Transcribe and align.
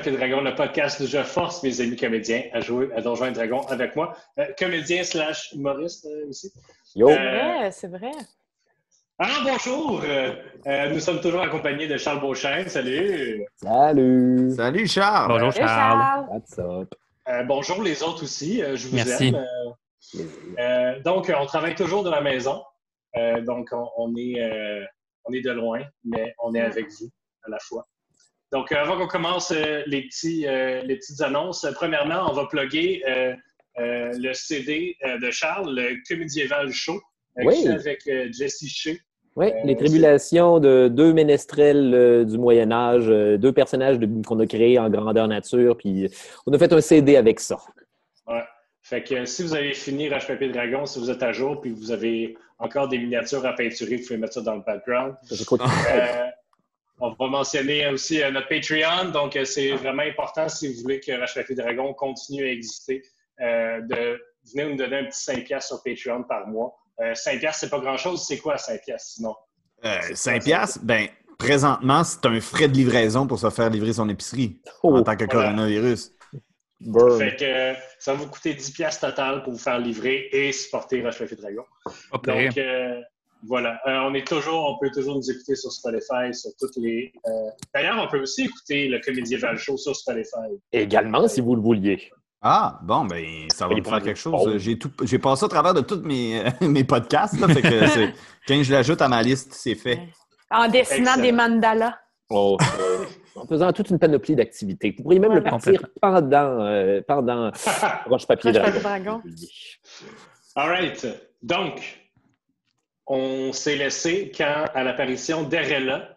Papier 0.00 0.16
Dragon, 0.16 0.40
le 0.40 0.54
podcast 0.54 0.98
où 1.00 1.06
je 1.06 1.22
force 1.22 1.62
mes 1.62 1.78
amis 1.82 1.94
comédiens 1.94 2.44
à 2.54 2.60
jouer 2.60 2.88
à 2.96 3.02
Donjons 3.02 3.26
et 3.26 3.32
Dragons 3.32 3.60
avec 3.68 3.94
moi. 3.96 4.16
Euh, 4.38 4.46
comédien 4.58 5.04
slash 5.04 5.52
humoriste 5.52 6.06
euh, 6.06 6.26
aussi. 6.30 6.50
Yo! 6.94 7.08
C'est 7.10 7.16
vrai, 7.18 7.70
c'est 7.70 7.86
vrai. 7.88 8.10
Alors 9.18 9.42
bonjour! 9.44 10.00
Euh, 10.02 10.32
euh, 10.66 10.88
nous 10.88 11.00
sommes 11.00 11.20
toujours 11.20 11.42
accompagnés 11.42 11.86
de 11.86 11.98
Charles 11.98 12.18
Beauchesne. 12.20 12.66
Salut! 12.70 13.44
Salut! 13.56 14.50
Salut 14.56 14.86
Charles. 14.86 15.28
Bonjour 15.28 15.52
Charles. 15.52 15.68
Charles. 15.68 16.26
What's 16.30 16.58
up? 16.58 16.94
Euh, 17.28 17.42
bonjour 17.42 17.82
les 17.82 18.02
autres 18.02 18.22
aussi. 18.22 18.62
Euh, 18.62 18.76
je 18.76 18.88
vous 18.88 18.96
Merci. 18.96 19.26
aime. 19.26 19.34
Euh, 20.14 20.24
euh, 20.60 21.00
donc, 21.02 21.30
on 21.38 21.44
travaille 21.44 21.74
toujours 21.74 22.04
de 22.04 22.10
la 22.10 22.22
maison. 22.22 22.62
Euh, 23.18 23.42
donc, 23.42 23.68
on, 23.72 23.86
on 23.98 24.16
est, 24.16 24.40
euh, 24.40 24.82
on 25.26 25.32
est 25.34 25.42
de 25.42 25.50
loin, 25.50 25.82
mais 26.06 26.34
on 26.42 26.54
est 26.54 26.62
avec 26.62 26.86
vous 26.88 27.10
à 27.44 27.50
la 27.50 27.58
fois. 27.58 27.86
Donc, 28.52 28.72
euh, 28.72 28.76
avant 28.76 28.96
qu'on 28.98 29.06
commence 29.06 29.52
euh, 29.52 29.82
les, 29.86 30.02
petits, 30.02 30.46
euh, 30.46 30.82
les 30.82 30.96
petites 30.96 31.20
annonces, 31.20 31.66
premièrement, 31.74 32.26
on 32.28 32.32
va 32.32 32.46
plugger 32.46 33.02
le 33.78 34.32
CD 34.32 34.96
de 35.04 35.30
Charles, 35.30 35.74
le 35.74 35.96
Oui. 37.46 37.54
qui 37.54 37.66
est 37.66 37.70
avec 37.70 38.10
Jesse 38.32 38.64
Shea. 38.66 38.96
Oui, 39.36 39.46
les 39.64 39.76
tribulations 39.76 40.58
de 40.58 40.88
deux 40.88 41.12
ménestrels 41.12 41.94
euh, 41.94 42.24
du 42.24 42.36
Moyen 42.36 42.72
Âge, 42.72 43.04
euh, 43.08 43.38
deux 43.38 43.52
personnages 43.52 43.98
de- 44.00 44.26
qu'on 44.26 44.38
a 44.40 44.46
créés 44.46 44.76
en 44.78 44.90
grandeur 44.90 45.28
nature, 45.28 45.76
puis 45.76 46.10
on 46.46 46.52
a 46.52 46.58
fait 46.58 46.72
un 46.72 46.80
CD 46.80 47.16
avec 47.16 47.38
ça. 47.38 47.56
Ouais. 48.26 48.42
Fait 48.82 49.04
que 49.04 49.14
euh, 49.14 49.26
si 49.26 49.44
vous 49.44 49.54
avez 49.54 49.72
fini 49.72 50.08
Roche 50.10 50.26
Papier 50.26 50.48
Dragon, 50.50 50.84
si 50.84 50.98
vous 50.98 51.10
êtes 51.12 51.22
à 51.22 51.30
jour, 51.32 51.60
puis 51.60 51.70
vous 51.70 51.92
avez 51.92 52.36
encore 52.58 52.88
des 52.88 52.98
miniatures 52.98 53.46
à 53.46 53.52
peinturer, 53.54 53.96
vous 53.98 54.02
pouvez 54.08 54.18
mettre 54.18 54.34
ça 54.34 54.40
dans 54.40 54.56
le 54.56 54.62
background. 54.66 55.14
J'écoute. 55.30 55.60
On 57.00 57.14
va 57.14 57.28
mentionner 57.28 57.86
aussi 57.88 58.22
euh, 58.22 58.30
notre 58.30 58.48
Patreon. 58.48 59.10
Donc, 59.10 59.34
euh, 59.36 59.44
c'est 59.44 59.72
vraiment 59.72 60.02
important 60.02 60.48
si 60.48 60.72
vous 60.72 60.82
voulez 60.82 61.00
que 61.00 61.12
Papier 61.34 61.54
Dragon 61.56 61.94
continue 61.94 62.44
à 62.44 62.52
exister, 62.52 63.02
euh, 63.40 63.80
de 63.82 64.20
venir 64.52 64.68
nous 64.70 64.76
donner 64.76 64.98
un 64.98 65.04
petit 65.06 65.22
5$ 65.22 65.44
piastres 65.44 65.68
sur 65.68 65.82
Patreon 65.82 66.24
par 66.24 66.46
mois. 66.46 66.74
Euh, 67.00 67.14
5$, 67.14 67.38
piastres, 67.40 67.60
c'est 67.60 67.70
pas 67.70 67.80
grand-chose. 67.80 68.24
C'est 68.26 68.38
quoi 68.38 68.56
5$ 68.56 68.84
piastres, 68.84 69.12
sinon? 69.14 69.34
Euh, 69.84 69.98
5 70.12 70.44
piastres, 70.44 70.80
ben, 70.82 71.08
présentement, 71.38 72.04
c'est 72.04 72.26
un 72.26 72.40
frais 72.40 72.68
de 72.68 72.74
livraison 72.74 73.26
pour 73.26 73.38
se 73.38 73.48
faire 73.48 73.70
livrer 73.70 73.94
son 73.94 74.08
épicerie 74.10 74.60
Oh, 74.82 74.94
en 74.94 75.02
tant 75.02 75.16
que 75.16 75.24
voilà. 75.24 75.50
coronavirus. 75.52 76.12
burn. 76.80 77.18
Fait 77.18 77.36
que 77.36 77.80
ça 77.98 78.12
va 78.12 78.18
vous 78.18 78.28
coûter 78.28 78.52
10$ 78.54 78.74
piastres 78.74 79.06
total 79.08 79.42
pour 79.42 79.54
vous 79.54 79.58
faire 79.58 79.78
livrer 79.78 80.28
et 80.32 80.52
supporter 80.52 81.02
Roche 81.02 81.18
Papier 81.18 81.36
Dragon. 81.38 81.64
Donc, 82.24 82.58
euh, 82.58 83.00
voilà. 83.46 83.80
Euh, 83.86 83.98
on 84.08 84.14
est 84.14 84.26
toujours, 84.26 84.70
on 84.70 84.78
peut 84.84 84.90
toujours 84.92 85.16
nous 85.16 85.30
écouter 85.30 85.54
sur 85.56 85.70
Spotify, 85.72 86.32
sur 86.32 86.50
toutes 86.58 86.76
les. 86.76 87.12
euh, 87.26 87.30
D'ailleurs, 87.74 88.02
on 88.02 88.08
peut 88.08 88.20
aussi 88.20 88.42
écouter 88.44 88.88
le 88.88 89.00
Comédieval 89.00 89.56
Show 89.58 89.76
sur 89.76 89.94
Spotify. 89.96 90.52
Également, 90.72 91.26
si 91.28 91.40
vous 91.40 91.54
le 91.56 91.62
vouliez. 91.62 92.10
Ah, 92.42 92.78
bon, 92.82 93.04
ben, 93.04 93.24
ça 93.52 93.68
va 93.68 93.74
me 93.74 93.82
faire 93.82 94.02
quelque 94.02 94.18
chose. 94.18 94.56
J'ai 94.58 94.78
tout- 94.78 94.90
j'ai 95.02 95.18
passé 95.18 95.44
au 95.44 95.48
travers 95.48 95.74
de 95.74 95.82
tous 95.82 96.00
mes, 96.00 96.42
mes 96.62 96.84
podcasts, 96.84 97.38
là, 97.38 97.48
fait 97.48 97.60
que 97.62 97.86
c'est- 97.88 98.14
quand 98.48 98.62
je 98.62 98.72
l'ajoute 98.72 99.02
à 99.02 99.08
ma 99.08 99.22
liste, 99.22 99.52
c'est 99.52 99.74
fait. 99.74 99.98
En 100.50 100.66
dessinant 100.68 101.12
Excellent. 101.16 101.22
des 101.22 101.32
mandalas. 101.32 101.98
Oh, 102.30 102.56
euh, 102.80 103.04
en 103.36 103.46
faisant 103.46 103.72
toute 103.72 103.90
une 103.90 103.98
panoplie 103.98 104.36
d'activités. 104.36 104.94
Vous 104.96 105.02
pourriez 105.02 105.18
même 105.20 105.32
le 105.34 105.42
partir 105.42 105.84
pendant, 106.00 106.60
euh, 106.62 107.00
pendant 107.06 107.50
Roche-Papier 108.06 108.06
Roche, 108.08 108.26
papier, 108.26 108.52
Dragon. 108.52 108.80
dragon. 108.80 109.22
All 110.56 110.68
right. 110.68 111.06
Donc, 111.42 111.99
on 113.12 113.52
s'est 113.52 113.74
laissé 113.74 114.30
quand, 114.30 114.66
à 114.72 114.84
l'apparition 114.84 115.42
d'Arella, 115.42 116.16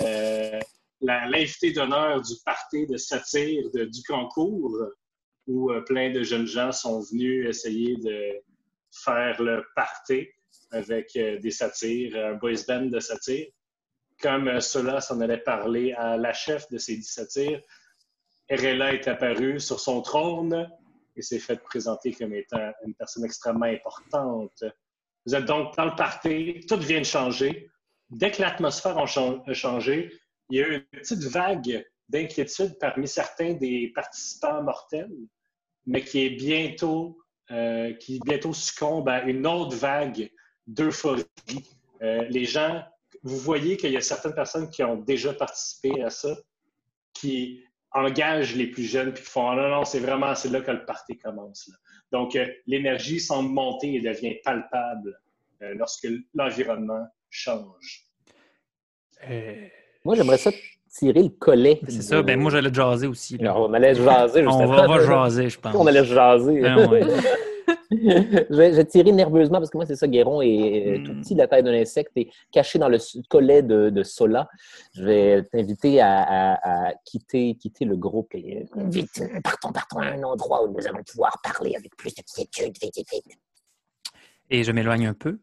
euh, 0.00 0.58
l'invité 1.00 1.72
d'honneur 1.72 2.20
du 2.20 2.34
party 2.44 2.88
de 2.88 2.96
satire 2.96 3.70
de, 3.72 3.84
du 3.84 4.02
concours, 4.02 4.76
où 5.46 5.70
euh, 5.70 5.82
plein 5.82 6.10
de 6.10 6.24
jeunes 6.24 6.48
gens 6.48 6.72
sont 6.72 7.00
venus 7.00 7.48
essayer 7.48 7.96
de 7.96 8.42
faire 8.90 9.40
le 9.40 9.64
party 9.76 10.26
avec 10.72 11.14
euh, 11.14 11.38
des 11.38 11.52
satires, 11.52 12.16
un 12.16 12.34
boys 12.34 12.64
band 12.66 12.86
de 12.86 12.98
satire. 12.98 13.46
Comme 14.20 14.48
euh, 14.48 14.58
cela 14.58 15.00
s'en 15.00 15.20
allait 15.20 15.38
parler 15.38 15.92
à 15.92 16.16
la 16.16 16.32
chef 16.32 16.68
de 16.70 16.78
ces 16.78 16.96
dix 16.96 17.12
satires, 17.12 17.60
Arella 18.50 18.94
est 18.94 19.06
apparue 19.06 19.60
sur 19.60 19.78
son 19.78 20.02
trône 20.02 20.68
et 21.14 21.22
s'est 21.22 21.38
fait 21.38 21.62
présenter 21.62 22.12
comme 22.12 22.34
étant 22.34 22.72
une 22.84 22.94
personne 22.94 23.24
extrêmement 23.24 23.66
importante. 23.66 24.64
Vous 25.26 25.34
êtes 25.34 25.44
donc 25.44 25.76
dans 25.76 25.84
le 25.86 25.94
party, 25.96 26.60
tout 26.68 26.78
vient 26.78 27.00
de 27.00 27.04
changer. 27.04 27.70
Dès 28.10 28.30
que 28.30 28.42
l'atmosphère 28.42 28.98
a 28.98 29.06
chan- 29.06 29.42
a 29.46 29.52
changé, 29.54 30.12
il 30.50 30.58
y 30.58 30.62
a 30.62 30.68
eu 30.68 30.74
une 30.74 31.00
petite 31.00 31.24
vague 31.24 31.86
d'inquiétude 32.08 32.76
parmi 32.78 33.08
certains 33.08 33.54
des 33.54 33.92
participants 33.94 34.62
mortels, 34.62 35.10
mais 35.86 36.02
qui 36.04 36.26
est 36.26 36.30
bientôt, 36.30 37.18
euh, 37.50 37.94
qui 37.94 38.20
bientôt 38.24 38.52
succombe 38.52 39.08
à 39.08 39.22
une 39.22 39.46
autre 39.46 39.76
vague 39.76 40.30
d'euphorie. 40.66 41.24
Euh, 42.02 42.24
les 42.28 42.44
gens, 42.44 42.82
vous 43.22 43.38
voyez 43.38 43.76
qu'il 43.76 43.92
y 43.92 43.96
a 43.96 44.00
certaines 44.00 44.34
personnes 44.34 44.68
qui 44.68 44.82
ont 44.82 44.96
déjà 44.96 45.32
participé 45.32 46.02
à 46.02 46.10
ça, 46.10 46.36
qui 47.14 47.64
engagent 47.94 48.54
les 48.54 48.66
plus 48.66 48.84
jeunes 48.84 49.12
puis 49.12 49.22
font 49.24 49.50
Ah 49.50 49.56
non, 49.56 49.68
non, 49.68 49.84
c'est 49.84 50.00
vraiment 50.00 50.34
c'est 50.34 50.48
là 50.50 50.60
que 50.60 50.70
le 50.70 50.84
party 50.84 51.18
commence. 51.18 51.68
là. 51.68 51.74
Donc, 52.10 52.36
euh, 52.36 52.46
l'énergie 52.66 53.20
semble 53.20 53.50
monter 53.50 53.94
et 53.94 54.00
devient 54.00 54.36
palpable 54.44 55.18
euh, 55.62 55.74
lorsque 55.76 56.06
l'environnement 56.34 57.06
change. 57.30 58.04
Euh, 59.30 59.66
Moi, 60.04 60.16
j'aimerais 60.16 60.38
ça 60.38 60.50
tirer 60.90 61.22
le 61.22 61.28
collet. 61.30 61.80
c'est 61.88 62.02
ça. 62.02 62.22
Ben, 62.22 62.38
moi, 62.38 62.50
j'allais 62.50 62.72
jaser 62.72 63.06
aussi. 63.06 63.38
Alors, 63.40 63.68
on 63.68 63.72
allait 63.72 63.94
jaser. 63.94 64.42
juste 64.42 64.54
On 64.54 64.66
va, 64.66 64.86
va 64.86 65.00
jaser, 65.06 65.48
je 65.48 65.58
pense. 65.58 65.74
On 65.74 65.86
allait 65.86 66.04
jaser. 66.04 66.62
Ah 66.66 66.86
ouais. 66.86 67.02
je, 67.92 68.72
je 68.76 68.82
tirer 68.82 69.12
nerveusement 69.12 69.58
parce 69.58 69.70
que 69.70 69.76
moi, 69.76 69.86
c'est 69.86 69.96
ça, 69.96 70.06
Guéron 70.08 70.40
est 70.42 70.86
euh, 70.86 70.98
Mm. 70.98 71.02
tout 71.04 71.14
petit, 71.14 71.34
la 71.34 71.46
taille 71.48 71.62
d'un 71.62 71.74
insecte, 71.74 72.12
et 72.16 72.30
caché 72.50 72.78
dans 72.78 72.88
le 72.88 72.98
collet 73.28 73.62
de, 73.62 73.90
de 73.90 74.02
Sola. 74.02 74.48
Je 74.94 75.04
vais 75.04 75.42
t'inviter 75.44 76.00
à, 76.00 76.22
à- 76.22 76.88
à 76.88 76.94
quitter, 77.04 77.54
quitter 77.56 77.84
le 77.84 77.96
groupe. 77.96 78.34
Et... 78.34 78.64
euh, 78.76 78.88
Vite, 78.88 79.22
partons, 79.44 79.72
partons 79.72 79.98
à 79.98 80.06
un 80.06 80.22
endroit 80.22 80.64
où 80.64 80.72
nous 80.72 80.86
allons 80.86 81.02
pouvoir 81.02 81.40
parler 81.42 81.74
avec 81.76 81.96
plus 81.96 82.14
de 82.14 82.22
quiétude. 82.22 82.76
Vite, 82.82 82.96
vite, 82.96 83.08
vite. 83.12 83.38
Et 84.50 84.64
je 84.64 84.72
m'éloigne 84.72 85.06
un 85.06 85.14
peu. 85.14 85.38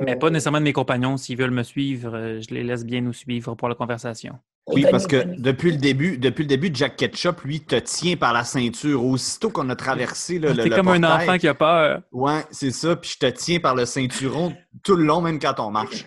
Mais 0.00 0.16
pas 0.16 0.30
nécessairement 0.30 0.58
de 0.60 0.64
mes 0.64 0.72
compagnons. 0.72 1.16
S'ils 1.18 1.36
veulent 1.36 1.50
me 1.50 1.62
suivre, 1.62 2.14
euh, 2.16 2.40
je 2.40 2.54
les 2.54 2.62
laisse 2.62 2.84
bien 2.86 3.02
nous 3.02 3.12
suivre 3.12 3.54
pour 3.54 3.68
la 3.68 3.74
conversation. 3.74 4.38
Oui, 4.68 4.84
parce 4.90 5.06
que 5.06 5.22
depuis 5.40 5.70
le 5.70 5.76
début, 5.76 6.18
depuis 6.18 6.42
le 6.42 6.48
début, 6.48 6.70
Jack 6.72 6.96
Ketchup, 6.96 7.42
lui, 7.42 7.60
te 7.60 7.76
tient 7.76 8.16
par 8.16 8.32
la 8.32 8.42
ceinture. 8.42 9.04
Aussitôt 9.04 9.50
qu'on 9.50 9.68
a 9.70 9.76
traversé 9.76 10.40
le, 10.40 10.48
le, 10.48 10.62
T'es 10.64 10.68
le 10.70 10.76
comme 10.76 10.88
un 10.88 11.04
enfant 11.04 11.38
qui 11.38 11.46
a 11.46 11.54
peur. 11.54 12.02
Ouais, 12.10 12.42
c'est 12.50 12.72
ça. 12.72 12.96
Puis 12.96 13.10
je 13.14 13.18
te 13.18 13.30
tiens 13.30 13.60
par 13.60 13.76
le 13.76 13.86
ceinturon 13.86 14.54
tout 14.82 14.96
le 14.96 15.04
long, 15.04 15.20
même 15.20 15.38
quand 15.38 15.54
on 15.60 15.70
marche. 15.70 16.04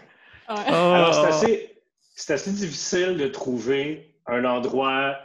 Alors, 0.48 1.14
c'est 1.14 1.22
Oh. 1.22 1.26
assez, 1.26 1.76
c'est 2.16 2.34
assez 2.34 2.52
difficile 2.52 3.18
de 3.18 3.28
trouver 3.28 4.16
un 4.28 4.44
endroit 4.44 5.16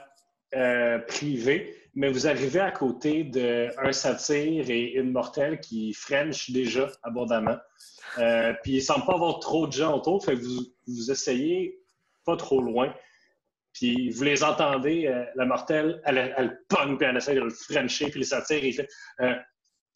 euh, 0.55 0.99
privé, 1.00 1.75
mais 1.97 2.11
vous 2.11 2.28
arrivez 2.28 2.61
à 2.61 2.71
côté 2.71 3.25
d'un 3.25 3.93
satire 3.93 4.71
et 4.71 4.93
une 4.93 5.11
mortelle 5.11 5.59
qui 5.59 5.93
French 5.93 6.50
déjà 6.53 6.89
abondamment. 7.03 7.56
Euh, 8.19 8.53
puis 8.62 8.73
il 8.73 8.77
ne 8.77 8.81
semble 8.83 9.06
pas 9.06 9.15
avoir 9.15 9.41
trop 9.41 9.67
de 9.67 9.73
gens 9.73 9.97
autour, 9.97 10.25
fait 10.25 10.34
que 10.37 10.43
vous, 10.44 10.61
vous 10.87 11.11
essayez 11.11 11.81
pas 12.25 12.37
trop 12.37 12.61
loin. 12.62 12.94
Puis 13.75 14.11
vous 14.11 14.23
les 14.23 14.45
entendez, 14.45 15.07
euh, 15.09 15.25
la 15.35 15.47
mortelle, 15.47 16.01
elle, 16.05 16.35
elle 16.37 16.61
pogne, 16.69 16.97
puis 16.97 17.07
elle 17.07 17.17
essaie 17.17 17.35
de 17.35 17.41
le 17.41 17.50
frencher, 17.50 18.09
puis 18.09 18.21
le 18.21 18.25
satire, 18.25 18.65
il 18.65 18.73
fait 18.73 18.88
euh, 19.21 19.35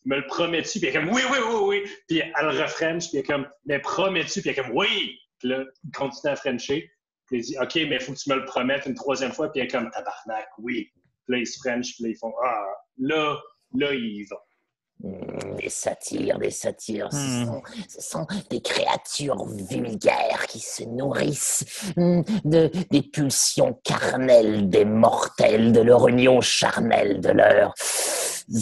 Me 0.05 0.17
le 0.17 0.27
promets-tu? 0.27 0.81
Puis 0.81 0.89
elle 0.89 0.97
est 0.97 0.99
comme 0.99 1.11
Oui, 1.11 1.23
oui, 1.31 1.39
oui, 1.49 1.57
oui. 1.63 1.91
Puis 2.09 2.19
elle 2.19 2.47
le 2.47 2.61
refrench, 2.61 3.09
puis 3.09 3.19
elle 3.19 3.21
est 3.21 3.27
comme 3.27 3.49
Mais 3.67 3.79
promets-tu? 3.79 4.41
Puis 4.43 4.51
elle 4.51 4.59
est 4.59 4.63
comme 4.63 4.77
Oui! 4.77 5.19
Puis 5.39 5.49
là, 5.49 5.65
il 5.85 5.91
continue 5.93 6.33
à 6.33 6.37
frencher. 6.37 6.91
Puis 7.27 7.39
il 7.39 7.43
dit 7.43 7.57
OK, 7.59 7.75
mais 7.77 7.97
il 7.97 8.01
faut 8.01 8.13
que 8.13 8.19
tu 8.19 8.31
me 8.31 8.37
le 8.37 8.45
promettes 8.45 8.87
une 8.87 8.95
troisième 8.95 9.33
fois. 9.33 9.51
Puis 9.53 9.61
elle 9.61 9.69
est 9.69 9.71
comme 9.71 9.91
Tabarnak, 9.91 10.49
oui. 10.59 10.91
Puis 11.25 11.35
là, 11.35 11.39
ils 11.39 11.47
se 11.47 11.61
puis 11.61 12.03
là, 12.03 12.09
ils 12.09 12.17
font 12.17 12.35
Ah, 12.45 12.67
là, 12.99 13.41
là, 13.75 13.95
ils 13.95 14.23
y 14.23 14.25
vont. 14.25 14.37
Des 15.01 15.69
satires, 15.69 16.39
des 16.39 16.51
satires. 16.51 17.09
Ce, 17.13 17.17
Hmm. 17.17 17.47
sont, 17.47 17.63
ce 17.89 18.03
sont 18.03 18.27
des 18.51 18.61
créatures 18.61 19.45
vulgaires 19.47 20.47
qui 20.49 20.59
se 20.59 20.83
nourrissent 20.83 21.65
hmm, 21.97 22.23
de, 22.45 22.71
des 22.91 23.03
pulsions 23.03 23.79
carnelles 23.85 24.69
des 24.69 24.85
mortels, 24.85 25.73
de 25.73 25.81
leur 25.81 26.09
union 26.09 26.41
charnelle, 26.41 27.21
de 27.21 27.31
leurs 27.31 27.75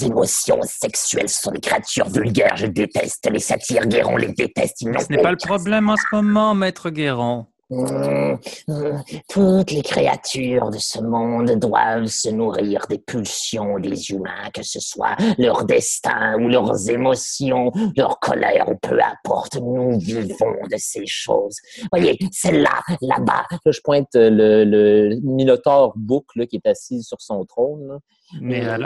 émotions 0.03 0.61
sexuelles. 0.63 1.29
Ce 1.29 1.43
sont 1.43 1.53
des 1.53 1.61
créatures 1.61 2.09
vulgaires. 2.09 2.57
Je 2.57 2.67
déteste 2.67 3.29
les 3.31 3.39
satires. 3.39 3.87
Guéron 3.87 4.17
les 4.17 4.33
déteste. 4.33 4.83
Ils 4.83 4.95
Ce 5.01 5.11
n'est 5.11 5.23
pas 5.23 5.31
le 5.31 5.37
problème 5.37 5.89
en 5.89 5.97
ce 5.97 6.05
moment, 6.13 6.55
Maître 6.55 6.91
Guéron. 6.91 7.47
Hum, 7.69 8.39
hum, 8.69 9.03
Toutes 9.29 9.73
les 9.73 9.83
créatures 9.83 10.71
de 10.71 10.79
ce 10.79 11.01
monde 11.01 11.51
doivent 11.59 12.07
se 12.07 12.29
nourrir 12.29 12.87
des 12.89 12.99
pulsions 12.99 13.81
des 13.81 14.11
humains, 14.13 14.51
que 14.55 14.63
ce 14.63 14.79
soit 14.79 15.17
leur 15.37 15.65
destin 15.65 16.37
ou 16.41 16.49
leurs 16.49 16.89
émotions, 16.89 17.73
leur 17.97 18.21
colère 18.21 18.69
ou 18.69 18.77
peu 18.77 18.99
importe. 19.03 19.57
Nous 19.57 19.99
vivons 19.99 20.55
de 20.71 20.77
ces 20.77 21.07
choses. 21.07 21.57
Voyez, 21.91 22.17
celle-là, 22.31 22.81
là-bas, 23.01 23.45
Là, 23.51 23.73
je 23.73 23.81
pointe 23.83 24.15
euh, 24.15 24.31
le, 24.31 24.65
le 24.65 25.21
Minotaure 25.23 25.93
Book 25.97 26.27
là, 26.37 26.47
qui 26.47 26.57
est 26.57 26.69
assis 26.69 27.03
sur 27.03 27.21
son 27.21 27.45
trône. 27.45 27.89
là. 27.89 27.99
Mais 28.41 28.61
là, 28.63 28.79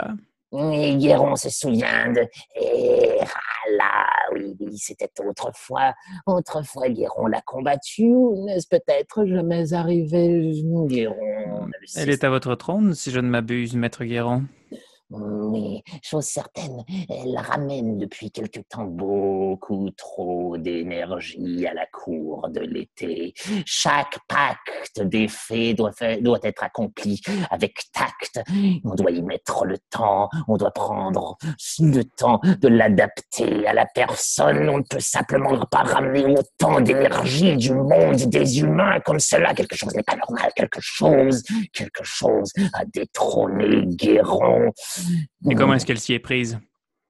Et 0.53 0.95
Guéron 0.97 1.35
se 1.35 1.49
souvient 1.49 2.11
de 2.11 2.27
Erala. 2.55 4.05
Oui, 4.33 4.55
oui, 4.59 4.77
c'était 4.77 5.09
autrefois. 5.25 5.93
Autrefois, 6.25 6.89
Guéron 6.89 7.27
l'a 7.27 7.41
combattu. 7.41 8.03
N'est-ce 8.45 8.67
peut-être 8.67 9.25
jamais 9.25 9.73
arrivé, 9.73 10.51
Guéron 10.87 11.21
elle 11.95 12.09
est 12.09 12.23
à 12.23 12.29
votre 12.29 12.55
trône, 12.55 12.93
si 12.93 13.11
je 13.11 13.19
ne 13.19 13.27
m'abuse, 13.27 13.75
maître 13.75 14.03
Guéron. 14.03 14.43
Oui, 15.13 15.83
chose 16.01 16.23
certaine, 16.23 16.85
elle 17.09 17.37
ramène 17.37 17.97
depuis 17.97 18.31
quelque 18.31 18.61
temps 18.61 18.85
beaucoup 18.85 19.89
trop 19.97 20.57
d'énergie 20.57 21.67
à 21.67 21.73
la 21.73 21.85
cour 21.87 22.47
de 22.49 22.61
l'été. 22.61 23.33
Chaque 23.65 24.19
pacte 24.29 25.01
des 25.01 25.27
fées 25.27 25.73
doit, 25.73 25.91
doit 26.21 26.39
être 26.43 26.63
accompli 26.63 27.21
avec 27.49 27.73
tact. 27.91 28.41
On 28.85 28.95
doit 28.95 29.11
y 29.11 29.21
mettre 29.21 29.65
le 29.65 29.77
temps, 29.89 30.29
on 30.47 30.55
doit 30.55 30.71
prendre 30.71 31.37
le 31.79 32.03
temps 32.03 32.39
de 32.43 32.69
l'adapter 32.69 33.67
à 33.67 33.73
la 33.73 33.85
personne. 33.85 34.69
On 34.69 34.77
ne 34.77 34.83
peut 34.83 35.01
simplement 35.01 35.57
pas 35.65 35.83
ramener 35.83 36.37
autant 36.37 36.79
d'énergie 36.79 37.57
du 37.57 37.73
monde 37.73 38.15
des 38.15 38.61
humains 38.61 39.01
comme 39.01 39.19
cela. 39.19 39.53
Quelque 39.53 39.75
chose 39.75 39.93
n'est 39.93 40.03
pas 40.03 40.15
normal, 40.15 40.51
quelque 40.55 40.79
chose, 40.79 41.43
quelque 41.73 42.03
chose 42.03 42.53
a 42.73 42.85
détrôné 42.85 43.85
Guéron. 43.87 44.71
Et 45.49 45.55
comment 45.55 45.73
est-ce 45.73 45.85
qu'elle 45.85 45.99
s'y 45.99 46.13
est 46.13 46.19
prise? 46.19 46.59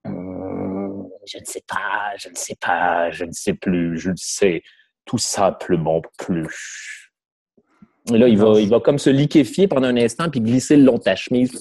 Hum, 0.05 1.07
Je 1.25 1.37
ne 1.37 1.45
sais 1.45 1.63
pas, 1.67 2.15
je 2.17 2.29
ne 2.29 2.35
sais 2.35 2.55
pas, 2.59 3.11
je 3.11 3.25
ne 3.25 3.31
sais 3.31 3.53
plus, 3.53 3.97
je 3.97 4.11
ne 4.11 4.15
sais 4.17 4.61
tout 5.05 5.17
simplement 5.17 6.01
plus. 6.17 7.11
Et 8.13 8.17
là, 8.17 8.27
il 8.27 8.37
va, 8.37 8.59
il 8.59 8.69
va 8.69 8.79
comme 8.79 8.97
se 8.97 9.09
liquéfier 9.09 9.67
pendant 9.67 9.87
un 9.87 9.97
instant, 9.97 10.29
puis 10.29 10.41
glisser 10.41 10.75
le 10.75 10.83
long 10.83 10.97
de 10.97 11.03
ta 11.03 11.15
chemise. 11.15 11.51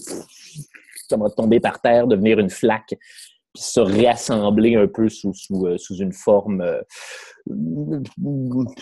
Ça 1.08 1.16
va 1.16 1.28
tomber 1.28 1.60
par 1.60 1.80
terre, 1.80 2.06
devenir 2.06 2.38
une 2.38 2.50
flaque, 2.50 2.94
puis 3.52 3.62
se 3.62 3.80
réassembler 3.80 4.76
un 4.76 4.86
peu 4.86 5.08
sous, 5.08 5.34
sous, 5.34 5.66
euh, 5.66 5.76
sous 5.76 5.96
une 5.96 6.12
forme 6.12 6.60
euh, 6.60 6.80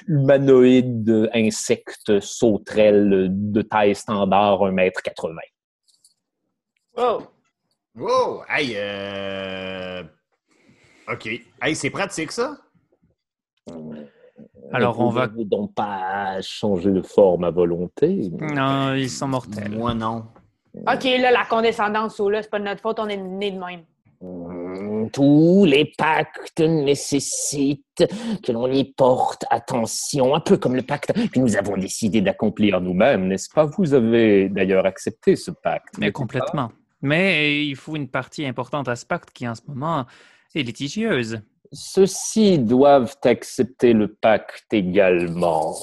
humanoïde, 0.06 1.30
insecte, 1.32 2.20
sauterelle, 2.20 3.28
de 3.30 3.62
taille 3.62 3.94
standard, 3.94 4.60
1m80. 4.60 5.36
Oh! 6.96 7.22
Wow! 7.96 8.42
Hey, 8.48 8.72
euh... 8.76 10.02
OK. 11.10 11.26
Hey, 11.62 11.74
c'est 11.74 11.90
pratique, 11.90 12.32
ça? 12.32 12.56
Alors, 14.72 15.00
on 15.00 15.08
va- 15.08 15.26
n'avez 15.26 15.44
donc 15.44 15.74
pas 15.74 16.40
changer 16.42 16.90
de 16.90 17.02
forme 17.02 17.44
à 17.44 17.50
volonté. 17.50 18.30
Non, 18.40 18.94
ils 18.94 19.08
sont 19.10 19.28
mortels. 19.28 19.70
Moi, 19.76 19.94
non. 19.94 20.26
OK, 20.76 21.04
là, 21.04 21.30
la 21.32 21.44
condescendance, 21.48 22.20
là, 22.20 22.42
c'est 22.42 22.50
pas 22.50 22.58
de 22.58 22.64
notre 22.64 22.80
faute, 22.82 22.98
on 23.00 23.08
est 23.08 23.16
nés 23.16 23.50
de 23.50 23.58
même. 23.58 23.82
Hum, 24.20 25.08
Tous 25.12 25.64
les 25.64 25.92
pactes 25.96 26.60
nécessitent 26.60 28.04
que 28.44 28.52
l'on 28.52 28.70
y 28.70 28.84
porte 28.92 29.44
attention, 29.50 30.34
un 30.34 30.40
peu 30.40 30.56
comme 30.56 30.76
le 30.76 30.82
pacte 30.82 31.12
que 31.12 31.38
nous 31.38 31.56
avons 31.56 31.76
décidé 31.76 32.20
d'accomplir 32.20 32.74
Accomplir 32.76 32.80
nous-mêmes, 32.80 33.26
n'est-ce 33.28 33.48
pas? 33.52 33.64
Vous 33.64 33.94
avez 33.94 34.48
d'ailleurs 34.48 34.86
accepté 34.86 35.34
ce 35.36 35.50
pacte. 35.50 35.98
Mais 35.98 36.12
complètement. 36.12 36.70
Mais 37.02 37.64
il 37.64 37.76
faut 37.76 37.96
une 37.96 38.08
partie 38.08 38.44
importante 38.46 38.88
à 38.88 38.96
ce 38.96 39.06
pacte 39.06 39.30
qui, 39.32 39.46
en 39.48 39.54
ce 39.54 39.62
moment, 39.68 40.06
est 40.54 40.62
litigieuse. 40.62 41.40
Ceux-ci 41.70 42.58
doivent 42.58 43.14
accepter 43.24 43.92
le 43.92 44.08
pacte 44.08 44.72
également. 44.72 45.74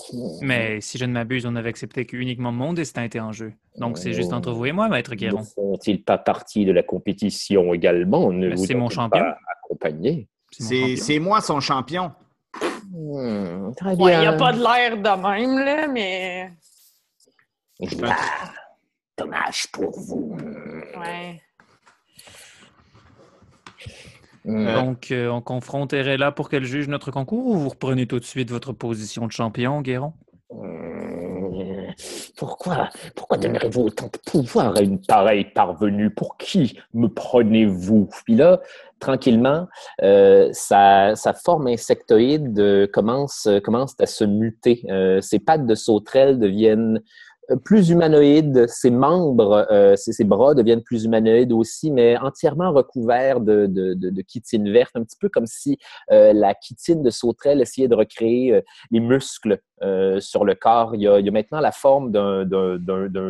Mais 0.41 0.81
si 0.81 0.97
je 0.97 1.05
ne 1.05 1.13
m'abuse, 1.13 1.45
on 1.45 1.55
avait 1.55 1.69
accepté 1.69 2.05
que 2.05 2.17
uniquement 2.17 2.51
mon 2.51 2.73
destin 2.73 3.03
était 3.03 3.19
en 3.19 3.31
jeu. 3.31 3.53
Donc 3.77 3.99
c'est 3.99 4.11
juste 4.13 4.33
entre 4.33 4.51
vous 4.51 4.65
et 4.65 4.71
moi, 4.71 4.89
maître 4.89 5.11
Ne 5.11 5.15
Guéron. 5.15 5.43
font-ils 5.43 6.03
pas 6.03 6.17
partie 6.17 6.65
de 6.65 6.71
la 6.71 6.81
compétition 6.81 7.71
également? 7.75 8.31
Ne 8.31 8.55
vous 8.55 8.65
c'est 8.65 8.73
mon 8.73 8.89
champion. 8.89 9.19
pas 9.19 9.37
accompagné? 9.63 10.27
C'est 10.51 11.19
moi 11.19 11.39
son 11.41 11.59
champion. 11.59 12.11
Hmm, 12.91 13.71
très 13.77 13.95
Ouais, 13.95 14.13
il 14.15 14.19
bien. 14.21 14.31
a 14.33 14.37
pas 14.37 14.53
de 14.53 14.59
l'air 14.61 14.97
de 14.97 15.21
même, 15.21 15.59
là, 15.65 15.87
mais. 15.87 16.51
Ah, 18.03 18.15
dommage 19.17 19.67
pour 19.71 19.97
vous. 19.99 20.37
Ouais. 20.99 21.41
Hum, 24.47 24.65
Donc, 24.73 25.11
euh, 25.11 25.29
on 25.29 25.41
confronte 25.41 25.93
Erella 25.93 26.31
pour 26.31 26.49
qu'elle 26.49 26.65
juge 26.65 26.87
notre 26.87 27.09
concours 27.11 27.47
ou 27.47 27.57
vous 27.57 27.69
reprenez 27.69 28.05
tout 28.05 28.19
de 28.19 28.25
suite 28.25 28.51
votre 28.51 28.73
position 28.73 29.25
de 29.25 29.31
champion, 29.31 29.81
Guéron? 29.81 30.13
hum, 30.51 31.93
Pourquoi 32.37 32.89
Pourquoi 33.15 33.37
donnerez-vous 33.37 33.81
autant 33.81 34.05
de 34.07 34.19
pouvoir 34.31 34.77
à 34.77 34.81
une 34.81 35.01
pareille 35.01 35.45
parvenue? 35.45 36.11
Pour 36.11 36.37
qui 36.37 36.77
me 36.93 37.07
prenez-vous? 37.07 38.07
Puis 38.25 38.35
là, 38.35 38.61
tranquillement, 38.99 39.67
euh, 40.03 40.49
sa, 40.51 41.15
sa 41.15 41.33
forme 41.33 41.65
insectoïde 41.67 42.59
euh, 42.59 42.85
commence, 42.85 43.47
commence 43.63 43.95
à 43.99 44.05
se 44.05 44.25
muter. 44.25 44.85
Euh, 44.89 45.21
ses 45.21 45.39
pattes 45.39 45.65
de 45.65 45.73
sauterelle 45.75 46.37
deviennent 46.37 47.01
plus 47.63 47.89
humanoïdes, 47.89 48.67
ses 48.67 48.89
membres, 48.91 49.67
euh, 49.71 49.95
ses, 49.95 50.13
ses 50.13 50.23
bras 50.23 50.55
deviennent 50.55 50.81
plus 50.83 51.05
humanoïdes 51.05 51.51
aussi, 51.51 51.91
mais 51.91 52.17
entièrement 52.17 52.71
recouverts 52.71 53.39
de, 53.39 53.65
de, 53.67 53.93
de, 53.93 54.09
de 54.09 54.23
chitine 54.27 54.71
verte, 54.71 54.95
un 54.95 55.03
petit 55.03 55.17
peu 55.19 55.29
comme 55.29 55.45
si 55.45 55.77
euh, 56.11 56.33
la 56.33 56.53
chitine 56.61 57.03
de 57.03 57.09
sauterelle 57.09 57.61
essayait 57.61 57.87
de 57.87 57.95
recréer 57.95 58.53
euh, 58.53 58.61
les 58.91 58.99
muscles 58.99 59.59
sur 60.19 60.45
le 60.45 60.55
corps. 60.55 60.95
Il 60.95 61.01
y 61.01 61.07
a, 61.07 61.19
il 61.19 61.25
y 61.25 61.29
a 61.29 61.31
maintenant 61.31 61.59
la 61.59 61.71
forme 61.71 62.11
d'un- 62.11 62.45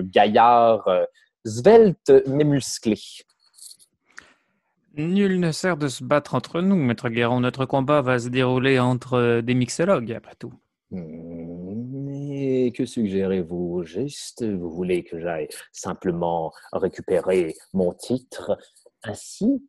gaillard 0.04 0.88
svelte 1.44 2.14
mais 2.28 2.44
musclé. 2.44 2.96
Nul 4.96 5.40
ne 5.40 5.52
sert 5.52 5.76
de 5.76 5.88
se 5.90 6.04
battre 6.04 6.36
entre 6.36 6.62
nous, 6.62 6.78
maître 6.78 7.10
Guéron. 7.10 7.42
Notre 7.42 7.66
combat 7.66 8.02
va 8.02 8.20
se 8.20 8.30
dérouler 8.30 8.80
entre 8.80 9.42
des 9.42 9.54
mixologues, 9.54 10.14
après 10.14 10.36
tout. 10.40 10.54
Mais 12.36 12.72
que 12.72 12.86
suggérez-vous? 12.86 13.84
Juste? 13.84 14.44
Vous 14.44 14.70
voulez 14.70 15.04
que 15.04 15.20
j'aille 15.20 15.48
simplement 15.72 16.52
récupérer 16.74 17.56
mon 17.74 17.94
titre 17.94 18.58
ainsi? 19.04 19.66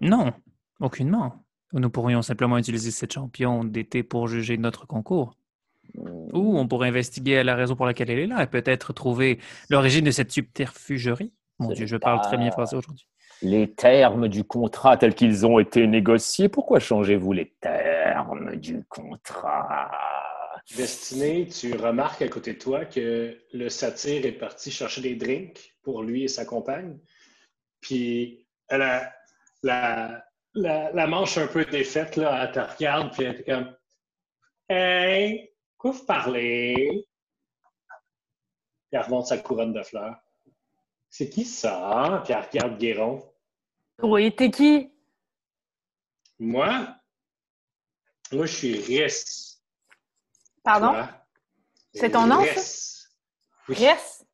Non, 0.00 0.32
aucunement. 0.80 1.44
Nous 1.74 1.90
pourrions 1.90 2.22
simplement 2.22 2.56
utiliser 2.56 2.90
cette 2.92 3.12
champion 3.12 3.62
d'été 3.62 4.02
pour 4.02 4.26
juger 4.26 4.56
notre 4.56 4.86
concours. 4.86 5.34
Ou 5.96 6.58
on 6.58 6.66
pourrait 6.66 6.88
investiguer 6.88 7.42
la 7.42 7.54
raison 7.54 7.76
pour 7.76 7.84
laquelle 7.84 8.10
elle 8.10 8.20
est 8.20 8.26
là 8.26 8.42
et 8.42 8.46
peut-être 8.46 8.94
trouver 8.94 9.38
l'origine 9.68 10.04
de 10.04 10.10
cette 10.10 10.30
subterfugerie. 10.30 11.32
Mon 11.58 11.72
Dieu, 11.72 11.86
je 11.86 11.96
parle 11.96 12.22
très 12.22 12.38
bien 12.38 12.50
français 12.50 12.76
aujourd'hui. 12.76 13.06
Les 13.42 13.70
termes 13.70 14.28
du 14.28 14.44
contrat 14.44 14.96
tels 14.96 15.14
qu'ils 15.14 15.44
ont 15.46 15.58
été 15.58 15.86
négociés, 15.86 16.48
pourquoi 16.48 16.80
changez-vous 16.80 17.32
les 17.32 17.54
termes 17.60 18.56
du 18.56 18.82
contrat? 18.88 19.90
Destiné, 20.76 21.48
tu 21.48 21.74
remarques 21.74 22.20
à 22.22 22.28
côté 22.28 22.52
de 22.52 22.58
toi 22.58 22.84
que 22.84 23.42
le 23.52 23.68
satyre 23.70 24.26
est 24.26 24.32
parti 24.32 24.70
chercher 24.70 25.00
des 25.00 25.16
drinks 25.16 25.74
pour 25.82 26.02
lui 26.02 26.24
et 26.24 26.28
sa 26.28 26.44
compagne. 26.44 26.98
Puis 27.80 28.46
elle 28.68 28.82
a 28.82 29.14
la, 29.62 30.24
la, 30.54 30.92
la 30.92 31.06
manche 31.06 31.38
un 31.38 31.46
peu 31.46 31.64
défaite, 31.64 32.16
là, 32.16 32.44
elle 32.44 32.52
te 32.52 32.60
regarde, 32.60 33.12
puis 33.12 33.24
elle 33.24 33.40
est 33.40 33.44
comme 33.44 33.76
Hey, 34.68 35.50
quoi 35.78 35.92
vous 35.92 36.04
parlez? 36.04 36.74
Puis 38.90 38.92
elle 38.92 39.00
remonte 39.00 39.26
sa 39.26 39.38
couronne 39.38 39.72
de 39.72 39.82
fleurs. 39.82 40.16
C'est 41.08 41.30
qui 41.30 41.46
ça? 41.46 42.22
Puis 42.24 42.34
elle 42.34 42.44
regarde 42.44 42.78
Guéron. 42.78 43.32
Oui, 44.02 44.34
t'es 44.36 44.50
qui? 44.50 44.92
Moi? 46.38 46.94
Moi, 48.30 48.44
je 48.44 48.52
suis 48.52 48.80
Riss. 48.80 49.47
Pardon? 50.68 51.08
C'est 51.94 52.10
ton 52.10 52.26
nom, 52.26 52.44
ça? 52.44 52.50
Riss. 52.50 53.08
Oui. 53.70 53.74
Riss? 53.76 54.24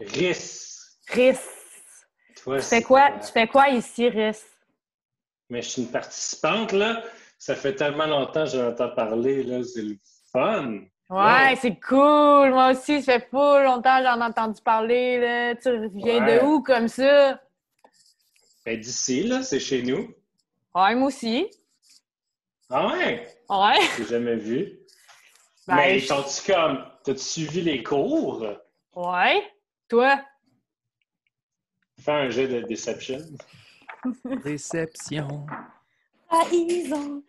Riss. 0.00 0.98
Riss. 1.08 1.48
Toi, 2.42 2.58
Tu 2.58 2.64
fais 2.66 2.82
quoi? 2.82 3.10
Tu 3.24 3.30
fais 3.32 3.46
quoi 3.46 3.68
ici, 3.68 4.08
Riss? 4.08 4.44
Mais 5.48 5.62
je 5.62 5.68
suis 5.68 5.82
une 5.82 5.92
participante, 5.92 6.72
là. 6.72 7.04
Ça 7.38 7.54
fait 7.54 7.76
tellement 7.76 8.06
longtemps 8.06 8.44
que 8.46 8.50
j'en 8.50 8.68
entends 8.70 8.92
parler, 8.96 9.44
là. 9.44 9.62
C'est 9.62 9.82
le 9.82 9.96
fun. 10.32 10.80
Ouais, 11.08 11.16
Ouais. 11.20 11.56
c'est 11.62 11.78
cool. 11.78 12.50
Moi 12.50 12.72
aussi, 12.72 13.00
ça 13.02 13.20
fait 13.20 13.30
pas 13.30 13.62
longtemps 13.62 13.98
que 13.98 14.04
j'en 14.04 14.20
ai 14.20 14.24
entendu 14.24 14.60
parler. 14.60 15.20
Là. 15.20 15.54
Tu 15.54 15.88
viens 15.94 16.24
Ouais. 16.26 16.40
de 16.40 16.44
où 16.46 16.62
comme 16.64 16.88
ça? 16.88 17.40
Ben, 18.66 18.80
d'ici, 18.80 19.22
là, 19.22 19.44
c'est 19.44 19.60
chez 19.60 19.82
nous. 19.82 20.12
Ouais, 20.74 20.96
moi 20.96 21.08
aussi. 21.08 21.48
Ah 22.70 22.88
ouais? 22.88 23.28
Ouais. 23.48 23.86
J'ai 23.98 24.06
jamais 24.06 24.34
vu. 24.36 24.80
Ben, 25.66 25.76
Mais 25.76 25.98
je- 25.98 26.08
t'as-tu 26.08 26.52
comme. 26.52 26.84
T'as-tu 27.04 27.20
suivi 27.20 27.60
les 27.62 27.82
cours? 27.82 28.44
Ouais. 28.94 29.42
Toi? 29.88 30.20
Fais 32.00 32.12
un 32.12 32.30
jet 32.30 32.48
de 32.48 32.60
Deception. 32.66 33.18
Déception. 34.44 35.46
Trahison. 36.28 37.22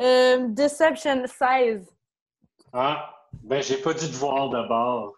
Euh, 0.00 0.46
Deception 0.48 1.24
16. 1.26 1.86
Ah, 2.72 3.14
ben 3.42 3.62
j'ai 3.62 3.76
pas 3.78 3.92
dû 3.92 4.06
te 4.10 4.16
voir 4.16 4.48
d'abord. 4.50 5.14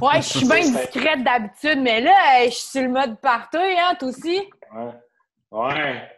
Ouais, 0.00 0.16
je 0.22 0.38
suis 0.38 0.46
bien 0.48 0.60
discrète 0.60 1.22
d'habitude, 1.22 1.80
mais 1.80 2.00
là, 2.00 2.44
je 2.46 2.50
suis 2.50 2.68
sur 2.70 2.82
le 2.82 2.88
mode 2.88 3.20
party, 3.20 3.56
hein, 3.58 3.94
toi 3.98 4.08
aussi? 4.08 4.40
Ouais. 4.74 4.92
Ouais. 5.52 6.10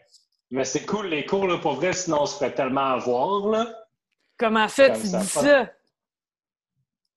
Mais 0.51 0.65
c'est 0.65 0.87
cool 0.87 1.09
les 1.09 1.27
cours, 1.27 1.47
là, 1.47 1.59
pour 1.59 1.75
vrai, 1.75 1.93
sinon 1.93 2.23
on 2.23 2.27
se 2.27 2.37
ferait 2.39 2.55
tellement 2.55 2.93
avoir, 2.93 3.47
là. 3.49 3.67
Comment 4.39 4.69
ça, 4.69 4.91
Comme 4.91 5.01
tu 5.01 5.09
ça, 5.09 5.19
dis 5.21 5.33
pas- 5.33 5.41
ça? 5.43 5.73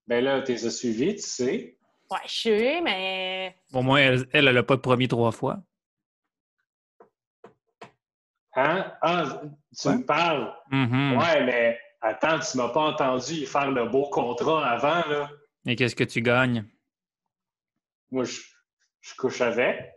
Ben 0.07 0.23
là, 0.23 0.41
t'es 0.41 0.57
suivi, 0.57 1.15
tu 1.15 1.21
sais. 1.21 1.77
Ouais, 2.09 2.17
je 2.25 2.29
sais, 2.41 2.81
mais. 2.81 3.55
Au 3.71 3.81
moins, 3.81 3.99
elle, 3.99 4.27
elle, 4.33 4.47
elle 4.47 4.57
a 4.57 4.63
pas 4.63 4.75
de 4.75 4.81
promis 4.81 5.07
trois 5.07 5.31
fois. 5.31 5.59
Hein? 8.55 8.91
Ah, 9.01 9.41
tu 9.79 9.87
Ouais. 9.87 9.97
me 9.97 10.05
parles. 10.05 10.53
Mhm. 10.71 11.17
Ouais, 11.17 11.45
mais 11.45 11.79
attends, 12.01 12.39
tu 12.39 12.57
m'as 12.57 12.69
pas 12.69 12.81
entendu 12.81 13.45
faire 13.45 13.71
le 13.71 13.85
beau 13.87 14.09
contrat 14.09 14.67
avant, 14.69 15.07
là. 15.09 15.29
Et 15.65 15.75
qu'est-ce 15.75 15.95
que 15.95 16.03
tu 16.03 16.21
gagnes? 16.21 16.65
Moi, 18.09 18.25
je, 18.25 18.41
je 18.99 19.15
couche 19.15 19.39
avec. 19.39 19.93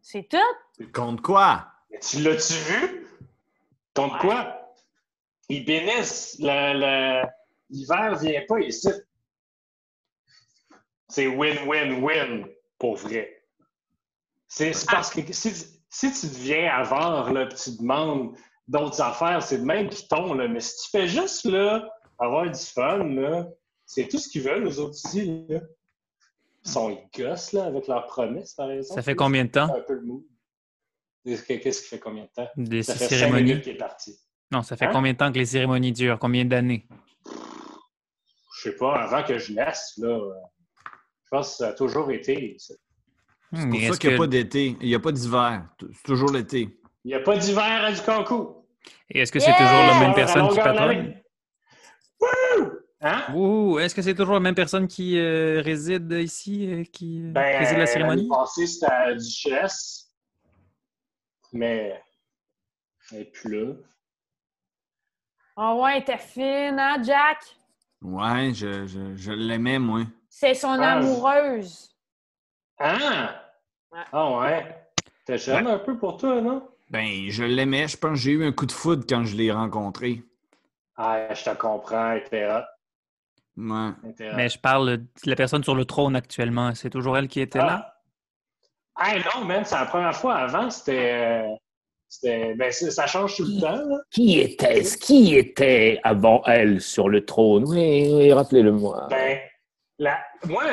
C'est 0.00 0.28
tout? 0.28 0.86
Contre 0.92 1.22
quoi? 1.22 1.66
Mais 1.90 1.98
tu 1.98 2.20
l'as-tu 2.20 2.52
vu? 2.52 3.06
Contre 3.96 4.14
Ouais. 4.14 4.20
quoi? 4.20 4.57
Ils 5.48 5.64
bénissent. 5.64 6.36
L'hiver 6.38 8.16
vient 8.18 8.42
pas 8.48 8.60
ici. 8.60 8.88
C'est 11.08 11.26
win-win-win, 11.26 12.46
pour 12.78 12.96
vrai. 12.96 13.44
C'est 14.46 14.72
parce 14.86 15.10
que 15.10 15.20
si, 15.32 15.52
si 15.88 16.12
tu 16.12 16.26
deviens 16.26 16.70
avare, 16.74 17.32
là, 17.32 17.46
tu 17.46 17.76
demandes 17.78 18.36
d'autres 18.66 19.00
affaires, 19.00 19.42
c'est 19.42 19.58
de 19.58 19.64
même 19.64 19.88
qui 19.88 20.06
tombent, 20.08 20.38
là. 20.38 20.48
Mais 20.48 20.60
si 20.60 20.84
tu 20.84 20.90
fais 20.90 21.06
juste, 21.08 21.44
là, 21.44 21.88
avoir 22.18 22.50
du 22.50 22.58
fun, 22.60 23.04
là, 23.04 23.48
c'est 23.86 24.08
tout 24.08 24.18
ce 24.18 24.28
qu'ils 24.28 24.42
veulent, 24.42 24.64
les 24.64 24.78
autres 24.78 24.96
ici, 24.96 25.46
là. 25.48 25.60
Ils 26.64 26.70
sont 26.70 26.88
les 26.88 27.02
gosses, 27.16 27.52
là, 27.52 27.64
avec 27.64 27.86
leurs 27.86 28.06
promesses, 28.06 28.52
par 28.54 28.70
exemple. 28.70 29.00
Ça 29.00 29.02
fait 29.02 29.14
combien 29.14 29.44
de 29.44 29.50
temps? 29.50 29.74
un 29.74 29.80
peu 29.80 29.94
le 29.94 30.02
mood. 30.02 30.24
Qu'est-ce 31.24 31.82
qui 31.82 31.88
fait 31.88 31.98
combien 31.98 32.24
de 32.24 32.30
temps? 32.30 32.48
Des 32.56 32.82
Ça 32.82 32.94
fait 32.94 33.04
cinq 33.08 33.16
cérémonies? 33.16 33.42
minutes 33.44 33.64
qu'il 33.64 33.74
est 33.74 33.78
parti. 33.78 34.18
Non, 34.50 34.62
ça 34.62 34.76
fait 34.76 34.86
Hein? 34.86 34.90
combien 34.92 35.12
de 35.12 35.18
temps 35.18 35.30
que 35.30 35.38
les 35.38 35.46
cérémonies 35.46 35.92
durent? 35.92 36.18
Combien 36.18 36.44
d'années? 36.44 36.86
Je 37.26 38.70
sais 38.70 38.76
pas, 38.76 38.94
avant 39.02 39.22
que 39.22 39.38
je 39.38 39.52
naisse, 39.52 39.94
là, 39.98 40.18
je 41.24 41.28
pense 41.30 41.50
que 41.50 41.56
ça 41.56 41.68
a 41.68 41.72
toujours 41.74 42.10
été. 42.10 42.56
Hmm, 43.52 43.58
C'est 43.60 43.68
pour 43.68 43.78
ça 43.80 43.86
est-ce 43.86 44.00
qu'il 44.00 44.10
n'y 44.10 44.14
a 44.14 44.18
que- 44.18 44.22
pas 44.22 44.26
d'été. 44.26 44.76
Il 44.80 44.88
n'y 44.88 44.94
a 44.94 45.00
pas 45.00 45.12
d'hiver. 45.12 45.64
C'est 45.80 46.02
toujours 46.02 46.32
l'été. 46.32 46.78
Il 47.04 47.08
n'y 47.08 47.14
a 47.14 47.20
pas 47.20 47.36
d'hiver 47.36 47.84
à 47.84 47.92
du 47.92 48.00
concours. 48.00 48.64
et 49.10 49.20
est-ce 49.20 49.32
que 49.32 49.38
c'est 49.38 49.52
toujours 49.52 49.68
la 49.86 50.00
même 50.00 50.14
personne 50.14 50.48
qui 50.48 50.56
patronne? 50.56 51.14
Hein? 53.00 53.32
Ouh, 53.32 53.78
est-ce 53.78 53.94
que 53.94 54.02
c'est 54.02 54.14
toujours 54.16 54.34
la 54.34 54.40
même 54.40 54.56
personne 54.56 54.88
qui 54.88 55.16
euh, 55.18 55.60
réside 55.64 56.10
ici, 56.10 56.66
euh, 56.68 56.82
qui 56.82 57.22
euh, 57.22 57.30
Ben, 57.30 57.56
préside 57.56 57.78
la 57.78 57.86
cérémonie? 57.86 58.28
Passée, 58.28 58.66
c'était 58.66 58.86
à 58.86 59.10
la 59.10 59.14
Duchesse. 59.14 60.10
Mais. 61.52 62.02
Elle 63.12 63.18
n'est 63.20 63.24
plus 63.26 63.50
là. 63.66 63.74
Ah 65.60 65.74
ouais, 65.74 66.04
t'es 66.04 66.18
fine, 66.18 66.78
hein, 66.78 67.02
Jack? 67.02 67.38
Ouais, 68.00 68.54
je, 68.54 68.86
je, 68.86 69.16
je 69.16 69.32
l'aimais, 69.32 69.80
moi. 69.80 70.02
C'est 70.28 70.54
son 70.54 70.78
Ah, 70.80 70.92
amoureuse. 70.92 71.96
Ah! 72.78 73.42
Ouais. 73.90 73.98
Ah 74.12 74.38
ouais. 74.38 74.86
T'es 75.24 75.36
jeune 75.36 75.66
un 75.66 75.78
peu 75.78 75.98
pour 75.98 76.16
toi, 76.16 76.40
non? 76.40 76.68
Ben, 76.90 77.28
je 77.28 77.42
l'aimais. 77.42 77.88
Je 77.88 77.96
pense 77.96 78.10
que 78.12 78.16
j'ai 78.18 78.32
eu 78.32 78.46
un 78.46 78.52
coup 78.52 78.66
de 78.66 78.72
foudre 78.72 79.04
quand 79.08 79.24
je 79.24 79.34
l'ai 79.34 79.50
rencontré. 79.50 80.22
Ah, 80.96 81.34
je 81.34 81.42
te 81.44 81.54
comprends. 81.56 82.14
Hot. 82.14 82.64
Ouais. 83.56 83.90
Était. 84.08 84.32
Mais 84.34 84.48
je 84.48 84.58
parle 84.60 84.98
de 84.98 85.06
la 85.24 85.34
personne 85.34 85.64
sur 85.64 85.74
le 85.74 85.84
trône 85.84 86.14
actuellement. 86.14 86.72
C'est 86.76 86.90
toujours 86.90 87.18
elle 87.18 87.26
qui 87.26 87.40
était 87.40 87.58
là? 87.58 87.96
Ah! 88.94 89.10
Hey, 89.10 89.24
non, 89.34 89.44
man, 89.44 89.64
c'est 89.64 89.74
la 89.74 89.86
première 89.86 90.14
fois. 90.14 90.36
Avant, 90.36 90.70
c'était. 90.70 91.42
euh, 91.44 91.48
c'était 91.48 91.67
ben, 92.22 92.72
ça 92.72 93.06
change 93.06 93.36
tout 93.36 93.44
le 93.44 93.60
temps, 93.60 93.84
là. 93.88 93.98
Qui 94.10 94.40
était-ce? 94.40 94.96
Qui 94.96 95.36
était 95.36 96.00
avant 96.04 96.42
elle 96.46 96.80
sur 96.80 97.08
le 97.08 97.24
trône? 97.24 97.64
Oui, 97.68 98.08
oui, 98.12 98.32
rappelez-le-moi. 98.32 99.06
Ben, 99.10 99.38
la- 99.98 100.20
moi, 100.46 100.64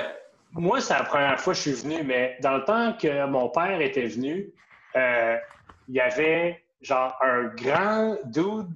moi 0.53 0.79
c'est 0.81 0.93
la 0.93 1.03
première 1.03 1.39
fois 1.39 1.53
que 1.53 1.57
je 1.57 1.69
suis 1.71 1.81
venu, 1.83 2.03
mais 2.03 2.37
dans 2.41 2.57
le 2.57 2.63
temps 2.63 2.93
que 2.99 3.25
mon 3.27 3.49
père 3.49 3.81
était 3.81 4.07
venu, 4.07 4.53
euh, 4.95 5.37
il 5.87 5.95
y 5.95 5.99
avait 5.99 6.61
genre 6.81 7.15
un 7.21 7.45
grand 7.55 8.17
dude, 8.25 8.69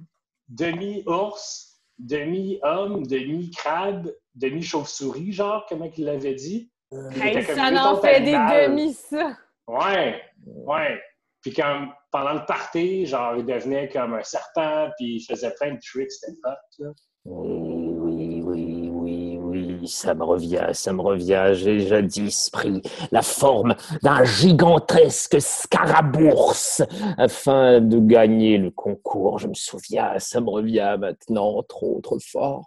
demi-ours, 0.48 1.80
demi-homme, 1.98 3.06
demi-crabe, 3.06 4.12
demi-chauve-souris, 4.34 5.32
genre, 5.32 5.66
comment 5.68 5.90
il 5.96 6.04
l'avait 6.04 6.34
dit? 6.34 6.70
Il 6.92 7.22
Hey, 7.22 7.36
était 7.38 7.44
comme 7.46 7.56
ça 7.56 7.92
en 7.92 8.00
fait 8.00 8.20
des 8.20 8.32
demi, 8.32 8.92
ça. 8.94 9.36
Ouais, 9.66 10.20
ouais. 10.46 11.00
Puis 11.42 11.52
comme 11.52 11.92
pendant 12.10 12.34
le 12.34 12.44
party, 12.46 13.06
genre, 13.06 13.36
il 13.36 13.46
devenait 13.46 13.88
comme 13.88 14.14
un 14.14 14.22
serpent, 14.22 14.90
puis 14.98 15.16
il 15.16 15.24
faisait 15.24 15.52
plein 15.58 15.74
de 15.74 15.80
tricks, 15.80 16.10
c'était 16.10 16.32
hot, 16.44 16.84
là. 16.84 16.90
Oui, 17.26 18.40
oui, 18.42 18.42
oui, 18.42 18.88
oui, 18.90 19.38
oui, 19.38 19.88
ça 19.88 20.14
me 20.14 20.24
revient, 20.24 20.68
ça 20.72 20.92
me 20.92 21.02
revient. 21.02 21.50
J'ai 21.52 21.80
jadis 21.80 22.48
pris 22.48 22.80
la 23.12 23.20
forme 23.20 23.74
d'un 24.02 24.24
gigantesque 24.24 25.36
scarabourse 25.38 26.82
afin 27.18 27.80
de 27.80 27.98
gagner 27.98 28.56
le 28.56 28.70
concours. 28.70 29.38
Je 29.38 29.48
me 29.48 29.54
souviens, 29.54 30.18
ça 30.18 30.40
me 30.40 30.48
revient 30.48 30.96
maintenant, 30.98 31.62
trop, 31.64 32.00
trop 32.00 32.18
fort. 32.20 32.66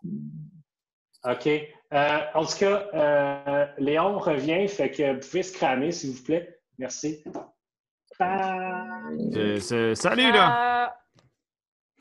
OK. 1.28 1.48
Euh, 1.94 2.20
en 2.36 2.46
tout 2.46 2.58
cas, 2.60 2.88
euh, 2.94 3.66
Léon 3.80 4.20
revient, 4.20 4.68
fait 4.68 4.92
que 4.92 5.14
vous 5.14 5.20
pouvez 5.20 5.44
se 5.44 5.54
cramer, 5.54 5.92
s'il 5.92 6.12
vous 6.12 6.24
plaît. 6.24 6.60
Merci. 6.78 7.24
C'est- 9.60 9.96
Salut, 9.96 10.32
là! 10.32 10.96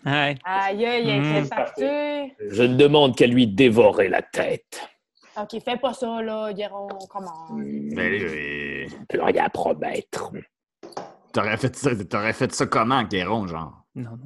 Ah, 0.04 0.31
Hey. 0.31 0.37
aïe, 0.45 0.85
aïe, 0.87 1.09
il 1.09 1.21
Mhm. 1.23 1.37
était 1.37 1.49
parti. 1.49 2.35
Je 2.50 2.62
ne 2.64 2.76
demande 2.76 3.14
qu'à 3.16 3.26
lui 3.26 3.47
dévorer 3.47 4.09
la 4.09 4.21
tête. 4.23 4.88
Ok, 5.40 5.57
fais 5.64 5.76
pas 5.78 5.95
ça, 5.95 6.21
là, 6.23 6.52
Guéron, 6.52 6.88
comment? 7.09 7.57
Euh, 7.59 7.90
Je 8.88 8.95
ne 8.99 9.04
peux 9.09 9.23
rien 9.23 9.49
promettre. 9.49 10.33
t'aurais 11.33 11.57
fait 11.57 11.75
ça, 11.76 11.90
t'aurais 12.04 12.33
fait 12.33 12.52
ça 12.52 12.66
comment, 12.66 13.02
Guéron, 13.04 13.47
genre? 13.47 13.85
Non, 13.95 14.11
non. 14.11 14.19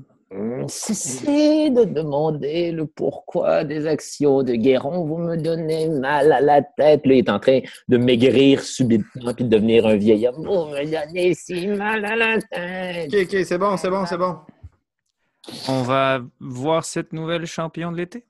Cessez 0.69 1.71
de 1.71 1.85
demander 1.85 2.73
le 2.73 2.87
pourquoi 2.87 3.65
des 3.65 3.87
actions 3.87 4.43
de 4.43 4.55
Guéron. 4.55 5.05
Vous 5.05 5.19
me 5.19 5.37
donnez 5.37 5.89
mal 5.89 6.33
à 6.33 6.41
la 6.41 6.63
tête. 6.63 7.07
Là, 7.07 7.15
il 7.15 7.19
est 7.19 7.31
en 7.31 7.39
train 7.39 7.61
de 7.89 7.97
maigrir 7.97 8.63
subitement 8.63 9.33
puis 9.35 9.45
de 9.45 9.49
devenir 9.49 9.87
un 9.87 9.97
vieil 9.97 10.27
homme. 10.27 10.45
Vous 10.45 10.67
me 10.67 10.85
donnez 10.85 11.35
si 11.35 11.67
mal 11.69 12.05
à 12.05 12.17
la 12.17 12.41
tête. 12.41 13.13
Ok, 13.13 13.35
ok, 13.35 13.45
c'est 13.45 13.59
bon, 13.59 13.77
c'est 13.77 13.91
bon, 13.91 14.05
c'est 14.07 14.19
bon. 14.19 14.37
On 15.69 15.83
va 15.83 16.21
voir 16.41 16.85
cette 16.85 17.13
nouvelle 17.13 17.47
champion 17.47 17.93
de 17.93 17.97
l'été? 17.97 18.25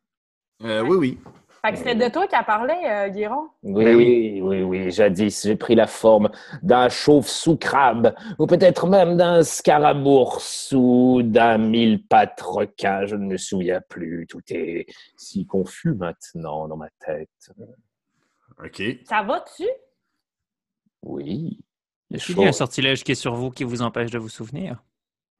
Euh, 0.64 0.82
oui, 0.82 0.96
oui. 0.96 1.18
Fait 1.66 1.72
que 1.72 1.78
c'était 1.78 1.94
de 1.96 2.12
toi 2.12 2.26
qui 2.28 2.34
a 2.36 2.44
parlé, 2.44 2.74
euh, 2.84 3.08
Guéron? 3.08 3.48
Oui, 3.64 3.84
Ben 3.84 3.96
oui, 3.96 4.40
oui, 4.40 4.62
oui. 4.62 4.90
Jadis, 4.92 5.42
j'ai 5.42 5.56
pris 5.56 5.74
la 5.74 5.88
forme 5.88 6.30
d'un 6.62 6.88
chauve-sous-crabe, 6.88 8.14
ou 8.38 8.46
peut-être 8.46 8.86
même 8.86 9.16
d'un 9.16 9.42
scarabourse 9.42 10.72
ou 10.76 11.22
d'un 11.24 11.58
mille-pattes 11.58 12.40
requin. 12.40 13.04
Je 13.06 13.16
ne 13.16 13.26
me 13.26 13.36
souviens 13.36 13.80
plus. 13.88 14.26
Tout 14.28 14.42
est 14.50 14.86
si 15.16 15.44
confus 15.44 15.94
maintenant 15.94 16.68
dans 16.68 16.76
ma 16.76 16.88
tête. 17.04 17.50
Ok. 18.64 18.82
Ça 19.04 19.22
va-tu? 19.22 19.66
Oui. 21.02 21.58
Il 22.10 22.38
y 22.38 22.44
a 22.44 22.48
un 22.48 22.52
sortilège 22.52 23.02
qui 23.02 23.12
est 23.12 23.16
sur 23.16 23.34
vous 23.34 23.50
qui 23.50 23.64
vous 23.64 23.82
empêche 23.82 24.10
de 24.12 24.18
vous 24.18 24.28
souvenir. 24.28 24.82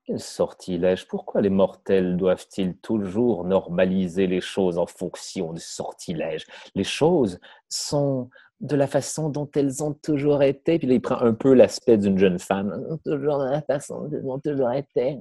Quel 0.07 0.21
sortilège 0.21 1.09
Pourquoi 1.09 1.41
les 1.41 1.51
mortels 1.51 2.17
doivent-ils 2.17 2.77
toujours 2.77 3.45
normaliser 3.45 4.29
les 4.29 4.41
choses 4.41 4.79
en 4.79 4.87
fonction 4.87 5.53
du 5.53 5.61
sortilège 5.61 6.47
Les 6.77 6.85
choses 6.85 7.41
sont 7.69 8.31
de 8.61 8.77
la 8.77 8.87
façon 8.87 9.31
dont 9.31 9.51
elles 9.57 9.83
ont 9.83 9.93
toujours 9.95 10.45
été. 10.45 10.79
Puis 10.79 10.87
là, 10.87 10.95
il 10.95 11.01
prend 11.01 11.21
un 11.21 11.35
peu 11.35 11.55
l'aspect 11.55 11.99
d'une 11.99 12.19
jeune 12.19 12.39
femme. 12.39 12.99
Toujours 13.05 13.39
de 13.39 13.51
la 13.51 13.63
façon 13.63 14.03
dont 14.03 14.11
elles 14.13 14.27
ont 14.27 14.39
toujours 14.39 14.73
été. 14.73 15.19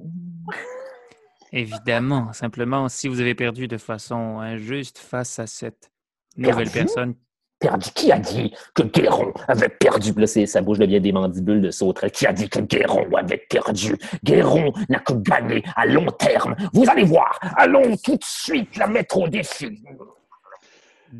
Évidemment, 1.52 2.32
simplement, 2.32 2.88
si 2.88 3.08
vous 3.08 3.20
avez 3.20 3.34
perdu 3.34 3.66
de 3.66 3.78
façon 3.78 4.38
injuste 4.38 4.98
face 4.98 5.40
à 5.40 5.48
cette 5.48 5.90
nouvelle 6.36 6.70
Perdu? 6.70 6.78
personne 6.78 7.14
perdu. 7.58 7.90
Qui 7.94 8.12
a 8.12 8.18
dit 8.18 8.54
que 8.74 8.82
Guéron 8.82 9.32
avait 9.48 9.68
perdu? 9.68 10.12
Là, 10.16 10.26
c'est- 10.26 10.46
sa 10.46 10.60
bouche 10.62 10.78
devient 10.78 11.00
des 11.00 11.12
mandibules 11.12 11.60
de 11.60 11.70
sauterelle. 11.70 12.10
Qui 12.10 12.26
a 12.26 12.32
dit 12.32 12.48
que 12.48 12.60
Guéron 12.60 13.14
avait 13.16 13.38
perdu? 13.48 13.96
Guéron 14.24 14.72
n'a 14.88 15.00
que 15.00 15.14
gagné 15.14 15.62
à 15.74 15.86
long 15.86 16.06
terme. 16.06 16.54
Vous 16.72 16.88
allez 16.88 17.04
voir. 17.04 17.38
Allons 17.56 17.96
tout 17.96 18.16
de 18.16 18.24
suite 18.24 18.76
la 18.76 18.86
mettre 18.86 19.18
au 19.18 19.28
défi. 19.28 19.82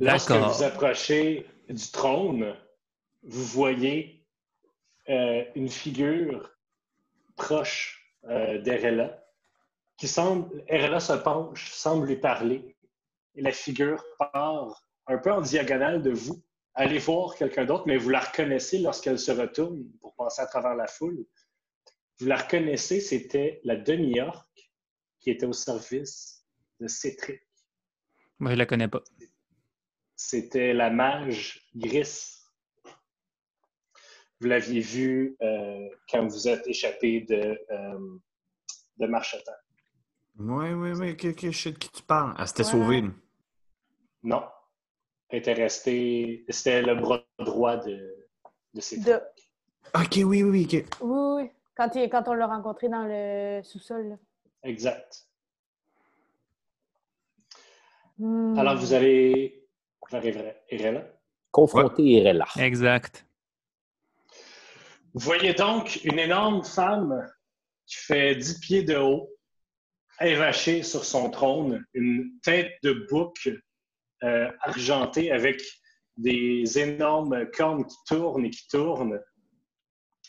Lorsque 0.00 0.32
vous 0.32 0.62
approchez 0.62 1.46
du 1.68 1.90
trône, 1.90 2.54
vous 3.22 3.44
voyez 3.44 4.24
euh, 5.08 5.44
une 5.54 5.68
figure 5.68 6.50
proche 7.36 8.12
euh, 8.28 8.58
d'Erella 8.58 9.22
qui 9.96 10.08
semble, 10.08 10.64
Erella 10.68 11.00
se 11.00 11.12
penche, 11.12 11.70
semble 11.70 12.06
lui 12.08 12.16
parler, 12.16 12.76
et 13.36 13.42
la 13.42 13.52
figure 13.52 14.02
part 14.18 14.82
un 15.06 15.18
peu 15.18 15.32
en 15.32 15.40
diagonale 15.40 16.02
de 16.02 16.10
vous. 16.10 16.42
Allez 16.74 16.98
voir 16.98 17.34
quelqu'un 17.36 17.64
d'autre, 17.64 17.84
mais 17.86 17.96
vous 17.96 18.10
la 18.10 18.20
reconnaissez 18.20 18.78
lorsqu'elle 18.78 19.18
se 19.18 19.30
retourne 19.32 19.84
pour 20.00 20.14
passer 20.14 20.42
à 20.42 20.46
travers 20.46 20.74
la 20.74 20.86
foule. 20.86 21.24
Vous 22.18 22.26
la 22.26 22.36
reconnaissez, 22.36 23.00
c'était 23.00 23.60
la 23.64 23.76
demi-orque 23.76 24.70
qui 25.20 25.30
était 25.30 25.46
au 25.46 25.52
service 25.52 26.44
de 26.80 26.86
Cétric. 26.88 27.40
Moi, 28.38 28.52
je 28.52 28.56
la 28.56 28.66
connais 28.66 28.88
pas. 28.88 29.02
C'était 30.16 30.72
la 30.74 30.90
mage 30.90 31.66
Gris. 31.74 32.32
Vous 34.40 34.48
l'aviez 34.48 34.80
vue 34.80 35.36
euh, 35.40 35.88
quand 36.10 36.26
vous 36.26 36.46
êtes 36.46 36.66
échappé 36.66 37.22
de, 37.22 37.58
euh, 37.70 38.18
de 38.98 39.06
Marchetin. 39.06 39.52
Oui, 40.38 40.72
oui, 40.72 40.90
oui. 40.92 41.10
Ok, 41.12 41.50
je 41.50 41.58
sais 41.58 41.72
de 41.72 41.78
qui 41.78 41.88
tu 41.90 42.02
parles. 42.02 42.34
Elle 42.38 42.46
s'était 42.46 42.62
Voilà. 42.64 42.78
sauvée. 42.84 43.04
Non. 44.22 44.42
Était. 45.30 45.68
C'était 45.68 46.82
le 46.82 46.94
bras 46.94 47.24
droit 47.38 47.76
de, 47.78 48.14
de 48.74 48.80
ses 48.80 48.98
De- 49.00 49.20
Ok, 49.94 50.18
oui, 50.24 50.42
oui, 50.42 50.64
ok. 50.66 50.84
Oui, 51.02 51.42
oui. 51.44 51.50
Quand, 51.76 51.94
il- 51.94 52.08
quand 52.08 52.28
on 52.28 52.34
l'a 52.34 52.46
rencontré 52.46 52.88
dans 52.88 53.04
le 53.06 53.62
sous-sol. 53.62 54.18
Exact. 54.62 55.26
Hmm. 58.18 58.58
Alors, 58.58 58.76
vous 58.76 58.92
allez 58.94 59.66
vers 60.10 60.54
Erella. 60.68 61.04
Confronter 61.50 62.02
Irella. 62.02 62.46
Exact. 62.58 63.26
Vous 65.14 65.20
voyez 65.20 65.54
donc 65.54 66.00
une 66.04 66.18
énorme 66.18 66.62
femme 66.64 67.26
qui 67.86 67.96
fait 67.96 68.34
10 68.36 68.60
pieds 68.60 68.82
de 68.82 68.96
haut, 68.96 69.30
évachée 70.20 70.82
sur 70.82 71.04
son 71.04 71.30
trône, 71.30 71.84
une 71.94 72.38
tête 72.42 72.72
de 72.82 73.06
bouc 73.10 73.48
euh, 74.24 74.50
argentée 74.60 75.30
avec 75.30 75.62
des 76.16 76.78
énormes 76.78 77.50
cornes 77.50 77.86
qui 77.86 77.96
tournent 78.06 78.46
et 78.46 78.50
qui 78.50 78.66
tournent. 78.68 79.20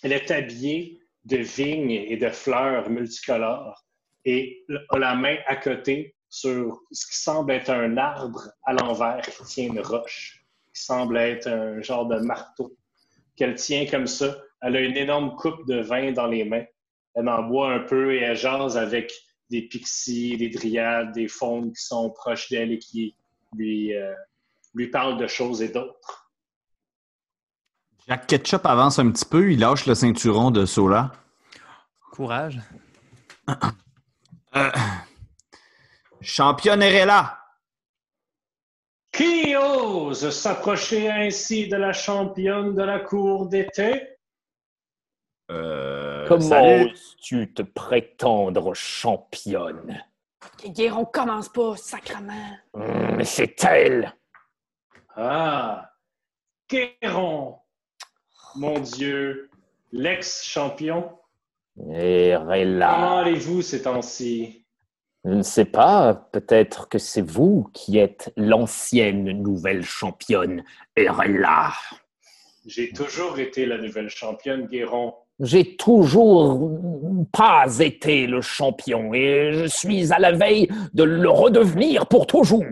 Elle 0.03 0.13
est 0.13 0.31
habillée 0.31 0.99
de 1.25 1.37
vignes 1.37 1.91
et 1.91 2.17
de 2.17 2.29
fleurs 2.29 2.89
multicolores 2.89 3.85
et 4.25 4.65
a 4.89 4.99
la 4.99 5.15
main 5.15 5.37
à 5.45 5.55
côté 5.55 6.15
sur 6.29 6.81
ce 6.91 7.05
qui 7.07 7.17
semble 7.17 7.51
être 7.51 7.69
un 7.69 7.97
arbre 7.97 8.49
à 8.63 8.73
l'envers 8.73 9.21
qui 9.21 9.43
tient 9.45 9.67
une 9.67 9.79
roche, 9.79 10.45
qui 10.73 10.83
semble 10.83 11.17
être 11.17 11.47
un 11.47 11.81
genre 11.81 12.07
de 12.07 12.19
marteau 12.19 12.75
qu'elle 13.37 13.55
tient 13.55 13.85
comme 13.85 14.07
ça. 14.07 14.37
Elle 14.61 14.75
a 14.75 14.81
une 14.81 14.97
énorme 14.97 15.35
coupe 15.35 15.65
de 15.67 15.79
vin 15.79 16.11
dans 16.11 16.27
les 16.27 16.43
mains. 16.43 16.65
Elle 17.15 17.29
en 17.29 17.43
boit 17.43 17.71
un 17.71 17.79
peu 17.79 18.13
et 18.13 18.19
elle 18.19 18.35
jase 18.35 18.77
avec 18.77 19.13
des 19.49 19.61
pixies, 19.61 20.35
des 20.37 20.49
dryades, 20.49 21.13
des 21.13 21.27
faunes 21.27 21.71
qui 21.71 21.83
sont 21.83 22.09
proches 22.09 22.49
d'elle 22.49 22.73
et 22.73 22.79
qui 22.79 23.15
lui, 23.55 23.95
euh, 23.95 24.13
lui 24.73 24.87
parlent 24.87 25.17
de 25.17 25.27
choses 25.27 25.61
et 25.61 25.69
d'autres. 25.69 26.31
Jack 28.07 28.27
Ketchup 28.27 28.65
avance 28.65 28.99
un 28.99 29.11
petit 29.11 29.25
peu, 29.25 29.51
il 29.51 29.59
lâche 29.59 29.85
le 29.85 29.95
ceinturon 29.95 30.51
de 30.51 30.65
Sola. 30.65 31.11
Courage. 32.11 32.59
Euh, 34.55 34.71
championne 36.21 36.81
Erella! 36.81 37.37
Qui 39.11 39.55
ose 39.55 40.29
s'approcher 40.29 41.09
ainsi 41.09 41.67
de 41.67 41.75
la 41.75 41.91
championne 41.91 42.75
de 42.75 42.83
la 42.83 42.99
cour 42.99 43.47
d'été? 43.47 44.17
Euh, 45.51 46.27
Comment 46.27 46.83
oses-tu 46.83 47.53
te 47.53 47.61
prétendre 47.61 48.73
championne? 48.73 50.03
Guéron 50.67 51.05
commence 51.05 51.49
pas, 51.49 51.75
sacrement. 51.75 52.57
Hum, 52.73 53.23
C'est 53.23 53.63
elle. 53.65 54.13
Ah, 55.15 55.91
Guéron, 56.69 57.57
mon 58.55 58.79
Dieu, 58.79 59.49
l'ex-champion. 59.91 61.17
Comment 61.77 61.93
Irella. 61.93 63.19
allez-vous 63.19 63.61
ces 63.61 63.83
temps-ci? 63.83 64.65
Je 65.25 65.31
ne 65.31 65.41
sais 65.41 65.65
pas, 65.65 66.13
peut-être 66.31 66.87
que 66.87 66.97
c'est 66.97 67.21
vous 67.21 67.69
qui 67.73 67.97
êtes 67.97 68.31
l'ancienne 68.37 69.29
nouvelle 69.41 69.83
championne, 69.83 70.63
Irella. 70.95 71.73
J'ai 72.65 72.91
toujours 72.93 73.37
été 73.39 73.65
la 73.65 73.77
nouvelle 73.77 74.09
championne, 74.09 74.67
Guéron. 74.67 75.15
J'ai 75.39 75.75
toujours 75.75 76.79
pas 77.31 77.65
été 77.79 78.25
le 78.25 78.41
champion 78.41 79.13
et 79.13 79.51
je 79.53 79.65
suis 79.67 80.11
à 80.11 80.17
la 80.17 80.31
veille 80.31 80.67
de 80.93 81.03
le 81.03 81.29
redevenir 81.29 82.07
pour 82.07 82.25
toujours. 82.25 82.63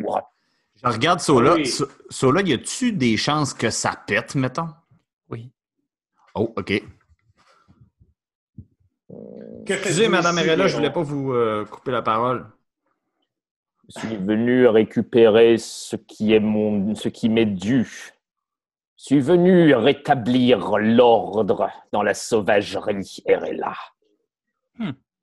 Je 0.83 0.89
regarde 0.89 1.19
Sola. 1.19 1.53
Oui. 1.55 1.67
So- 1.67 1.87
Sola, 2.09 2.41
y 2.41 2.53
a-tu 2.53 2.91
des 2.91 3.17
chances 3.17 3.53
que 3.53 3.69
ça 3.69 3.93
pète, 4.07 4.33
mettons? 4.35 4.69
Oui. 5.29 5.51
Oh, 6.33 6.53
OK. 6.57 6.81
Que 9.65 9.73
Excusez, 9.73 10.09
Madame 10.09 10.37
Erella, 10.39 10.67
je 10.67 10.75
voulais 10.75 10.91
pas 10.91 11.01
vous 11.03 11.33
euh, 11.33 11.65
couper 11.65 11.91
la 11.91 12.01
parole. 12.01 12.47
Je 13.93 13.99
suis 13.99 14.17
venu 14.17 14.67
récupérer 14.67 15.57
ce 15.59 15.95
qui 15.95 16.33
est 16.33 16.39
mon, 16.39 16.95
ce 16.95 17.09
qui 17.09 17.29
m'est 17.29 17.45
dû. 17.45 17.87
Suis 18.97 19.19
venu 19.19 19.73
rétablir 19.75 20.77
l'ordre 20.77 21.69
dans 21.91 22.01
la 22.01 22.13
sauvagerie, 22.13 23.23
Irella. 23.27 23.73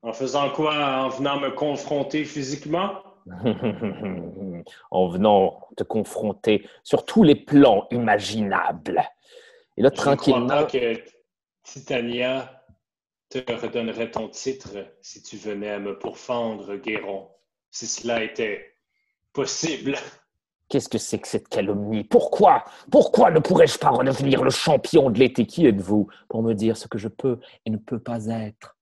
En 0.01 0.13
faisant 0.13 0.49
quoi? 0.51 0.73
En 0.75 1.09
venant 1.09 1.39
me 1.39 1.49
confronter 1.49 2.25
physiquement? 2.25 3.03
en 4.91 5.07
venant 5.07 5.67
te 5.77 5.83
confronter 5.83 6.67
sur 6.83 7.05
tous 7.05 7.23
les 7.23 7.35
plans 7.35 7.87
imaginables. 7.89 9.03
Et 9.77 9.81
là, 9.81 9.89
Je 9.93 9.99
crois 9.99 10.15
tranquillement, 10.15 10.47
pas 10.47 10.65
que 10.65 11.01
Titania 11.63 12.63
te 13.29 13.39
redonnerait 13.51 14.11
ton 14.11 14.27
titre 14.27 14.71
si 15.01 15.23
tu 15.23 15.37
venais 15.37 15.71
à 15.71 15.79
me 15.79 15.97
pourfendre, 15.97 16.75
Guéron. 16.75 17.29
Si 17.71 17.87
cela 17.87 18.23
était 18.23 18.75
possible. 19.31 19.95
Qu'est-ce 20.73 20.89
que 20.89 20.97
c'est 20.97 21.19
que 21.19 21.27
cette 21.27 21.49
calomnie? 21.49 22.03
Pourquoi? 22.03 22.63
Pourquoi 22.89 23.29
ne 23.29 23.37
pourrais-je 23.37 23.77
pas 23.77 23.91
redevenir 23.91 24.43
le 24.43 24.49
champion 24.49 25.11
de 25.11 25.19
l'été? 25.19 25.45
Qui 25.45 25.67
êtes-vous 25.67 26.07
pour 26.27 26.41
me 26.41 26.53
dire 26.53 26.77
ce 26.77 26.87
que 26.87 26.97
je 26.97 27.09
peux 27.09 27.39
et 27.63 27.69
ne 27.69 27.77
peux 27.77 27.99
pas 27.99 28.25
être? 28.25 28.75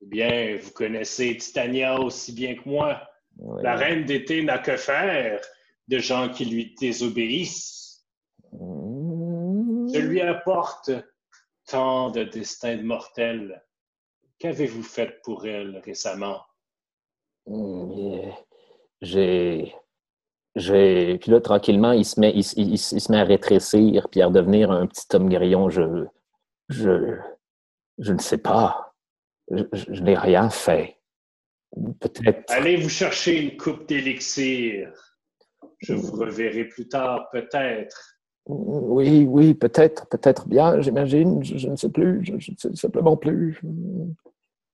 Eh 0.00 0.06
bien, 0.06 0.56
vous 0.62 0.70
connaissez 0.70 1.36
Titania 1.38 1.98
aussi 1.98 2.32
bien 2.32 2.54
que 2.54 2.68
moi. 2.68 3.02
Oui. 3.36 3.64
La 3.64 3.74
reine 3.74 4.04
d'été 4.04 4.44
n'a 4.44 4.60
que 4.60 4.76
faire 4.76 5.40
de 5.88 5.98
gens 5.98 6.28
qui 6.28 6.44
lui 6.44 6.72
désobéissent. 6.78 8.06
Mmh. 8.52 9.88
Je 9.92 9.98
lui 9.98 10.20
apporte 10.20 10.92
tant 11.66 12.10
de 12.10 12.22
destins 12.22 12.76
de 12.76 12.82
mortels. 12.82 13.60
Qu'avez-vous 14.38 14.84
fait 14.84 15.20
pour 15.24 15.46
elle 15.46 15.82
récemment? 15.84 16.42
Mm, 17.48 18.30
J'ai. 19.02 19.74
J'ai. 20.56 21.18
Puis 21.18 21.30
là, 21.30 21.40
tranquillement, 21.40 21.92
il 21.92 22.04
se 22.04 22.18
met, 22.18 22.32
il, 22.34 22.42
se- 22.42 22.58
il- 22.58 22.70
il 22.72 22.78
se 22.78 22.94
il 22.96 23.00
se 23.00 23.12
met 23.12 23.20
à 23.20 23.24
rétrécir, 23.24 24.08
puis 24.10 24.22
à 24.22 24.26
redevenir 24.26 24.70
un 24.70 24.86
petit 24.86 25.04
homme 25.14 25.28
grillon. 25.28 25.68
Je. 25.70 26.06
Je. 26.70 27.16
Je 27.98 28.12
ne 28.12 28.18
sais 28.18 28.38
pas. 28.38 28.94
Je, 29.50 29.62
je- 29.72 29.92
je 29.94 30.02
n'ai 30.02 30.16
rien 30.16 30.50
fait. 30.50 30.96
Peut-être. 32.00 32.50
Allez 32.52 32.76
vous 32.76 32.88
chercher 32.88 33.40
une 33.42 33.56
coupe 33.56 33.86
d'élixir. 33.86 34.90
Je 35.78 35.92
vous 35.92 36.12
reverrai 36.16 36.64
plus 36.64 36.88
tard, 36.88 37.28
peut-être. 37.30 38.14
Oui, 38.48 39.26
oui, 39.28 39.54
peut-être, 39.54 40.08
peut-être 40.08 40.48
bien, 40.48 40.80
j'imagine. 40.80 41.42
Je, 41.44 41.58
je 41.58 41.68
ne 41.68 41.76
sais 41.76 41.90
plus. 41.90 42.24
Je, 42.24 42.38
je 42.38 42.52
ne 42.52 42.56
sais 42.56 42.74
simplement 42.76 43.16
plus. 43.16 43.60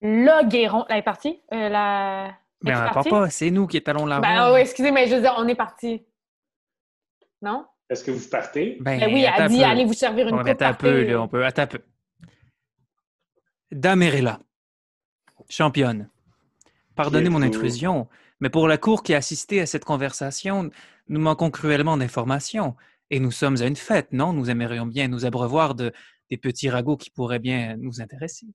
Là, 0.02 0.44
Guéron, 0.44 0.84
elle 0.88 0.98
est 0.98 1.02
partie? 1.02 1.40
Euh, 1.52 1.68
la... 1.68 2.32
Mais 2.62 2.74
on 2.74 2.78
part 2.78 2.92
parti? 2.94 3.10
pas, 3.10 3.30
c'est 3.30 3.50
nous 3.50 3.66
qui 3.66 3.82
allons 3.86 4.06
la 4.06 4.20
Ben 4.20 4.52
oui, 4.52 4.60
excusez, 4.60 4.90
mais 4.90 5.06
je 5.06 5.16
veux 5.16 5.20
dire, 5.20 5.34
on 5.36 5.48
est 5.48 5.54
parti. 5.54 6.04
Non? 7.40 7.66
Est-ce 7.88 8.04
que 8.04 8.10
vous 8.10 8.28
partez? 8.28 8.78
Ben, 8.80 9.00
Ben 9.00 9.12
oui, 9.12 9.24
elle 9.24 9.48
dit, 9.48 9.58
peu. 9.58 9.64
allez 9.64 9.84
vous 9.84 9.92
servir 9.92 10.28
une 10.28 10.38
coupe. 10.38 10.48
attends 10.48 10.66
un 10.66 10.74
peu, 10.74 11.04
là, 11.04 11.20
on 11.20 11.28
peut. 11.28 11.44
Attends 11.44 11.62
un 11.62 11.66
peu. 11.66 11.80
Dame 13.70 14.02
Erella, 14.02 14.38
championne, 15.48 16.08
pardonnez 16.94 17.30
mon 17.30 17.42
intrusion, 17.42 18.08
mais 18.40 18.50
pour 18.50 18.68
la 18.68 18.76
cour 18.76 19.02
qui 19.02 19.14
a 19.14 19.18
assisté 19.18 19.60
à 19.60 19.66
cette 19.66 19.84
conversation, 19.84 20.70
nous 21.08 21.20
manquons 21.20 21.50
cruellement 21.50 21.96
d'informations. 21.96 22.76
Et 23.10 23.20
nous 23.20 23.30
sommes 23.30 23.60
à 23.60 23.66
une 23.66 23.76
fête, 23.76 24.12
non? 24.12 24.32
Nous 24.32 24.48
aimerions 24.48 24.86
bien 24.86 25.08
nous 25.08 25.26
abreuvoir 25.26 25.74
de, 25.74 25.92
des 26.30 26.38
petits 26.38 26.70
ragots 26.70 26.96
qui 26.96 27.10
pourraient 27.10 27.38
bien 27.38 27.76
nous 27.76 28.00
intéresser. 28.00 28.46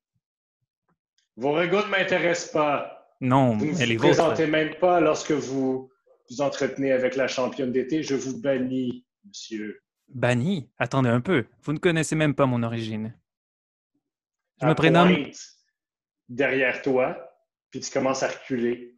Vos 1.35 1.51
ragots 1.51 1.85
ne 1.85 1.91
m'intéressent 1.91 2.51
pas. 2.51 2.96
Non, 3.19 3.57
Vous 3.57 3.65
ne 3.65 3.71
vous 3.71 3.77
vôtres. 3.77 3.99
présentez 3.99 4.47
même 4.47 4.75
pas 4.75 4.99
lorsque 4.99 5.31
vous 5.31 5.89
vous 6.29 6.41
entretenez 6.41 6.91
avec 6.91 7.15
la 7.15 7.27
championne 7.27 7.71
d'été. 7.71 8.03
Je 8.03 8.15
vous 8.15 8.39
bannis, 8.39 9.05
monsieur. 9.25 9.81
Banni? 10.07 10.69
Attendez 10.77 11.09
un 11.09 11.21
peu. 11.21 11.45
Vous 11.63 11.73
ne 11.73 11.79
connaissez 11.79 12.15
même 12.15 12.35
pas 12.35 12.45
mon 12.45 12.61
origine. 12.63 13.13
Je 14.61 14.67
me 14.67 14.73
prénomme. 14.73 15.15
derrière 16.29 16.81
toi, 16.81 17.17
puis 17.69 17.79
tu 17.79 17.91
commences 17.91 18.23
à 18.23 18.27
reculer. 18.27 18.95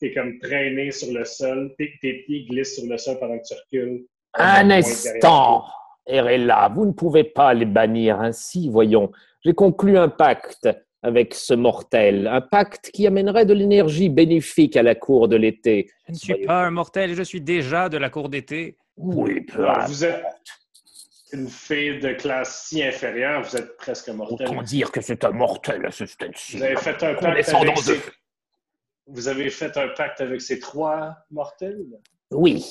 Tu 0.00 0.06
es 0.06 0.14
comme 0.14 0.38
traîné 0.38 0.90
sur 0.90 1.12
le 1.12 1.24
sol. 1.24 1.74
Tes, 1.78 1.92
tes 2.00 2.22
pieds 2.24 2.44
glissent 2.48 2.76
sur 2.76 2.86
le 2.88 2.98
sol 2.98 3.18
pendant 3.18 3.38
que 3.38 3.44
tu 3.46 3.54
recules. 3.54 4.06
Un 4.34 4.70
instant. 4.70 5.64
Erella, 6.06 6.68
vous 6.74 6.86
ne 6.86 6.92
pouvez 6.92 7.24
pas 7.24 7.52
les 7.54 7.66
bannir 7.66 8.20
ainsi, 8.20 8.68
voyons. 8.68 9.12
J'ai 9.44 9.54
conclu 9.54 9.96
un 9.96 10.08
pacte 10.08 10.68
avec 11.02 11.34
ce 11.34 11.54
mortel, 11.54 12.26
un 12.26 12.40
pacte 12.40 12.90
qui 12.92 13.06
amènerait 13.06 13.46
de 13.46 13.54
l'énergie 13.54 14.08
bénéfique 14.08 14.76
à 14.76 14.82
la 14.82 14.94
cour 14.94 15.28
de 15.28 15.36
l'été. 15.36 15.90
Je 16.06 16.12
ne 16.12 16.18
suis 16.18 16.46
pas 16.46 16.64
un 16.66 16.70
mortel, 16.70 17.14
je 17.14 17.22
suis 17.22 17.40
déjà 17.40 17.88
de 17.88 17.96
la 17.96 18.10
cour 18.10 18.28
d'été. 18.28 18.76
Oui, 18.96 19.40
peu 19.40 19.66
vous 19.86 20.04
êtes 20.04 20.22
une 21.32 21.48
fille 21.48 22.00
de 22.00 22.12
classe 22.12 22.66
si 22.66 22.82
inférieure, 22.82 23.42
vous 23.42 23.56
êtes 23.56 23.76
presque 23.76 24.08
mortel. 24.08 24.48
Autant 24.48 24.62
dire 24.62 24.90
que 24.90 25.00
c'est 25.00 25.24
un 25.24 25.30
mortel 25.30 25.86
à 25.86 25.90
ce 25.90 26.04
stade-ci. 26.04 26.58
Vous 26.58 26.64
avez 26.64 26.76
fait 26.76 27.02
un 27.02 27.14
pacte 27.14 27.50
avec 27.50 27.76
de 27.76 27.80
ces... 27.80 28.00
Vous 29.06 29.28
avez 29.28 29.50
fait 29.50 29.76
un 29.76 29.88
pacte 29.88 30.20
avec 30.20 30.40
ces 30.40 30.58
trois 30.58 31.16
mortels? 31.30 31.86
Oui, 32.30 32.64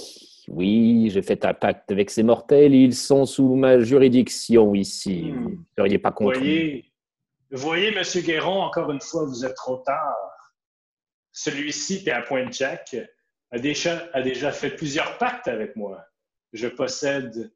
oui, 0.48 1.10
j'ai 1.12 1.22
fait 1.22 1.44
un 1.46 1.54
pacte 1.54 1.92
avec 1.92 2.10
ces 2.10 2.24
mortels 2.24 2.74
et 2.74 2.80
ils 2.80 2.96
sont 2.96 3.26
sous 3.26 3.56
ma 3.56 3.80
juridiction 3.80 4.74
ici. 4.74 5.32
Hmm. 5.32 5.44
Vous 5.44 5.50
ne 5.50 5.58
seriez 5.78 6.00
pas 6.00 6.12
contre 6.12 6.39
Voyez, 6.39 6.86
voyez, 7.57 7.91
Monsieur 7.91 8.21
Guéron, 8.21 8.62
encore 8.62 8.91
une 8.91 9.01
fois, 9.01 9.25
vous 9.25 9.45
êtes 9.45 9.55
trop 9.55 9.77
tard. 9.77 10.15
Celui-ci, 11.31 12.03
qui 12.03 12.09
est 12.09 12.13
à 12.13 12.21
Pointe-Jack, 12.21 12.95
a 13.51 13.59
déjà, 13.59 14.09
a 14.13 14.21
déjà 14.21 14.51
fait 14.51 14.75
plusieurs 14.75 15.17
pactes 15.17 15.47
avec 15.47 15.75
moi. 15.75 16.05
Je 16.53 16.67
possède 16.67 17.51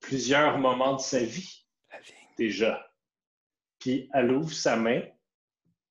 plusieurs 0.00 0.58
moments 0.58 0.96
de 0.96 1.00
sa 1.00 1.20
vie, 1.20 1.66
déjà. 2.36 2.86
Puis 3.78 4.10
elle 4.12 4.32
ouvre 4.32 4.52
sa 4.52 4.76
main, 4.76 5.02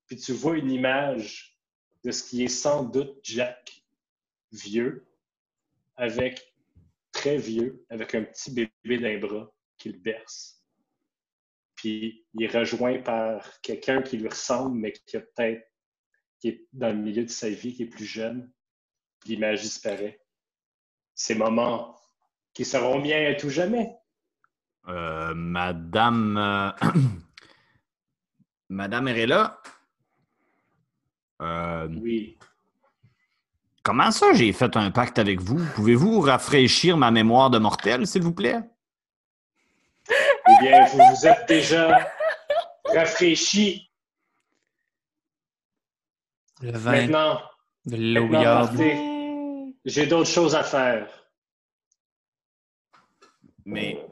puis 0.06 0.16
tu 0.16 0.32
vois 0.32 0.56
une 0.56 0.70
image 0.70 1.58
de 2.04 2.10
ce 2.10 2.22
qui 2.22 2.44
est 2.44 2.48
sans 2.48 2.84
doute 2.84 3.18
Jack, 3.22 3.84
vieux, 4.52 5.06
avec, 5.96 6.54
très 7.12 7.38
vieux, 7.38 7.84
avec 7.88 8.14
un 8.14 8.24
petit 8.24 8.52
bébé 8.52 8.98
d'un 8.98 9.18
bras 9.18 9.52
qui 9.78 9.90
le 9.90 9.98
berce 9.98 10.63
puis 11.84 12.24
il 12.32 12.42
est 12.44 12.58
rejoint 12.58 12.98
par 13.02 13.60
quelqu'un 13.60 14.00
qui 14.00 14.16
lui 14.16 14.28
ressemble, 14.28 14.74
mais 14.78 14.92
qui 14.92 15.18
a 15.18 15.20
peut-être 15.20 15.70
qui 16.40 16.48
est 16.48 16.66
dans 16.72 16.88
le 16.88 16.94
milieu 16.96 17.24
de 17.24 17.28
sa 17.30 17.50
vie, 17.50 17.74
qui 17.74 17.82
est 17.82 17.88
plus 17.88 18.06
jeune, 18.06 18.50
l'image 19.26 19.60
disparaît. 19.60 20.18
Ces 21.14 21.34
moments 21.34 21.94
qui 22.54 22.64
seront 22.64 23.02
miens 23.02 23.30
à 23.30 23.34
tout 23.34 23.50
jamais. 23.50 23.94
Euh, 24.88 25.34
Madame. 25.34 26.38
euh, 26.38 26.70
Madame 28.70 29.08
Erella. 29.08 29.60
Euh, 31.42 31.88
Oui. 32.00 32.38
comment 33.82 34.10
ça, 34.10 34.32
j'ai 34.32 34.54
fait 34.54 34.74
un 34.78 34.90
pacte 34.90 35.18
avec 35.18 35.42
vous? 35.42 35.62
Pouvez-vous 35.74 36.20
rafraîchir 36.20 36.96
ma 36.96 37.10
mémoire 37.10 37.50
de 37.50 37.58
mortel, 37.58 38.06
s'il 38.06 38.22
vous 38.22 38.32
plaît? 38.34 38.62
Eh 40.48 40.62
bien, 40.62 40.84
vous 40.86 40.98
vous 40.98 41.26
êtes 41.26 41.46
déjà 41.48 42.10
rafraîchi. 42.84 43.90
Le 46.62 46.72
vin 46.72 46.92
Maintenant, 46.92 47.40
de 47.86 47.96
l'eau. 47.96 49.74
J'ai 49.84 50.06
d'autres 50.06 50.30
choses 50.30 50.54
à 50.54 50.62
faire. 50.62 51.08
Mais. 53.64 54.04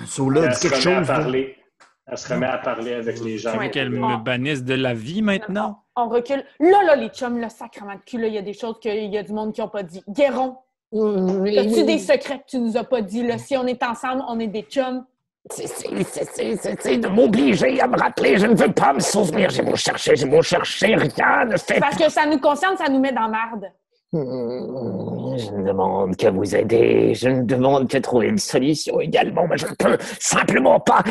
Elle 0.00 0.06
Sola, 0.06 0.52
se 0.54 0.60
dit 0.68 0.68
quelque 0.74 0.84
remet 0.84 0.96
à 0.96 0.98
chose. 0.98 1.06
parler. 1.06 1.58
Elle 2.06 2.18
se 2.18 2.32
remet 2.32 2.46
à 2.46 2.58
parler 2.58 2.92
avec 2.94 3.18
les 3.20 3.38
gens. 3.38 3.52
Tu 3.52 3.56
veux 3.58 3.64
Ouais. 3.64 3.70
qu'elle 3.70 3.90
me 3.90 4.16
bannisse 4.18 4.62
de 4.62 4.74
la 4.74 4.94
vie 4.94 5.22
maintenant? 5.22 5.84
On 5.96 6.08
recule. 6.08 6.44
Là, 6.60 6.82
là, 6.84 6.96
les 6.96 7.08
chums, 7.08 7.40
le 7.40 7.48
sacrement 7.48 7.94
de 7.94 8.00
cul, 8.02 8.18
là, 8.18 8.28
il 8.28 8.34
y 8.34 8.38
a 8.38 8.42
des 8.42 8.52
choses 8.54 8.78
qu'il 8.80 9.12
y 9.12 9.18
a 9.18 9.22
du 9.22 9.32
monde 9.32 9.52
qui 9.54 9.60
n'ont 9.60 9.68
pas 9.68 9.82
dit. 9.82 10.02
Guéron, 10.08 10.58
as-tu 10.92 11.84
des 11.84 11.98
secrets 11.98 12.38
que 12.38 12.46
tu 12.48 12.58
nous 12.58 12.76
as 12.76 12.84
pas 12.84 13.02
dit? 13.02 13.22
Là? 13.26 13.38
Si 13.38 13.56
on 13.56 13.66
est 13.66 13.82
ensemble, 13.82 14.22
on 14.28 14.38
est 14.40 14.46
des 14.46 14.62
chums. 14.62 15.04
Cessez 15.50 16.98
de 16.98 17.08
m'obliger 17.08 17.80
à 17.80 17.86
me 17.86 17.96
rappeler. 17.96 18.36
Je 18.38 18.46
ne 18.46 18.54
veux 18.54 18.72
pas 18.72 18.92
me 18.92 19.00
souvenir. 19.00 19.48
J'ai 19.50 19.62
beau 19.62 19.76
chercher, 19.76 20.14
j'ai 20.16 20.26
beau 20.26 20.42
chercher. 20.42 20.94
Rien 20.96 21.44
ne 21.46 21.56
fait 21.56 21.80
Parce 21.80 21.96
que 21.96 22.10
ça 22.10 22.26
nous 22.26 22.38
concerne, 22.38 22.76
ça 22.76 22.88
nous 22.88 23.00
met 23.00 23.12
dans 23.12 23.28
marde. 23.28 23.66
Hmm, 24.12 25.36
Je 25.36 25.50
ne 25.52 25.66
demande 25.66 26.16
qu'à 26.16 26.30
vous 26.30 26.54
aider. 26.54 27.14
Je 27.14 27.28
ne 27.28 27.42
demande 27.44 27.88
qu'à 27.88 28.00
trouver 28.00 28.28
une 28.28 28.38
solution 28.38 29.00
également. 29.00 29.46
Mais 29.46 29.56
je 29.58 29.66
ne 29.66 29.74
peux 29.74 29.96
simplement 30.20 30.80
pas. 30.80 31.02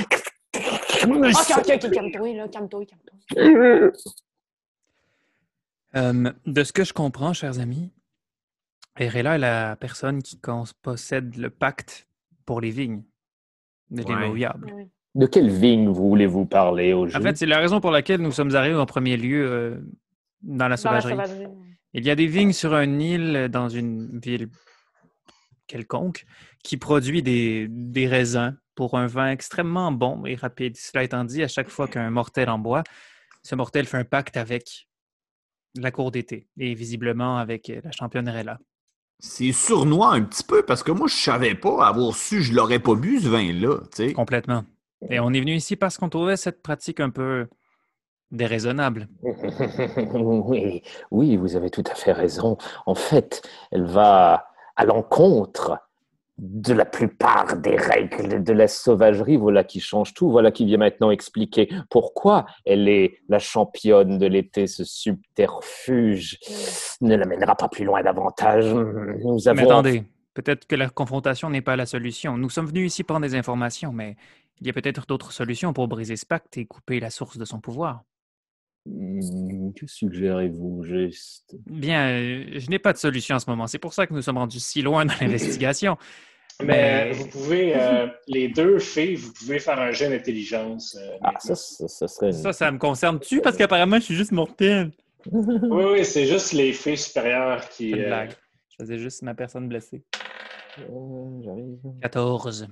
me 1.07 1.29
Ok, 1.29 1.57
ok, 1.57 1.83
ok, 1.85 1.91
calme-toi, 1.91 2.33
là, 2.33 2.47
calme-toi, 2.47 2.81
calme-toi. 2.85 3.91
Euh, 5.95 6.31
de 6.45 6.63
ce 6.63 6.73
que 6.73 6.83
je 6.83 6.93
comprends, 6.93 7.33
chers 7.33 7.59
amis, 7.59 7.91
Erela 8.99 9.35
est 9.35 9.39
la 9.39 9.75
personne 9.75 10.21
qui 10.21 10.39
possède 10.81 11.35
le 11.37 11.49
pacte 11.49 12.07
pour 12.45 12.61
les 12.61 12.71
vignes 12.71 13.03
de 13.89 14.03
Ouais. 14.03 14.73
Oui. 14.73 14.89
De 15.15 15.25
quelle 15.25 15.49
vigne 15.49 15.87
voulez-vous 15.87 16.45
parler 16.45 16.93
au 16.93 17.07
En 17.15 17.21
fait, 17.21 17.37
c'est 17.37 17.45
la 17.45 17.59
raison 17.59 17.81
pour 17.81 17.91
laquelle 17.91 18.21
nous 18.21 18.31
sommes 18.31 18.55
arrivés 18.55 18.75
en 18.75 18.85
premier 18.85 19.17
lieu 19.17 19.49
euh, 19.49 19.77
dans 20.41 20.67
la 20.67 20.75
Dans 20.75 20.91
la 20.91 21.01
sauvagerie. 21.01 21.47
Il 21.93 22.05
y 22.05 22.11
a 22.11 22.15
des 22.15 22.27
vignes 22.27 22.53
sur 22.53 22.75
une 22.75 23.01
île 23.01 23.35
euh, 23.35 23.47
dans 23.47 23.69
une 23.69 24.19
ville 24.19 24.49
quelconque 25.65 26.25
qui 26.63 26.77
produit 26.77 27.23
des, 27.23 27.67
des 27.69 28.07
raisins 28.07 28.57
pour 28.75 28.97
un 28.97 29.07
vin 29.07 29.31
extrêmement 29.31 29.91
bon 29.91 30.25
et 30.25 30.35
rapide. 30.35 30.77
Cela 30.77 31.03
étant 31.03 31.23
dit, 31.23 31.41
à 31.43 31.47
chaque 31.47 31.69
fois 31.69 31.87
qu'un 31.87 32.09
mortel 32.09 32.49
en 32.49 32.59
boit, 32.59 32.83
ce 33.41 33.55
mortel 33.55 33.85
fait 33.85 33.97
un 33.97 34.05
pacte 34.05 34.37
avec 34.37 34.87
la 35.75 35.91
cour 35.91 36.11
d'été 36.11 36.47
et 36.57 36.73
visiblement 36.73 37.37
avec 37.37 37.69
euh, 37.69 37.81
la 37.83 37.91
championne 37.91 38.29
Rella. 38.29 38.59
C'est 39.19 39.51
sournois 39.51 40.13
un 40.13 40.21
petit 40.21 40.43
peu 40.43 40.63
parce 40.63 40.83
que 40.83 40.91
moi, 40.91 41.07
je 41.07 41.15
savais 41.15 41.55
pas. 41.55 41.87
Avoir 41.87 42.15
su, 42.15 42.41
je 42.43 42.53
l'aurais 42.53 42.79
pas 42.79 42.95
bu, 42.95 43.19
ce 43.19 43.27
vin-là. 43.27 43.77
tu 43.95 44.07
sais. 44.07 44.13
Complètement. 44.13 44.63
Et 45.09 45.19
on 45.19 45.31
est 45.33 45.39
venu 45.39 45.53
ici 45.55 45.75
parce 45.75 45.97
qu'on 45.97 46.09
trouvait 46.09 46.37
cette 46.37 46.61
pratique 46.61 46.99
un 46.99 47.09
peu 47.09 47.47
déraisonnable. 48.31 49.07
Oui, 50.13 50.83
oui, 51.11 51.37
vous 51.37 51.55
avez 51.55 51.69
tout 51.69 51.83
à 51.89 51.95
fait 51.95 52.11
raison. 52.11 52.57
En 52.85 52.95
fait, 52.95 53.41
elle 53.71 53.85
va 53.85 54.47
à 54.75 54.85
l'encontre 54.85 55.79
de 56.37 56.73
la 56.73 56.85
plupart 56.85 57.57
des 57.57 57.75
règles 57.75 58.43
de 58.43 58.53
la 58.53 58.67
sauvagerie. 58.67 59.37
Voilà 59.37 59.63
qui 59.63 59.79
change 59.79 60.13
tout. 60.13 60.29
Voilà 60.29 60.51
qui 60.51 60.65
vient 60.65 60.77
maintenant 60.77 61.11
expliquer 61.11 61.69
pourquoi 61.89 62.45
elle 62.65 62.87
est 62.87 63.19
la 63.27 63.39
championne 63.39 64.17
de 64.17 64.25
l'été. 64.25 64.67
Ce 64.67 64.83
subterfuge 64.83 66.39
ne 67.01 67.15
l'amènera 67.15 67.55
pas 67.55 67.69
plus 67.69 67.85
loin 67.85 68.01
davantage. 68.03 68.73
Nous 68.73 69.47
avons. 69.47 69.55
Mais 69.55 69.63
attendez, 69.63 70.03
peut-être 70.33 70.67
que 70.67 70.75
la 70.75 70.89
confrontation 70.89 71.49
n'est 71.49 71.61
pas 71.61 71.75
la 71.75 71.85
solution. 71.85 72.37
Nous 72.37 72.49
sommes 72.49 72.67
venus 72.67 72.93
ici 72.93 73.03
prendre 73.03 73.25
des 73.25 73.35
informations, 73.35 73.91
mais 73.91 74.15
il 74.61 74.67
y 74.67 74.69
a 74.69 74.73
peut-être 74.73 75.05
d'autres 75.07 75.31
solutions 75.31 75.73
pour 75.73 75.87
briser 75.87 76.15
ce 76.15 76.25
pacte 76.25 76.57
et 76.57 76.65
couper 76.65 76.99
la 76.99 77.09
source 77.09 77.37
de 77.37 77.45
son 77.45 77.59
pouvoir. 77.59 78.03
Hmm, 78.89 79.71
Que 79.73 79.85
suggérez-vous? 79.85 80.83
Juste 80.83 81.55
Bien, 81.65 82.07
euh, 82.09 82.43
je 82.55 82.69
n'ai 82.69 82.79
pas 82.79 82.93
de 82.93 82.97
solution 82.97 83.35
en 83.35 83.39
ce 83.39 83.49
moment. 83.49 83.67
C'est 83.67 83.79
pour 83.79 83.93
ça 83.93 84.07
que 84.07 84.13
nous 84.13 84.21
sommes 84.21 84.37
rendus 84.37 84.59
si 84.59 84.81
loin 84.81 85.05
dans 85.05 85.13
l'investigation. 85.21 85.97
Mais 86.61 86.65
Mais- 87.09 87.11
vous 87.11 87.27
pouvez, 87.27 87.75
euh, 87.75 88.07
les 88.27 88.47
deux 88.47 88.79
filles, 88.79 89.15
vous 89.15 89.31
pouvez 89.33 89.59
faire 89.59 89.79
un 89.79 89.91
jet 89.91 90.09
d'intelligence. 90.09 90.97
euh, 90.99 91.17
Ah, 91.21 91.33
ça, 91.39 91.53
ça, 91.55 91.87
ça 91.87 92.07
serait. 92.07 92.31
Ça, 92.31 92.53
ça 92.53 92.71
me 92.71 92.77
concerne-tu? 92.77 93.41
Parce 93.41 93.57
qu'apparemment, 93.57 93.97
je 93.97 94.03
suis 94.05 94.15
juste 94.15 94.31
mortel. 94.31 94.91
Oui, 95.31 95.83
oui, 95.91 96.05
c'est 96.05 96.25
juste 96.25 96.53
les 96.53 96.71
filles 96.71 96.97
supérieures 96.97 97.67
qui. 97.69 97.89
Une 97.89 97.99
euh, 98.01 98.07
blague. 98.07 98.31
Je 98.69 98.75
faisais 98.85 98.97
juste 98.97 99.23
ma 99.23 99.33
personne 99.33 99.67
blessée. 99.67 100.01
Euh, 100.79 101.41
j'arrive. 101.43 101.77
14. 102.01 102.67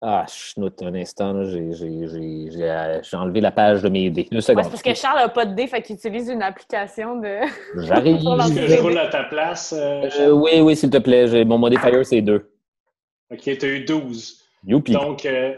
Ah, 0.00 0.24
chenoute, 0.28 0.80
un 0.82 0.94
instant, 0.94 1.32
là, 1.32 1.44
j'ai, 1.50 1.72
j'ai, 1.72 2.06
j'ai, 2.06 2.50
j'ai, 2.52 2.70
euh, 2.70 3.02
j'ai 3.02 3.16
enlevé 3.16 3.40
la 3.40 3.50
page 3.50 3.82
de 3.82 3.88
mes 3.88 4.08
dés. 4.10 4.28
Deux 4.30 4.36
Ouais, 4.36 4.40
secondes. 4.42 4.64
c'est 4.64 4.70
parce 4.70 4.82
que 4.82 4.94
Charles 4.94 5.18
n'a 5.18 5.28
pas 5.28 5.44
de 5.44 5.54
dé, 5.54 5.66
fait 5.66 5.82
qu'il 5.82 5.96
utilise 5.96 6.28
une 6.28 6.42
application 6.42 7.16
de. 7.16 7.40
J'arrive. 7.84 8.16
Je 8.20 8.80
roule 8.80 8.96
à 8.96 9.08
ta 9.08 9.24
place? 9.24 9.72
euh, 9.76 10.08
Euh, 10.20 10.30
oui, 10.30 10.60
oui, 10.60 10.76
s'il 10.76 10.90
te 10.90 10.98
plaît. 10.98 11.44
Mon 11.44 11.58
modifier, 11.58 12.04
c'est 12.04 12.20
deux. 12.22 12.48
OK, 13.32 13.40
tu 13.40 13.50
as 13.64 13.68
eu 13.68 13.84
12. 13.84 14.40
Youpi. 14.64 14.92
Donc, 14.92 15.26
euh, 15.26 15.56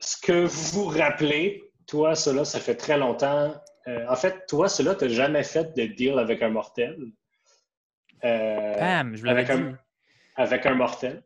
ce 0.00 0.16
que 0.20 0.44
vous 0.44 0.82
vous 0.84 0.88
rappelez, 0.88 1.62
toi, 1.86 2.16
cela, 2.16 2.44
ça 2.44 2.58
fait 2.58 2.74
très 2.74 2.98
longtemps. 2.98 3.54
Euh, 3.86 4.04
en 4.08 4.16
fait, 4.16 4.44
toi, 4.48 4.68
cela, 4.68 4.96
tu 4.96 5.04
n'as 5.04 5.10
jamais 5.10 5.44
fait 5.44 5.72
de 5.76 5.84
deal 5.86 6.18
avec 6.18 6.42
un 6.42 6.48
mortel. 6.50 6.96
Euh, 8.24 8.74
Bam, 8.78 9.14
je 9.14 9.20
vous 9.20 9.26
l'avais 9.26 9.42
avec 9.42 9.56
dit. 9.56 9.62
un- 9.62 9.78
avec 10.36 10.66
un 10.66 10.74
mortel. 10.74 11.22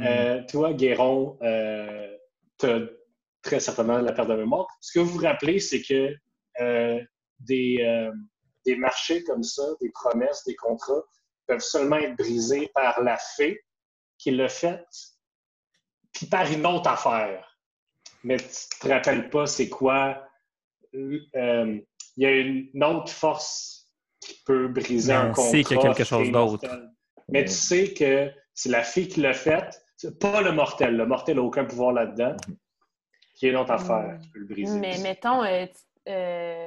Euh, 0.00 0.42
toi, 0.48 0.72
Guéron, 0.72 1.38
euh, 1.42 2.16
tu 2.58 2.66
as 2.66 2.80
très 3.42 3.60
certainement 3.60 3.98
la 3.98 4.12
perte 4.12 4.28
de 4.28 4.36
mémoire. 4.36 4.66
Ce 4.80 4.92
que 4.92 5.00
vous 5.00 5.18
vous 5.18 5.24
rappelez, 5.24 5.58
c'est 5.60 5.82
que 5.82 6.14
euh, 6.60 7.00
des, 7.40 7.78
euh, 7.80 8.12
des 8.64 8.76
marchés 8.76 9.22
comme 9.24 9.42
ça, 9.42 9.62
des 9.80 9.90
promesses, 9.90 10.44
des 10.46 10.54
contrats, 10.54 11.02
peuvent 11.46 11.60
seulement 11.60 11.96
être 11.96 12.16
brisés 12.16 12.70
par 12.74 13.02
la 13.02 13.18
fée 13.36 13.60
qui 14.18 14.30
l'a 14.30 14.48
fait, 14.48 14.84
puis 16.12 16.26
par 16.26 16.50
une 16.50 16.64
autre 16.66 16.88
affaire. 16.88 17.58
Mais 18.22 18.36
tu 18.36 18.78
te 18.80 18.88
rappelles 18.88 19.28
pas 19.30 19.46
c'est 19.46 19.68
quoi. 19.68 20.24
Il 20.92 21.84
y 22.16 22.26
a 22.26 22.30
une 22.30 22.84
autre 22.84 23.10
force 23.10 23.88
qui 24.20 24.40
peut 24.46 24.68
briser 24.68 25.12
un 25.12 25.30
on 25.30 25.32
contrat. 25.32 25.50
sait 25.50 25.64
qu'il 25.64 25.76
y 25.76 25.80
a 25.80 25.82
quelque 25.82 26.04
chose 26.04 26.30
d'autre. 26.30 26.64
Mais 27.28 27.44
tu 27.44 27.52
sais 27.52 27.92
que 27.92 28.30
c'est 28.54 28.68
la 28.68 28.84
fille 28.84 29.08
qui 29.08 29.20
l'a 29.20 29.34
fait, 29.34 29.64
c'est 29.70 29.81
pas 30.10 30.42
le 30.42 30.52
mortel. 30.52 30.96
Le 30.96 31.06
mortel 31.06 31.36
n'a 31.36 31.42
aucun 31.42 31.64
pouvoir 31.64 31.92
là-dedans. 31.92 32.36
Qui 33.34 33.46
est 33.46 33.50
une 33.50 33.56
autre 33.56 33.72
affaire 33.72 34.18
qui 34.20 34.28
peut 34.28 34.38
le 34.40 34.46
briser. 34.46 34.78
Mais 34.78 34.98
mettons, 34.98 35.42
euh, 35.42 35.66
tu- 35.66 36.12
euh, 36.12 36.66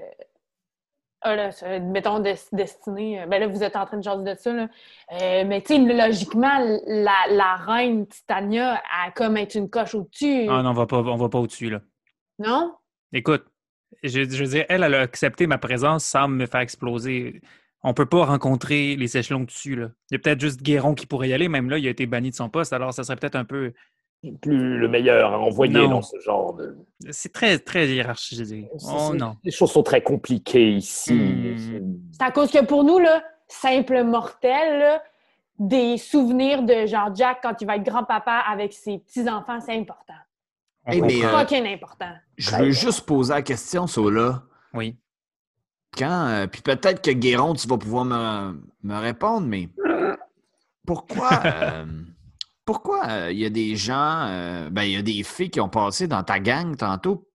ah 1.22 1.36
là, 1.36 1.50
mettons 1.80 2.20
Des- 2.20 2.36
Destinée, 2.52 3.22
euh, 3.22 3.26
ben 3.28 3.40
là, 3.40 3.48
vous 3.48 3.64
êtes 3.64 3.76
en 3.76 3.86
train 3.86 3.98
de 3.98 4.04
jaser 4.04 4.24
de 4.24 4.36
ça, 4.36 4.54
là. 4.54 4.68
Euh, 5.14 5.44
mais 5.46 5.62
tu 5.62 5.76
sais, 5.76 5.80
logiquement, 5.80 6.60
la, 6.88 7.16
la 7.30 7.56
reine 7.56 8.08
Titania 8.08 8.82
a 8.92 9.12
comme 9.12 9.38
être 9.38 9.56
une 9.56 9.70
coche 9.70 9.96
au-dessus. 9.96 10.48
Ah 10.50 10.62
non, 10.64 10.72
on 10.72 10.74
va 10.74 10.86
pas, 10.86 10.98
on 10.98 11.16
va 11.16 11.30
pas 11.30 11.40
au-dessus, 11.40 11.70
là. 11.70 11.82
Non? 12.40 12.76
Écoute, 13.14 13.46
je, 14.04 14.10
je 14.30 14.44
veux 14.44 14.50
dire, 14.50 14.66
elle, 14.70 14.84
elle 14.84 14.94
a 14.96 15.02
accepté 15.02 15.48
ma 15.48 15.58
présence 15.58 16.04
sans 16.04 16.28
me 16.28 16.46
faire 16.46 16.62
exploser. 16.62 17.42
On 17.88 17.94
peut 17.94 18.08
pas 18.08 18.26
rencontrer 18.26 18.96
les 18.96 19.16
échelons 19.16 19.42
dessus, 19.42 19.76
là. 19.76 19.90
Il 20.10 20.16
y 20.16 20.18
a 20.18 20.20
peut-être 20.20 20.40
juste 20.42 20.62
Guéron 20.64 20.96
qui 20.96 21.06
pourrait 21.06 21.30
y 21.30 21.34
aller, 21.34 21.48
même 21.50 21.70
là, 21.70 21.78
il 21.78 21.86
a 21.86 21.90
été 21.92 22.06
banni 22.08 22.32
de 22.32 22.36
son 22.36 22.50
poste, 22.50 22.74
alors 22.74 22.94
ça 22.94 23.04
serait 23.04 23.16
peut-être 23.16 23.36
un 23.36 23.46
peu... 23.46 23.74
Plus 24.42 24.80
le 24.80 24.88
meilleur 24.88 25.34
à 25.34 25.40
envoyer 25.40 25.74
Non. 25.74 25.88
dans 25.90 26.02
ce 26.02 26.18
genre 26.20 26.56
de. 26.56 26.76
C'est 27.12 27.32
très, 27.32 27.60
très 27.60 27.88
hiérarchisé. 27.90 28.68
Oh 28.74 28.80
C'est- 29.12 29.18
non. 29.18 29.36
Les 29.44 29.52
choses 29.52 29.72
sont 29.72 29.84
très 29.84 30.02
compliquées 30.02 30.72
ici. 30.72 31.14
Hmm. 31.14 31.98
C'est 32.12 32.24
à 32.24 32.32
cause 32.32 32.50
que 32.50 32.66
pour 32.66 32.84
nous, 32.84 32.98
là, 32.98 33.24
simple 33.48 34.04
mortel, 34.04 34.80
là, 34.80 35.04
des 35.60 35.98
souvenirs 36.00 36.64
de 36.64 36.88
Jean-Jacques 36.88 37.40
quand 37.44 37.62
il 37.62 37.68
va 37.68 37.76
être 37.76 37.84
grand-papa 37.84 38.44
avec 38.50 38.74
ses 38.74 38.98
petits-enfants, 38.98 39.60
c'est 39.62 39.78
important. 39.78 40.14
Hey, 40.88 41.02
comprend. 41.02 41.46
euh, 41.52 41.74
important. 41.74 42.14
Je 42.38 42.56
veux 42.56 42.72
juste 42.72 43.02
poser 43.06 43.34
la 43.34 43.42
question, 43.44 43.86
Sola. 43.86 44.42
Oui. 44.74 44.98
Quand, 45.98 46.28
euh, 46.28 46.48
puis 46.48 46.62
peut-être 46.62 47.02
que 47.02 47.12
Guéron, 47.12 47.54
tu 47.54 47.68
vas 47.68 47.78
pouvoir 47.78 48.06
me, 48.06 48.60
me 48.84 48.98
répondre, 48.98 49.48
mais 49.48 49.70
pourquoi 50.86 51.30
euh, 51.46 51.86
pourquoi 52.66 53.08
euh, 53.10 53.32
il 53.32 53.40
y 53.40 53.46
a 53.46 53.50
des 53.50 53.76
gens, 53.76 54.28
euh, 54.28 54.70
ben 54.70 54.84
il 54.84 54.92
y 54.92 54.98
a 54.98 55.02
des 55.02 55.24
filles 55.24 55.52
qui 55.52 55.62
ont 55.62 55.70
passé 55.70 56.08
dans 56.08 56.24
ta 56.24 56.40
gang 56.40 56.76
tantôt, 56.76 57.30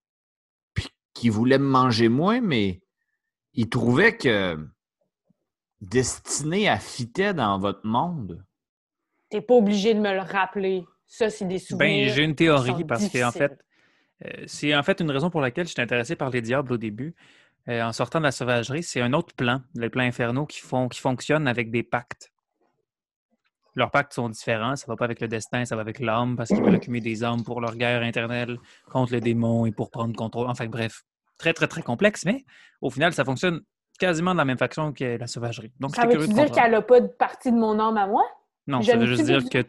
puis 0.75 0.89
qui 1.15 1.29
voulaient 1.29 1.59
me 1.59 1.69
manger 1.69 2.09
moins, 2.09 2.41
mais 2.41 2.83
ils 3.55 3.69
trouvaient 3.69 4.17
que 4.17 4.59
Destinée 5.81 6.69
affitait 6.69 7.33
dans 7.33 7.59
votre 7.59 7.87
monde. 7.87 8.45
T'es 9.31 9.41
pas 9.41 9.55
obligé 9.55 9.95
de 9.95 10.01
me 10.01 10.13
le 10.13 10.21
rappeler. 10.21 10.85
Ça, 11.07 11.31
c'est 11.31 11.45
des 11.45 11.55
Ben, 11.55 11.61
souvenirs. 11.61 12.13
j'ai 12.13 12.25
une 12.25 12.35
théorie 12.35 12.85
parce 12.85 13.09
qu'en 13.09 13.31
fait, 13.31 13.57
euh, 14.25 14.45
c'est 14.47 14.75
en 14.75 14.83
fait 14.83 15.01
une 15.01 15.11
raison 15.11 15.31
pour 15.31 15.41
laquelle 15.41 15.67
je 15.67 15.73
suis 15.73 15.83
intéressé 15.83 16.17
par 16.17 16.31
les 16.31 16.43
diables 16.43 16.73
au 16.73 16.77
début. 16.77 17.15
Euh, 17.69 17.83
en 17.83 17.93
sortant 17.93 18.19
de 18.19 18.25
la 18.25 18.33
sauvagerie, 18.33 18.83
c'est 18.83 19.01
un 19.01 19.13
autre 19.13 19.35
plan, 19.35 19.61
les 19.75 19.91
plans 19.91 20.05
infernaux 20.05 20.47
qui, 20.47 20.61
font, 20.61 20.89
qui 20.89 21.01
fonctionnent 21.01 21.47
avec 21.47 21.71
des 21.71 21.83
pactes. 21.83 22.33
Leurs 23.77 23.91
pactes 23.91 24.15
sont 24.15 24.29
différents, 24.29 24.75
ça 24.77 24.87
va 24.89 24.97
pas 24.97 25.05
avec 25.05 25.21
le 25.21 25.29
destin, 25.29 25.65
ça 25.65 25.77
va 25.77 25.83
avec 25.83 26.01
l'âme, 26.01 26.37
parce 26.37 26.49
qu'ils 26.49 26.63
veulent 26.63 26.75
accumuler 26.77 27.03
des 27.03 27.23
âmes 27.23 27.45
pour 27.45 27.61
leur 27.61 27.77
guerre 27.77 28.03
internelle 28.03 28.59
contre 28.91 29.13
les 29.13 29.21
démons 29.21 29.67
et 29.67 29.73
pour 29.73 29.91
prendre 29.91 30.17
contrôle. 30.17 30.49
Enfin 30.49 30.67
bref, 30.67 31.03
très 31.39 31.53
très 31.53 31.69
très 31.69 31.83
complexe, 31.83 32.25
mais 32.25 32.45
au 32.81 32.91
final, 32.91 33.13
ça 33.13 33.25
fonctionne 33.25 33.61
quasiment 33.99 34.33
de 34.33 34.39
la 34.39 34.45
même 34.45 34.59
façon 34.59 34.93
que 34.93 35.19
la 35.19 35.27
sauvagerie. 35.27 35.73
Donc, 35.79 35.95
Ça 35.95 36.03
veut-tu 36.03 36.19
curieux 36.19 36.29
de 36.29 36.35
dire 36.35 36.51
qu'elle 36.51 36.75
a 36.75 36.83
pas 36.83 37.01
de 37.01 37.07
partie 37.07 37.53
de 37.53 37.57
mon 37.57 37.79
âme 37.79 37.99
à 37.99 38.07
moi? 38.07 38.25
Non, 38.67 38.83
ça 38.83 38.97
veut 38.97 39.07
juste 39.07 39.25
dire 39.25 39.45
que 39.49 39.63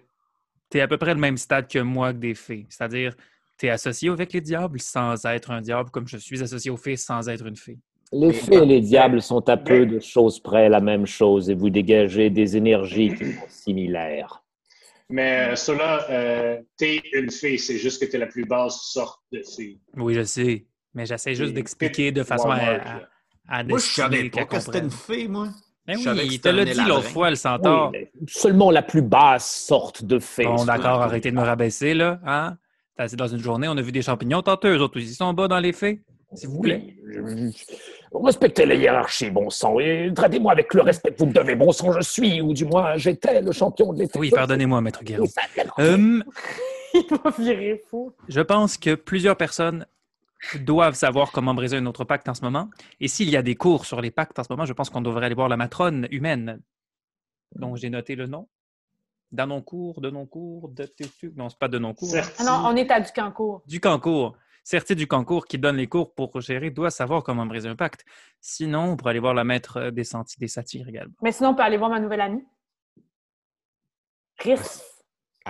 tu 0.69 0.77
es 0.77 0.81
à 0.81 0.87
peu 0.87 0.97
près 0.97 1.13
le 1.13 1.19
même 1.19 1.37
stade 1.37 1.67
que 1.67 1.79
moi 1.79 2.13
que 2.13 2.19
des 2.19 2.33
fées. 2.33 2.65
C'est-à-dire, 2.69 3.15
tu 3.61 3.67
es 3.67 3.69
associé 3.69 4.09
avec 4.09 4.33
les 4.33 4.41
diables 4.41 4.79
sans 4.79 5.23
être 5.25 5.51
un 5.51 5.61
diable, 5.61 5.91
comme 5.91 6.07
je 6.07 6.17
suis 6.17 6.41
associé 6.41 6.71
aux 6.71 6.77
fées 6.77 6.95
sans 6.95 7.29
être 7.29 7.45
une 7.45 7.55
fée. 7.55 7.77
Les 8.11 8.33
fées 8.33 8.55
et 8.55 8.65
les 8.65 8.81
diables 8.81 9.21
sont 9.21 9.47
à 9.47 9.55
peu 9.55 9.85
de 9.85 9.99
choses 9.99 10.39
près 10.39 10.67
la 10.67 10.81
même 10.81 11.05
chose 11.05 11.49
et 11.49 11.53
vous 11.53 11.69
dégagez 11.69 12.31
des 12.31 12.57
énergies 12.57 13.13
qui 13.13 13.33
sont 13.33 13.47
similaires. 13.47 14.43
Mais 15.09 15.51
euh, 15.51 15.55
cela, 15.55 16.09
euh, 16.09 16.59
t'es 16.75 17.01
une 17.13 17.29
fille, 17.29 17.59
c'est 17.59 17.77
juste 17.77 18.01
que 18.03 18.09
t'es 18.09 18.17
la 18.17 18.25
plus 18.25 18.45
basse 18.45 18.81
sorte 18.81 19.21
de 19.31 19.43
fille. 19.43 19.79
Oui, 19.95 20.15
je 20.15 20.23
sais. 20.23 20.65
Mais 20.93 21.05
j'essaie 21.05 21.35
juste 21.35 21.53
d'expliquer 21.53 22.11
de 22.11 22.23
façon 22.23 22.49
à, 22.49 22.57
à, 22.57 23.01
à 23.47 23.63
Moi, 23.63 23.77
je 23.77 23.85
savais 23.85 24.29
pas 24.29 24.45
que 24.45 24.59
c'était 24.59 24.79
une 24.79 24.89
fille, 24.89 25.27
moi. 25.27 25.49
Ben 25.85 25.97
je 25.97 26.03
savais 26.03 26.21
oui, 26.21 26.29
il 26.31 26.41
te 26.41 26.49
l'a 26.49 26.65
dit 26.65 26.83
l'autre 26.87 27.09
fois, 27.09 27.29
le 27.29 27.35
centaure. 27.35 27.91
mais 27.91 28.11
seulement 28.27 28.71
la 28.71 28.81
plus 28.81 29.01
basse 29.01 29.65
sorte 29.67 30.03
de 30.03 30.19
fée. 30.19 30.45
Bon, 30.45 30.65
d'accord, 30.65 31.01
arrêtez 31.01 31.31
de 31.31 31.35
me 31.35 31.43
rabaisser, 31.43 31.93
là. 31.93 32.19
Hein? 32.25 32.57
Dans 32.97 33.27
une 33.27 33.39
journée, 33.39 33.67
on 33.67 33.77
a 33.77 33.81
vu 33.81 33.91
des 33.91 34.01
champignons. 34.01 34.41
Tantôt, 34.41 34.67
eux 34.67 34.79
autres, 34.79 34.99
ils 34.99 35.09
sont 35.09 35.33
bas 35.33 35.47
dans 35.47 35.59
les 35.59 35.73
fées. 35.73 36.01
S'il 36.33 36.49
vous 36.49 36.61
plaît. 36.61 36.95
Oui, 37.03 37.53
respectez 38.13 38.65
les 38.65 38.77
hiérarchies, 38.77 39.31
bon 39.31 39.49
sang, 39.49 39.79
et 39.79 40.11
traitez-moi 40.15 40.53
avec 40.53 40.73
le 40.73 40.81
respect 40.81 41.11
que 41.11 41.19
vous 41.19 41.25
me 41.25 41.33
devez. 41.33 41.55
Bon 41.55 41.71
sang, 41.71 41.91
je 41.91 42.01
suis, 42.01 42.41
ou 42.41 42.53
du 42.53 42.65
moins 42.65 42.95
j'étais 42.95 43.41
le 43.41 43.51
champion 43.51 43.91
de 43.91 43.99
l'effet. 43.99 44.17
Oui, 44.17 44.29
pardonnez-moi, 44.29 44.79
maître 44.81 45.01
entendu. 45.01 45.29
Hum, 45.77 46.23
Il 46.93 47.79
fou. 47.89 48.13
Je 48.27 48.41
pense 48.41 48.77
que 48.77 48.95
plusieurs 48.95 49.37
personnes 49.37 49.85
doivent 50.59 50.95
savoir 50.95 51.31
comment 51.31 51.53
briser 51.53 51.77
un 51.77 51.85
autre 51.85 52.03
pacte 52.03 52.27
en 52.29 52.33
ce 52.33 52.41
moment. 52.41 52.69
Et 52.99 53.07
s'il 53.07 53.29
y 53.29 53.37
a 53.37 53.41
des 53.41 53.55
cours 53.55 53.85
sur 53.85 54.01
les 54.01 54.11
pactes 54.11 54.39
en 54.39 54.43
ce 54.43 54.47
moment, 54.51 54.65
je 54.65 54.73
pense 54.73 54.89
qu'on 54.89 55.01
devrait 55.01 55.25
aller 55.25 55.35
voir 55.35 55.49
la 55.49 55.57
matrone 55.57 56.07
humaine, 56.11 56.61
dont 57.55 57.75
j'ai 57.75 57.89
noté 57.89 58.15
le 58.15 58.27
nom. 58.27 58.47
Danoncourt, 59.31 60.01
Denoncourt, 60.01 60.69
de... 60.69 60.91
non, 61.35 61.49
c'est 61.49 61.59
pas 61.59 61.67
Denoncourt. 61.67 62.09
Certes. 62.09 62.35
Ah 62.39 62.43
non, 62.43 62.69
on 62.69 62.75
est 62.75 62.91
à 62.91 62.99
Ducancourt. 62.99 63.63
Du 63.65 63.79
Cancourt. 63.79 64.35
Certi 64.63 64.95
du 64.95 65.07
Cancourt 65.07 65.45
qui 65.45 65.57
donne 65.57 65.77
les 65.77 65.87
cours 65.87 66.13
pour 66.13 66.39
gérer 66.39 66.69
doit 66.69 66.91
savoir 66.91 67.23
comment 67.23 67.45
briser 67.45 67.67
un 67.67 67.75
pacte. 67.75 68.05
Sinon, 68.39 68.91
on 68.91 68.97
pourrait 68.97 69.11
aller 69.11 69.19
voir 69.19 69.33
la 69.33 69.43
maître 69.43 69.89
des 69.89 70.03
sentiers 70.03 70.37
des 70.39 70.47
satires 70.47 70.87
également. 70.87 71.15
Mais 71.23 71.31
sinon, 71.31 71.49
on 71.49 71.55
peut 71.55 71.63
aller 71.63 71.77
voir 71.77 71.89
ma 71.89 71.99
nouvelle 71.99 72.21
amie. 72.21 72.43
Riss. 74.39 74.83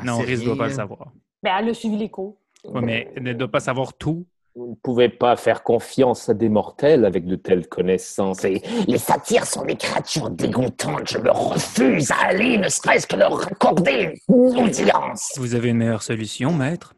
non, 0.04 0.18
c'est 0.20 0.26
Riz 0.26 0.40
ne 0.40 0.46
doit 0.46 0.58
pas 0.58 0.68
le 0.68 0.74
savoir. 0.74 1.12
Ben, 1.44 1.58
elle 1.58 1.70
a 1.70 1.74
suivi 1.74 1.98
les 1.98 2.10
cours. 2.10 2.40
Oui, 2.64 2.82
mais 2.84 3.12
elle 3.16 3.24
ne 3.24 3.34
doit 3.34 3.52
pas 3.52 3.60
savoir 3.60 3.94
tout. 3.98 4.26
Vous 4.54 4.68
ne 4.72 4.76
pouvez 4.76 5.08
pas 5.08 5.38
faire 5.38 5.64
confiance 5.64 6.28
à 6.28 6.34
des 6.34 6.50
mortels 6.50 7.06
avec 7.06 7.26
de 7.26 7.38
telles 7.38 7.68
connaissances. 7.68 8.44
Et 8.44 8.62
Les 8.86 8.98
satyres 8.98 9.46
sont 9.46 9.64
des 9.64 9.78
créatures 9.78 10.30
dégoûtantes. 10.30 11.10
Je 11.10 11.20
me 11.20 11.32
refuse 11.32 12.12
à 12.12 12.18
aller, 12.26 12.58
ne 12.58 12.68
serait-ce 12.68 13.08
que 13.08 13.16
leur 13.16 13.48
accorder 13.48 14.20
une 14.28 14.58
audience. 14.58 15.32
Vous 15.38 15.56
avez 15.56 15.70
une 15.70 15.78
meilleure 15.78 16.04
solution, 16.04 16.52
maître? 16.52 16.94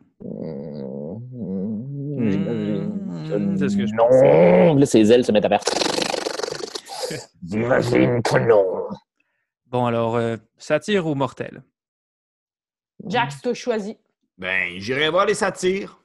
C'est 3.57 3.69
ce 3.69 3.77
que 3.77 3.85
je 3.85 3.93
non, 3.93 4.75
là, 4.75 4.85
ses 4.87 5.11
ailes 5.11 5.23
se 5.23 5.31
mettent 5.31 5.45
à 5.45 5.49
faire. 5.49 5.61
J'imagine 7.47 8.21
que 8.23 8.39
non. 8.39 8.87
Bon, 9.67 9.85
alors, 9.85 10.15
euh, 10.15 10.37
satire 10.57 11.05
ou 11.05 11.13
mortel? 11.13 11.63
Jack, 13.05 13.31
c'est 13.31 13.41
toi 13.41 13.53
choisi. 13.53 13.97
Ben, 14.39 14.79
j'irai 14.79 15.09
voir 15.09 15.27
les 15.27 15.33
satires. 15.35 16.02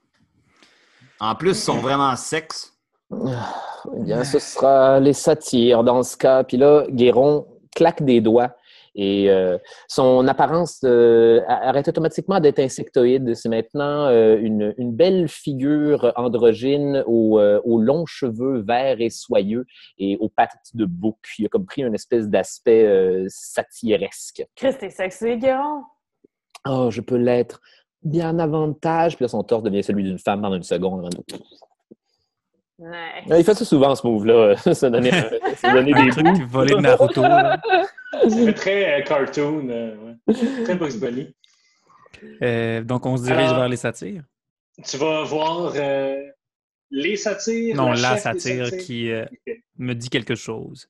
En 1.20 1.34
plus, 1.34 1.50
ils 1.50 1.54
sont 1.54 1.78
vraiment 1.78 2.14
sexes. 2.16 2.72
Eh 3.10 4.02
bien, 4.02 4.22
ce 4.24 4.38
sera 4.38 5.00
les 5.00 5.12
satires 5.14 5.82
dans 5.82 6.02
ce 6.02 6.16
cas. 6.16 6.44
Puis 6.44 6.56
là, 6.56 6.84
Guéron 6.90 7.46
claque 7.74 8.02
des 8.02 8.20
doigts 8.20 8.54
et 8.94 9.30
euh, 9.30 9.58
son 9.86 10.26
apparence 10.26 10.80
euh, 10.82 11.40
arrête 11.46 11.86
automatiquement 11.86 12.40
d'être 12.40 12.58
insectoïde. 12.58 13.34
C'est 13.34 13.48
maintenant 13.48 14.06
euh, 14.06 14.36
une, 14.40 14.74
une 14.76 14.92
belle 14.92 15.28
figure 15.28 16.12
androgyne 16.16 17.04
aux, 17.06 17.38
euh, 17.38 17.60
aux 17.64 17.78
longs 17.80 18.06
cheveux 18.06 18.60
verts 18.60 19.00
et 19.00 19.10
soyeux 19.10 19.66
et 19.98 20.16
aux 20.20 20.28
pattes 20.28 20.70
de 20.74 20.84
bouc. 20.84 21.16
Il 21.38 21.46
a 21.46 21.48
comme 21.48 21.66
pris 21.66 21.82
une 21.82 21.94
espèce 21.94 22.28
d'aspect 22.28 22.86
euh, 22.86 23.26
satiresque. 23.28 24.44
Chris, 24.56 24.74
t'es 24.78 24.90
sexy, 24.90 25.36
Guéron? 25.36 25.82
Oh, 26.66 26.90
je 26.90 27.00
peux 27.00 27.16
l'être 27.16 27.60
bien 28.02 28.38
avantage. 28.38 29.16
Puis 29.16 29.24
là, 29.24 29.28
son 29.28 29.42
torse 29.42 29.62
devient 29.62 29.82
celui 29.82 30.04
d'une 30.04 30.18
femme 30.18 30.40
pendant 30.42 30.56
une 30.56 30.62
seconde. 30.62 31.08
Ouais. 32.78 33.24
Il 33.38 33.44
fait 33.44 33.54
ça 33.54 33.64
souvent, 33.64 33.94
ce 33.94 34.06
move-là. 34.06 34.56
Ça 34.74 34.86
Un 34.86 34.90
des 35.02 36.10
truc 36.10 36.32
qui 36.34 36.42
volait 36.44 36.74
de 36.76 36.80
Naruto. 36.80 37.22
fait 37.22 38.52
très 38.54 39.00
euh, 39.00 39.04
cartoon, 39.04 39.68
euh, 39.68 39.96
ouais. 40.28 40.64
très 40.64 40.76
Bugs 40.76 40.96
Bunny. 41.00 41.34
Euh, 42.42 42.82
donc, 42.84 43.04
on 43.04 43.16
se 43.16 43.24
dirige 43.24 43.46
Alors- 43.48 43.56
vers 43.58 43.68
les 43.68 43.76
satires. 43.76 44.22
Tu 44.86 44.96
vas 44.96 45.24
voir 45.24 45.72
euh, 45.74 46.22
les 46.92 47.16
satires. 47.16 47.74
Non, 47.74 47.88
la 47.90 47.96
chef 47.96 48.14
des 48.14 48.20
satire 48.20 48.66
satires. 48.66 48.84
qui 48.84 49.10
euh, 49.10 49.24
me 49.76 49.92
dit 49.94 50.08
quelque 50.08 50.36
chose. 50.36 50.88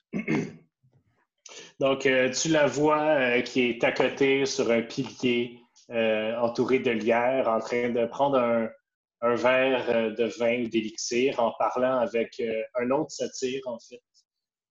Donc, 1.81 2.05
euh, 2.05 2.31
tu 2.31 2.49
la 2.51 2.67
vois 2.67 3.01
euh, 3.01 3.41
qui 3.41 3.63
est 3.63 3.83
à 3.85 3.93
côté 3.93 4.45
sur 4.45 4.71
un 4.71 4.83
pilier 4.83 5.59
euh, 5.91 6.37
entouré 6.37 6.79
de 6.79 6.91
lierre, 6.91 7.49
en 7.49 7.61
train 7.61 7.89
de 7.91 8.07
prendre 8.07 8.39
un, 8.39 8.69
un 9.21 9.35
verre 9.35 9.89
euh, 9.91 10.11
de 10.15 10.25
vin 10.25 10.65
ou 10.65 10.69
d'élixir 10.69 11.41
en 11.41 11.53
parlant 11.59 11.99
avec 11.99 12.39
euh, 12.41 12.63
un 12.75 12.91
autre 12.91 13.11
satyre, 13.11 13.63
en 13.67 13.79
fait. 13.79 14.03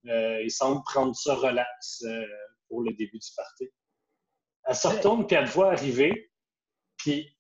Euh, 0.08 0.42
il 0.42 0.52
semble 0.52 0.84
prendre 0.84 1.16
ça 1.16 1.36
relax 1.36 2.04
pour 2.70 2.82
le 2.82 2.94
début 2.94 3.20
du 3.20 3.30
party. 3.36 3.70
Elle 4.64 4.76
se 4.76 4.88
retourne, 4.88 5.28
puis 5.28 5.36
elle 5.36 5.48
te 5.48 5.54
voit 5.54 5.72
arriver, 5.72 6.32
puis 6.98 7.38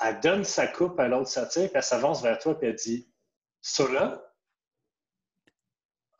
elle 0.00 0.18
donne 0.20 0.44
sa 0.44 0.66
coupe 0.66 0.98
à 0.98 1.08
l'autre 1.08 1.28
satyre, 1.28 1.68
puis 1.68 1.76
elle 1.76 1.82
s'avance 1.82 2.22
vers 2.22 2.38
toi, 2.38 2.58
puis 2.58 2.68
elle 2.68 2.74
dit 2.74 3.12
Sola 3.60 4.24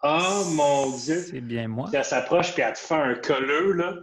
Oh 0.03 0.45
mon 0.53 0.97
Dieu 0.97 1.23
C'est 1.23 1.41
bien 1.41 1.67
moi. 1.67 1.89
puis 1.89 1.97
elle 1.97 2.05
s'approche, 2.05 2.53
puis 2.53 2.63
elle 2.63 2.75
te 2.75 2.79
fait 2.79 2.95
un 2.95 3.15
colleux, 3.17 3.73
là. 3.73 3.95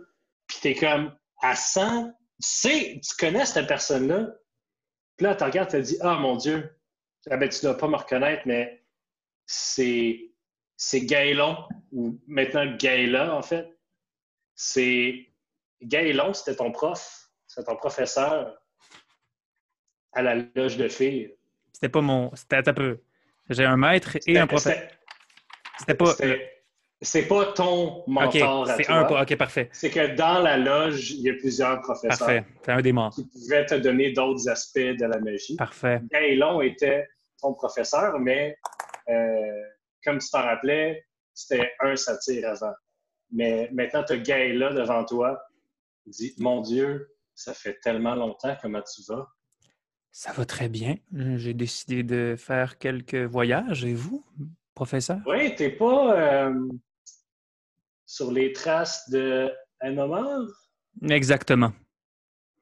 Puis 0.47 0.57
t'es 0.61 0.75
comme, 0.75 1.15
elle 1.41 1.55
sent, 1.55 2.11
tu 2.41 2.47
sais, 2.47 3.01
tu 3.03 3.15
connais 3.17 3.45
cette 3.45 3.67
personne-là? 3.67 4.27
Puis 5.17 5.25
là, 5.25 5.35
tu 5.35 5.43
regardes, 5.43 5.69
tu 5.69 5.77
te 5.77 5.81
dis, 5.81 5.97
ah 6.01 6.15
mon 6.15 6.35
Dieu, 6.35 6.77
ah, 7.29 7.37
ben, 7.37 7.47
tu 7.49 7.61
dois 7.61 7.77
pas 7.77 7.87
me 7.87 7.95
reconnaître, 7.95 8.43
mais 8.45 8.83
c'est, 9.45 10.31
c'est 10.75 11.01
Gaëlon, 11.01 11.57
ou 11.91 12.19
maintenant 12.27 12.75
Gaëla, 12.75 13.33
en 13.35 13.41
fait. 13.41 13.67
C'est, 14.55 15.29
Gaëlon, 15.81 16.33
c'était 16.33 16.55
ton 16.57 16.71
prof, 16.71 17.29
c'était 17.47 17.65
ton 17.65 17.75
professeur 17.77 18.61
à 20.13 20.21
la 20.21 20.35
loge 20.55 20.77
de 20.77 20.87
filles. 20.87 21.35
C'était 21.73 21.89
pas 21.89 22.01
mon. 22.01 22.33
C'était 22.35 22.67
un 22.69 22.73
peu. 22.73 23.01
J'ai 23.49 23.65
un 23.65 23.75
maître 23.75 24.17
et 24.25 24.37
un 24.39 24.47
professeur. 24.47 24.73
C'était- 24.73 24.97
C'était 25.79 25.93
pas. 25.95 26.11
c'était- 26.13 26.54
C'est 27.05 27.27
pas 27.27 27.45
ton 27.53 28.03
mentor 28.07 28.69
à 28.69 28.75
c'est 28.77 28.83
toi. 28.83 28.95
un. 28.95 29.05
pas- 29.05 29.21
Ok, 29.21 29.35
parfait. 29.37 29.69
C'est 29.71 29.89
que 29.89 30.15
dans 30.15 30.39
la 30.39 30.57
loge, 30.57 31.11
il 31.11 31.21
y 31.21 31.29
a 31.29 31.33
plusieurs 31.33 31.81
professeurs. 31.81 32.17
Parfait. 32.17 32.43
C'est 32.63 32.71
un 32.71 32.81
des 32.81 32.91
morts. 32.91 33.13
qui 33.13 33.25
pouvait 33.25 33.65
te 33.65 33.75
donner 33.75 34.11
d'autres 34.11 34.49
aspects 34.49 34.79
de 34.79 35.05
la 35.05 35.19
magie. 35.19 35.55
Parfait. 35.55 36.01
Gaëlon 36.11 36.61
était 36.61 37.07
ton 37.41 37.53
professeur, 37.53 38.19
mais 38.19 38.57
euh, 39.09 39.61
comme 40.03 40.17
tu 40.19 40.29
t'en 40.29 40.41
rappelais, 40.41 41.05
c'était 41.33 41.71
un 41.79 41.95
satyre 41.95 42.49
avant. 42.49 42.73
Mais 43.31 43.69
maintenant, 43.71 44.03
tu 44.03 44.13
as 44.13 44.17
Gaëla 44.17 44.73
devant 44.73 45.03
toi. 45.05 45.41
Dis, 46.05 46.33
mon 46.39 46.61
Dieu, 46.61 47.09
ça 47.33 47.53
fait 47.53 47.79
tellement 47.81 48.15
longtemps, 48.15 48.55
comment 48.61 48.81
tu 48.81 49.01
vas? 49.07 49.27
Ça 50.11 50.31
va 50.31 50.45
très 50.45 50.69
bien. 50.69 50.95
J'ai 51.13 51.53
décidé 51.53 52.01
de 52.03 52.35
faire 52.37 52.77
quelques 52.77 53.15
voyages. 53.15 53.83
Et 53.83 53.93
vous, 53.93 54.23
professeur? 54.73 55.17
Oui, 55.25 55.53
t'es 55.55 55.69
pas 55.71 56.17
euh, 56.47 56.53
sur 58.05 58.31
les 58.31 58.53
traces 58.53 59.09
de 59.09 59.51
Anomar? 59.79 60.39
Exactement. 61.09 61.71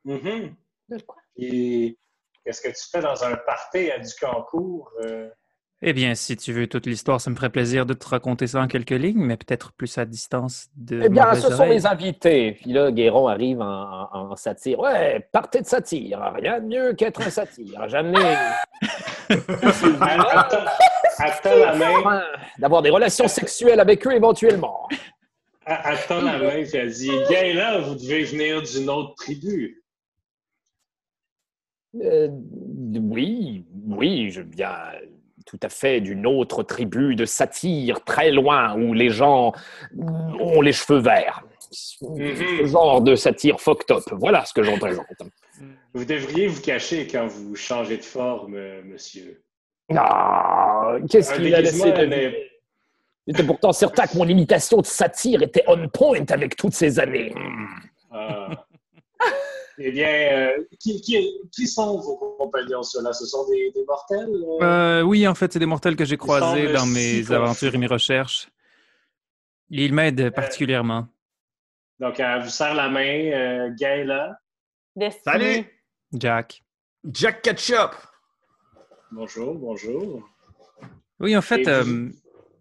Mhm. 0.05 0.55
De 0.89 1.01
quoi? 1.01 1.17
Et 1.37 1.97
qu'est-ce 2.43 2.61
que 2.61 2.69
tu 2.69 2.89
fais 2.91 3.01
dans 3.01 3.23
un 3.23 3.35
party 3.35 3.89
à 3.91 3.99
du 3.99 4.09
concours? 4.19 4.91
euh? 5.05 5.29
Eh 5.85 5.91
bien, 5.91 6.15
si 6.15 6.37
tu 6.37 6.53
veux 6.53 6.67
toute 6.67 6.85
l'histoire, 6.85 7.19
ça 7.19 7.29
me 7.29 7.35
ferait 7.35 7.49
plaisir 7.49 7.85
de 7.85 7.93
te 7.93 8.07
raconter 8.07 8.47
ça 8.47 8.61
en 8.61 8.67
quelques 8.67 8.91
lignes, 8.91 9.19
mais 9.25 9.35
peut-être 9.35 9.73
plus 9.73 9.97
à 9.97 10.05
distance 10.05 10.67
de. 10.77 11.01
Eh 11.03 11.09
bien, 11.09 11.33
ce 11.35 11.51
sont 11.53 11.65
les 11.65 11.85
invités. 11.85 12.53
Puis 12.53 12.71
là, 12.71 12.89
Guéron 12.89 13.27
arrive 13.27 13.59
en, 13.59 14.09
en- 14.13 14.31
en 14.31 14.35
satire. 14.37 14.79
Ouais, 14.79 15.27
partez 15.33 15.59
de 15.59 15.65
satire. 15.65 16.21
Rien 16.35 16.61
de 16.61 16.67
mieux 16.67 16.93
qu'être 16.93 17.19
un 17.21 17.29
satire. 17.29 17.89
Jamais. 17.89 18.37
Attends, 19.29 20.57
attends 21.19 21.55
la 21.57 21.75
main. 21.75 22.23
D'avoir 22.59 22.81
des 22.81 22.89
relations 22.89 23.27
sexuelles 23.27 23.79
avec 23.79 24.05
eux 24.07 24.13
éventuellement. 24.13 24.87
Elle 25.65 25.97
tend 26.07 26.21
la 26.21 26.37
main 26.37 26.57
et 26.57 26.69
elle 26.73 26.91
dit 26.91 27.11
Gaëla, 27.29 27.79
vous 27.79 27.95
devez 27.95 28.23
venir 28.23 28.61
d'une 28.61 28.89
autre 28.89 29.15
tribu. 29.15 29.83
Euh, 32.01 32.27
oui, 32.29 33.65
oui, 33.87 34.31
je 34.31 34.41
viens 34.41 34.75
tout 35.45 35.59
à 35.61 35.69
fait 35.69 36.01
d'une 36.01 36.25
autre 36.25 36.63
tribu 36.63 37.15
de 37.15 37.25
satyres, 37.25 38.03
très 38.03 38.31
loin, 38.31 38.75
où 38.75 38.93
les 38.93 39.09
gens 39.09 39.53
ont 39.97 40.61
les 40.61 40.73
cheveux 40.73 40.99
verts. 40.99 41.43
Ce 41.71 42.65
genre 42.65 43.01
de 43.01 43.15
satire 43.15 43.59
fucked 43.59 43.91
up. 43.91 44.03
Voilà 44.11 44.45
ce 44.45 44.53
que 44.53 44.63
j'en 44.63 44.77
présente. 44.77 45.05
Vous 45.93 46.05
devriez 46.05 46.47
vous 46.47 46.61
cacher 46.61 47.07
quand 47.07 47.27
vous 47.27 47.55
changez 47.55 47.97
de 47.97 48.03
forme, 48.03 48.55
euh, 48.55 48.81
monsieur. 48.83 49.43
Ah, 49.95 50.97
qu'est-ce 51.09 51.35
qu'il 51.35 51.53
a 51.53 51.61
laissé 51.61 51.91
de 51.91 52.05
J'étais 53.27 53.43
pourtant 53.45 53.71
certain 53.71 54.05
que 54.05 54.17
mon 54.17 54.27
imitation 54.27 54.77
de 54.81 54.85
satire 54.85 55.41
était 55.43 55.63
on 55.67 55.87
point 55.87 56.25
avec 56.29 56.55
toutes 56.57 56.73
ces 56.73 56.99
années. 56.99 57.33
Ah. 58.11 58.49
eh 59.77 59.91
bien, 59.91 60.07
euh, 60.07 60.63
qui, 60.79 60.99
qui- 61.01 61.39
qui 61.51 61.67
sont 61.67 61.99
vos 61.99 62.17
compagnons, 62.37 62.83
ceux-là? 62.83 63.13
Ce 63.13 63.25
sont 63.25 63.47
des, 63.49 63.71
des 63.71 63.83
mortels? 63.85 64.29
euh? 64.29 64.63
Euh, 64.65 65.01
oui, 65.03 65.25
en 65.27 65.33
fait, 65.35 65.53
c'est 65.53 65.59
des 65.59 65.65
mortels 65.65 65.95
que 65.95 66.05
j'ai 66.05 66.17
croisés 66.17 66.71
dans 66.73 66.85
mes 66.85 67.31
aventures 67.31 67.73
et 67.73 67.77
mes 67.77 67.87
recherches. 67.87 68.49
Ils 69.69 69.93
m'aident 69.93 70.29
particulièrement. 70.31 71.07
Donc, 71.99 72.19
elle 72.19 72.43
vous 72.43 72.49
serre 72.49 72.75
la 72.75 72.89
main, 72.89 73.31
euh, 73.31 73.69
Gaëla. 73.79 74.37
Salut! 75.23 75.65
Jack. 76.13 76.61
Jack 77.09 77.41
Ketchup! 77.41 77.91
Bonjour, 79.11 79.55
bonjour. 79.55 80.27
Oui, 81.19 81.35
en 81.37 81.41
fait, 81.41 81.67
euh, 81.67 82.09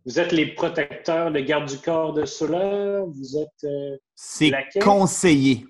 Vous 0.04 0.18
êtes 0.18 0.32
les 0.32 0.46
protecteurs, 0.54 1.30
les 1.30 1.44
gardes 1.44 1.68
du 1.68 1.78
corps 1.78 2.12
de 2.12 2.24
ceux-là? 2.24 3.02
Vous 3.06 3.36
êtes. 3.36 3.64
euh, 3.64 3.96
C'est 4.14 4.52
conseillé. 4.82 5.64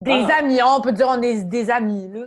Des 0.00 0.12
Ah. 0.28 0.38
amis, 0.38 0.58
on 0.64 0.80
peut 0.80 0.92
dire 0.92 1.06
on 1.08 1.20
est 1.22 1.44
des 1.44 1.70
amis, 1.70 2.08
là. 2.08 2.26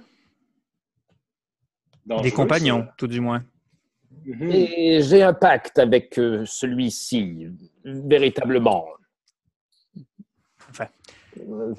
dangereux, 2.05 2.23
des 2.23 2.31
compagnons, 2.31 2.81
ça? 2.85 2.93
tout 2.97 3.07
du 3.07 3.19
moins. 3.21 3.43
Mhm. 4.25 4.51
Et 4.51 5.01
j'ai 5.01 5.23
un 5.23 5.33
pacte 5.33 5.79
avec 5.79 6.17
euh, 6.19 6.43
celui-ci, 6.45 7.47
véritablement. 7.83 8.85
Enfin. 10.69 10.87
Euh, 11.39 11.73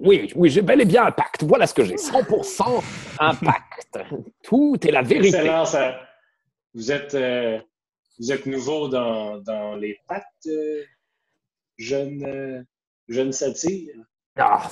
Oui, 0.00 0.32
oui, 0.34 0.48
j'ai 0.48 0.62
bel 0.62 0.80
et 0.80 0.86
bien 0.86 1.04
un 1.06 1.12
pacte. 1.12 1.42
Voilà 1.44 1.66
ce 1.66 1.74
que 1.74 1.84
j'ai. 1.84 1.96
100% 1.96 2.82
un 3.18 3.34
pacte. 3.34 3.98
Tout 4.42 4.78
est 4.86 4.90
la 4.90 5.02
vérité. 5.02 5.36
Excellent, 5.36 5.66
ça. 5.66 6.00
Vous 6.72 6.90
êtes, 6.90 7.14
euh, 7.14 7.60
vous 8.18 8.32
êtes 8.32 8.46
nouveau 8.46 8.88
dans, 8.88 9.38
dans 9.38 9.76
les 9.76 9.96
pactes, 10.08 10.46
euh, 10.46 10.82
jeune, 11.76 12.24
euh, 12.24 12.62
jeune 13.08 13.32
satire. 13.32 13.94
Ah, 14.36 14.70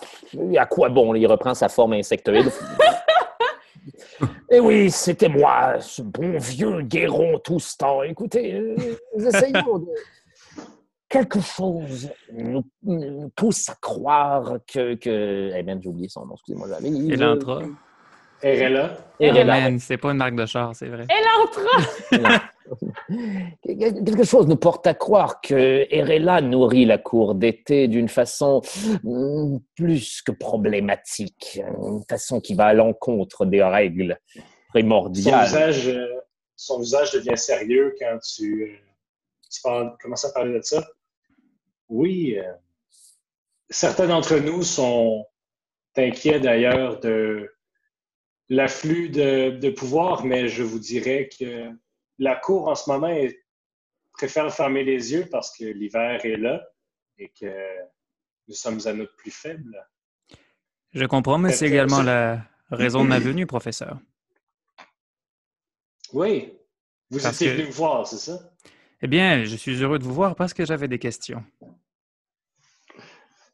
à 0.59 0.67
quoi 0.67 0.89
bon? 0.89 1.15
Il 1.15 1.27
reprend 1.27 1.55
sa 1.55 1.69
forme 1.69 1.95
insectoïde. 1.95 2.51
Et 4.51 4.61
oui, 4.61 4.91
c'était 4.91 5.29
moi, 5.29 5.81
ce 5.81 6.03
bon 6.03 6.39
vieux 6.39 6.83
Guéron 6.83 7.39
tout 7.41 7.59
ce 7.59 7.77
temps. 7.77 8.03
Écoutez, 8.03 8.55
euh, 8.55 8.77
nous 9.17 9.27
essayons 9.27 9.79
de... 9.79 9.87
Quelque 11.09 11.41
chose 11.41 12.11
nous, 12.33 12.65
nous 12.83 13.29
pousse 13.37 13.69
à 13.69 13.75
croire 13.81 14.59
que... 14.67 14.95
que... 14.95 15.53
Eh 15.55 15.63
bien, 15.63 15.79
j'ai 15.81 15.89
oublié 15.89 16.09
son 16.09 16.27
nom, 16.27 16.35
excusez-moi. 16.35 16.69
j'avais- 16.69 16.89
Et 16.89 17.17
l'entra. 17.17 17.63
Erella. 18.43 18.97
Erella. 19.19 19.79
C'est 19.79 19.97
pas 19.97 20.11
une 20.11 20.19
marque 20.19 20.35
de 20.37 20.47
char, 20.47 20.75
c'est 20.75 20.89
vrai. 20.89 21.05
Elle 21.09 21.27
entra! 21.43 22.43
Quelque 23.63 24.25
chose 24.25 24.47
nous 24.47 24.57
porte 24.57 24.87
à 24.87 24.95
croire 24.95 25.41
que 25.41 25.87
Erella 25.91 26.41
nourrit 26.41 26.85
la 26.85 26.99
cour 26.99 27.35
d'été 27.35 27.89
d'une 27.89 28.09
façon 28.09 28.61
mm, 29.05 29.59
plus 29.75 30.23
que 30.23 30.33
problématique, 30.33 31.61
une 31.65 32.03
façon 32.09 32.41
qui 32.41 32.55
va 32.55 32.67
à 32.67 32.75
l'encontre 32.75 33.47
des 33.47 33.63
règles 33.63 34.19
Son 34.35 34.41
primordiales. 34.71 35.45
visage, 35.47 35.89
euh, 35.89 36.07
son 36.57 36.81
visage 36.81 37.13
devient 37.13 37.37
sérieux 37.39 37.95
quand 37.99 38.19
tu, 38.19 38.65
euh, 38.65 38.77
tu 39.51 39.61
parles- 39.63 39.97
commences 40.03 40.25
à 40.25 40.33
parler 40.33 40.55
de 40.59 40.63
ça. 40.63 40.85
Oui, 41.89 42.37
euh, 42.39 42.43
certains 43.71 44.09
d'entre 44.09 44.37
nous 44.37 44.63
sont 44.63 45.25
inquiets 45.97 46.41
d'ailleurs 46.41 46.99
de 47.01 47.49
l'afflux 48.49 49.09
de, 49.09 49.51
de 49.51 49.71
pouvoir, 49.71 50.25
mais 50.25 50.49
je 50.49 50.63
vous 50.63 50.79
dirais 50.79 51.29
que 51.39 51.71
la 52.19 52.37
cour 52.37 52.69
en 52.69 52.75
ce 52.75 52.89
moment 52.91 53.09
est- 53.09 53.43
préfère 54.13 54.53
fermer 54.55 54.85
les 54.85 55.13
yeux 55.13 55.27
parce 55.31 55.57
que 55.57 55.65
l'hiver 55.65 56.25
est 56.25 56.37
là 56.37 56.67
et 57.19 57.29
que 57.39 57.53
nous 58.49 58.55
sommes 58.55 58.81
à 58.87 58.93
notre 58.93 59.15
plus 59.17 59.31
faible. 59.31 59.77
Je 60.93 61.05
comprends, 61.05 61.39
mais 61.39 61.53
c'est 61.53 61.67
également 61.67 61.97
ça- 61.99 62.03
la 62.05 62.49
raison 62.71 63.03
de 63.05 63.09
ma 63.09 63.19
venue, 63.29 63.47
professeur. 63.47 63.99
Oui, 66.13 66.53
vous 67.11 67.21
Parce 67.21 67.35
étiez 67.35 67.49
que- 67.49 67.57
venu 67.57 67.67
me 67.67 67.73
voir, 67.73 68.07
c'est 68.07 68.17
ça? 68.19 68.39
Eh 69.03 69.09
bien, 69.09 69.45
je 69.45 69.57
suis 69.57 69.75
heureux 69.83 69.99
de 69.99 70.05
vous 70.05 70.15
voir 70.15 70.35
parce 70.37 70.55
que 70.55 70.65
j'avais 70.65 70.89
des 70.89 70.99
questions. 70.99 71.45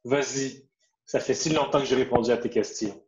Vas-y. 0.04 0.68
Ça 1.04 1.18
fait 1.20 1.34
si 1.34 1.50
longtemps 1.50 1.80
que 1.80 1.86
j'ai 1.86 1.96
répondu 1.96 2.30
à 2.30 2.36
tes 2.36 2.48
questions. 2.50 3.01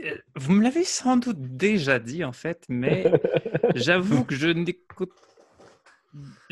Euh, 0.00 0.16
Vous 0.36 0.52
me 0.52 0.62
l'avez 0.62 0.84
sans 0.84 1.16
doute 1.16 1.38
déjà 1.40 1.98
dit, 1.98 2.24
en 2.24 2.32
fait, 2.32 2.64
mais 2.68 3.04
j'avoue 3.74 4.24
que 4.24 4.34
je 4.34 4.48
n'écoute 4.48 5.12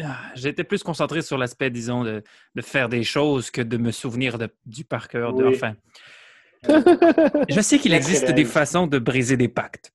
Ah, 0.03 0.18
J'étais 0.34 0.64
plus 0.64 0.82
concentré 0.82 1.22
sur 1.22 1.38
l'aspect, 1.38 1.70
disons, 1.70 2.05
de, 2.05 2.22
de 2.55 2.62
faire 2.62 2.88
des 2.88 3.03
choses 3.05 3.51
que 3.51 3.61
de 3.62 3.76
me 3.76 3.93
souvenir 3.93 4.38
de- 4.38 4.55
du 4.66 4.84
par 4.84 5.09
cœur. 5.09 5.32
de- 5.34 5.45
Oui. 5.45 5.55
Enfin, 5.55 5.74
je 7.49 7.61
sais 7.61 7.78
qu'il 7.78 7.95
existe 7.95 8.30
des 8.32 8.45
façons 8.45 8.86
de 8.86 8.99
briser 8.99 9.36
des 9.38 9.49
pactes 9.49 9.93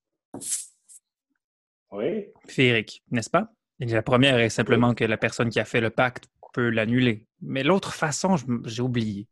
Oui. 1.92 2.26
féeriques, 2.48 3.02
n'est-ce 3.10 3.30
pas? 3.30 3.52
Et 3.78 3.86
la 3.86 4.02
première 4.02 4.38
est 4.38 4.48
simplement 4.48 4.94
que 4.94 5.04
la 5.04 5.16
personne 5.18 5.50
qui 5.50 5.60
a 5.60 5.64
fait 5.64 5.80
le 5.80 5.90
pacte 5.90 6.24
peut 6.52 6.70
l'annuler. 6.70 7.26
Mais 7.42 7.62
l'autre 7.62 7.92
façon, 7.94 8.36
j'ai 8.64 8.82
oublié. 8.82 9.28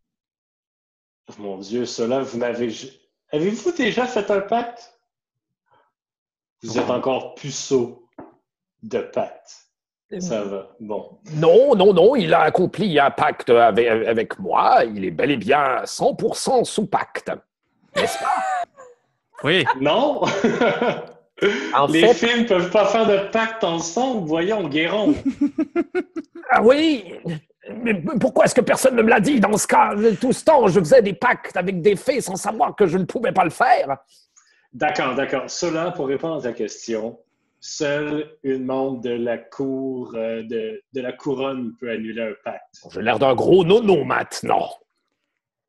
Mon 1.38 1.58
Dieu, 1.58 1.86
cela, 1.86 2.20
vous 2.20 2.38
n'avez. 2.38 2.68
Avez-vous 3.34 3.72
déjà 3.72 4.06
fait 4.06 4.30
un 4.30 4.40
pacte? 4.40 4.92
Vous 6.62 6.78
êtes 6.78 6.88
encore 6.90 7.34
puceau 7.34 8.08
de 8.84 9.00
pacte. 9.00 9.66
Ça 10.20 10.44
va. 10.44 10.68
Bon. 10.78 11.18
Non, 11.32 11.74
non, 11.74 11.92
non, 11.92 12.14
il 12.14 12.32
a 12.32 12.42
accompli 12.42 13.00
un 13.00 13.10
pacte 13.10 13.50
avec, 13.50 13.88
avec 13.88 14.38
moi. 14.38 14.84
Il 14.84 15.04
est 15.04 15.10
bel 15.10 15.32
et 15.32 15.36
bien 15.36 15.82
100% 15.82 16.62
sous 16.64 16.86
pacte. 16.86 17.30
N'est-ce 17.96 18.18
pas? 18.18 18.34
Oui, 19.42 19.64
Non! 19.80 20.22
En 21.74 21.86
Les 21.88 22.00
fait- 22.14 22.28
films 22.28 22.42
ne 22.44 22.48
peuvent 22.48 22.70
pas 22.70 22.86
faire 22.86 23.06
de 23.08 23.28
pacte 23.30 23.64
ensemble. 23.64 24.26
Voyons, 24.28 24.68
Guéron. 24.68 25.14
Ah 26.48 26.62
oui 26.62 27.16
Mais 27.70 27.94
pourquoi 28.20 28.44
est-ce 28.44 28.54
que 28.54 28.60
personne 28.60 28.96
ne 28.96 29.02
me 29.02 29.08
l'a 29.08 29.20
dit 29.20 29.40
dans 29.40 29.56
ce 29.56 29.66
cas 29.66 29.94
Tout 30.20 30.32
ce 30.32 30.44
temps, 30.44 30.66
je 30.68 30.80
faisais 30.80 31.02
des 31.02 31.14
pactes 31.14 31.56
avec 31.56 31.80
des 31.80 31.96
fées 31.96 32.20
sans 32.20 32.36
savoir 32.36 32.76
que 32.76 32.86
je 32.86 32.98
ne 32.98 33.04
pouvais 33.04 33.32
pas 33.32 33.44
le 33.44 33.50
faire? 33.50 33.98
D'accord, 34.72 35.14
d'accord. 35.14 35.48
Cela, 35.48 35.90
pour 35.92 36.08
répondre 36.08 36.36
à 36.36 36.42
ta 36.42 36.52
question, 36.52 37.18
seule 37.60 38.36
une 38.42 38.64
membre 38.64 39.00
de 39.00 39.10
la 39.10 39.38
cour 39.38 40.12
euh, 40.14 40.42
de, 40.42 40.82
de 40.92 41.00
la 41.00 41.12
couronne 41.12 41.74
peut 41.80 41.90
annuler 41.90 42.22
un 42.22 42.34
pacte. 42.44 42.82
J'ai 42.92 43.00
l'air 43.02 43.18
d'un 43.18 43.34
gros 43.34 43.64
nono 43.64 44.04
maintenant. 44.04 44.68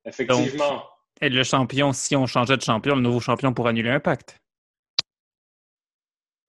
Effectivement. 0.05 0.83
et 1.21 1.29
le 1.29 1.43
champion, 1.43 1.93
si 1.93 2.15
on 2.15 2.25
changeait 2.27 2.57
de 2.57 2.61
champion, 2.61 2.95
le 2.95 3.01
nouveau 3.01 3.19
champion 3.19 3.53
pourrait 3.53 3.69
annuler 3.69 3.89
un 3.89 3.99
pacte. 3.99 4.39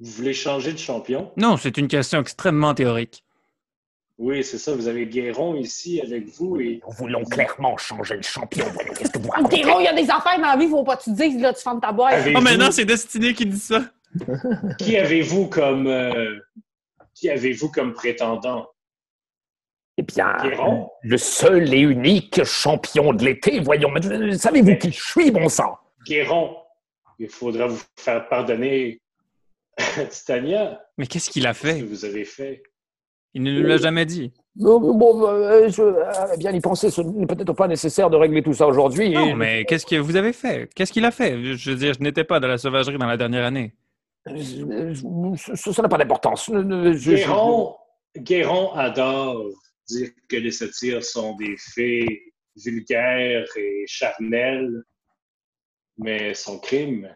Vous 0.01 0.11
voulez 0.11 0.35
changer 0.35 0.73
de 0.73 0.79
champion? 0.79 1.33
Non, 1.37 1.57
c'est 1.57 1.79
une 1.79 1.89
question 1.89 2.21
extrêmement 2.21 2.75
théorique. 2.75 3.25
Oui, 4.19 4.43
c'est 4.43 4.59
ça. 4.59 4.75
Vous 4.75 4.89
avez 4.89 5.07
Guéron 5.07 5.55
ici 5.57 6.01
avec 6.01 6.27
vous 6.29 6.59
et 6.59 6.81
Nous 6.87 6.93
voulons 6.95 7.25
clairement 7.25 7.77
changer 7.77 8.17
de 8.17 8.25
champion. 8.25 8.65
Qu'est-ce 8.99 9.11
que 9.11 9.19
vous 9.19 9.29
racontez? 9.29 9.61
Guéron, 9.61 9.81
il 9.81 9.85
y 9.85 9.89
a 9.89 9.93
des 9.95 10.09
affaires 10.11 10.37
dans 10.39 10.47
la 10.47 10.57
vie, 10.57 10.69
faut 10.69 10.85
pas 10.85 10.97
que 10.97 11.05
tu 11.05 11.11
te 11.11 11.23
dises, 11.23 11.41
là, 11.41 11.53
tu 11.53 11.63
fermes 11.63 11.81
ta 11.81 11.93
boîte. 11.93 12.25
Oh, 12.35 12.41
maintenant, 12.41 12.71
c'est 12.71 12.87
Destiné 12.87 13.35
qui 13.35 13.45
dit 13.47 13.59
ça. 13.59 13.83
qui 14.79 14.97
avez-vous 14.97 15.49
comme 15.49 15.87
euh, 15.87 16.39
qui 17.15 17.29
avez-vous 17.29 17.71
comme 17.71 17.93
prétendant? 17.93 18.67
Eh 19.99 20.03
bien, 20.03 20.37
Guéron? 20.43 20.91
le 21.03 21.19
seul 21.19 21.73
et 21.73 21.81
unique 21.81 22.45
champion 22.45 23.13
de 23.13 23.25
l'été. 23.25 23.61
Voyons, 23.61 23.91
mais 23.91 24.37
savez-vous 24.37 24.77
qui 24.77 24.93
je 24.93 25.03
suis, 25.03 25.31
bon 25.31 25.49
sang? 25.49 25.77
Guéron, 26.07 26.57
il 27.19 27.29
faudra 27.29 27.67
vous 27.67 27.81
faire 27.97 28.29
pardonner 28.29 29.01
Titania 30.11 30.81
Mais 30.97 31.07
qu'est-ce 31.07 31.31
qu'il 31.31 31.47
a 31.47 31.53
ce 31.53 31.63
que 31.63 31.69
fait? 31.69 31.83
vous 31.83 32.05
avez 32.05 32.25
fait? 32.25 32.63
Il 33.37 33.43
ne 33.43 33.61
nous 33.61 33.67
l'a 33.67 33.77
jamais 33.77 34.07
dit. 34.07 34.33
Bon, 34.55 34.81
bon, 34.81 35.27
euh, 35.29 35.69
je, 35.69 35.83
euh, 35.83 36.37
bien 36.39 36.53
y 36.53 36.61
penser, 36.63 36.89
ce 36.91 37.03
n'est 37.03 37.27
peut-être 37.27 37.53
pas 37.53 37.69
nécessaire 37.69 38.09
de 38.09 38.17
régler 38.17 38.43
tout 38.43 38.55
ça 38.55 38.67
aujourd'hui. 38.67 39.11
Non, 39.11 39.27
Et- 39.29 39.35
mais 39.35 39.65
qu'est-ce 39.67 39.85
que 39.85 39.97
vous 39.97 40.17
avez 40.17 40.33
fait? 40.33 40.71
Qu'est-ce 40.75 40.91
qu'il 40.91 41.05
a 41.05 41.11
fait? 41.11 41.55
Je 41.55 41.71
veux 41.71 41.77
dire, 41.77 41.93
je 41.93 42.03
n'étais 42.03 42.25
pas 42.25 42.41
de 42.41 42.47
la 42.47 42.57
sauvagerie 42.57 42.97
dans 42.97 43.05
la 43.07 43.19
dernière 43.19 43.45
année. 43.45 43.75
Je- 44.25 44.95
je- 44.95 45.55
ce- 45.55 45.71
ça 45.73 45.83
n'a 45.83 45.89
pas 45.91 45.99
d'importance. 45.99 46.51
Guéron, 46.51 47.77
Guéron 48.17 48.73
adore 48.73 49.45
dire 49.87 50.09
que 50.31 50.37
les 50.37 50.51
satyres 50.51 51.05
sont 51.05 51.37
des 51.37 51.55
fées 51.59 52.33
vulgaires 52.65 53.45
et 53.59 53.85
charnelles, 53.87 54.83
mais 55.99 56.33
son 56.33 56.59
crime 56.59 57.15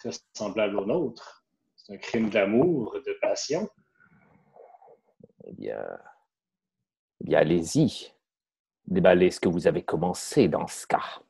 très 0.00 0.10
semblable 0.36 0.76
au 0.80 0.86
nôtre. 0.86 1.44
C'est 1.76 1.94
un 1.94 1.98
crime 1.98 2.30
d'amour, 2.30 2.96
de 3.06 3.16
passion. 3.22 3.68
Allez-y. 7.32 8.12
Déballez 8.86 9.30
ce 9.30 9.40
que 9.40 9.48
vous 9.48 9.66
avez 9.66 9.82
commencé 9.82 10.48
dans 10.48 10.66
ce 10.66 10.86
cas. 10.86 11.22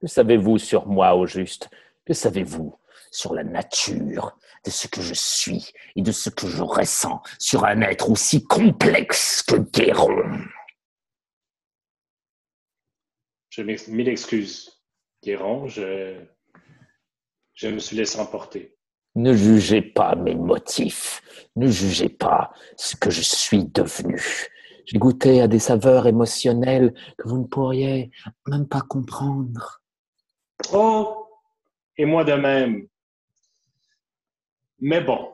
Que 0.00 0.06
savez-vous 0.06 0.58
sur 0.58 0.86
moi, 0.86 1.14
au 1.14 1.26
juste? 1.26 1.70
Que 2.04 2.12
savez-vous 2.12 2.78
sur 3.10 3.34
la 3.34 3.44
nature 3.44 4.36
de 4.64 4.70
ce 4.70 4.88
que 4.88 5.00
je 5.00 5.14
suis 5.14 5.72
et 5.94 6.02
de 6.02 6.12
ce 6.12 6.28
que 6.28 6.46
je 6.46 6.62
ressens 6.62 7.22
sur 7.38 7.64
un 7.64 7.80
être 7.80 8.10
aussi 8.10 8.44
complexe 8.44 9.42
que 9.42 9.56
Guéron? 9.56 10.44
Je 13.48 13.62
mille 13.62 14.08
excuses, 14.08 14.82
Guéron, 15.22 15.66
je 15.68 16.18
me 17.64 17.78
suis 17.78 17.96
laissé 17.96 18.20
emporter. 18.20 18.75
Ne 19.16 19.34
jugez 19.34 19.82
pas 19.82 20.14
mes 20.14 20.34
motifs, 20.34 21.22
ne 21.56 21.66
jugez 21.68 22.10
pas 22.10 22.52
ce 22.76 22.96
que 22.96 23.10
je 23.10 23.22
suis 23.22 23.64
devenu. 23.64 24.22
J'ai 24.84 24.98
goûté 24.98 25.40
à 25.40 25.48
des 25.48 25.58
saveurs 25.58 26.06
émotionnelles 26.06 26.94
que 27.18 27.28
vous 27.28 27.38
ne 27.38 27.46
pourriez 27.46 28.10
même 28.46 28.68
pas 28.68 28.82
comprendre. 28.82 29.80
Oh, 30.72 31.26
et 31.96 32.04
moi 32.04 32.24
de 32.24 32.34
même. 32.34 32.86
Mais 34.80 35.00
bon, 35.00 35.32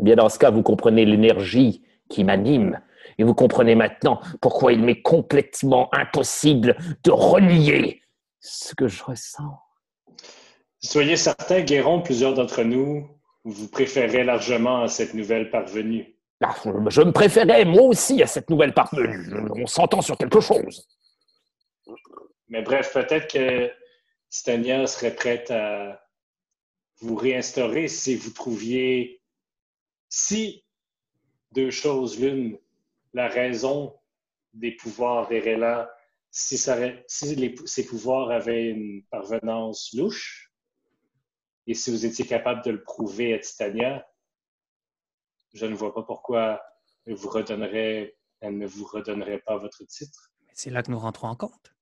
Eh 0.00 0.04
bien, 0.04 0.16
dans 0.16 0.28
ce 0.28 0.38
cas, 0.38 0.50
vous 0.50 0.62
comprenez 0.62 1.04
l'énergie 1.04 1.84
qui 2.08 2.24
m'anime. 2.24 2.80
Et 3.16 3.24
vous 3.24 3.34
comprenez 3.34 3.74
maintenant 3.74 4.20
pourquoi 4.40 4.72
il 4.72 4.82
m'est 4.82 5.02
complètement 5.02 5.88
impossible 5.92 6.76
de 7.04 7.10
renier 7.10 8.02
ce 8.40 8.74
que 8.74 8.88
je 8.88 9.02
ressens. 9.02 9.58
Soyez 10.82 11.16
certains, 11.16 11.60
Guéron, 11.62 12.02
plusieurs 12.02 12.34
d'entre 12.34 12.62
nous, 12.62 13.08
vous 13.44 13.68
préférez 13.68 14.24
largement 14.24 14.82
à 14.82 14.88
cette 14.88 15.14
nouvelle 15.14 15.50
parvenue. 15.50 16.14
Ah, 16.40 16.54
Je 16.88 17.02
me 17.02 17.12
préférais 17.12 17.64
moi 17.64 17.82
aussi 17.82 18.22
à 18.22 18.26
cette 18.26 18.48
nouvelle 18.50 18.72
parvenue. 18.74 19.32
On 19.56 19.66
s'entend 19.66 20.02
sur 20.02 20.16
quelque 20.16 20.40
chose. 20.40 20.86
Mais 22.48 22.62
bref, 22.62 22.92
peut-être 22.92 23.30
que 23.32 23.70
Titania 24.30 24.86
serait 24.86 25.14
prête 25.14 25.50
à 25.50 26.00
vous 27.00 27.16
réinstaurer 27.16 27.88
si 27.88 28.16
vous 28.16 28.30
trouviez, 28.30 29.20
si 30.08 30.64
deux 31.52 31.70
choses 31.70 32.20
l'une, 32.20 32.58
la 33.14 33.28
raison 33.28 33.94
des 34.54 34.72
pouvoirs 34.72 35.28
des 35.28 35.40
Rélans, 35.40 35.86
si, 36.30 36.58
ça 36.58 36.76
si 37.06 37.34
les- 37.36 37.54
ces 37.64 37.86
pouvoirs 37.86 38.30
avaient 38.30 38.68
une 38.68 39.02
parvenance 39.10 39.92
louche, 39.96 40.47
et 41.68 41.74
si 41.74 41.90
vous 41.90 42.06
étiez 42.06 42.26
capable 42.26 42.64
de 42.64 42.70
le 42.70 42.82
prouver 42.82 43.34
à 43.34 43.38
Titania, 43.38 44.08
je 45.52 45.66
ne 45.66 45.74
vois 45.74 45.94
pas 45.94 46.02
pourquoi 46.02 46.62
elle, 47.04 47.14
vous 47.14 47.28
redonnerait, 47.28 48.16
elle 48.40 48.56
ne 48.56 48.66
vous 48.66 48.86
redonnerait 48.86 49.40
pas 49.40 49.58
votre 49.58 49.84
titre 49.84 50.32
C'est 50.54 50.70
là 50.70 50.82
que 50.82 50.90
nous 50.90 50.98
rentrons 50.98 51.28
en 51.28 51.36
compte. 51.36 51.74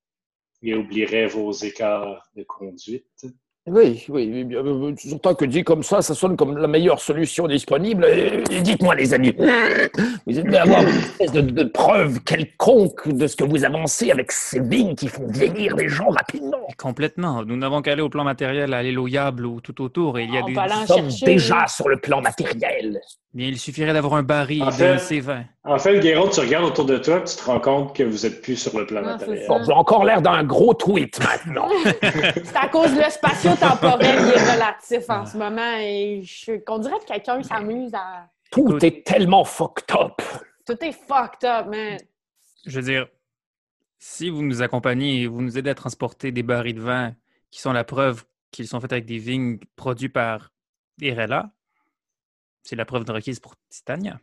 et 0.61 0.74
oublierait 0.74 1.28
vos 1.28 1.53
écarts 1.53 2.28
de 2.34 2.43
conduite. 2.43 3.26
Oui, 3.68 4.04
oui, 4.10 4.44
bien, 4.44 4.58
euh, 4.64 4.94
surtout 4.96 5.34
que 5.34 5.44
dit 5.44 5.64
comme 5.64 5.82
ça, 5.82 6.00
ça 6.00 6.14
sonne 6.14 6.36
comme 6.36 6.56
la 6.56 6.68
meilleure 6.68 7.00
solution 7.00 7.48
disponible. 7.48 8.04
Et- 8.04 8.44
et 8.50 8.60
Dites-moi, 8.60 8.94
les 8.94 9.12
amis, 9.12 9.34
vous 10.26 10.38
êtes 10.38 10.54
avoir 10.54 10.82
une 10.82 10.88
espèce 10.88 11.32
de, 11.32 11.40
de 11.40 11.64
preuve 11.64 12.20
quelconque 12.20 13.08
de 13.08 13.26
ce 13.26 13.34
que 13.34 13.42
vous 13.42 13.64
avancez 13.64 14.12
avec 14.12 14.30
ces 14.30 14.60
vignes 14.60 14.94
qui 14.94 15.08
font 15.08 15.26
vieillir 15.26 15.74
les 15.74 15.88
gens 15.88 16.10
rapidement. 16.10 16.66
Complètement. 16.78 17.44
Nous 17.44 17.56
n'avons 17.56 17.82
qu'à 17.82 17.92
aller 17.92 18.02
au 18.02 18.08
plan 18.08 18.22
matériel, 18.22 18.72
à 18.72 18.84
Yable 18.84 19.44
ou 19.46 19.60
tout 19.60 19.82
autour. 19.82 20.18
Et 20.20 20.24
il 20.24 20.32
y 20.34 20.38
a 20.38 20.42
On 20.42 20.46
des... 20.46 20.52
Nous 20.54 20.86
sommes 20.86 21.10
chercher. 21.10 21.26
déjà 21.26 21.66
sur 21.66 21.88
le 21.88 21.96
plan 21.96 22.20
matériel. 22.20 23.00
Bien, 23.34 23.48
il 23.48 23.58
suffirait 23.58 23.92
d'avoir 23.92 24.14
un 24.14 24.22
baril 24.22 24.62
En 24.62 24.66
de 24.66 24.70
fait- 24.72 24.96
C20. 24.96 25.44
En 25.64 25.78
fait, 25.78 25.98
Guéron, 26.00 26.28
tu 26.28 26.40
regardes 26.40 26.64
autour 26.64 26.86
de 26.86 26.96
toi, 26.96 27.20
tu 27.20 27.36
te 27.36 27.44
rends 27.44 27.60
compte 27.60 27.94
que 27.94 28.02
vous 28.04 28.24
êtes 28.24 28.40
plus 28.40 28.56
sur 28.56 28.78
le 28.78 28.86
plan 28.86 29.00
c'est 29.02 29.26
matériel. 29.26 29.62
j'ai 29.66 29.72
encore 29.72 30.04
l'air 30.04 30.22
d'un 30.22 30.42
gros 30.44 30.72
tweet 30.72 31.18
maintenant. 31.18 31.68
C'est 31.84 32.56
à 32.56 32.68
cause 32.68 32.94
le 32.94 33.10
qui 33.57 33.64
est 33.64 34.52
relatif 34.54 35.11
en 35.11 35.26
ce 35.26 35.36
moment. 35.36 35.76
Et 35.78 36.22
je... 36.22 36.57
qu'on 36.64 36.78
dirait 36.78 36.98
que 37.00 37.07
quelqu'un 37.07 37.42
s'amuse 37.42 37.94
à. 37.94 38.28
Tout 38.50 38.84
est 38.84 39.04
tellement 39.04 39.44
fucked 39.44 39.94
up. 39.96 40.22
Tout 40.66 40.76
est 40.84 40.92
fucked 40.92 41.48
up, 41.48 41.66
man. 41.66 41.98
Je 42.64 42.80
veux 42.80 42.86
dire, 42.86 43.07
si 43.98 44.30
vous 44.30 44.42
nous 44.42 44.62
accompagnez 44.62 45.22
et 45.22 45.26
vous 45.26 45.42
nous 45.42 45.59
aidez 45.59 45.70
à 45.70 45.74
transporter 45.74 46.32
des 46.32 46.42
barils 46.42 46.74
de 46.74 46.80
vin 46.80 47.14
qui 47.50 47.61
sont 47.61 47.72
la 47.72 47.84
preuve 47.84 48.24
qu'ils 48.50 48.68
sont 48.68 48.80
faits 48.80 48.92
avec 48.92 49.07
des 49.07 49.18
vignes 49.18 49.59
produits 49.76 50.09
par 50.09 50.50
Irela, 51.00 51.50
c'est 52.62 52.76
la 52.76 52.84
preuve 52.84 53.04
de 53.04 53.12
requise 53.12 53.40
pour 53.40 53.54
Titania. 53.68 54.18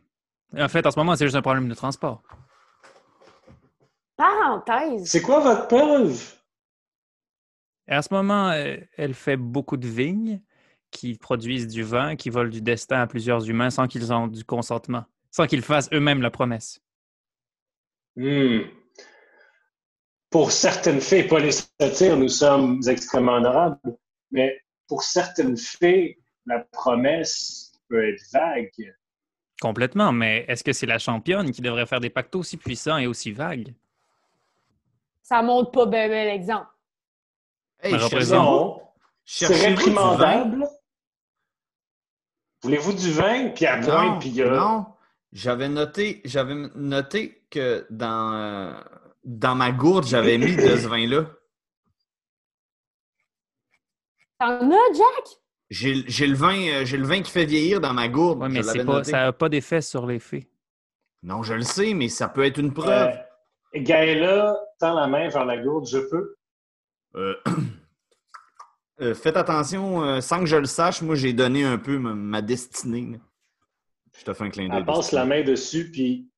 Et 0.56 0.62
en 0.62 0.68
fait, 0.68 0.86
en 0.86 0.90
ce 0.90 0.98
moment, 0.98 1.16
c'est 1.16 1.24
juste 1.24 1.36
un 1.36 1.42
problème 1.42 1.68
de 1.68 1.74
transport. 1.74 2.22
Parenthèse. 4.16 5.06
C'est 5.06 5.22
quoi 5.22 5.40
votre 5.40 5.66
preuve? 5.66 6.34
Et 7.88 7.94
en 7.94 8.02
ce 8.02 8.12
moment, 8.12 8.50
euh, 8.50 8.76
elle 8.96 9.14
fait 9.14 9.36
beaucoup 9.36 9.76
de 9.76 9.86
vignes 9.86 10.40
qui 10.90 11.16
produisent 11.18 11.66
du 11.66 11.82
vin, 11.82 12.16
qui 12.16 12.30
volent 12.30 12.50
du 12.50 12.62
destin 12.62 13.00
à 13.00 13.06
plusieurs 13.06 13.48
humains 13.48 13.70
sans 13.70 13.86
qu'ils 13.86 14.10
aient 14.10 14.28
du 14.28 14.44
consentement. 14.44 15.04
sans 15.30 15.48
qu'ils 15.48 15.62
fassent 15.62 15.90
eux-mêmes 15.92 16.22
la 16.22 16.30
promesse. 16.30 16.80
Hmm. 18.14 18.60
Pour 20.30 20.52
certaines 20.52 21.00
fées, 21.00 21.24
pas 21.24 21.40
les 21.40 21.50
satyres, 21.50 22.16
nous 22.16 22.28
sommes 22.28 22.80
extrêmement 22.86 23.34
honorables, 23.34 23.96
mais 24.30 24.56
pour 24.86 25.02
certaines 25.02 25.56
fées, 25.56 26.20
la 26.46 26.60
promesse 26.60 27.72
peut 27.88 28.08
être 28.08 28.22
vague. 28.32 28.94
Complètement, 29.60 30.12
mais 30.12 30.44
est-ce 30.46 30.62
que 30.62 30.72
c'est 30.72 30.86
la 30.86 30.98
championne 30.98 31.50
qui 31.50 31.62
devrait 31.62 31.86
faire 31.86 32.00
des 32.00 32.10
pactes 32.10 32.36
aussi 32.36 32.56
puissants 32.56 32.98
et 32.98 33.08
aussi 33.08 33.32
vagues? 33.32 33.74
Ça 35.22 35.42
montre 35.42 35.70
pas 35.72 35.86
bien 35.86 36.08
bien 36.08 36.24
l'exemple. 36.26 36.73
Hey, 37.84 37.92
Non, 38.30 38.80
c'est 39.26 39.46
réprimandable. 39.46 40.66
Voulez-vous 42.62 42.94
du 42.94 43.10
vin? 43.12 43.48
Puis 43.50 43.66
à 43.66 43.76
point, 43.78 44.18
puis 44.18 44.40
a- 44.42 44.50
non. 44.50 44.86
J'avais 45.32 45.68
noté, 45.68 46.22
j'avais 46.24 46.54
noté 46.54 47.44
que 47.50 47.86
dans, 47.90 48.32
euh, 48.32 48.72
dans 49.24 49.54
ma 49.54 49.70
gourde, 49.72 50.06
j'avais 50.06 50.38
mis 50.38 50.56
de 50.56 50.76
ce 50.76 50.86
vin-là. 50.88 51.26
T'en 54.40 54.70
as, 54.70 54.92
Jack? 54.94 55.24
J'ai 55.70 56.04
j'ai 56.06 56.26
le 56.26 56.36
vin, 56.36 56.56
euh, 56.68 56.84
j'ai 56.84 56.96
le 56.96 57.06
vin 57.06 57.20
qui 57.22 57.30
fait 57.30 57.44
vieillir 57.46 57.80
dans 57.80 57.92
ma 57.92 58.08
gourde. 58.08 58.40
Oui, 58.42 58.48
mais 58.48 58.62
pas, 58.84 59.04
ça 59.04 59.12
n'a 59.24 59.32
pas 59.32 59.48
d'effet 59.48 59.80
sur 59.82 60.06
les 60.06 60.18
fées. 60.18 60.48
Non, 61.22 61.42
je 61.42 61.54
le 61.54 61.62
sais, 61.62 61.94
mais 61.94 62.08
ça 62.08 62.28
peut 62.28 62.44
être 62.44 62.58
une 62.58 62.72
preuve. 62.72 63.14
Euh, 63.74 63.80
Gaëla 63.80 64.56
tend 64.78 64.94
la 64.94 65.06
main 65.06 65.28
vers 65.28 65.44
la 65.44 65.56
gourde, 65.58 65.86
je 65.88 65.98
peux. 65.98 66.36
Euh, 67.16 67.34
euh, 69.00 69.14
faites 69.14 69.36
attention, 69.36 70.04
euh, 70.04 70.20
sans 70.20 70.40
que 70.40 70.46
je 70.46 70.56
le 70.56 70.66
sache, 70.66 71.02
moi 71.02 71.14
j'ai 71.14 71.32
donné 71.32 71.64
un 71.64 71.78
peu 71.78 71.98
ma, 71.98 72.14
ma 72.14 72.42
destinée. 72.42 73.20
Je 74.16 74.24
te 74.24 74.32
fais 74.32 74.44
un 74.44 74.50
clin 74.50 74.68
d'œil. 74.68 74.78
Elle 74.78 74.86
passe 74.86 74.98
destinée. 74.98 75.20
la 75.20 75.26
main 75.26 75.42
dessus, 75.42 75.90
puis 75.90 76.30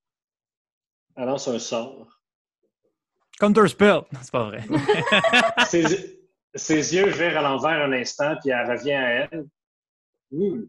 elle 1.17 1.27
lance 1.27 1.49
un 1.49 1.59
sort. 1.59 2.21
Counter 3.39 3.69
spell! 3.69 4.03
C'est 4.23 4.31
pas 4.31 4.45
vrai. 4.45 4.65
ses, 5.67 6.21
ses 6.55 6.95
yeux 6.95 7.09
virent 7.11 7.39
à 7.39 7.43
l'envers 7.43 7.85
un 7.85 7.93
instant, 7.93 8.37
puis 8.41 8.51
elle 8.51 8.71
revient 8.71 8.93
à 8.93 9.11
elle. 9.11 9.47
Hmm. 10.31 10.67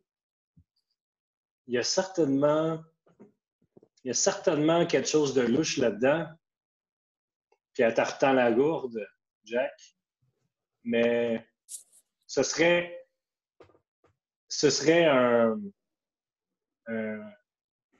Il 1.67 1.73
y 1.73 1.77
a 1.77 1.83
certainement. 1.83 2.81
Il 4.03 4.07
y 4.07 4.11
a 4.11 4.13
certainement 4.13 4.85
quelque 4.85 5.09
chose 5.09 5.33
de 5.33 5.41
louche 5.41 5.77
là-dedans. 5.77 6.27
Puis 7.73 7.83
elle 7.83 7.93
t'artend 7.93 8.31
la 8.31 8.51
gourde, 8.51 9.05
Jack. 9.43 9.73
Mais 10.87 11.45
ce 12.25 12.41
serait. 12.43 13.05
Ce 14.47 14.69
serait 14.69 15.03
un, 15.05 15.59
un- 16.87 17.31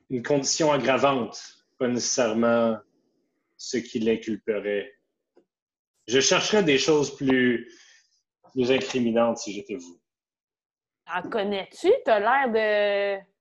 une 0.09 0.23
condition 0.23 0.71
aggravante, 0.71 1.37
pas 1.77 1.89
nécessairement 1.89 2.77
ce 3.57 3.75
qui 3.77 3.99
l'inculperait. 3.99 4.93
Je 6.07 6.21
chercherais 6.21 6.63
des 6.63 6.77
choses 6.77 7.13
plus, 7.17 7.69
plus 8.53 8.71
incriminantes 8.71 9.39
si 9.39 9.51
j'étais 9.51 9.75
vous. 9.75 9.99
En 11.07 11.21
connais-tu? 11.29 11.91
T'as 12.05 12.19
l'air 12.19 12.49
de. 13.19 13.36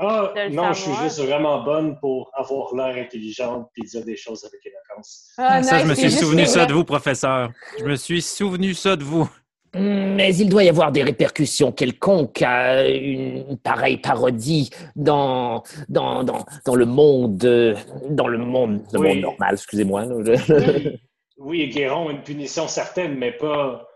Ah, 0.00 0.32
non, 0.52 0.72
je 0.72 0.82
suis 0.82 0.94
juste 1.02 1.20
vraiment 1.20 1.62
bonne 1.64 1.98
pour 1.98 2.30
avoir 2.34 2.72
l'air 2.74 3.04
intelligente 3.04 3.68
et 3.76 3.82
dire 3.84 4.04
des 4.04 4.16
choses 4.16 4.44
avec 4.44 4.60
éloquence. 4.64 5.32
Ah, 5.38 5.60
ça, 5.62 5.78
je 5.78 5.86
me 5.86 5.94
suis 5.94 6.12
souvenu 6.12 6.46
ça 6.46 6.66
de 6.66 6.72
vous, 6.72 6.84
professeur. 6.84 7.50
Je 7.80 7.84
me 7.84 7.96
suis 7.96 8.22
souvenu 8.22 8.74
ça 8.74 8.94
de 8.94 9.02
vous. 9.02 9.28
Mais 9.74 10.34
il 10.36 10.48
doit 10.48 10.64
y 10.64 10.68
avoir 10.68 10.92
des 10.92 11.02
répercussions 11.02 11.72
quelconques 11.72 12.40
à 12.42 12.88
une 12.88 13.58
pareille 13.58 13.98
parodie 13.98 14.70
dans, 14.96 15.62
dans, 15.88 16.24
dans, 16.24 16.44
dans 16.64 16.74
le 16.74 16.86
monde, 16.86 17.36
dans 18.08 18.28
le 18.28 18.38
monde, 18.38 18.82
le 18.92 18.98
Oui. 18.98 19.08
monde 19.08 19.20
normal, 19.20 19.54
excusez-moi. 19.54 20.04
Oui, 21.40 21.68
Guéron 21.68 22.08
a 22.08 22.12
une 22.12 22.22
punition 22.22 22.66
certaine, 22.66 23.14
mais 23.16 23.30
pas, 23.30 23.86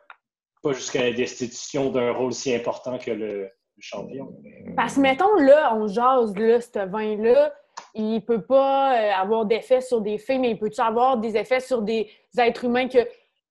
pas 0.63 0.73
jusqu'à 0.75 1.03
la 1.03 1.13
destitution 1.13 1.91
d'un 1.91 2.13
rôle 2.13 2.33
si 2.33 2.55
important 2.55 2.99
que 2.99 3.11
le 3.11 3.51
champion. 3.83 4.33
Parce 4.77 4.95
que, 4.95 5.01
mettons, 5.01 5.35
là, 5.37 5.75
on 5.75 5.87
jase, 5.89 6.35
là, 6.37 6.61
ce 6.61 6.87
vin-là, 6.89 7.53
il 7.95 8.25
peut 8.25 8.43
pas 8.43 8.97
euh, 8.97 9.13
avoir 9.15 9.45
d'effet 9.45 9.81
sur 9.81 10.01
des 10.01 10.19
filles, 10.19 10.39
mais 10.39 10.51
il 10.53 10.59
peut-tu 10.59 10.81
avoir 10.81 11.19
des 11.19 11.37
effets 11.37 11.61
sur 11.61 11.83
des 11.83 12.11
êtres 12.39 12.65
humains 12.65 12.89
que 12.89 12.99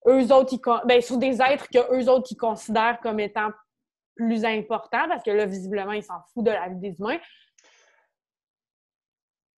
eux 0.07 0.31
autres, 0.33 0.53
ils 0.53 0.59
con- 0.61 0.79
ben, 0.85 1.01
sur 1.01 1.17
des 1.17 1.41
êtres 1.41 1.67
que 1.69 1.79
eux 1.93 2.09
autres, 2.09 2.27
ils 2.31 2.37
considèrent 2.37 2.99
comme 3.01 3.19
étant 3.19 3.49
plus 4.15 4.45
importants, 4.45 5.07
parce 5.07 5.23
que 5.23 5.31
là, 5.31 5.45
visiblement, 5.45 5.91
ils 5.93 6.03
s'en 6.03 6.21
foutent 6.33 6.45
de 6.45 6.51
la 6.51 6.69
vie 6.69 6.75
des 6.79 6.95
humains? 6.99 7.19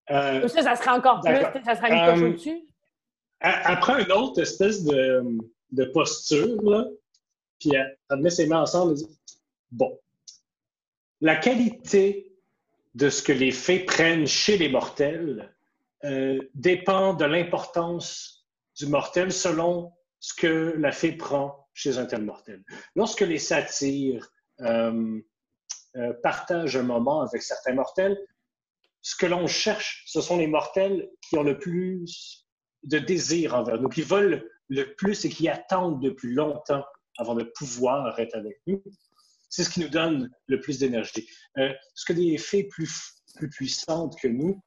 Euh, 0.10 0.48
Ça, 0.48 0.62
ça 0.64 0.76
serait 0.76 0.92
encore 0.92 1.22
plus, 1.22 1.36
ça 1.64 1.76
serait 1.76 1.90
une 1.94 2.06
coche 2.12 2.22
Euh, 2.22 2.30
au-dessus? 2.30 2.62
Elle 3.40 3.54
elle 3.66 3.80
prend 3.80 3.98
une 3.98 4.12
autre 4.12 4.42
espèce 4.42 4.84
de, 4.84 5.24
de 5.72 5.86
posture, 5.86 6.62
là, 6.64 6.86
puis 7.60 7.72
elle, 7.76 7.98
elle 8.10 8.18
met 8.20 8.30
ses 8.30 8.48
mains 8.48 8.62
ensemble 8.62 8.94
et 8.94 8.96
dit 8.96 9.20
Bon, 9.72 9.98
la 11.24 11.38
qualité 11.38 12.36
de 12.96 13.10
ce 13.10 13.24
que 13.24 13.32
les 13.32 13.52
fées 13.52 13.80
prennent 13.80 14.28
chez 14.28 14.58
les 14.58 14.68
mortels 14.68 15.56
euh, 16.04 16.38
dépend 16.54 17.14
de 17.14 17.24
l'importance 17.24 18.46
du 18.78 18.88
mortel 18.88 19.32
selon 19.32 19.94
ce 20.20 20.34
que 20.34 20.76
la 20.78 20.92
fée 20.92 21.14
prend 21.14 21.70
chez 21.74 21.98
un 21.98 22.06
tel 22.06 22.24
mortel. 22.24 22.62
Lorsque 22.96 23.22
les 23.22 23.40
satyres 23.40 24.28
euh, 24.60 25.22
euh, 25.96 26.14
partagent 26.22 26.76
un 26.76 26.84
moment 26.84 27.22
avec 27.22 27.42
certains 27.42 27.74
mortels, 27.74 28.20
ce 29.02 29.16
que 29.16 29.26
l'on 29.26 29.48
cherche, 29.48 30.04
ce 30.06 30.20
sont 30.20 30.38
les 30.38 30.48
mortels 30.48 31.10
qui 31.22 31.38
ont 31.38 31.44
le 31.44 31.58
plus 31.58 32.46
de 32.84 33.00
désir 33.00 33.56
envers 33.56 33.82
nous, 33.82 33.88
qui 33.88 34.02
veulent 34.02 34.46
le 34.68 34.94
plus 34.96 35.24
et 35.24 35.30
qui 35.30 35.48
attendent 35.48 36.02
depuis 36.02 36.34
longtemps 36.34 36.84
avant 37.18 37.34
de 37.34 37.44
pouvoir 37.44 38.20
être 38.20 38.36
avec 38.36 38.60
nous. 38.68 38.84
C'est 39.54 39.64
ce 39.64 39.70
qui 39.70 39.82
nous 39.82 39.90
donne 39.90 40.32
le 40.48 40.60
plus 40.60 40.80
d'énergie. 40.80 41.30
Euh, 41.60 41.72
ce 41.94 42.06
que 42.06 42.14
des 42.14 42.40
fées 42.40 42.64
plus, 42.64 43.22
plus 43.36 43.52
puissantes 43.52 44.20
que 44.20 44.28
nous 44.28 44.60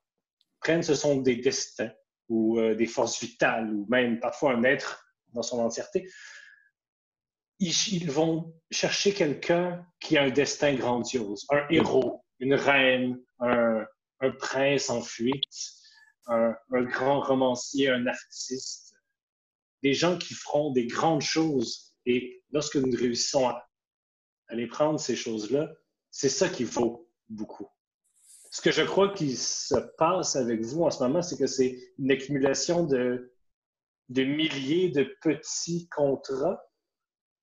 prennent, 0.60 0.84
ce 0.84 0.94
sont 0.94 1.16
des 1.16 1.34
destins 1.34 1.90
ou 2.28 2.60
euh, 2.60 2.76
des 2.76 2.86
forces 2.86 3.20
vitales 3.20 3.74
ou 3.74 3.84
même 3.88 4.20
parfois 4.20 4.52
un 4.52 4.62
être 4.62 5.04
dans 5.32 5.42
son 5.42 5.58
entièreté. 5.58 6.08
Ils, 7.58 8.08
vont 8.08 8.54
chercher 8.70 9.12
quelqu'un 9.12 9.84
qui 9.98 10.18
a 10.18 10.22
un 10.22 10.30
destin 10.30 10.72
grandiose, 10.74 11.44
un 11.50 11.66
héros, 11.68 12.24
une 12.38 12.54
reine, 12.54 13.20
un, 13.40 13.84
un 14.20 14.30
prince 14.30 14.88
en 14.88 15.02
fuite, 15.02 15.42
un, 16.28 16.54
un 16.70 16.82
grand 16.84 17.18
romancier, 17.18 17.88
un 17.90 18.06
artiste, 18.06 18.94
des 19.82 19.94
gens 19.94 20.16
qui 20.16 20.34
feront 20.34 20.70
des 20.70 20.86
grandes 20.86 21.22
choses. 21.22 21.92
Et 22.04 22.44
lorsque 22.52 22.76
nous 22.76 22.96
réussissons 22.96 23.48
à, 23.48 23.66
les 24.50 24.66
prendre, 24.66 25.00
ces 25.00 25.16
choses-là, 25.16 25.72
c'est 26.10 26.28
ça 26.28 26.48
qui 26.48 26.64
vaut 26.64 27.08
beaucoup. 27.28 27.68
Ce 28.50 28.60
que 28.60 28.70
je 28.70 28.82
crois 28.82 29.12
qui 29.12 29.36
se 29.36 29.74
passe 29.98 30.36
avec 30.36 30.62
vous 30.62 30.82
en 30.84 30.90
ce 30.90 31.02
moment, 31.02 31.20
c'est 31.20 31.36
que 31.36 31.46
c'est 31.46 31.78
une 31.98 32.10
accumulation 32.10 32.84
de, 32.84 33.34
de 34.08 34.24
milliers 34.24 34.90
de 34.90 35.04
petits 35.20 35.88
contrats. 35.88 36.62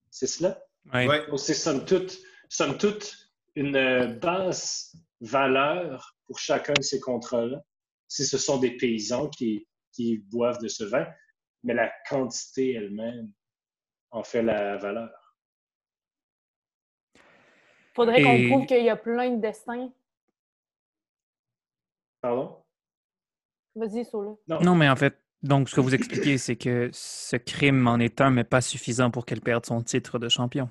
C'est 0.09 0.27
cela? 0.27 0.63
Ouais. 0.93 1.07
Ouais. 1.07 1.27
Donc, 1.27 1.39
c'est 1.39 1.53
somme 1.53 1.85
toute, 1.85 2.17
somme 2.49 2.77
toute 2.77 3.15
une 3.55 4.17
basse 4.19 4.95
valeur 5.21 6.15
pour 6.25 6.39
chacun 6.39 6.73
de 6.73 6.81
ces 6.81 6.99
contrats-là? 6.99 7.63
Si 8.07 8.25
ce 8.25 8.37
sont 8.37 8.57
des 8.57 8.77
paysans 8.77 9.29
qui, 9.29 9.67
qui 9.91 10.17
boivent 10.17 10.61
de 10.61 10.67
ce 10.67 10.83
vin, 10.83 11.07
mais 11.63 11.73
la 11.73 11.91
quantité 12.09 12.73
elle-même 12.73 13.31
en 14.11 14.23
fait 14.23 14.41
la 14.41 14.77
valeur. 14.77 15.11
Faudrait 17.95 18.21
qu'on 18.23 18.49
prouve 18.49 18.65
qu'il 18.65 18.83
y 18.83 18.89
a 18.89 18.95
plein 18.95 19.29
de 19.31 19.41
destins. 19.41 19.91
Pardon? 22.21 22.57
Vas-y, 23.75 24.05
Sola. 24.05 24.35
Non, 24.47 24.75
mais 24.75 24.89
en 24.89 24.95
fait, 24.95 25.19
donc 25.41 25.69
ce 25.69 25.75
que 25.75 25.81
vous 25.81 25.93
expliquez, 25.93 26.37
c'est 26.37 26.55
que 26.55 26.89
ce 26.93 27.35
crime 27.35 27.87
en 27.87 27.99
est 27.99 28.21
un, 28.21 28.29
mais 28.29 28.43
pas 28.43 28.61
suffisant 28.61 29.11
pour 29.11 29.25
qu'elle 29.25 29.41
perde 29.41 29.65
son 29.65 29.81
titre 29.81 30.19
de 30.19 30.29
champion. 30.29 30.69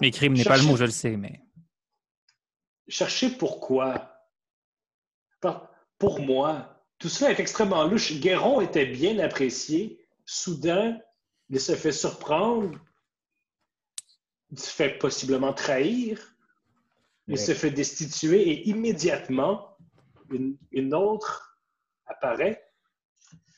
Mais 0.00 0.10
crime 0.10 0.32
n'est 0.34 0.44
pas 0.44 0.56
le 0.56 0.62
mot, 0.62 0.76
je 0.76 0.84
le 0.84 0.90
sais, 0.90 1.16
mais. 1.16 1.40
Cherchez 2.88 3.30
pourquoi? 3.30 4.16
Pour 5.98 6.20
moi, 6.20 6.84
tout 6.98 7.08
cela 7.08 7.32
est 7.32 7.40
extrêmement 7.40 7.84
louche. 7.84 8.18
Guéron 8.20 8.60
était 8.60 8.86
bien 8.86 9.18
apprécié. 9.18 10.06
Soudain, 10.24 10.98
il 11.48 11.60
se 11.60 11.74
fait 11.74 11.92
surprendre. 11.92 12.78
Il 14.52 14.58
se 14.58 14.70
fait 14.70 14.98
possiblement 14.98 15.52
trahir. 15.52 16.34
Il 17.28 17.34
Ouais. 17.34 17.36
se 17.40 17.52
fait 17.52 17.70
destituer 17.70 18.42
et 18.50 18.68
immédiatement, 18.68 19.76
une, 20.30 20.56
une 20.72 20.94
autre 20.94 21.56
apparaît. 22.06 22.64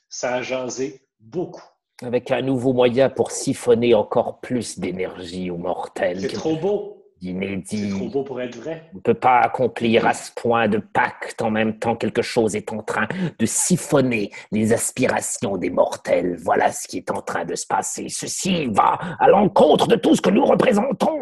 Ça 0.08 0.34
a 0.34 0.42
jasé 0.42 1.06
beaucoup. 1.18 1.64
Avec 2.02 2.30
un 2.30 2.42
nouveau 2.42 2.72
moyen 2.72 3.08
pour 3.08 3.30
siphonner 3.30 3.94
encore 3.94 4.40
plus 4.40 4.78
d'énergie 4.78 5.50
aux 5.50 5.56
mortels. 5.56 6.20
C'est 6.20 6.28
trop 6.28 6.56
beau. 6.56 7.01
C'est 7.22 7.28
d'inédit. 7.28 7.90
trop 7.90 8.08
beau 8.08 8.24
pour 8.24 8.40
être 8.40 8.56
vrai. 8.56 8.90
On 8.92 8.96
ne 8.96 9.00
peut 9.00 9.14
pas 9.14 9.38
accomplir 9.38 10.06
à 10.06 10.12
ce 10.12 10.32
point 10.32 10.66
de 10.66 10.78
pacte 10.78 11.40
en 11.40 11.50
même 11.50 11.78
temps 11.78 11.94
quelque 11.94 12.22
chose 12.22 12.56
est 12.56 12.72
en 12.72 12.82
train 12.82 13.06
de 13.38 13.46
siphonner 13.46 14.32
les 14.50 14.72
aspirations 14.72 15.56
des 15.56 15.70
mortels. 15.70 16.36
Voilà 16.42 16.72
ce 16.72 16.88
qui 16.88 16.96
est 16.96 17.10
en 17.12 17.22
train 17.22 17.44
de 17.44 17.54
se 17.54 17.66
passer. 17.66 18.08
Ceci 18.08 18.66
va 18.66 18.98
à 19.20 19.28
l'encontre 19.28 19.86
de 19.86 19.94
tout 19.94 20.16
ce 20.16 20.20
que 20.20 20.30
nous 20.30 20.44
représentons. 20.44 21.20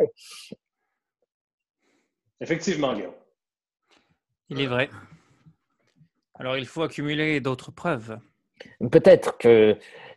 Effectivement, 2.40 2.92
Léon. 2.92 3.14
Il 4.48 4.62
est 4.62 4.66
vrai. 4.66 4.88
Alors 6.38 6.56
il 6.56 6.66
faut 6.66 6.82
accumuler 6.82 7.40
d'autres 7.40 7.72
preuves. 7.72 8.18
Peut-être 8.90 9.36
que 9.36 9.48
euh, 9.48 9.74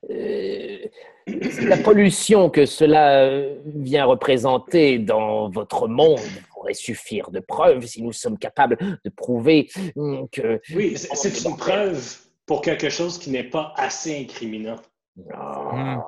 la 0.10 1.78
pollution 1.78 2.50
que 2.50 2.66
cela 2.66 3.22
euh, 3.22 3.56
vient 3.66 4.06
représenter 4.06 5.00
dans 5.00 5.50
votre 5.50 5.88
monde 5.88 6.20
pourrait 6.52 6.74
suffire 6.74 7.32
de 7.32 7.40
preuve 7.40 7.86
si 7.86 8.02
nous 8.02 8.12
sommes 8.12 8.38
capables 8.38 8.78
de 9.04 9.10
prouver 9.10 9.70
hum, 9.96 10.28
que... 10.30 10.60
Oui, 10.74 10.96
c'est 10.98 11.44
une 11.46 11.58
preuve 11.58 12.18
pour 12.46 12.62
quelque 12.62 12.90
chose 12.90 13.18
qui 13.18 13.30
n'est 13.32 13.44
pas 13.44 13.74
assez 13.78 14.20
incriminant. 14.22 14.80
Ah, 15.34 16.04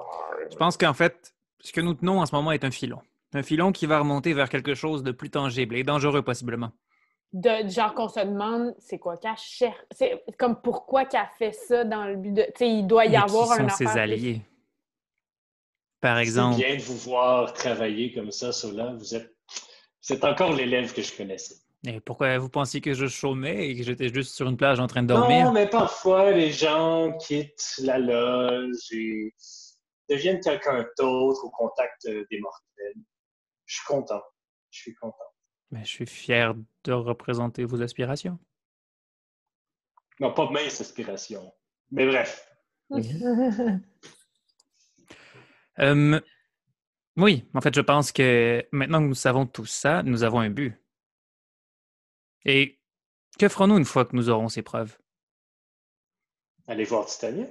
Je 0.52 0.56
pense 0.58 0.78
qu'en 0.78 0.94
fait, 0.94 1.34
ce 1.60 1.72
que 1.72 1.82
nous 1.82 1.94
tenons 1.94 2.20
en 2.20 2.26
ce 2.26 2.36
moment 2.36 2.52
est 2.52 2.64
un 2.64 2.72
filon. 2.72 3.00
Un 3.34 3.44
filon 3.44 3.72
qui 3.72 3.86
va 3.86 4.00
remonter 4.00 4.34
vers 4.34 4.50
quelque 4.50 4.76
chose 4.76 5.04
de 5.04 5.12
plus 5.12 5.30
tangible 5.30 5.76
et 5.76 5.84
dangereux 5.84 6.22
possiblement. 6.22 6.72
De, 7.38 7.68
genre 7.68 7.94
qu'on 7.94 8.08
se 8.08 8.22
demande, 8.22 8.74
c'est 8.80 8.98
quoi 8.98 9.18
qu'elle 9.18 9.36
cherche? 9.36 9.84
C'est 9.92 10.24
comme 10.40 10.62
pourquoi 10.62 11.04
qu'elle 11.04 11.28
fait 11.38 11.52
ça 11.52 11.84
dans 11.84 12.06
le 12.06 12.16
but 12.16 12.32
de. 12.32 12.44
Tu 12.44 12.52
sais, 12.60 12.70
il 12.70 12.88
doit 12.88 13.06
y 13.06 13.10
Mais 13.10 13.18
avoir 13.18 13.58
qui 13.58 13.62
un 13.62 13.68
sont 13.68 13.76
ses 13.76 13.88
alliés? 13.88 14.42
Par 16.00 16.16
C'est 16.16 16.22
exemple, 16.24 16.56
bien 16.56 16.78
de 16.78 16.82
vous 16.82 16.96
voir 16.96 17.52
travailler 17.52 18.14
comme 18.14 18.32
ça, 18.32 18.54
cela. 18.54 18.94
Vous 18.94 19.16
êtes, 19.16 19.36
vous 20.08 20.16
êtes 20.16 20.24
encore 20.24 20.54
l'élève 20.54 20.94
que 20.94 21.02
je 21.02 21.14
connaissais. 21.14 21.56
et 21.86 22.00
pourquoi 22.00 22.38
vous 22.38 22.48
pensiez 22.48 22.80
que 22.80 22.94
je 22.94 23.08
chômais 23.08 23.68
et 23.68 23.76
que 23.76 23.84
j'étais 23.84 24.14
juste 24.14 24.34
sur 24.34 24.48
une 24.48 24.56
plage 24.56 24.80
en 24.80 24.88
train 24.88 25.04
de 25.04 25.08
dormir? 25.08 25.46
Non, 25.46 25.52
mais 25.52 25.68
parfois, 25.70 26.32
les 26.32 26.54
gens 26.54 27.12
quittent 27.18 27.76
la 27.80 27.98
loge 27.98 28.78
et 28.94 29.34
deviennent 30.10 30.40
quelqu'un 30.40 30.86
d'autre 30.98 31.44
au 31.44 31.50
contact 31.50 32.08
des 32.08 32.40
mortels. 32.40 32.94
Je 33.66 33.76
suis 33.76 33.86
content. 33.88 34.22
Je 34.72 34.80
suis 34.84 34.94
content. 34.96 35.18
Mais 35.72 35.84
je 35.84 35.90
suis 35.90 36.06
fier 36.06 36.54
de 36.84 36.92
représenter 36.92 37.66
vos 37.66 37.82
aspirations. 37.82 38.40
Non, 40.20 40.34
pas 40.34 40.50
mince 40.50 40.80
aspiration. 40.80 41.54
Mais 41.92 42.06
bref. 42.06 42.48
Euh, 45.80 46.20
oui, 47.18 47.44
en 47.54 47.62
fait, 47.62 47.76
je 47.76 47.82
pense 47.82 48.12
que 48.12 48.66
maintenant 48.72 49.00
que 49.00 49.08
nous 49.08 49.16
savons 49.16 49.46
tout 49.46 49.66
ça, 49.66 50.04
nous 50.04 50.24
avons 50.24 50.40
un 50.40 50.50
but. 50.50 50.82
Et 52.46 52.80
que 53.38 53.50
ferons-nous 53.50 53.78
une 53.78 53.86
fois 53.86 54.06
que 54.06 54.16
nous 54.16 54.30
aurons 54.30 54.50
ces 54.50 54.62
preuves? 54.62 54.98
Allez 56.68 56.86
voir 56.86 57.06
Titania. 57.06 57.48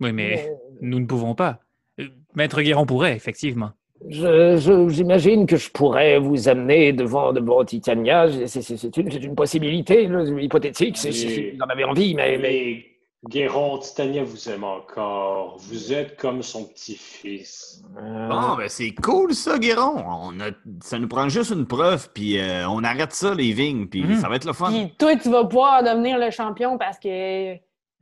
Oui, 0.00 0.12
mais 0.12 0.48
nous 0.80 1.00
ne 1.00 1.06
pouvons 1.06 1.34
pas. 1.34 1.60
Euh, 1.98 2.08
Maître 2.34 2.62
Guéron 2.62 2.86
pourrait, 2.86 3.16
effectivement. 3.16 3.72
J'imagine 4.08 5.46
que 5.46 5.56
je 5.56 5.70
pourrais 5.70 6.18
vous 6.18 6.48
amener 6.48 6.92
devant, 6.92 7.32
devant 7.32 7.64
Titania. 7.64 8.26
C'est 8.46 8.62
c'est- 8.62 8.76
c'est 8.76 8.96
une, 8.96 9.10
c'est 9.10 9.22
une 9.24 9.34
possibilité 9.34 10.04
hypothétique, 10.40 10.96
si 10.96 11.50
vous 11.52 11.62
en 11.62 11.66
avez 11.68 11.84
envie, 11.84 12.14
mais... 12.14 12.38
mais- 12.38 12.84
Mais 13.24 13.30
Guéron, 13.30 13.78
Titania 13.78 14.22
vous 14.22 14.48
aime 14.48 14.62
encore. 14.62 15.56
Vous 15.58 15.92
êtes 15.92 16.16
comme 16.16 16.40
son 16.40 16.66
petit-fils. 16.66 17.82
Euh, 18.00 18.28
Bon, 18.28 18.54
ben 18.56 18.68
c'est 18.68 18.92
cool 18.94 19.34
ça, 19.34 19.58
Guéron. 19.58 20.04
On 20.06 20.38
a... 20.38 20.50
Ça 20.84 21.00
nous 21.00 21.08
prend 21.08 21.28
juste 21.28 21.50
une 21.50 21.66
preuve, 21.66 22.08
puis 22.14 22.38
euh, 22.38 22.68
on 22.68 22.84
arrête 22.84 23.12
ça, 23.12 23.34
les 23.34 23.52
vignes, 23.52 23.88
puis 23.88 24.04
Mhm. 24.04 24.18
ça 24.18 24.28
va 24.28 24.36
être 24.36 24.44
le 24.44 24.52
fun. 24.52 24.70
Puis 24.70 24.92
toi, 24.96 25.16
tu 25.16 25.30
vas 25.30 25.44
pouvoir 25.44 25.82
devenir 25.82 26.16
le 26.16 26.30
champion 26.30 26.78
parce 26.78 26.96
que. 27.00 27.54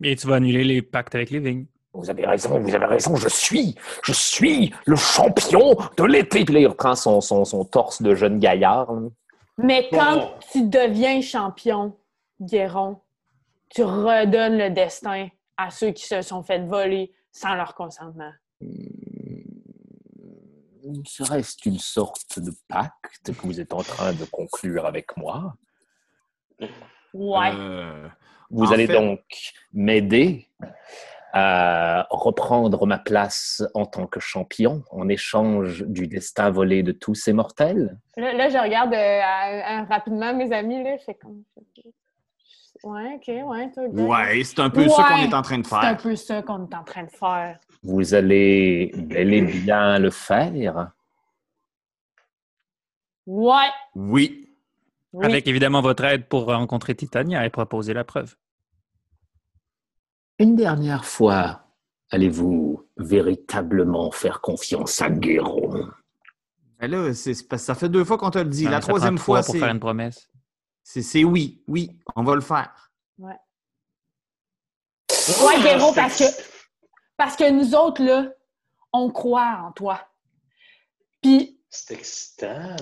Et 0.02 0.16
tu 0.16 0.26
vas 0.26 0.34
annuler 0.34 0.64
les 0.64 0.82
pactes 0.82 1.14
avec 1.14 1.30
les 1.30 1.38
vignes. 1.40 1.64
Vous 1.96 2.10
avez 2.10 2.26
raison, 2.26 2.58
vous 2.60 2.74
avez 2.74 2.86
raison, 2.86 3.16
je 3.16 3.28
suis, 3.28 3.74
je 4.04 4.12
suis 4.12 4.74
le 4.86 4.96
champion 4.96 5.76
de 5.96 6.04
l'été. 6.04 6.44
Puis 6.44 6.54
là, 6.54 6.60
il 6.60 6.66
reprend 6.66 6.94
son, 6.94 7.20
son, 7.20 7.44
son 7.44 7.64
torse 7.64 8.02
de 8.02 8.14
jeune 8.14 8.38
gaillard. 8.38 8.92
là. 8.92 9.08
Mais 9.58 9.88
quand 9.90 10.16
Bon. 10.18 10.30
tu 10.52 10.62
deviens 10.68 11.20
champion, 11.22 11.96
Guéron, 12.40 13.00
tu 13.70 13.82
redonnes 13.82 14.58
le 14.58 14.70
destin 14.70 15.28
à 15.56 15.70
ceux 15.70 15.90
qui 15.92 16.06
se 16.06 16.20
sont 16.22 16.42
fait 16.42 16.58
voler 16.60 17.12
sans 17.32 17.54
leur 17.54 17.74
consentement. 17.74 18.32
Hmm, 18.60 18.66
Serait-ce 21.04 21.56
une 21.68 21.78
sorte 21.78 22.38
de 22.38 22.52
pacte 22.68 23.32
que 23.32 23.46
vous 23.46 23.60
êtes 23.60 23.72
en 23.72 23.82
train 23.82 24.12
de 24.12 24.24
conclure 24.26 24.86
avec 24.86 25.16
moi 25.16 25.54
Ouais. 27.12 27.50
Euh, 27.54 28.08
Vous 28.50 28.66
En 28.66 28.70
allez 28.72 28.86
fait- 28.86 28.92
donc 28.92 29.20
m'aider 29.72 30.48
à 31.38 32.06
reprendre 32.08 32.86
ma 32.86 32.98
place 32.98 33.62
en 33.74 33.84
tant 33.84 34.06
que 34.06 34.20
champion 34.20 34.82
en 34.90 35.06
échange 35.10 35.84
du 35.86 36.06
destin 36.06 36.50
volé 36.50 36.82
de 36.82 36.92
tous 36.92 37.14
ces 37.14 37.34
mortels? 37.34 37.98
Là, 38.16 38.32
là, 38.32 38.48
je 38.48 38.56
regarde 38.56 38.94
euh, 38.94 39.20
à- 39.22 39.80
à- 39.80 39.84
rapidement 39.84 40.32
mes 40.34 40.50
amis, 40.50 40.82
là, 40.82 40.96
je 40.96 41.04
fais 41.04 41.14
comme. 41.14 41.42
Ouais, 42.84 43.16
ok, 43.16 43.28
ouais, 43.28 43.70
toi, 43.70 43.84
ouais, 43.84 44.44
c'est 44.44 44.60
un 44.60 44.70
peu 44.70 44.88
ça 44.88 45.04
qu'on 45.04 45.14
Ouais, 45.16 45.24
est 45.24 45.34
en 45.34 45.42
train 45.42 45.58
de 45.58 45.66
C'est 45.66 45.74
un 45.74 45.80
faire. 45.80 45.96
peu 45.98 46.16
ça 46.16 46.40
qu'on 46.42 46.66
est 46.68 46.74
en 46.74 46.84
train 46.84 47.04
de 47.04 47.10
faire. 47.10 47.58
Vous 47.82 48.14
allez 48.14 48.92
bel 48.96 49.34
et 49.34 49.42
bien 49.42 49.98
le 49.98 50.10
faire? 50.10 50.90
Ouais. 53.26 53.54
Oui. 53.94 54.48
Oui. 55.12 55.24
Avec 55.26 55.46
évidemment 55.48 55.80
votre 55.82 56.04
aide 56.04 56.26
pour 56.28 56.46
rencontrer 56.46 56.94
Titania 56.94 57.44
et 57.44 57.50
proposer 57.50 57.92
la 57.94 58.04
preuve. 58.04 58.36
Une 60.38 60.54
dernière 60.56 61.04
fois, 61.04 61.62
allez-vous 62.10 62.86
véritablement 62.98 64.10
faire 64.10 64.40
confiance 64.40 65.00
à 65.00 65.10
Guéron? 65.10 65.88
Ben 66.78 66.90
là, 66.90 67.14
c'est 67.14 67.32
ça 67.34 67.74
fait 67.74 67.88
deux 67.88 68.04
fois 68.04 68.18
qu'on 68.18 68.30
te 68.30 68.38
le 68.38 68.44
dit. 68.44 68.66
Ouais, 68.66 68.70
La 68.70 68.80
troisième 68.80 69.16
trois 69.16 69.36
fois, 69.38 69.44
pour 69.46 69.54
c'est 69.54 69.60
faire 69.60 69.70
une 69.70 69.80
promesse. 69.80 70.28
c'est- 70.82 71.24
oui. 71.24 71.62
Oui, 71.66 71.98
on 72.14 72.22
va 72.22 72.34
le 72.34 72.42
faire. 72.42 72.90
Ouais, 73.18 73.32
Ah, 75.08 75.60
Guéron, 75.62 75.92
parce 75.94 76.18
que, 76.18 76.24
parce 77.16 77.34
que 77.36 77.50
nous 77.50 77.74
autres, 77.74 78.02
là, 78.02 78.30
on 78.92 79.10
croit 79.10 79.58
en 79.66 79.72
toi. 79.72 80.00
Puis, 81.22 81.58
C'est 81.70 81.94
excitant. 81.94 82.76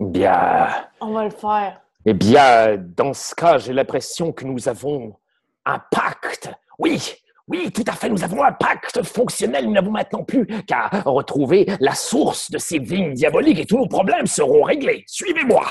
Bien, 0.00 0.88
on 1.00 1.12
va 1.12 1.24
le 1.24 1.30
faire. 1.30 1.80
eh 2.06 2.14
bien, 2.14 2.76
dans 2.78 3.12
ce 3.12 3.34
cas, 3.34 3.58
j'ai 3.58 3.72
l'impression 3.72 4.32
que 4.32 4.44
nous 4.44 4.68
avons 4.68 5.18
un 5.66 5.78
pacte. 5.78 6.50
Oui, 6.78 7.00
oui, 7.48 7.70
tout 7.72 7.84
à 7.86 7.92
fait, 7.92 8.08
nous 8.08 8.22
avons 8.22 8.42
un 8.44 8.52
pacte 8.52 9.02
fonctionnel. 9.02 9.64
Nous 9.66 9.72
n'avons 9.72 9.90
maintenant 9.90 10.22
plus 10.22 10.46
qu'à 10.66 10.88
retrouver 11.04 11.66
la 11.80 11.94
source 11.94 12.50
de 12.50 12.58
ces 12.58 12.78
vignes 12.78 13.14
diaboliques 13.14 13.58
et 13.60 13.64
tous 13.66 13.78
nos 13.78 13.88
problèmes 13.88 14.26
seront 14.26 14.62
réglés. 14.62 15.04
Suivez-moi. 15.06 15.66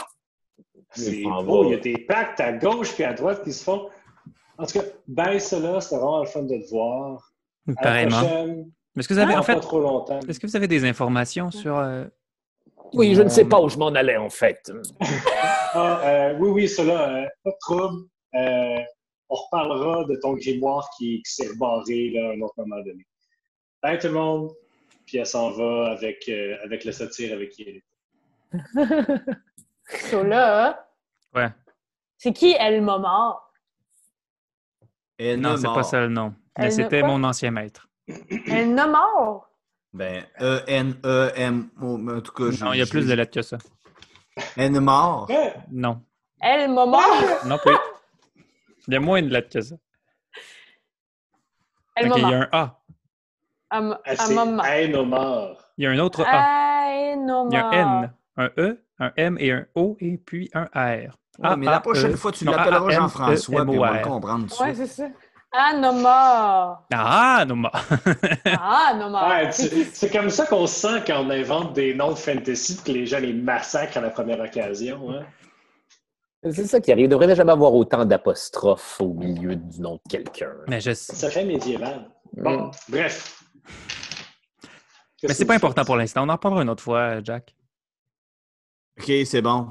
C'est 0.92 1.22
beau. 1.24 1.66
Il 1.66 1.72
y 1.72 1.74
a 1.76 1.78
des 1.78 1.98
pactes 2.08 2.40
à 2.40 2.54
gauche 2.54 2.94
puis 2.94 3.04
à 3.04 3.14
droite 3.14 3.44
qui 3.44 3.54
se 3.54 3.64
font. 3.64 3.90
En 4.58 4.66
tout 4.66 4.80
cas, 4.80 4.86
ben 5.08 5.38
cela, 5.40 5.80
c'était 5.80 5.98
vraiment 5.98 6.22
le 6.22 6.26
fun 6.28 6.42
de 6.44 6.58
te 6.58 6.70
voir. 6.70 7.32
Pareillement. 7.84 8.66
Est-ce 8.98 9.08
que 9.08 9.14
vous 9.14 9.20
avez, 9.20 9.36
en 9.36 9.44
fait, 9.44 9.54
pas 9.54 9.60
trop 9.60 9.80
longtemps. 9.80 10.20
est-ce 10.28 10.40
que 10.40 10.48
vous 10.48 10.56
avez 10.56 10.68
des 10.68 10.84
informations 10.86 11.52
sur. 11.52 11.78
euh, 11.78 12.06
Oui, 12.94 13.14
je 13.14 13.22
ne 13.22 13.30
sais 13.30 13.46
pas 13.46 13.62
où 13.62 13.70
je 13.70 13.78
m'en 13.78 13.90
allais 13.90 14.18
en 14.18 14.30
fait. 14.30 14.72
Ah, 15.74 16.02
euh, 16.06 16.34
oui, 16.40 16.50
oui, 16.50 16.68
cela, 16.68 17.10
euh, 17.10 17.26
pas 17.44 17.52
de 17.52 17.56
trouble. 17.60 18.08
On 19.30 19.36
reparlera 19.36 20.06
de 20.06 20.16
ton 20.22 20.34
grimoire 20.34 20.90
qui, 20.98 21.22
qui 21.24 21.32
s'est 21.34 21.56
barré 21.58 22.12
là, 22.12 22.30
à 22.30 22.34
un 22.34 22.42
autre 22.42 22.54
moment 22.58 22.78
donné. 22.82 23.06
Bye 23.84 24.00
tout 24.00 24.08
le 24.08 24.14
monde. 24.14 24.52
Puis 25.06 25.18
elle 25.18 25.26
s'en 25.26 25.52
va 25.52 25.92
avec, 25.92 26.28
euh, 26.30 26.56
avec 26.64 26.84
le 26.86 26.92
satire 26.92 27.34
avec 27.34 27.50
qui 27.52 27.64
elle 27.64 27.78
est. 27.78 27.84
So 30.12 30.22
là, 30.24 30.86
Ouais. 31.34 31.48
c'est 32.18 32.34
qui 32.34 32.54
elle 32.60 32.82
m'a 32.82 32.98
mort? 32.98 33.52
Elle 35.18 35.40
Non, 35.40 35.56
c'est 35.58 35.68
pas 35.68 35.84
ça 35.84 36.02
le 36.02 36.10
nom. 36.10 36.34
Mais 36.58 36.66
Elle 36.66 36.72
c'était 36.74 37.04
mon 37.04 37.24
ancien 37.24 37.52
maître. 37.52 37.88
Elle 38.48 38.74
m'a 38.74 38.88
mort? 38.88 39.50
Ben, 39.94 40.26
E-N-E-M-O. 40.42 42.12
En 42.12 42.22
tout 42.22 42.32
cas, 42.34 42.52
je- 42.52 42.64
Non, 42.66 42.74
il 42.74 42.80
y 42.80 42.82
a 42.82 42.86
plus 42.86 43.08
de 43.08 43.14
lettres 43.14 43.32
que 43.34 43.42
ça. 43.42 43.58
N 44.58 44.80
mort. 44.80 45.30
Non. 45.72 46.02
Elle 46.42 46.70
m'a 46.72 46.86
mort? 46.86 47.46
Non 47.46 47.58
plus. 47.58 47.76
Il 48.88 48.94
y 48.94 48.98
a 48.98 49.00
moins 49.00 49.22
de 49.22 49.28
lettres 49.30 49.50
que 49.50 49.62
ça. 49.62 49.76
Il 52.00 52.08
y 52.08 52.34
a 52.34 52.40
un 52.42 52.50
A. 52.52 52.80
Morts. 55.04 55.64
Il 55.78 55.84
y 55.84 55.88
a 55.88 55.92
un 55.92 56.00
autre 56.00 56.24
A. 56.26 56.42
Il 57.50 57.54
y 57.54 57.58
a 57.58 57.68
un. 57.68 57.72
N, 57.72 58.14
un 58.38 58.50
E, 58.58 58.84
un 59.00 59.12
M 59.18 59.38
et 59.40 59.52
un 59.52 59.66
O 59.76 59.98
et 60.00 60.18
puis 60.18 60.50
un 60.54 60.66
R. 60.74 61.18
Ouais, 61.40 61.56
mais 61.58 61.66
la 61.68 61.80
prochaine 61.80 62.14
E, 62.14 62.16
fois, 62.16 62.32
tu 62.32 62.46
non, 62.46 62.52
l'appelleras 62.54 62.90
Jean-François, 62.92 63.62
E, 63.62 63.66
puis 63.66 63.78
on 63.78 63.82
va 63.82 63.92
le 63.94 64.00
R. 64.00 64.02
comprendre 64.02 64.52
suite. 64.52 64.76
c'est 64.76 64.88
ça. 64.88 65.08
Ah, 65.52 65.74
Noma! 65.76 66.86
Ah, 66.92 67.44
non, 67.48 67.56
ma- 67.56 67.72
Ah! 69.24 69.44
Ouais, 69.44 69.52
c'est 69.52 70.12
comme 70.12 70.30
ça 70.30 70.46
qu'on 70.46 70.68
se 70.68 70.76
sent 70.88 71.04
quand 71.08 71.22
on 71.26 71.30
invente 71.30 71.74
des 71.74 71.94
noms 71.94 72.12
de 72.12 72.16
fantasy 72.18 72.82
que 72.84 72.92
les 72.92 73.06
gens 73.06 73.20
les 73.20 73.34
massacrent 73.34 73.98
à 73.98 74.02
la 74.02 74.10
première 74.10 74.40
occasion. 74.42 75.10
hein. 75.12 75.26
C'est 76.52 76.68
ça 76.68 76.80
qui 76.80 76.92
arrive. 76.92 77.06
Il 77.06 77.10
devrait 77.10 77.36
jamais 77.36 77.52
avoir 77.52 77.74
autant 77.74 78.06
d'apostrophes 78.06 79.00
au 79.02 79.14
milieu 79.14 79.56
du 79.56 79.82
nom 79.82 79.96
de 79.96 80.02
quelqu'un. 80.10 80.52
mais 80.68 80.80
je 80.82 80.94
Ça 80.94 81.30
fait 81.30 81.46
médiéval. 81.46 82.10
Bon, 82.34 82.68
Mm. 82.68 82.72
bref. 82.90 83.44
Mais 85.24 85.34
c'est 85.34 85.46
pas 85.46 85.56
important 85.56 85.84
pour 85.86 85.96
l'instant. 85.96 86.24
On 86.26 86.30
en 86.30 86.34
reparlera 86.34 86.62
une 86.64 86.70
autre 86.70 86.84
fois, 86.84 87.24
Jack. 87.24 87.56
OK, 89.00 89.12
c'est 89.26 89.42
bon. 89.42 89.70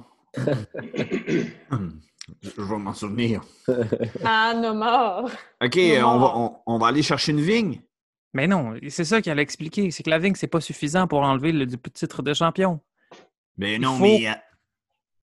Je 2.42 2.60
vais 2.62 2.76
m'en 2.78 2.92
souvenir. 2.94 3.40
Ah! 4.24 4.52
OK, 5.62 5.76
Non. 5.76 5.82
euh, 5.82 6.02
on 6.04 6.18
va, 6.18 6.32
on, 6.36 6.56
on 6.66 6.78
va 6.78 6.86
aller 6.88 7.02
chercher 7.02 7.32
une 7.32 7.40
vigne. 7.40 7.80
Mais 8.34 8.46
non, 8.46 8.74
c'est 8.88 9.04
ça 9.04 9.22
qu'elle 9.22 9.38
a 9.38 9.42
expliqué. 9.42 9.90
C'est 9.90 10.02
que 10.02 10.10
la 10.10 10.18
vigne, 10.18 10.34
c'est 10.34 10.46
pas 10.48 10.60
suffisant 10.60 11.06
pour 11.06 11.20
enlever 11.20 11.52
le, 11.52 11.64
le 11.64 11.76
titre 11.90 12.22
de 12.22 12.34
champion. 12.34 12.80
Mais 13.56 13.74
Il 13.76 13.80
non, 13.80 13.94
faut- 13.96 14.02
mais 14.02 14.28
euh, 14.28 14.32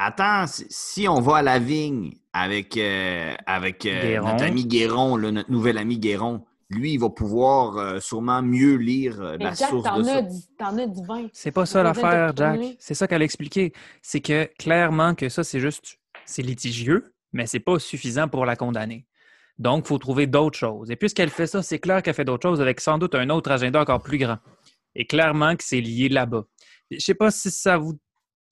attends, 0.05 0.45
si, 0.47 1.07
on 1.07 1.21
va 1.21 1.37
à 1.37 1.41
la 1.41 1.59
vigne 1.59 2.13
avec, 2.33 2.77
euh, 2.77 3.33
avec 3.45 3.85
euh, 3.85 4.19
notre 4.21 4.43
ami 4.43 4.65
Guéron, 4.65 5.17
là, 5.17 5.31
notre 5.31 5.51
nouvel 5.51 5.77
ami 5.77 5.99
Guéron, 5.99 6.45
lui, 6.69 6.93
il 6.93 6.99
va 6.99 7.09
pouvoir 7.09 7.77
euh, 7.77 7.99
sûrement 7.99 8.41
mieux 8.41 8.75
lire 8.75 9.21
euh, 9.21 9.37
la 9.39 9.53
Jack, 9.53 9.69
source 9.69 9.83
de 9.83 9.89
t'en 9.89 10.03
ça. 10.03 10.15
as, 10.17 10.21
du- 10.23 10.41
t'en 10.57 10.77
as 10.77 10.87
du 10.87 11.05
vin. 11.05 11.27
C'est 11.31 11.51
pas 11.51 11.65
ça 11.65 11.83
l'affaire, 11.83 12.33
Jack. 12.35 12.59
C'est 12.79 12.93
ça 12.95 13.07
qu'elle 13.07 13.21
a 13.21 13.25
expliqué. 13.25 13.73
C'est 14.01 14.21
que 14.21 14.49
clairement 14.57 15.13
que 15.13 15.29
ça, 15.29 15.43
c'est 15.43 15.59
juste, 15.59 15.99
c'est 16.25 16.41
litigieux, 16.41 17.13
mais 17.31 17.45
c'est 17.45 17.59
pas 17.59 17.77
suffisant 17.79 18.27
pour 18.27 18.45
la 18.45 18.55
condamner. 18.55 19.05
Donc, 19.59 19.85
il 19.85 19.87
faut 19.89 19.99
trouver 19.99 20.25
d'autres 20.25 20.57
choses. 20.57 20.89
Et 20.89 20.95
puisqu'elle 20.95 21.29
fait 21.29 21.45
ça, 21.45 21.61
c'est 21.61 21.77
clair 21.77 22.01
qu'elle 22.01 22.15
fait 22.15 22.25
d'autres 22.25 22.47
choses 22.49 22.59
avec 22.61 22.79
sans 22.79 22.97
doute 22.97 23.13
un 23.13 23.29
autre 23.29 23.51
agenda 23.51 23.81
encore 23.81 24.01
plus 24.01 24.17
grand. 24.17 24.39
Et 24.95 25.05
clairement 25.05 25.55
que 25.55 25.63
c'est 25.63 25.81
lié 25.81 26.09
là-bas. 26.09 26.45
Je 26.89 26.97
sais 26.99 27.13
pas 27.13 27.29
si 27.29 27.51
ça 27.51 27.77
vous 27.77 27.93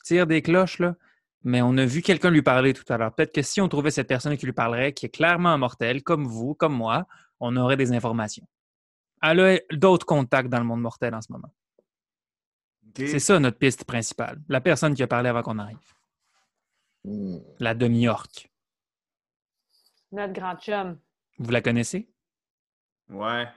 tire 0.03 0.27
des 0.27 0.43
cloches, 0.43 0.77
là, 0.79 0.95
mais 1.43 1.61
on 1.61 1.77
a 1.77 1.85
vu 1.85 2.01
quelqu'un 2.01 2.29
lui 2.29 2.41
parler 2.41 2.73
tout 2.73 2.91
à 2.91 2.97
l'heure. 2.97 3.13
Peut-être 3.13 3.33
que 3.33 3.41
si 3.41 3.61
on 3.61 3.67
trouvait 3.67 3.91
cette 3.91 4.07
personne 4.07 4.37
qui 4.37 4.45
lui 4.45 4.53
parlerait, 4.53 4.93
qui 4.93 5.05
est 5.07 5.09
clairement 5.09 5.57
mortelle, 5.57 6.03
comme 6.03 6.25
vous, 6.27 6.53
comme 6.55 6.73
moi, 6.75 7.05
on 7.39 7.55
aurait 7.57 7.77
des 7.77 7.91
informations. 7.93 8.47
Elle 9.21 9.39
a 9.39 9.57
d'autres 9.71 10.05
contacts 10.05 10.49
dans 10.49 10.59
le 10.59 10.65
monde 10.65 10.81
mortel 10.81 11.13
en 11.15 11.21
ce 11.21 11.31
moment. 11.31 11.51
C'est 12.95 13.19
ça 13.19 13.39
notre 13.39 13.57
piste 13.57 13.85
principale. 13.85 14.41
La 14.49 14.59
personne 14.61 14.93
qui 14.93 15.01
a 15.03 15.07
parlé 15.07 15.29
avant 15.29 15.41
qu'on 15.43 15.59
arrive. 15.59 15.77
Hmm. 17.03 17.37
La 17.59 17.73
demi-orque. 17.73 18.49
Notre 20.11 20.33
grand 20.33 20.55
chum. 20.57 20.99
Vous 21.39 21.51
la 21.51 21.61
connaissez? 21.61 22.09
Ouais. 23.09 23.47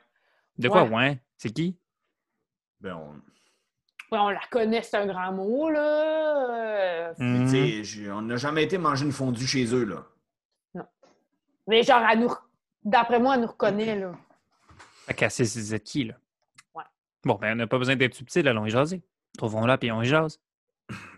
De 0.57 0.68
quoi, 0.68 0.85
Ouais. 0.85 0.91
ouais? 0.95 1.22
C'est 1.37 1.51
qui? 1.51 1.76
Ben, 2.80 2.95
on- 2.95 3.20
on 4.19 4.29
la 4.31 4.41
connaît, 4.51 4.83
c'est 4.83 4.97
un 4.97 5.07
grand 5.07 5.33
mot, 5.33 5.71
là. 5.71 7.09
Euh, 7.11 7.15
mais 7.19 7.39
Hmm. 7.41 7.45
tu 7.45 7.51
sais, 7.51 7.85
j'ai- 7.85 8.11
on 8.11 8.23
n'a 8.23 8.37
jamais 8.37 8.65
été 8.65 8.79
manger 8.79 9.05
une 9.07 9.12
fondue 9.12 9.47
chez 9.47 9.65
eux, 9.75 9.85
là. 9.85 10.05
Mais 11.67 11.83
genre, 11.83 12.03
elle 12.11 12.21
nous... 12.21 12.33
d'après 12.85 13.19
moi, 13.19 13.35
elle 13.35 13.41
nous 13.43 13.47
reconnaît, 13.47 13.99
là. 13.99 14.12
Fait 15.07 15.15
qu'elle 15.15 15.31
sait 15.31 15.45
c'est 15.45 15.81
qui, 15.81 16.05
là? 16.05 16.15
Ouais. 16.75 16.85
Bon, 17.25 17.35
ben, 17.37 17.53
on 17.53 17.57
n'a 17.57 17.67
pas 17.67 17.79
besoin 17.79 17.97
d'être 17.97 18.15
subtil, 18.15 18.47
allons 18.49 18.67
y 18.67 18.71
jaser. 18.71 19.03
Trouvons-la, 19.39 19.79
puis 19.79 19.91
on 19.93 20.03
y 20.03 20.07
jase. 20.07 20.41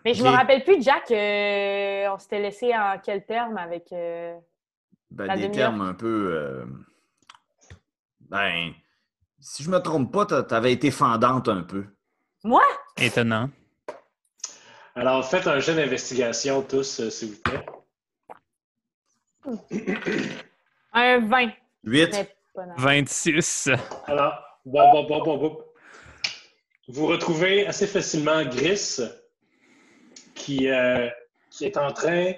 Mais 0.04 0.14
je 0.14 0.22
me 0.22 0.28
rappelle 0.28 0.62
plus, 0.62 0.80
Jack, 0.82 1.10
euh, 1.10 2.08
on 2.12 2.18
s'était 2.18 2.38
laissé 2.40 2.72
en 2.76 2.96
quel 3.02 3.24
terme 3.26 3.56
avec. 3.58 3.92
euh, 3.92 4.36
Ben, 5.10 5.26
La 5.26 5.36
des 5.36 5.50
termes 5.50 5.80
un 5.80 5.94
peu. 5.94 6.30
euh, 6.32 6.64
Ben, 8.20 8.72
si 9.40 9.62
je 9.62 9.70
me 9.70 9.78
trompe 9.78 10.12
pas, 10.12 10.26
t'a- 10.26 10.42
t'avais 10.42 10.72
été 10.72 10.90
fendante 10.90 11.48
un 11.48 11.62
peu. 11.62 11.86
Moi? 12.46 12.62
Étonnant. 12.96 13.50
Alors, 14.94 15.28
faites 15.28 15.48
un 15.48 15.58
jeu 15.58 15.74
d'investigation 15.74 16.62
tous, 16.62 17.00
euh, 17.00 17.10
s'il 17.10 17.32
vous 17.32 17.42
plaît. 17.42 17.66
Un 20.92 21.26
20. 21.26 21.50
8. 21.82 22.08
Mais 22.12 22.36
pas 22.54 22.66
dans- 22.66 22.74
26. 22.76 23.68
Alors, 24.06 24.32
bon, 24.64 24.92
bon, 24.92 25.08
bon, 25.08 25.22
bon, 25.24 25.36
bon. 25.38 25.64
Vous 26.86 27.06
retrouvez 27.08 27.66
assez 27.66 27.88
facilement 27.88 28.44
Gris 28.44 29.00
qui, 30.36 30.68
euh, 30.70 31.08
qui 31.50 31.64
est 31.64 31.76
en 31.76 31.92
train, 31.92 32.32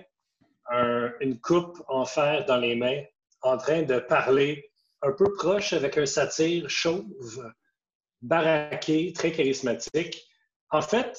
un- 0.70 1.10
une 1.20 1.38
coupe 1.38 1.82
en 1.86 2.06
fer 2.06 2.46
dans 2.46 2.56
les 2.56 2.74
mains, 2.76 3.02
en 3.42 3.58
train 3.58 3.82
de 3.82 3.98
parler 3.98 4.70
un 5.02 5.12
peu 5.12 5.30
proche 5.34 5.74
avec 5.74 5.98
un 5.98 6.06
satyre 6.06 6.70
chauve, 6.70 7.52
baraqué, 8.22 9.12
très 9.12 9.32
charismatique. 9.32 10.26
En 10.70 10.82
fait, 10.82 11.18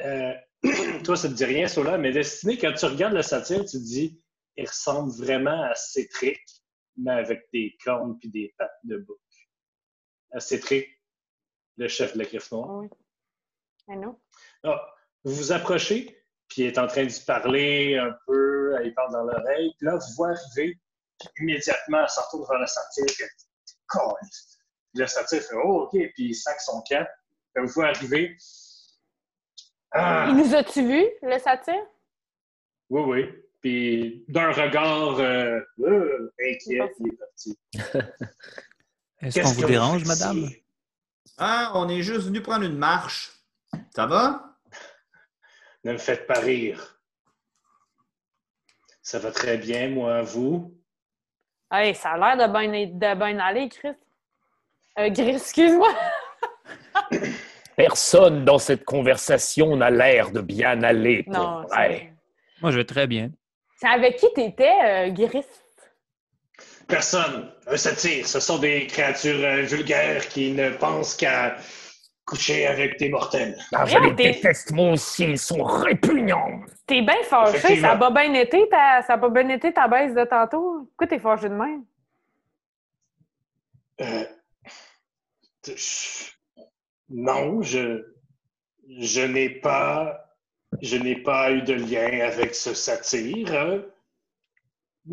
euh, 0.00 0.32
toi, 1.04 1.16
ça 1.16 1.28
te 1.28 1.34
dit 1.34 1.44
rien, 1.44 1.68
Sola, 1.68 1.98
mais 1.98 2.12
Destiné, 2.12 2.58
quand 2.58 2.72
tu 2.72 2.86
regardes 2.86 3.14
le 3.14 3.22
satyre, 3.22 3.64
tu 3.64 3.78
te 3.78 3.82
dis, 3.82 4.22
il 4.56 4.66
ressemble 4.66 5.12
vraiment 5.12 5.62
à 5.64 5.74
Cétric, 5.74 6.40
mais 6.96 7.12
avec 7.12 7.48
des 7.52 7.76
cornes 7.84 8.18
puis 8.18 8.30
des 8.30 8.54
pattes 8.56 8.78
de 8.84 8.98
bouc. 8.98 9.18
À 10.32 10.40
Cétric, 10.40 10.88
le 11.76 11.88
chef 11.88 12.14
de 12.14 12.18
la 12.18 12.24
griffe 12.24 12.50
noire. 12.52 12.82
Oui. 12.82 12.88
Ah, 14.62 14.94
vous 15.24 15.34
vous 15.34 15.52
approchez, 15.52 16.24
puis 16.48 16.62
il 16.62 16.66
est 16.66 16.78
en 16.78 16.86
train 16.86 17.04
de 17.04 17.24
parler 17.26 17.96
un 17.96 18.16
peu, 18.26 18.76
il 18.84 18.94
parle 18.94 19.12
dans 19.12 19.24
l'oreille, 19.24 19.74
puis 19.76 19.86
là, 19.86 19.96
vous 19.96 20.14
voyez 20.16 20.36
arriver, 20.36 20.80
puis 21.18 21.28
immédiatement, 21.40 22.00
elle 22.00 22.08
s'en 22.08 22.22
retourne 22.22 22.46
vers 22.48 22.60
le 22.60 22.66
satyre, 22.66 23.04
puis 23.06 23.24
Le 24.94 25.06
satyre 25.06 25.42
fait 25.42 25.54
Oh, 25.64 25.82
OK, 25.82 25.90
puis 25.90 26.12
il 26.28 26.34
sac 26.34 26.60
son 26.60 26.82
camp. 26.88 27.06
Vous 27.56 27.66
voyez 27.68 27.90
arriver. 27.90 28.36
Ah, 29.92 30.26
Il 30.28 30.36
nous 30.36 30.54
a-tu 30.54 30.86
vu, 30.86 31.04
le 31.22 31.38
satyre? 31.38 31.86
oui, 32.90 33.02
oui. 33.06 33.34
Puis 33.60 34.24
d'un 34.28 34.52
regard 34.52 35.18
euh, 35.20 35.58
euh, 35.80 36.34
inquiet, 36.38 36.92
il 37.00 37.08
est 37.08 37.16
parti. 37.16 37.58
Est-ce 39.22 39.40
qu'on 39.40 39.48
vous 39.48 39.62
que 39.62 39.66
dérange, 39.66 40.04
madame? 40.04 40.50
Ah, 41.38 41.72
on 41.74 41.88
est 41.88 42.02
juste 42.02 42.26
venu 42.26 42.42
prendre 42.42 42.64
une 42.64 42.76
marche. 42.76 43.32
Ça 43.94 44.06
va? 44.06 44.58
Ne 45.84 45.92
me 45.92 45.98
faites 45.98 46.26
pas 46.26 46.40
rire. 46.40 47.00
Ça 49.00 49.18
va 49.18 49.32
très 49.32 49.56
bien, 49.56 49.88
moi, 49.88 50.20
vous? 50.22 50.78
Hey, 51.70 51.94
ça 51.94 52.10
a 52.12 52.36
l'air 52.36 52.46
de 52.46 52.52
bien 52.52 52.68
de 52.86 53.14
bien 53.18 53.38
aller, 53.38 53.68
Chris. 53.68 53.94
Euh, 54.98 55.10
Gris, 55.10 55.30
excuse-moi. 55.36 55.88
Personne 57.76 58.44
dans 58.44 58.58
cette 58.58 58.84
conversation 58.84 59.76
n'a 59.76 59.90
l'air 59.90 60.30
de 60.30 60.40
bien 60.40 60.82
aller 60.82 61.24
pour 61.24 61.32
Non, 61.34 61.62
vrai. 61.62 62.12
Moi, 62.62 62.70
je 62.70 62.76
vais 62.78 62.84
très 62.84 63.06
bien. 63.06 63.30
c'est 63.76 63.88
avec 63.88 64.16
qui 64.16 64.32
t'étais, 64.32 64.70
euh, 64.84 65.10
Gris? 65.10 65.44
Personne. 66.86 67.50
Un 67.66 67.76
satire. 67.76 68.26
Ce 68.28 68.38
sont 68.40 68.58
des 68.58 68.86
créatures 68.86 69.42
euh, 69.42 69.62
vulgaires 69.62 70.28
qui 70.28 70.52
ne 70.52 70.70
pensent 70.70 71.16
qu'à 71.16 71.56
coucher 72.26 72.66
avec 72.66 72.98
des 72.98 73.08
mortels. 73.08 73.56
Ah, 73.72 73.84
je 73.86 73.98
les 73.98 74.14
t'es- 74.14 74.32
déteste, 74.32 74.70
moi 74.72 74.90
aussi, 74.92 75.24
ils 75.24 75.38
sont 75.38 75.62
répugnants. 75.64 76.60
T'es 76.86 77.00
bien 77.02 77.22
fâché, 77.24 77.76
ça 77.80 77.92
a 77.92 77.96
pas 77.96 78.10
bien 78.10 78.32
été 78.34 78.68
ta, 78.68 79.02
ça 79.02 79.16
bien 79.16 79.48
été 79.48 79.72
ta 79.72 79.88
baisse 79.88 80.14
de 80.14 80.24
tantôt. 80.24 80.86
Pourquoi 80.90 81.06
t'es 81.06 81.18
fâché 81.18 81.48
de 81.48 81.54
même? 81.54 81.84
Euh, 84.02 84.24
non, 87.08 87.62
je, 87.62 88.02
je 88.98 89.20
n'ai 89.22 89.50
pas, 89.50 90.18
je 90.82 90.96
n'ai 90.96 91.16
pas 91.16 91.50
eu 91.52 91.62
de 91.62 91.74
lien 91.74 92.26
avec 92.26 92.54
ce 92.54 92.74
satire. 92.74 93.84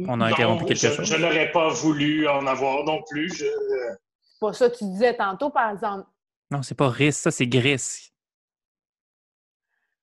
On 0.08 0.22
a 0.22 0.30
Non, 0.30 0.34
interrompu 0.34 0.66
quelque 0.66 0.80
je, 0.80 0.88
chose. 0.94 1.06
Je 1.06 1.18
n'aurais 1.18 1.52
pas 1.52 1.70
voulu 1.70 2.28
en 2.28 2.46
avoir 2.48 2.86
non 2.86 3.02
plus. 3.10 3.34
Je, 3.34 3.46
C'est 3.46 4.40
pas 4.40 4.54
ça 4.54 4.70
que 4.70 4.78
tu 4.78 4.86
disais 4.86 5.16
tantôt, 5.16 5.50
par 5.50 5.72
exemple. 5.72 6.08
Non, 6.50 6.62
c'est 6.64 6.76
pas 6.76 6.90
Riss, 6.90 7.18
ça, 7.18 7.32
c'est 7.32 7.48
Gris. 7.48 8.12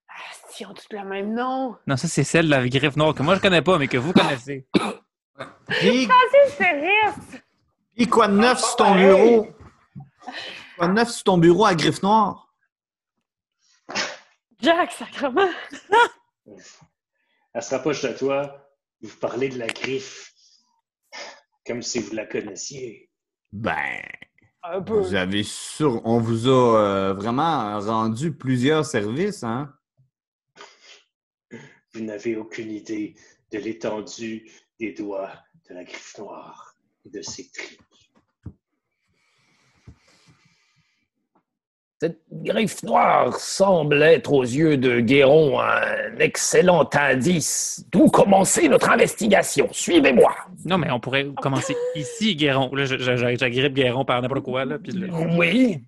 Ah, 0.09 0.15
si, 0.51 0.67
on 0.67 0.75
tous 0.75 0.87
le 0.91 1.05
même 1.05 1.35
nom. 1.35 1.77
Non, 1.87 1.97
ça, 1.97 2.09
c'est 2.09 2.25
celle 2.25 2.47
de 2.47 2.51
la 2.51 2.67
griffe 2.69 2.97
noire 2.97 3.15
que 3.15 3.23
moi, 3.23 3.35
je 3.35 3.41
connais 3.41 3.63
pas, 3.63 3.79
mais 3.79 3.89
que 3.89 3.97
vous 3.99 4.13
connaissez. 4.13 4.67
Puis, 5.69 6.09
C'est 6.57 6.81
Gris! 6.81 7.41
puis 7.97 8.07
quoi 8.07 8.29
de 8.29 8.35
neuf 8.35 8.59
sur 8.61 8.77
ton 8.77 8.95
bureau? 8.95 9.49
De 10.81 10.87
neuf 10.87 11.11
sur 11.11 11.25
ton 11.25 11.39
bureau 11.39 11.65
à 11.67 11.75
griffe 11.75 12.03
noire? 12.03 12.55
Jack, 14.61 14.93
sacrement! 14.93 15.49
elle 17.55 17.63
se 17.63 17.75
rapproche 17.75 18.03
de 18.03 18.13
toi. 18.13 18.69
Vous 19.01 19.17
parlez 19.17 19.49
de 19.49 19.59
la 19.59 19.69
griffe 19.69 20.33
comme 21.67 21.83
si 21.83 22.01
vous 22.01 22.15
la 22.15 22.27
connaissiez. 22.27 23.11
Ben, 23.53 24.03
Un 24.63 24.81
peu. 24.83 24.99
vous 25.01 25.15
avez 25.15 25.43
sur... 25.43 26.05
On 26.07 26.19
vous 26.19 26.49
a 26.49 26.81
euh, 26.81 27.15
vraiment 27.15 27.79
rendu 27.79 28.33
plusieurs 28.35 28.85
services, 28.85 29.45
hein? 29.45 29.73
Vous 31.93 32.01
n'avez 32.01 32.37
aucune 32.37 32.71
idée 32.71 33.15
de 33.53 33.59
l'étendue 33.59 34.51
des 34.81 34.93
doigts 34.93 35.33
de 35.69 35.75
la 35.75 35.85
griffe 35.85 36.17
noire. 36.19 36.75
et 37.05 37.11
de 37.11 37.23
ses 37.23 37.51
tripes. 37.51 37.83
Cette 42.01 42.21
griffe 42.31 42.85
noire 42.85 43.35
semble 43.41 44.01
être 44.05 44.33
aux 44.33 44.43
yeux 44.45 44.77
de 44.77 45.01
Guéron 45.01 45.59
un 45.61 46.17
excellent 46.21 46.89
indice. 46.93 47.85
D'où 47.91 48.09
commencer 48.09 48.69
notre 48.69 48.89
investigation. 48.91 49.67
Suivez-moi. 49.73 50.33
Non, 50.65 50.79
mais 50.79 50.93
on 50.93 51.01
pourrait 51.01 51.27
commencer 51.43 51.75
ici, 51.97 52.37
Guéron. 52.37 52.73
Là, 52.73 52.85
j'agrippe 52.85 53.75
Guéron 53.75 54.05
par 54.05 54.23
n'importe 54.23 54.45
quoi. 54.45 54.65
Là, 54.65 54.79
puis 54.79 54.93
là- 54.93 55.09
Oui. 55.37 55.81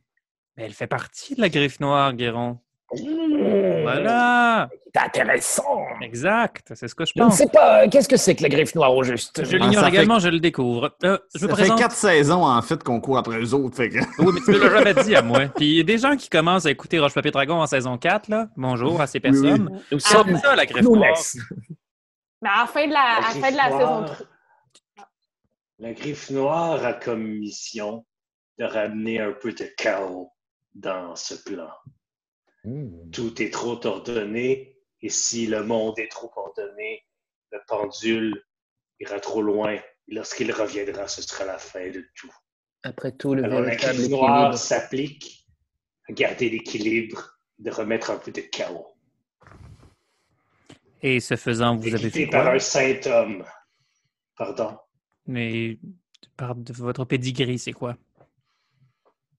Mais 0.56 0.64
elle 0.64 0.72
fait 0.72 0.88
partie 0.88 1.36
de 1.36 1.40
la 1.42 1.48
griffe 1.48 1.78
noire, 1.78 2.12
Guéron. 2.12 2.58
Mmh. 3.40 3.82
Voilà! 3.82 4.68
C'est 4.94 5.00
intéressant. 5.02 5.78
Exact, 6.02 6.72
c'est 6.74 6.88
ce 6.88 6.94
que 6.94 7.04
je 7.04 7.12
Je 7.14 7.20
ne 7.22 7.26
pense. 7.28 7.36
sais 7.36 7.46
pas, 7.48 7.82
euh, 7.84 7.88
qu'est-ce 7.88 8.08
que 8.08 8.16
c'est 8.16 8.34
que 8.34 8.42
la 8.42 8.48
griffe 8.48 8.74
noire 8.74 8.94
au 8.94 9.02
juste? 9.04 9.44
Je 9.44 9.56
Ah, 9.56 9.58
l'ignore 9.60 9.84
fait- 9.84 9.90
également, 9.90 10.18
je 10.18 10.28
le 10.28 10.40
découvre. 10.40 10.96
Euh, 11.04 11.16
je 11.34 11.44
me 11.44 11.48
Ça 11.50 11.54
fait 11.56 11.62
présente. 11.62 11.78
quatre 11.78 11.94
saisons, 11.94 12.44
en 12.44 12.60
fait, 12.62 12.82
qu'on 12.82 13.00
court 13.00 13.18
après 13.18 13.38
eux 13.40 13.54
autres. 13.54 13.76
Fait 13.76 13.88
que... 13.88 13.98
Oui, 14.18 14.32
mais 14.34 14.40
tu 14.40 14.50
me 14.50 14.58
l'as 14.58 14.70
jamais 14.84 14.94
dit 15.04 15.14
à 15.14 15.22
moi. 15.22 15.40
Puis 15.56 15.66
il 15.66 15.74
y 15.76 15.80
a 15.80 15.84
des 15.84 15.98
gens 15.98 16.16
qui 16.16 16.28
commencent 16.28 16.66
à 16.66 16.70
écouter 16.70 16.98
Roche 16.98 17.14
Papier 17.14 17.30
Dragon 17.30 17.60
en 17.62 17.66
saison 17.66 17.96
4, 17.98 18.28
là. 18.28 18.48
Bonjour 18.56 19.00
à 19.00 19.06
ces 19.06 19.20
personnes. 19.20 19.80
Nous 19.92 19.98
C'est 20.00 20.12
sommes 20.12 20.36
ça, 20.38 20.56
la 20.56 20.66
griffe 20.66 20.82
nous 20.84 20.96
noire. 20.96 21.10
laisse. 21.10 21.36
Mais 22.42 22.48
à 22.48 22.60
la 22.62 22.66
fin 22.66 22.86
de 22.86 22.92
la, 22.92 23.18
la, 23.20 23.26
fin 23.28 23.50
de 23.50 23.56
la 23.56 23.68
griffe 23.68 23.78
saison 23.78 24.00
noire- 24.00 24.22
La 25.78 25.92
griffe 25.92 26.30
noire 26.30 26.84
a 26.84 26.92
comme 26.94 27.22
mission 27.22 28.04
de 28.58 28.64
ramener 28.64 29.20
un 29.20 29.32
peu 29.32 29.52
de 29.52 29.64
chaos 29.76 30.30
dans 30.74 31.14
ce 31.16 31.34
plan. 31.34 31.68
Mmh. 32.64 33.10
Tout 33.10 33.42
est 33.42 33.50
trop 33.50 33.84
ordonné, 33.86 34.76
et 35.00 35.08
si 35.08 35.46
le 35.46 35.64
monde 35.64 35.98
est 35.98 36.10
trop 36.10 36.30
ordonné, 36.36 37.06
le 37.52 37.60
pendule 37.66 38.44
ira 39.00 39.18
trop 39.18 39.42
loin. 39.42 39.72
Et 39.72 39.82
lorsqu'il 40.08 40.52
reviendra, 40.52 41.08
ce 41.08 41.22
sera 41.22 41.44
la 41.44 41.58
fin 41.58 41.88
de 41.90 42.04
tout. 42.14 42.32
Après 42.82 43.12
tout, 43.12 43.34
le 43.34 43.44
Alors 43.44 43.60
la 43.60 44.08
noire 44.08 44.56
s'applique 44.56 45.46
à 46.08 46.12
garder 46.12 46.50
l'équilibre, 46.50 47.38
de 47.58 47.70
remettre 47.70 48.10
un 48.10 48.18
peu 48.18 48.32
de 48.32 48.40
chaos. 48.40 48.86
Et 51.02 51.20
ce 51.20 51.36
faisant, 51.36 51.76
vous 51.76 51.94
avez 51.94 52.10
fait 52.10 52.26
par 52.26 52.44
quoi? 52.44 52.54
un 52.54 52.58
saint 52.58 53.00
homme. 53.06 53.44
Pardon? 54.36 54.78
Mais 55.26 55.78
par 56.36 56.54
de 56.54 56.72
votre 56.72 57.04
pedigree, 57.04 57.58
c'est 57.58 57.72
quoi? 57.72 57.96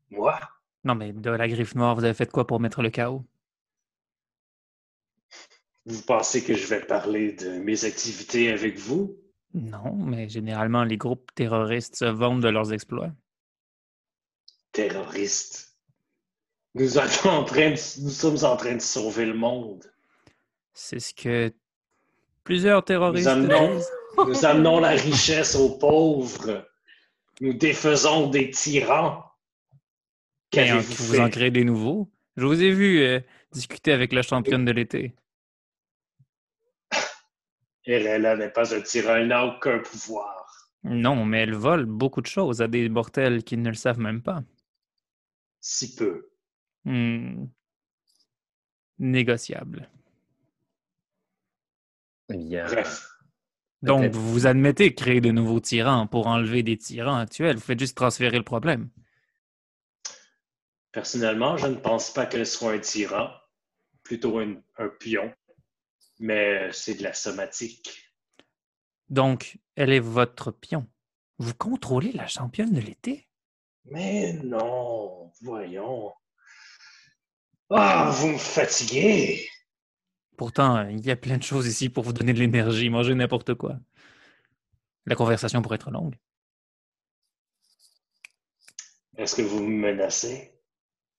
Moi? 0.10 0.40
Non, 0.84 0.96
mais 0.96 1.14
de 1.14 1.30
la 1.30 1.48
griffe 1.48 1.76
noire, 1.76 1.96
vous 1.96 2.04
avez 2.04 2.14
fait 2.14 2.30
quoi 2.32 2.48
pour 2.48 2.60
mettre 2.60 2.82
le 2.82 2.90
chaos? 2.90 3.24
Vous 5.86 6.02
pensez 6.02 6.44
que 6.44 6.54
je 6.54 6.68
vais 6.68 6.82
parler 6.82 7.34
de 7.34 7.60
mes 7.60 7.86
activités 7.86 8.52
avec 8.52 8.78
vous? 8.78 9.18
Non, 9.54 9.96
mais 9.96 10.30
généralement, 10.30 10.84
les 10.84 10.98
groupes 10.98 11.32
terroristes 11.36 11.96
se 11.96 12.06
vendent 12.06 12.42
de 12.42 12.48
leurs 12.48 12.72
exploits. 12.72 13.12
Terroristes? 14.72 15.76
Nous, 16.76 16.90
sommes 16.90 17.32
en 17.32 17.44
train 17.44 17.72
de, 17.72 18.02
nous 18.02 18.10
sommes 18.10 18.44
en 18.44 18.56
train 18.56 18.76
de 18.76 18.82
sauver 18.82 19.26
le 19.26 19.34
monde. 19.34 19.84
C'est 20.74 21.00
ce 21.00 21.14
que 21.14 21.54
plusieurs 22.44 22.84
terroristes 22.84 23.26
Nous 23.26 23.32
amenons, 23.32 23.82
nous 24.26 24.46
amenons 24.46 24.80
la 24.80 24.92
richesse 24.92 25.56
aux 25.56 25.78
pauvres. 25.78 26.66
Nous 27.42 27.54
défaisons 27.54 28.30
des 28.30 28.52
tyrans. 28.52 29.31
Qu'avez-vous 30.52 31.06
vous 31.06 31.20
en 31.20 31.30
créez 31.30 31.52
des 31.52 31.64
nouveaux? 31.64 32.12
Je 32.38 32.46
vous 32.46 32.62
ai 32.62 32.72
vu 32.72 33.02
euh, 33.02 33.20
discuter 33.52 33.92
avec 33.94 34.14
la 34.14 34.22
championne 34.22 34.66
de 34.66 34.72
l'été. 34.72 35.16
Erella 37.86 38.36
n'est 38.36 38.50
pas 38.50 38.76
un 38.76 38.82
tyran, 38.82 39.16
elle 39.16 39.28
n'a 39.28 39.46
aucun 39.46 39.80
pouvoir. 39.80 40.70
Non, 40.84 41.26
mais 41.26 41.42
elle 41.42 41.56
vole 41.56 41.86
beaucoup 41.86 42.22
de 42.22 42.28
choses 42.28 42.62
à 42.62 42.68
des 42.68 42.90
mortels 42.90 43.44
qui 43.44 43.58
ne 43.58 43.70
le 43.70 43.76
savent 43.76 44.00
même 44.00 44.22
pas. 44.22 44.44
Si 45.60 45.96
peu. 45.96 46.30
Hmm. 46.86 47.46
Négociable. 49.00 49.90
Bien, 52.30 52.66
Bref. 52.66 53.08
Donc, 53.84 54.12
vous 54.12 54.46
admettez 54.46 54.94
créer 54.94 55.22
de 55.22 55.32
nouveaux 55.32 55.60
tyrans 55.60 56.08
pour 56.08 56.28
enlever 56.28 56.62
des 56.62 56.78
tyrans 56.78 57.18
actuels. 57.18 57.56
Vous 57.56 57.64
faites 57.64 57.80
juste 57.80 57.98
transférer 57.98 58.38
le 58.38 58.44
problème. 58.44 58.90
Personnellement, 60.92 61.58
je 61.58 61.68
ne 61.68 61.76
pense 61.76 62.12
pas 62.12 62.26
qu'elle 62.26 62.46
soit 62.46 62.74
un 62.74 62.80
tyran, 62.80 63.30
plutôt 64.04 64.40
un, 64.40 64.62
un 64.78 64.90
pion. 64.90 65.34
Mais 66.20 66.72
c'est 66.72 66.96
de 66.96 67.04
la 67.04 67.14
somatique. 67.14 68.14
Donc, 69.10 69.58
elle 69.76 69.92
est 69.92 70.00
votre 70.00 70.52
pion. 70.52 70.88
Vous 71.38 71.56
contrôlez 71.56 72.12
la 72.12 72.28
championne 72.28 72.74
de 72.74 72.82
l'été? 72.82 73.28
Mais 73.86 74.34
non, 74.34 75.32
voyons. 75.42 76.14
Ah, 77.72 78.12
vous 78.14 78.28
me 78.28 78.38
fatiguez. 78.38 79.50
Pourtant, 80.38 80.88
il 80.88 81.06
y 81.06 81.12
a 81.12 81.16
plein 81.16 81.38
de 81.38 81.44
choses 81.44 81.68
ici 81.68 81.90
pour 81.90 82.04
vous 82.04 82.14
donner 82.14 82.34
de 82.34 82.40
l'énergie. 82.40 82.90
Mangez 82.90 83.16
n'importe 83.16 83.56
quoi. 83.56 83.80
La 85.06 85.16
conversation 85.16 85.62
pourrait 85.62 85.76
être 85.76 85.90
longue. 85.90 86.16
Est-ce 89.18 89.36
que 89.36 89.42
vous 89.42 89.64
me 89.64 89.92
menacez? 89.92 90.61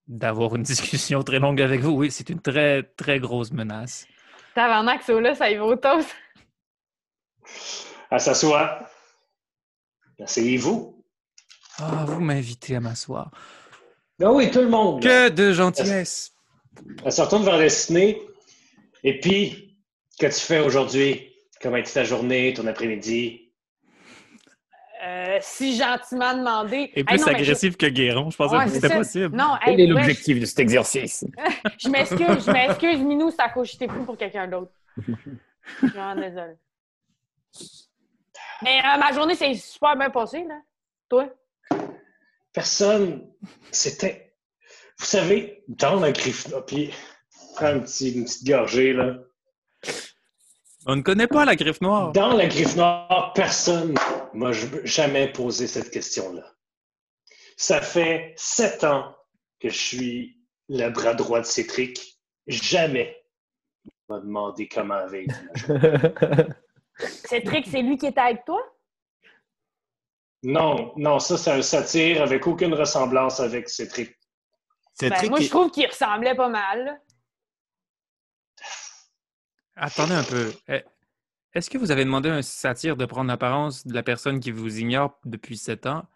D'avoir 0.08 0.56
une 0.56 0.62
discussion 0.72 1.22
très 1.22 1.38
longue 1.38 1.60
avec 1.60 1.80
vous, 1.80 1.90
oui, 1.90 2.10
c'est 2.10 2.28
une 2.30 2.40
très, 2.40 2.82
très 2.82 3.18
grosse 3.20 3.52
menace. 3.52 4.06
Tabarnak, 4.54 5.02
ça 5.02 5.20
là, 5.20 5.34
ça 5.34 5.50
y 5.50 5.56
va 5.56 5.64
au 5.64 5.76
toast. 5.76 6.14
À 8.10 8.18
s'asseoir. 8.18 8.84
Asseyez-vous. 10.20 11.04
Ah, 11.78 12.04
vous 12.06 12.20
m'invitez 12.20 12.76
à 12.76 12.80
m'asseoir. 12.80 13.30
Ben 14.18 14.30
oui, 14.30 14.50
tout 14.50 14.60
le 14.60 14.68
monde. 14.68 15.02
Que 15.02 15.30
de 15.30 15.52
gentillesse! 15.52 16.32
Elle 17.04 17.12
se 17.12 17.20
retourne 17.22 17.44
vers 17.44 17.58
Destiné. 17.58 18.20
Et 19.02 19.18
puis, 19.18 19.76
que 20.18 20.26
tu 20.26 20.40
fais 20.40 20.60
aujourd'hui? 20.60 21.32
Comment 21.60 21.76
était 21.76 21.92
ta 21.92 22.04
journée, 22.04 22.52
ton 22.54 22.66
après-midi? 22.66 23.41
Euh, 25.32 25.38
si 25.40 25.76
gentiment 25.76 26.36
demandé. 26.36 26.90
Et 26.94 27.00
Hey, 27.00 27.04
plus 27.04 27.20
non, 27.20 27.26
agressif 27.28 27.76
que 27.76 27.86
Guéron. 27.86 28.30
Je 28.30 28.36
pensais 28.36 28.56
Ouais, 28.56 28.64
que 28.64 28.70
c'était 28.70 28.88
ça. 28.88 28.96
possible. 28.96 29.36
Non, 29.36 29.56
quel 29.64 29.74
hey, 29.74 29.80
est 29.80 29.92
ouais, 29.92 29.98
l'objectif 30.00 30.40
de 30.40 30.44
cet 30.44 30.58
exercice? 30.58 31.24
je, 31.78 31.88
m'excuse, 31.88 32.44
je 32.46 32.50
m'excuse, 32.50 32.98
Minou, 33.00 33.30
que 33.30 33.64
j'étais 33.64 33.86
pris 33.86 34.04
pour 34.04 34.16
quelqu'un 34.16 34.46
d'autre. 34.48 34.72
Je 34.96 35.02
suis 35.78 35.86
vraiment 35.88 36.20
désolée. 36.20 36.56
Mais 38.62 38.78
euh, 38.80 38.98
ma 38.98 39.12
journée 39.12 39.34
s'est 39.34 39.54
super 39.54 39.96
bien 39.96 40.10
passée, 40.10 40.44
là. 40.44 40.60
Toi? 41.08 41.28
Personne, 42.52 43.26
c'était. 43.70 44.34
Vous 44.98 45.06
savez, 45.06 45.64
dans 45.68 45.98
la 45.98 46.12
griffe, 46.12 46.48
là, 46.48 46.60
puis 46.62 46.92
prends 47.56 47.66
un 47.66 47.80
petit- 47.80 48.12
une 48.12 48.24
petite 48.24 48.46
gorgée, 48.46 48.92
là. 48.92 49.14
On 50.86 50.96
ne 50.96 51.02
connaît 51.02 51.26
pas 51.26 51.44
la 51.44 51.54
griffe 51.56 51.80
noire. 51.80 52.12
Dans 52.12 52.36
la 52.36 52.46
griffe 52.46 52.76
noire, 52.76 53.32
personne 53.34 53.94
m'a 54.34 54.52
jamais 54.52 55.32
posé 55.32 55.66
cette 55.66 55.90
question-là. 55.90 56.54
Ça 57.56 57.80
fait 57.80 58.34
sept 58.36 58.84
ans 58.84 59.14
que 59.60 59.68
je 59.68 59.78
suis 59.78 60.42
le 60.68 60.88
bras 60.90 61.14
droit 61.14 61.40
de 61.40 61.46
Cétric. 61.46 62.18
Jamais 62.46 63.22
on 64.08 64.14
m'a 64.14 64.20
demandé 64.20 64.68
comment 64.68 65.08
journée. 65.08 65.26
Cétric, 66.98 67.66
c'est 67.70 67.82
lui 67.82 67.96
qui 67.96 68.06
était 68.06 68.20
avec 68.20 68.44
toi? 68.44 68.60
Non, 70.42 70.92
non, 70.96 71.18
ça, 71.18 71.38
c'est 71.38 71.50
un 71.50 71.62
satire 71.62 72.22
avec 72.22 72.46
aucune 72.46 72.74
ressemblance 72.74 73.40
avec 73.40 73.68
Cétric. 73.68 74.16
C'est 74.94 75.08
Ben, 75.08 75.30
moi, 75.30 75.40
je 75.40 75.48
trouve 75.48 75.70
qu'il 75.70 75.86
ressemblait 75.86 76.34
pas 76.34 76.48
mal. 76.48 77.00
Attendez 79.76 80.14
un 80.14 80.24
peu. 80.24 80.52
Est-ce 81.54 81.68
que 81.68 81.76
vous 81.76 81.90
avez 81.90 82.04
demandé 82.04 82.30
à 82.30 82.34
un 82.34 82.42
satire 82.42 82.96
de 82.96 83.04
prendre 83.04 83.28
l'apparence 83.28 83.86
de 83.86 83.92
la 83.92 84.02
personne 84.02 84.40
qui 84.40 84.50
vous 84.50 84.78
ignore 84.78 85.18
depuis 85.24 85.58
sept 85.58 85.86
ans? 85.86 86.06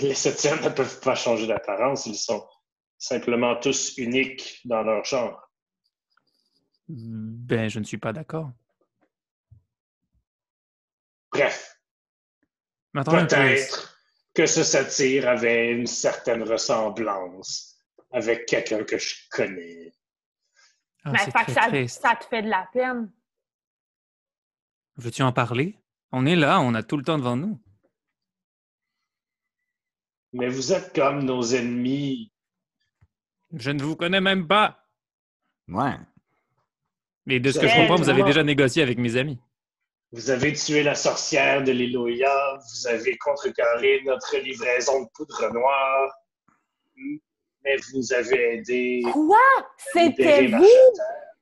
Les 0.00 0.14
satires 0.14 0.60
ne 0.60 0.70
peuvent 0.70 1.00
pas 1.00 1.14
changer 1.14 1.46
d'apparence, 1.46 2.06
ils 2.06 2.16
sont 2.16 2.44
simplement 2.98 3.54
tous 3.56 3.96
uniques 3.96 4.60
dans 4.64 4.82
leur 4.82 5.04
genre. 5.04 5.52
Ben, 6.88 7.68
je 7.68 7.78
ne 7.78 7.84
suis 7.84 7.98
pas 7.98 8.12
d'accord. 8.12 8.50
Bref, 11.30 11.80
Mais 12.92 13.04
peut-être 13.04 13.98
que 14.34 14.46
ce 14.46 14.64
satire 14.64 15.28
avait 15.28 15.70
une 15.70 15.86
certaine 15.86 16.42
ressemblance 16.42 17.76
avec 18.10 18.46
quelqu'un 18.46 18.82
que 18.82 18.98
je 18.98 19.14
connais. 19.30 19.92
Ah, 21.04 21.12
Ben, 21.12 21.18
fait 21.18 21.32
que 21.44 21.86
ça 21.86 22.16
te 22.16 22.24
fait 22.24 22.42
de 22.42 22.48
la 22.48 22.68
peine. 22.72 23.12
Veux-tu 24.96 25.22
en 25.22 25.32
parler? 25.32 25.76
On 26.12 26.26
est 26.26 26.36
là, 26.36 26.60
on 26.60 26.74
a 26.74 26.82
tout 26.82 26.96
le 26.96 27.04
temps 27.04 27.18
devant 27.18 27.36
nous. 27.36 27.58
Mais 30.32 30.48
vous 30.48 30.72
êtes 30.72 30.94
comme 30.94 31.24
nos 31.24 31.42
ennemis. 31.42 32.32
Je 33.52 33.70
ne 33.70 33.82
vous 33.82 33.96
connais 33.96 34.20
même 34.20 34.46
pas. 34.46 34.84
Ouais. 35.68 35.96
Mais 37.26 37.40
de 37.40 37.50
ce 37.50 37.58
que 37.58 37.68
je 37.68 37.74
comprends, 37.74 37.96
vous 37.96 38.08
avez 38.08 38.22
déjà 38.22 38.42
négocié 38.42 38.82
avec 38.82 38.98
mes 38.98 39.16
amis. 39.16 39.38
Vous 40.12 40.30
avez 40.30 40.52
tué 40.52 40.82
la 40.84 40.94
sorcière 40.94 41.64
de 41.64 41.72
l'Iloya, 41.72 42.58
vous 42.58 42.86
avez 42.86 43.16
contrecarré 43.18 44.02
notre 44.04 44.36
livraison 44.38 45.02
de 45.02 45.08
poudre 45.14 45.52
noire, 45.52 46.12
mais 47.64 47.76
vous 47.92 48.12
avez 48.12 48.58
aidé 48.58 49.02
Quoi? 49.12 49.38
C'était 49.92 50.46
vous? 50.46 50.66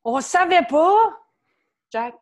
On 0.05 0.21
savait 0.23 0.67
pas? 0.69 1.19
Jack. 1.91 2.15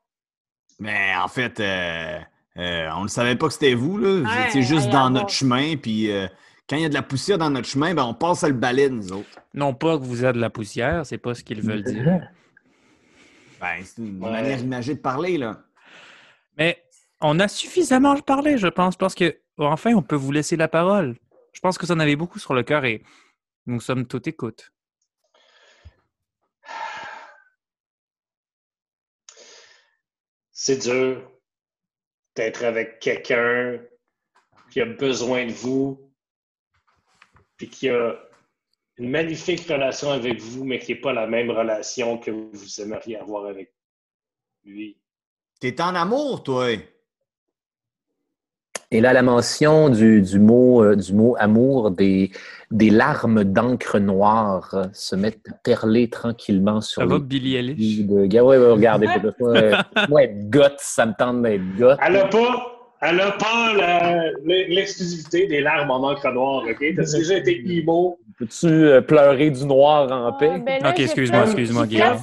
Mais 0.81 1.13
en 1.23 1.29
fait, 1.29 1.61
euh, 1.61 2.19
euh, 2.57 2.89
on 2.97 3.03
ne 3.05 3.09
savait 3.09 3.37
pas 3.37 3.47
que 3.47 3.53
c'était 3.53 3.75
vous. 3.75 3.99
Là. 3.99 4.21
Vous 4.21 4.25
Ouais, 4.25 4.49
étiez 4.49 4.63
juste 4.63 4.87
hey, 4.87 4.93
dans 4.93 5.11
notre 5.11 5.29
chemin. 5.31 5.77
Puis 5.77 6.11
euh, 6.11 6.27
quand 6.69 6.77
il 6.77 6.83
y 6.83 6.87
a 6.87 6.89
de 6.89 6.95
la 6.95 7.03
poussière 7.03 7.39
dans 7.39 7.51
notre 7.51 7.69
chemin, 7.69 7.95
ben, 7.95 8.05
on 8.05 8.15
passe 8.15 8.43
à 8.45 8.49
le 8.49 8.55
balai, 8.55 8.89
nous 8.89 9.13
autres. 9.13 9.39
Non 9.55 9.75
pas 9.75 9.99
que 9.99 10.05
vous 10.05 10.25
êtes 10.25 10.35
de 10.37 10.41
la 10.41 10.51
poussière, 10.51 11.05
c'est 11.07 11.19
pas 11.19 11.35
ce 11.35 11.45
qu'ils 11.45 11.61
veulent 11.61 11.83
dire. 11.85 12.21
Ben, 13.61 13.77
c'est 13.85 13.99
une 14.03 14.23
Ouais. 14.25 14.31
manière 14.31 14.59
imagée 14.59 14.95
de 14.95 15.01
parler. 15.01 15.37
là. 15.39 15.61
Mais 16.57 16.83
on 17.21 17.39
a 17.41 17.47
suffisamment 17.49 18.17
parlé, 18.21 18.57
je 18.57 18.69
pense, 18.69 18.97
parce 18.97 19.15
que 19.15 19.37
enfin, 19.59 19.93
on 19.95 20.03
peut 20.03 20.17
vous 20.17 20.33
laisser 20.33 20.57
la 20.57 20.69
parole. 20.69 21.17
Je 21.53 21.61
pense 21.61 21.77
que 21.77 21.85
vous 21.85 21.93
en 21.93 22.01
avez 22.01 22.17
beaucoup 22.17 22.39
sur 22.39 22.55
le 22.55 22.63
cœur 22.63 22.85
et 22.87 23.03
nous 23.67 23.81
sommes 23.81 24.07
tout 24.07 24.27
écoute. 24.29 24.73
C'est 30.63 30.77
dur 30.77 31.27
d'être 32.37 32.65
avec 32.65 33.01
quelqu'un 33.01 33.81
qui 34.71 34.83
a 34.83 34.85
besoin 34.85 35.47
de 35.47 35.53
vous, 35.53 36.13
puis 37.57 37.71
qui 37.71 37.89
a 37.89 38.15
une 38.99 39.09
magnifique 39.09 39.67
relation 39.67 40.11
avec 40.11 40.39
vous, 40.39 40.65
mais 40.65 40.79
qui 40.79 40.93
n'est 40.93 41.01
pas 41.01 41.15
la 41.15 41.27
même 41.27 41.51
relation 41.51 42.19
que 42.19 42.31
vous 42.31 42.81
aimeriez 42.83 43.17
avoir 43.17 43.47
avec 43.47 43.73
lui. 44.63 45.01
T'es 45.61 45.81
en 45.81 45.95
amour, 45.95 46.43
toi. 46.43 46.77
Et 48.93 49.01
là, 49.01 49.13
la 49.13 49.23
mention 49.23 49.89
du, 49.89 50.21
du 50.21 50.41
mot, 50.41 50.83
euh, 50.83 50.97
du 50.97 51.13
mot 51.13 51.37
amour, 51.39 51.93
des, 51.93 52.33
des 52.73 52.91
larmes 52.91 53.45
d'encre 53.45 54.01
noire 54.01 54.89
se 54.93 55.15
mettent 55.15 55.47
à 55.49 55.53
perler 55.63 56.11
tranquillement 56.11 56.81
sur 56.81 57.03
Ça 57.03 57.07
va, 57.07 57.21
Billy 57.21 57.55
Eilish? 57.55 57.99
de. 58.05 58.23
Ouais, 58.23 58.41
ouais, 58.41 58.57
regardez, 58.73 59.07
moi, 59.07 59.33
euh, 59.57 59.77
moi, 60.09 60.25
être 60.25 60.51
goth, 60.51 60.75
ça 60.79 61.07
me 61.07 61.13
tente 61.17 61.41
d'être 61.43 61.63
goth. 61.79 61.99
Elle 62.05 62.15
n'a 62.15 62.25
pas, 62.25 62.67
elle 63.03 63.21
a 63.21 63.31
pas 63.31 63.73
la- 63.77 64.31
l'exclusivité 64.45 65.47
des 65.47 65.61
larmes 65.61 65.93
en 65.93 66.11
encre 66.11 66.29
noire, 66.33 66.65
OK? 66.69 66.85
T'as 66.97 67.13
déjà 67.17 67.37
été 67.37 67.63
emo, 67.65 68.19
Peux-tu 68.39 68.67
euh, 68.67 69.01
pleurer 69.03 69.51
du 69.51 69.67
noir 69.67 70.11
en 70.11 70.31
Ah, 70.31 70.37
paix? 70.37 70.63
ben 70.67 70.83
là, 70.83 70.91
Ok, 70.91 70.99
excuse-moi, 71.01 71.45
excuse-moi, 71.45 71.87
Guillaume. 71.87 72.19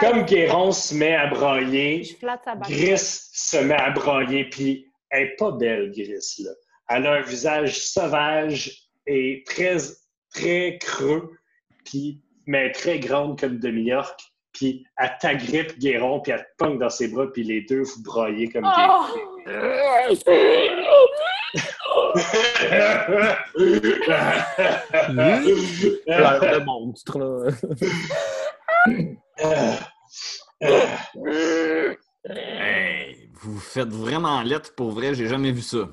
comme 0.00 0.22
Guéron 0.24 0.72
se 0.72 0.94
met 0.94 1.14
à 1.16 1.26
back 1.26 2.70
Gris 2.70 2.96
se 2.96 3.58
met 3.64 3.74
à 3.74 3.90
brailler, 3.90 4.44
puis 4.44 4.86
elle 5.10 5.24
n'est 5.24 5.36
pas 5.36 5.52
belle, 5.52 5.90
Gris, 5.92 6.42
là. 6.44 6.50
Elle 6.90 7.06
a 7.06 7.12
un 7.14 7.22
visage 7.22 7.80
sauvage 7.80 8.88
et 9.06 9.44
très, 9.46 9.76
très 10.34 10.78
creux, 10.78 11.38
puis, 11.84 12.22
mais 12.46 12.72
très 12.72 12.98
grande 12.98 13.38
comme 13.38 13.58
de 13.58 13.68
New 13.70 13.84
York. 13.84 14.18
Puis 14.52 14.84
elle 14.96 15.12
t'agrippe 15.20 15.78
Guéron, 15.78 16.20
puis 16.20 16.32
elle 16.32 16.40
te 16.40 16.56
pogne 16.56 16.78
dans 16.78 16.88
ses 16.88 17.08
bras, 17.08 17.30
puis 17.30 17.44
les 17.44 17.60
deux, 17.62 17.82
vous 17.82 18.02
braillez 18.02 18.48
comme 18.48 18.64
Oh! 18.64 19.06
des... 26.40 26.58
De 26.58 26.64
monstre, 26.64 27.18
là. 27.18 27.50
Vous 33.40 33.58
faites 33.58 33.88
vraiment 33.88 34.42
lettre 34.42 34.74
pour 34.74 34.90
vrai, 34.90 35.14
j'ai 35.14 35.26
jamais 35.28 35.52
vu 35.52 35.62
ça. 35.62 35.88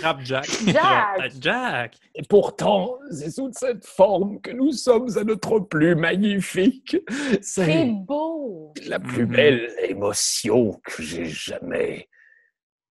Frappe 0.00 0.20
Jack. 0.22 0.46
Jack! 0.66 1.32
Jack! 1.40 1.96
Et 2.14 2.22
pourtant, 2.22 2.98
c'est 3.10 3.30
sous 3.30 3.50
cette 3.52 3.84
forme 3.86 4.40
que 4.40 4.50
nous 4.50 4.72
sommes 4.72 5.08
à 5.16 5.24
notre 5.24 5.58
plus 5.60 5.94
magnifique. 5.94 6.96
C'est 7.40 7.64
C'est 7.64 7.86
beau! 8.06 8.72
la 8.86 9.00
plus 9.00 9.24
Mhm. 9.26 9.32
belle 9.32 9.74
émotion 9.88 10.80
que 10.84 11.02
j'ai 11.02 11.24
jamais 11.24 12.08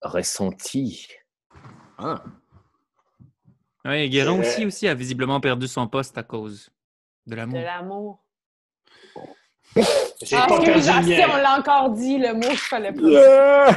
ressentie. 0.02 1.08
Ah. 1.98 2.24
Oui, 3.86 4.10
Guérin 4.10 4.42
C'est 4.42 4.50
aussi, 4.50 4.66
aussi 4.66 4.88
a 4.88 4.96
visiblement 4.96 5.40
perdu 5.40 5.68
son 5.68 5.88
poste 5.88 6.18
à 6.18 6.24
cause 6.24 6.72
de 7.28 7.32
De 7.36 7.36
l'amour. 7.36 8.25
J'ai 10.22 10.36
Ah, 10.38 10.46
pas 10.48 10.62
perdu 10.62 10.82
si, 10.82 10.90
on 11.30 11.38
l'a 11.38 11.58
encore 11.60 11.90
dit, 11.92 12.18
le 12.18 12.34
mot 12.34 12.48
qu'il 12.48 12.58
fallait 12.58 12.94
pas. 12.94 13.76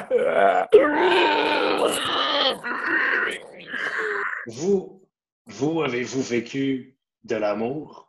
Vous, 4.47 5.03
vous 5.47 5.83
avez-vous 5.83 6.23
vécu 6.23 6.97
de 7.25 7.37
l'amour? 7.37 8.07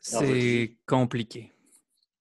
C'est 0.00 0.76
compliqué. 0.86 1.52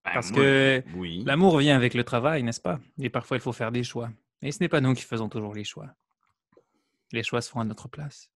Ben, 0.04 0.12
Parce 0.16 0.32
moi, 0.32 0.42
que 0.42 0.84
Oui. 0.96 1.24
l'amour 1.26 1.58
vient 1.60 1.76
avec 1.76 1.94
le 1.94 2.04
travail, 2.04 2.44
n'est-ce 2.44 2.60
pas? 2.62 2.80
Et 3.00 3.10
parfois, 3.10 3.38
il 3.38 3.42
faut 3.42 3.54
faire 3.54 3.72
des 3.72 3.84
choix. 3.84 4.10
Et 4.42 4.52
ce 4.52 4.60
n'est 4.62 4.70
pas 4.70 4.82
nous 4.82 4.94
qui 4.94 5.04
faisons 5.04 5.30
toujours 5.30 5.54
les 5.54 5.64
choix. 5.64 5.88
Les 7.12 7.24
choix 7.24 7.42
se 7.42 7.50
font 7.50 7.60
à 7.60 7.64
notre 7.66 7.88
place. 7.88 8.30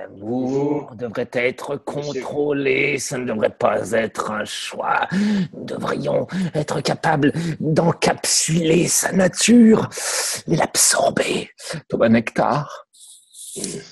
L'amour 0.00 0.94
devrait 0.96 1.28
être 1.34 1.76
contrôlé, 1.76 2.98
ça 2.98 3.18
ne 3.18 3.26
devrait 3.26 3.54
pas 3.54 3.90
être 3.92 4.30
un 4.30 4.46
choix. 4.46 5.06
Nous 5.52 5.64
devrions 5.64 6.26
être 6.54 6.80
capables 6.80 7.34
d'encapsuler 7.60 8.88
sa 8.88 9.12
nature 9.12 9.90
et 10.48 10.56
l'absorber. 10.56 11.50
Thomas 11.90 12.08
Nectar. 12.08 12.86
Ouais, 13.56 13.82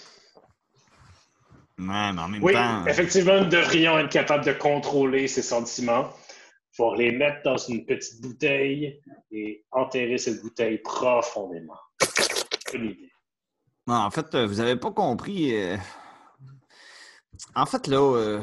mais 1.79 1.93
en 2.23 2.29
même 2.29 2.43
Oui, 2.43 2.55
temps. 2.55 2.87
effectivement, 2.87 3.43
nous 3.43 3.51
devrions 3.51 3.99
être 3.99 4.09
capables 4.09 4.47
de 4.47 4.53
contrôler 4.53 5.29
ces 5.29 5.43
sentiments. 5.43 6.09
Il 6.73 6.77
faut 6.77 6.95
les 6.95 7.13
mettre 7.13 7.43
dans 7.45 7.59
une 7.59 7.85
petite 7.85 8.23
bouteille 8.23 8.99
et 9.31 9.63
enterrer 9.73 10.17
cette 10.17 10.41
bouteille 10.41 10.79
profondément. 10.79 11.77
Bonne 12.73 12.85
idée. 12.87 13.13
Non, 13.87 13.95
en 13.95 14.11
fait, 14.11 14.35
euh, 14.35 14.47
vous 14.47 14.57
n'avez 14.57 14.77
pas 14.77 14.91
compris. 14.91 15.55
En 17.55 17.67
fait, 17.67 17.87
là, 17.87 17.99
euh, 17.99 18.41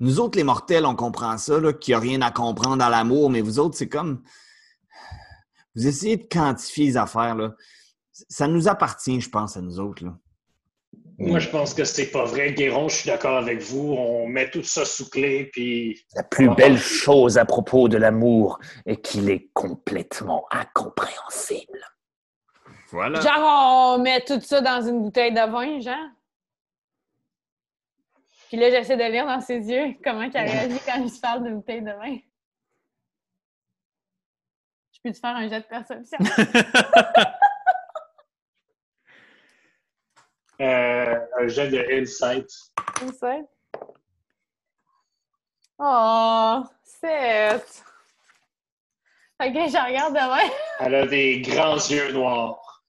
nous 0.00 0.20
autres, 0.20 0.36
les 0.36 0.44
mortels, 0.44 0.86
on 0.86 0.96
comprend 0.96 1.38
ça, 1.38 1.58
là, 1.60 1.72
qu'il 1.72 1.92
n'y 1.92 1.96
a 1.96 2.00
rien 2.00 2.22
à 2.22 2.30
comprendre 2.30 2.84
à 2.84 2.90
l'amour, 2.90 3.30
mais 3.30 3.40
vous 3.40 3.58
autres, 3.58 3.76
c'est 3.76 3.88
comme. 3.88 4.22
Vous 5.74 5.86
essayez 5.86 6.16
de 6.16 6.24
quantifier 6.24 6.86
les 6.86 6.96
affaires, 6.96 7.34
là. 7.34 7.54
Ça 8.12 8.46
nous 8.46 8.68
appartient, 8.68 9.20
je 9.20 9.28
pense, 9.28 9.56
à 9.56 9.60
nous 9.60 9.80
autres, 9.80 10.04
là. 10.04 10.16
Moi, 11.18 11.38
je 11.38 11.48
pense 11.48 11.74
que 11.74 11.84
c'est 11.84 12.10
pas 12.10 12.24
vrai. 12.24 12.54
Guéron, 12.54 12.88
je 12.88 12.96
suis 12.96 13.06
d'accord 13.08 13.36
avec 13.36 13.62
vous. 13.62 13.92
On 13.92 14.26
met 14.26 14.50
tout 14.50 14.64
ça 14.64 14.84
sous 14.84 15.08
clé, 15.08 15.48
puis 15.52 16.04
La 16.16 16.24
plus 16.24 16.48
belle 16.56 16.78
chose 16.78 17.38
à 17.38 17.44
propos 17.44 17.88
de 17.88 17.96
l'amour 17.96 18.58
est 18.84 19.00
qu'il 19.00 19.30
est 19.30 19.48
complètement 19.52 20.44
incompréhensible. 20.50 21.80
Voilà. 22.90 23.20
Genre, 23.20 23.96
on 23.96 24.02
met 24.02 24.24
tout 24.24 24.40
ça 24.40 24.60
dans 24.60 24.86
une 24.86 25.02
bouteille 25.02 25.32
de 25.32 25.50
vin, 25.50 25.80
genre? 25.80 26.10
Puis 28.54 28.62
là, 28.62 28.70
j'essaie 28.70 28.96
de 28.96 29.02
lire 29.02 29.26
dans 29.26 29.40
ses 29.40 29.58
yeux 29.58 29.96
comment 30.04 30.22
il 30.22 30.30
réagit 30.30 30.78
quand 30.86 31.02
il 31.02 31.10
se 31.10 31.20
parle 31.20 31.42
d'une 31.42 31.56
bouteille 31.56 31.82
de 31.82 31.90
vin. 31.90 32.18
Je 34.92 35.00
peux-tu 35.02 35.18
faire 35.18 35.34
un 35.34 35.48
jet 35.48 35.58
de 35.58 35.66
perception? 35.66 36.18
euh, 40.60 41.18
un 41.36 41.48
jet 41.48 41.68
de 41.68 41.84
insight. 42.00 42.48
Ça? 43.18 43.38
Oh, 45.80 46.62
sept. 46.84 47.84
Fait 49.42 49.52
que 49.52 49.68
je 49.68 49.84
regarde 49.84 50.14
demain. 50.14 50.48
Elle 50.78 50.94
a 50.94 51.08
des 51.08 51.40
grands 51.40 51.74
yeux 51.74 52.12
noirs. 52.12 52.84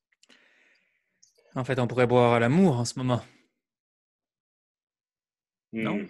En 1.56 1.64
fait, 1.64 1.80
on 1.80 1.88
pourrait 1.88 2.06
boire 2.06 2.34
à 2.34 2.40
l'amour 2.40 2.78
en 2.78 2.86
ce 2.86 3.00
moment. 3.00 3.22
Non? 5.76 5.98
Hmm. 5.98 6.08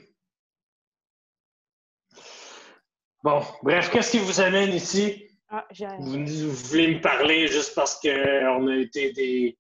Bon, 3.24 3.42
bref, 3.64 3.90
qu'est-ce 3.90 4.12
qui 4.12 4.20
vous 4.20 4.40
amène 4.40 4.72
ici? 4.72 5.28
Ah, 5.50 5.66
j'ai 5.72 5.88
Vous, 5.98 6.24
vous 6.24 6.52
voulez 6.52 6.96
me 6.96 7.02
parler 7.02 7.48
juste 7.48 7.74
parce 7.74 8.00
qu'on 8.00 8.68
a 8.68 8.76
été 8.76 9.12
des, 9.14 9.58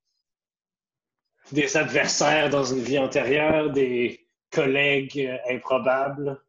des 1.51 1.75
adversaires 1.75 2.51
dans 2.51 2.63
une 2.63 2.81
vie 2.81 2.99
antérieure, 2.99 3.71
des 3.71 4.29
collègues 4.51 5.39
improbables? 5.49 6.39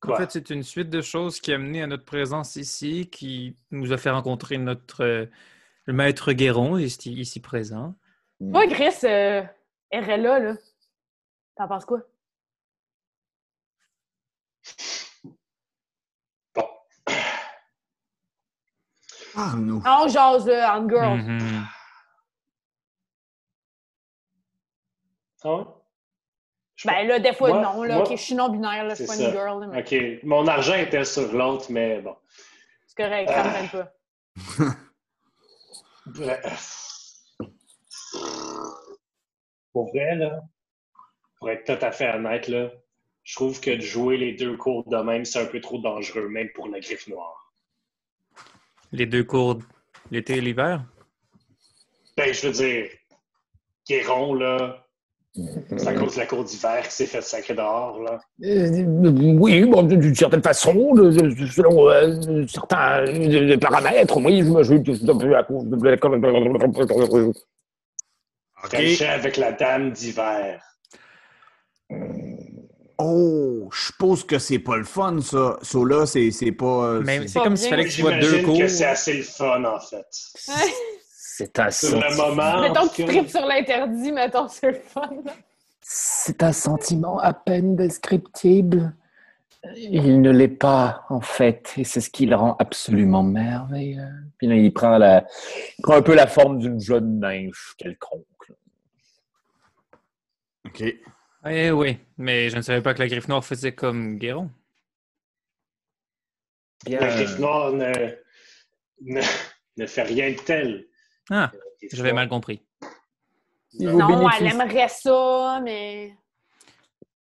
Quoi? 0.00 0.14
En 0.14 0.16
fait, 0.16 0.30
c'est 0.30 0.48
une 0.48 0.62
suite 0.62 0.88
de 0.88 1.02
choses 1.02 1.38
qui 1.38 1.52
a 1.52 1.58
mené 1.58 1.82
à 1.82 1.86
notre 1.86 2.06
présence 2.06 2.56
ici, 2.56 3.10
qui 3.10 3.58
nous 3.70 3.92
a 3.92 3.98
fait 3.98 4.08
rencontrer 4.08 4.56
notre 4.56 5.04
euh, 5.04 5.26
le 5.84 5.92
maître 5.92 6.32
Guéron, 6.32 6.78
ici, 6.78 7.12
ici 7.12 7.40
présent. 7.40 7.94
Moi, 8.40 8.66
Chris, 8.68 9.04
euh, 9.04 9.42
RLA, 9.92 10.38
là. 10.38 10.56
T'en 11.56 11.68
penses 11.68 11.84
quoi? 11.84 12.00
Bon. 16.54 16.68
Parle-nous. 19.34 19.82
On 19.86 20.08
jase, 20.08 20.46
là, 20.46 20.76
en 20.78 20.88
girl. 20.88 21.18
Mhm. 21.18 21.66
Ah 25.42 25.54
ouais? 25.56 25.64
Je 26.76 26.88
Ben 26.88 27.06
là, 27.06 27.18
des 27.18 27.32
fois, 27.34 27.48
Moi- 27.50 27.60
non. 27.62 27.82
Là, 27.82 27.94
moi- 27.96 28.04
ok, 28.04 28.10
je 28.16 28.22
suis 28.22 28.34
non-binaire, 28.34 28.84
là, 28.84 28.90
je 28.94 29.04
suis 29.04 29.06
pas 29.06 29.14
une 29.16 29.30
girl. 29.32 29.60
là, 29.60 29.66
mais 29.68 29.80
OK. 29.82 30.24
Mon 30.24 30.46
argent 30.46 30.74
était 30.74 31.04
sur 31.04 31.32
l'autre, 31.32 31.66
mais 31.70 32.00
bon. 32.00 32.16
C'est 32.86 32.96
correct, 32.96 33.28
ça 33.30 33.44
me 33.44 33.52
gêne 33.52 33.68
pas. 33.70 33.92
Bref. 36.06 36.76
Pour 39.72 39.88
vrai, 39.90 40.16
là, 40.16 40.40
pour 41.38 41.48
être 41.50 41.64
tout 41.64 41.84
à 41.84 41.92
fait 41.92 42.12
honnête, 42.12 42.48
là, 42.48 42.70
je 43.22 43.34
trouve 43.36 43.60
que 43.60 43.70
de 43.70 43.80
jouer 43.80 44.16
les 44.16 44.32
deux 44.32 44.56
cours 44.56 44.88
de 44.88 44.96
même, 44.96 45.24
c'est 45.24 45.40
un 45.40 45.46
peu 45.46 45.60
trop 45.60 45.78
dangereux, 45.78 46.28
même 46.28 46.48
pour 46.54 46.68
la 46.68 46.80
griffe 46.80 47.06
noire. 47.08 47.52
Les 48.92 49.06
deux 49.06 49.24
cours, 49.24 49.58
l'été 50.10 50.36
et 50.36 50.40
l'hiver? 50.40 50.84
Ben, 52.16 52.34
je 52.34 52.46
veux 52.48 52.52
dire, 52.52 52.88
Guéron, 53.88 54.34
là, 54.34 54.84
c'est 55.32 55.86
à 55.86 55.94
cause 55.94 56.14
de 56.14 56.20
la 56.20 56.26
cour 56.26 56.42
d'hiver 56.42 56.82
qui 56.88 56.92
s'est 56.92 57.06
fait 57.06 57.22
sacrer 57.22 57.54
dehors, 57.54 58.02
là. 58.02 58.18
Euh, 58.44 58.84
oui, 59.38 59.64
bon, 59.64 59.84
d'une 59.84 60.14
certaine 60.14 60.42
façon, 60.42 60.92
de- 60.94 61.10
de- 61.10 61.46
selon 61.46 61.88
euh, 61.88 62.44
certains 62.48 63.06
euh, 63.06 63.56
paramètres, 63.58 64.16
oui, 64.16 64.40
je 64.42 64.48
me 64.50 64.62
joue 64.64 64.74
à 65.34 65.44
cause 65.44 65.66
de 65.66 65.76
Frenchait 68.56 69.06
avec 69.06 69.36
la 69.36 69.52
dame 69.52 69.92
d'hiver. 69.92 70.62
Oh, 73.02 73.68
je 73.72 73.86
suppose 73.86 74.24
que 74.24 74.38
c'est 74.38 74.58
pas 74.58 74.76
le 74.76 74.84
fun, 74.84 75.20
ça. 75.22 75.58
Ça, 75.62 75.78
là, 75.86 76.04
c'est 76.06 76.30
c'est 76.32 76.52
pas. 76.52 76.66
euh, 76.66 77.02
Mais 77.04 77.26
c'est- 77.26 77.40
comme 77.40 77.56
s'il 77.56 77.70
fallait 77.70 77.84
que 77.84 77.90
tu 77.90 78.00
sois 78.02 78.18
deux 78.18 78.42
cours. 78.42 78.58
que 78.58 78.68
c'est 78.68 78.84
assez 78.84 79.14
le 79.14 79.22
fun, 79.22 79.64
en 79.64 79.80
fait. 79.80 80.06
C'est 81.42 81.58
un 81.58 81.70
Sur 81.70 81.96
le 81.96 82.02
sentiment. 82.02 82.28
moment. 82.28 82.42
en 82.42 82.60
mettons 82.60 82.86
que 82.88 82.94
tu 82.96 83.04
tripes 83.06 83.28
sur 83.30 83.46
l'interdit, 83.46 84.12
mettons, 84.12 84.46
c'est 84.46 84.72
le 84.72 84.74
fun. 84.74 85.08
C'est 85.80 86.42
un 86.42 86.52
sentiment 86.52 87.18
à 87.18 87.32
peine 87.32 87.76
descriptible. 87.76 88.94
Il 89.74 90.20
ne 90.20 90.30
l'est 90.30 90.48
pas, 90.48 91.04
en 91.08 91.22
fait, 91.22 91.72
et 91.78 91.84
c'est 91.84 92.02
ce 92.02 92.10
qui 92.10 92.26
le 92.26 92.36
rend 92.36 92.56
absolument 92.58 93.22
merveilleux. 93.22 94.02
Puis 94.36 94.48
là, 94.48 94.54
il 94.56 94.70
prend, 94.70 94.98
la, 94.98 95.24
il 95.78 95.82
prend 95.82 95.94
un 95.94 96.02
peu 96.02 96.14
la 96.14 96.26
forme 96.26 96.58
d'une 96.58 96.78
jeune 96.78 97.20
nymphe 97.20 97.74
quelconque. 97.78 98.26
OK. 100.66 100.84
Eh 101.46 101.70
oui, 101.70 101.98
mais 102.18 102.50
je 102.50 102.56
ne 102.56 102.62
savais 102.62 102.82
pas 102.82 102.92
que 102.92 102.98
la 102.98 103.08
griffe 103.08 103.28
noire 103.28 103.44
faisait 103.44 103.74
comme 103.74 104.18
Guéron. 104.18 104.50
Bien, 106.84 107.00
La 107.00 107.14
griffe 107.14 107.38
noire 107.38 107.72
ne, 107.72 107.92
ne, 109.00 109.20
ne 109.76 109.86
fait 109.86 110.02
rien 110.02 110.32
de 110.32 110.36
tel. 110.36 110.86
Ah, 111.30 111.50
griffe 111.80 111.94
j'avais 111.94 112.12
mal 112.12 112.28
compris. 112.28 112.62
niveau 113.72 113.98
Non, 113.98 114.28
elle 114.30 114.46
aimerait 114.46 114.88
ça, 114.88 115.60
mais. 115.62 116.14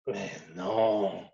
Mais 0.07 0.31
non. 0.55 1.25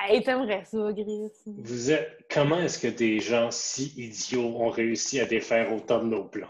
Hey, 0.00 0.22
t'aimerais 0.22 0.64
ça, 0.64 0.92
Gris. 0.92 1.30
Vous 1.46 1.90
êtes... 1.90 2.26
Comment 2.30 2.58
est-ce 2.58 2.78
que 2.78 2.88
des 2.88 3.20
gens 3.20 3.50
si 3.50 3.92
idiots 3.96 4.56
ont 4.60 4.70
réussi 4.70 5.20
à 5.20 5.26
défaire 5.26 5.72
autant 5.72 5.98
de 5.98 6.06
nos 6.06 6.24
plans? 6.24 6.48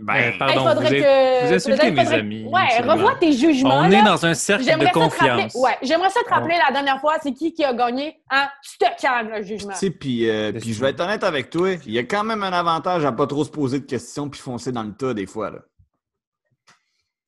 Ben, 0.00 0.32
pardon, 0.38 0.68
faudrait 0.68 0.84
vous, 0.84 1.02
que- 1.02 1.46
vous 1.48 1.52
insultez 1.54 1.76
faudrait- 1.78 1.90
mes 1.90 2.02
faudrait- 2.04 2.18
amis. 2.20 2.44
Ouais, 2.44 2.60
absolument. 2.62 2.92
revois 2.94 3.14
tes 3.16 3.32
jugements. 3.32 3.78
On 3.80 3.88
là. 3.88 3.98
est 3.98 4.02
dans 4.04 4.26
un 4.26 4.34
cercle 4.34 4.62
de 4.64 4.68
J'aimerais 4.70 4.86
ça 4.86 4.92
te 4.92 4.98
rappeler. 4.98 5.28
confiance. 5.42 5.54
Ouais, 5.56 5.76
j'aimerais 5.82 6.10
ça 6.10 6.20
te 6.24 6.30
rappeler 6.30 6.54
la 6.66 6.72
dernière 6.72 7.00
fois, 7.00 7.16
c'est 7.22 7.32
qui 7.32 7.52
qui 7.52 7.64
a 7.64 7.74
gagné. 7.74 8.20
Hein? 8.30 8.48
Tu 8.62 8.78
te 8.78 9.00
calmes, 9.02 9.28
le 9.30 9.42
jugement. 9.42 9.72
tu 9.72 9.78
sais, 9.78 9.90
puis 9.90 10.30
euh, 10.30 10.52
puis 10.52 10.72
je 10.72 10.80
vais 10.80 10.90
être 10.90 11.00
honnête 11.00 11.24
avec 11.24 11.50
toi, 11.50 11.72
il 11.84 11.90
y 11.92 11.98
a 11.98 12.04
quand 12.04 12.22
même 12.22 12.42
un 12.44 12.52
avantage 12.52 13.04
à 13.04 13.10
pas 13.12 13.26
trop 13.26 13.44
se 13.44 13.50
poser 13.50 13.80
de 13.80 13.86
questions 13.86 14.28
puis 14.28 14.40
foncer 14.40 14.70
dans 14.70 14.84
le 14.84 14.92
tas 14.94 15.14
des 15.14 15.26
fois. 15.26 15.50
Là. 15.50 15.58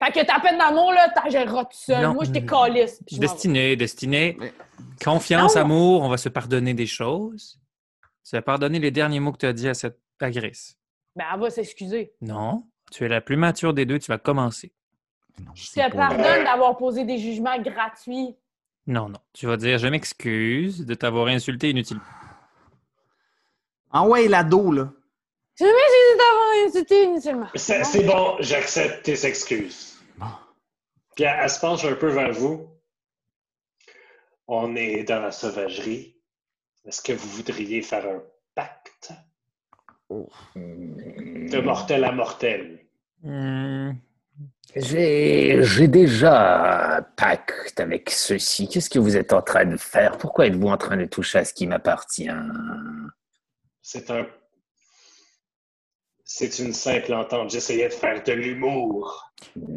Fait 0.02 0.12
que 0.12 0.24
ta 0.24 0.40
peine 0.40 0.56
d'amour, 0.56 0.92
là, 0.92 1.08
t'en 1.14 1.28
géreras 1.28 1.64
tout 1.64 1.76
seul. 1.76 2.02
Non. 2.02 2.14
Moi, 2.14 2.24
je 2.24 2.30
t'ai 2.30 2.46
calisse. 2.46 3.02
Destiné, 3.12 3.76
destiné. 3.76 4.36
Mais- 4.40 4.54
Confiance, 5.04 5.56
Non. 5.56 5.60
amour, 5.62 6.02
on 6.02 6.08
va 6.08 6.16
se 6.16 6.28
pardonner 6.30 6.72
des 6.72 6.86
choses. 6.86 7.58
Tu 8.26 8.34
vas 8.36 8.40
pardonner 8.42 8.78
les 8.78 8.90
derniers 8.90 9.20
mots 9.20 9.32
que 9.32 9.38
tu 9.38 9.46
as 9.46 9.52
dit 9.52 9.68
à 9.68 9.74
cette 9.74 9.98
agresse. 10.20 10.76
Ben, 11.16 11.24
elle 11.32 11.40
va 11.40 11.50
s'excuser. 11.50 12.12
Non, 12.20 12.64
tu 12.90 13.04
es 13.04 13.08
la 13.08 13.20
plus 13.20 13.36
mature 13.36 13.74
des 13.74 13.86
deux, 13.86 13.98
tu 13.98 14.10
vas 14.10 14.18
commencer. 14.18 14.72
Je 15.54 15.70
te 15.70 15.96
pardonne 15.96 16.44
d'avoir 16.44 16.76
posé 16.76 17.04
des 17.04 17.18
jugements 17.18 17.58
gratuits. 17.60 18.36
Non, 18.86 19.08
non. 19.08 19.18
Tu 19.32 19.46
vas 19.46 19.56
dire, 19.56 19.78
je 19.78 19.88
m'excuse 19.88 20.84
de 20.84 20.94
t'avoir 20.94 21.28
insulté 21.28 21.70
inutilement. 21.70 22.02
Ah 23.90 24.06
ouais, 24.06 24.28
l'ado, 24.28 24.70
là. 24.72 24.92
Je 25.58 25.64
m'excuse 25.64 26.18
d'avoir 26.18 26.66
insulté 26.66 27.04
inutilement. 27.04 27.48
C'est 27.54 28.04
bon, 28.04 28.36
j'accepte 28.40 29.04
tes 29.04 29.26
excuses. 29.26 29.98
Bon. 30.16 30.26
Puis 31.14 31.24
elle, 31.24 31.40
elle 31.42 31.50
se 31.50 31.60
penche 31.60 31.84
un 31.84 31.94
peu 31.94 32.08
vers 32.08 32.32
vous. 32.32 32.68
On 34.46 34.74
est 34.76 35.04
dans 35.04 35.20
la 35.20 35.30
sauvagerie. 35.30 36.16
Est-ce 36.84 37.02
que 37.02 37.12
vous 37.12 37.28
voudriez 37.28 37.82
faire 37.82 38.06
un 38.06 38.22
de 40.56 41.60
mortel 41.60 42.04
à 42.04 42.12
mortel? 42.12 42.80
Hmm, 43.22 43.92
J'ai 44.74 45.62
j'ai 45.62 45.88
déjà 45.88 46.96
un 46.98 47.02
pacte 47.02 47.78
avec 47.80 48.10
ceci. 48.10 48.68
Qu'est-ce 48.68 48.90
que 48.90 48.98
vous 48.98 49.16
êtes 49.16 49.32
en 49.32 49.42
train 49.42 49.64
de 49.64 49.76
faire? 49.76 50.18
Pourquoi 50.18 50.46
êtes-vous 50.46 50.68
en 50.68 50.76
train 50.76 50.96
de 50.96 51.04
toucher 51.06 51.38
à 51.38 51.44
ce 51.44 51.52
qui 51.54 51.66
m'appartient? 51.66 52.30
C'est 53.82 54.10
un. 54.10 54.26
C'est 56.24 56.60
une 56.60 56.72
simple 56.72 57.12
entente. 57.12 57.50
J'essayais 57.50 57.88
de 57.88 57.92
faire 57.92 58.22
de 58.22 58.32
l'humour. 58.32 59.32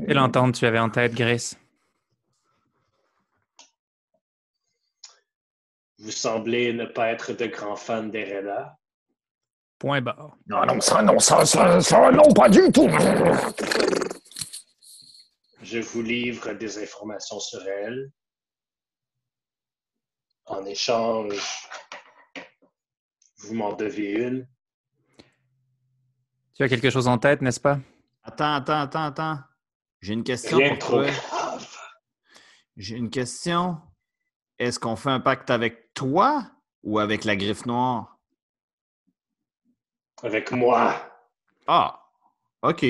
Quelle 0.08 0.20
entente 0.20 0.56
tu 0.56 0.66
avais 0.66 0.80
en 0.80 0.90
tête, 0.90 1.14
Grace? 1.16 1.58
Vous 5.98 6.12
semblez 6.12 6.72
ne 6.74 6.86
pas 6.86 7.08
être 7.12 7.34
de 7.34 7.48
grands 7.48 7.76
fans 7.76 8.04
d'Erella. 8.04 8.78
Point 9.84 10.00
barre. 10.02 10.38
Non, 10.48 10.66
non, 10.66 10.80
ça, 10.80 11.02
non, 11.02 11.20
ça, 11.20 11.46
ça, 11.46 11.82
ça, 11.82 12.10
non, 12.10 12.32
pas 12.34 12.48
du 12.48 12.72
tout. 12.72 12.88
Je 15.62 15.80
vous 15.80 16.02
livre 16.02 16.54
des 16.54 16.82
informations 16.82 17.38
sur 17.42 17.60
elle. 17.68 18.10
En 20.46 20.64
échange, 20.64 21.68
vous 23.40 23.56
m'en 23.56 23.74
devez 23.74 24.12
une. 24.12 24.48
Tu 26.56 26.64
as 26.64 26.70
quelque 26.70 26.90
chose 26.90 27.10
en 27.10 27.18
tête, 27.18 27.42
n'est-ce 27.42 27.60
pas? 27.60 27.78
Attends, 28.24 28.54
attends, 28.54 28.80
attends, 28.84 29.04
attends. 29.04 29.40
J'ai 30.00 30.14
une 30.14 30.24
question 30.24 30.60
Rien 30.60 30.70
pour 30.70 30.80
trop 30.80 31.02
toi. 31.04 31.12
grave. 31.12 31.68
J'ai 32.78 32.96
une 32.96 33.10
question. 33.10 33.82
Est-ce 34.60 34.80
qu'on 34.80 34.96
fait 34.96 35.10
un 35.10 35.20
pacte 35.20 35.50
avec 35.50 35.94
toi 35.94 36.50
ou 36.84 37.00
avec 37.00 37.26
la 37.26 37.36
griffe 37.36 37.66
noire? 37.66 38.13
Avec 40.24 40.52
moi. 40.52 40.96
Ah, 41.68 42.00
OK. 42.62 42.86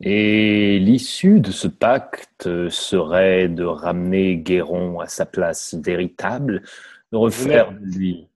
Et 0.00 0.78
l'issue 0.78 1.40
de 1.40 1.50
ce 1.50 1.66
pacte 1.66 2.68
serait 2.68 3.48
de 3.48 3.64
ramener 3.64 4.36
Guéron 4.36 5.00
à 5.00 5.08
sa 5.08 5.26
place 5.26 5.74
véritable, 5.74 6.62
de 7.10 7.16
refaire 7.16 7.72
de 7.72 7.84
lui. 7.84 8.28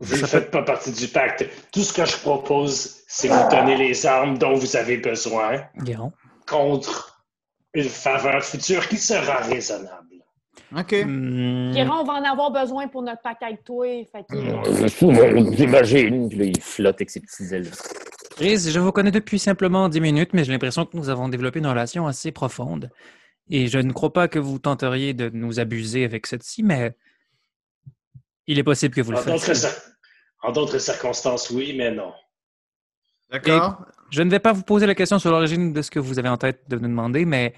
Vous 0.00 0.16
ne 0.16 0.26
faites 0.26 0.50
pas 0.50 0.62
partie 0.62 0.92
du 0.92 1.06
pacte. 1.08 1.46
Tout 1.72 1.82
ce 1.82 1.92
que 1.92 2.06
je 2.06 2.16
propose, 2.16 3.02
c'est 3.06 3.28
vous 3.28 3.48
donner 3.50 3.76
les 3.76 4.06
armes 4.06 4.38
dont 4.38 4.54
vous 4.54 4.74
avez 4.74 4.96
besoin 4.96 5.62
Guéron. 5.76 6.12
contre 6.48 7.22
une 7.74 7.88
faveur 7.88 8.42
future 8.42 8.88
qui 8.88 8.96
sera 8.96 9.36
raisonnable. 9.42 9.99
OK. 10.76 10.92
Hmm, 11.04 11.72
Guérin, 11.72 11.98
on 12.00 12.04
va 12.04 12.12
en 12.14 12.24
avoir 12.24 12.50
besoin 12.52 12.86
pour 12.88 13.02
notre 13.02 13.22
pack 13.22 13.42
avec 13.42 13.64
toi. 13.64 13.84
Fait 14.12 14.24
que... 14.28 14.36
Euh, 14.36 15.52
J'imagine. 15.56 16.28
Puis 16.28 16.38
là, 16.38 16.44
Il 16.44 16.60
flotte 16.60 16.96
avec 16.96 17.10
ses 17.10 17.20
petits 17.20 17.52
ailes. 17.54 17.70
Chris, 18.36 18.70
je 18.70 18.78
vous 18.78 18.92
connais 18.92 19.10
depuis 19.10 19.38
simplement 19.38 19.88
10 19.88 20.00
minutes, 20.00 20.30
mais 20.32 20.44
j'ai 20.44 20.52
l'impression 20.52 20.86
que 20.86 20.96
nous 20.96 21.08
avons 21.08 21.28
développé 21.28 21.58
une 21.58 21.66
relation 21.66 22.06
assez 22.06 22.30
profonde. 22.32 22.90
Et 23.50 23.66
je 23.66 23.78
ne 23.78 23.92
crois 23.92 24.12
pas 24.12 24.28
que 24.28 24.38
vous 24.38 24.58
tenteriez 24.60 25.12
de 25.12 25.28
nous 25.32 25.58
abuser 25.58 26.04
avec 26.04 26.26
celle-ci, 26.26 26.62
mais 26.62 26.96
il 28.46 28.58
est 28.58 28.62
possible 28.64 28.94
que 28.94 29.00
vous 29.00 29.10
le 29.12 29.18
En 29.18 29.22
fassiez. 29.22 29.54
cir- 29.54 29.82
en 30.42 30.52
d'autres 30.52 30.78
circonstances, 30.78 31.50
oui, 31.50 31.74
mais 31.76 31.90
non. 31.90 32.12
D'accord. 33.30 33.84
Je 34.10 34.22
ne 34.22 34.30
vais 34.30 34.38
pas 34.40 34.52
vous 34.52 34.62
poser 34.62 34.86
la 34.86 34.94
question 34.94 35.18
sur 35.18 35.30
l'origine 35.30 35.72
de 35.72 35.82
ce 35.82 35.90
que 35.90 35.98
vous 35.98 36.18
avez 36.18 36.28
en 36.28 36.36
tête 36.36 36.62
de 36.68 36.76
nous 36.76 36.88
demander, 36.88 37.24
mais 37.24 37.54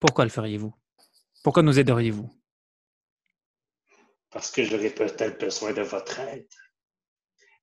pourquoi 0.00 0.24
le 0.24 0.30
feriez-vous? 0.30 0.72
Pourquoi 1.44 1.62
nous 1.62 1.78
aideriez-vous? 1.78 2.28
Parce 4.36 4.50
que 4.50 4.64
j'aurais 4.64 4.90
peut-être 4.90 5.40
besoin 5.40 5.72
de 5.72 5.80
votre 5.80 6.20
aide. 6.20 6.46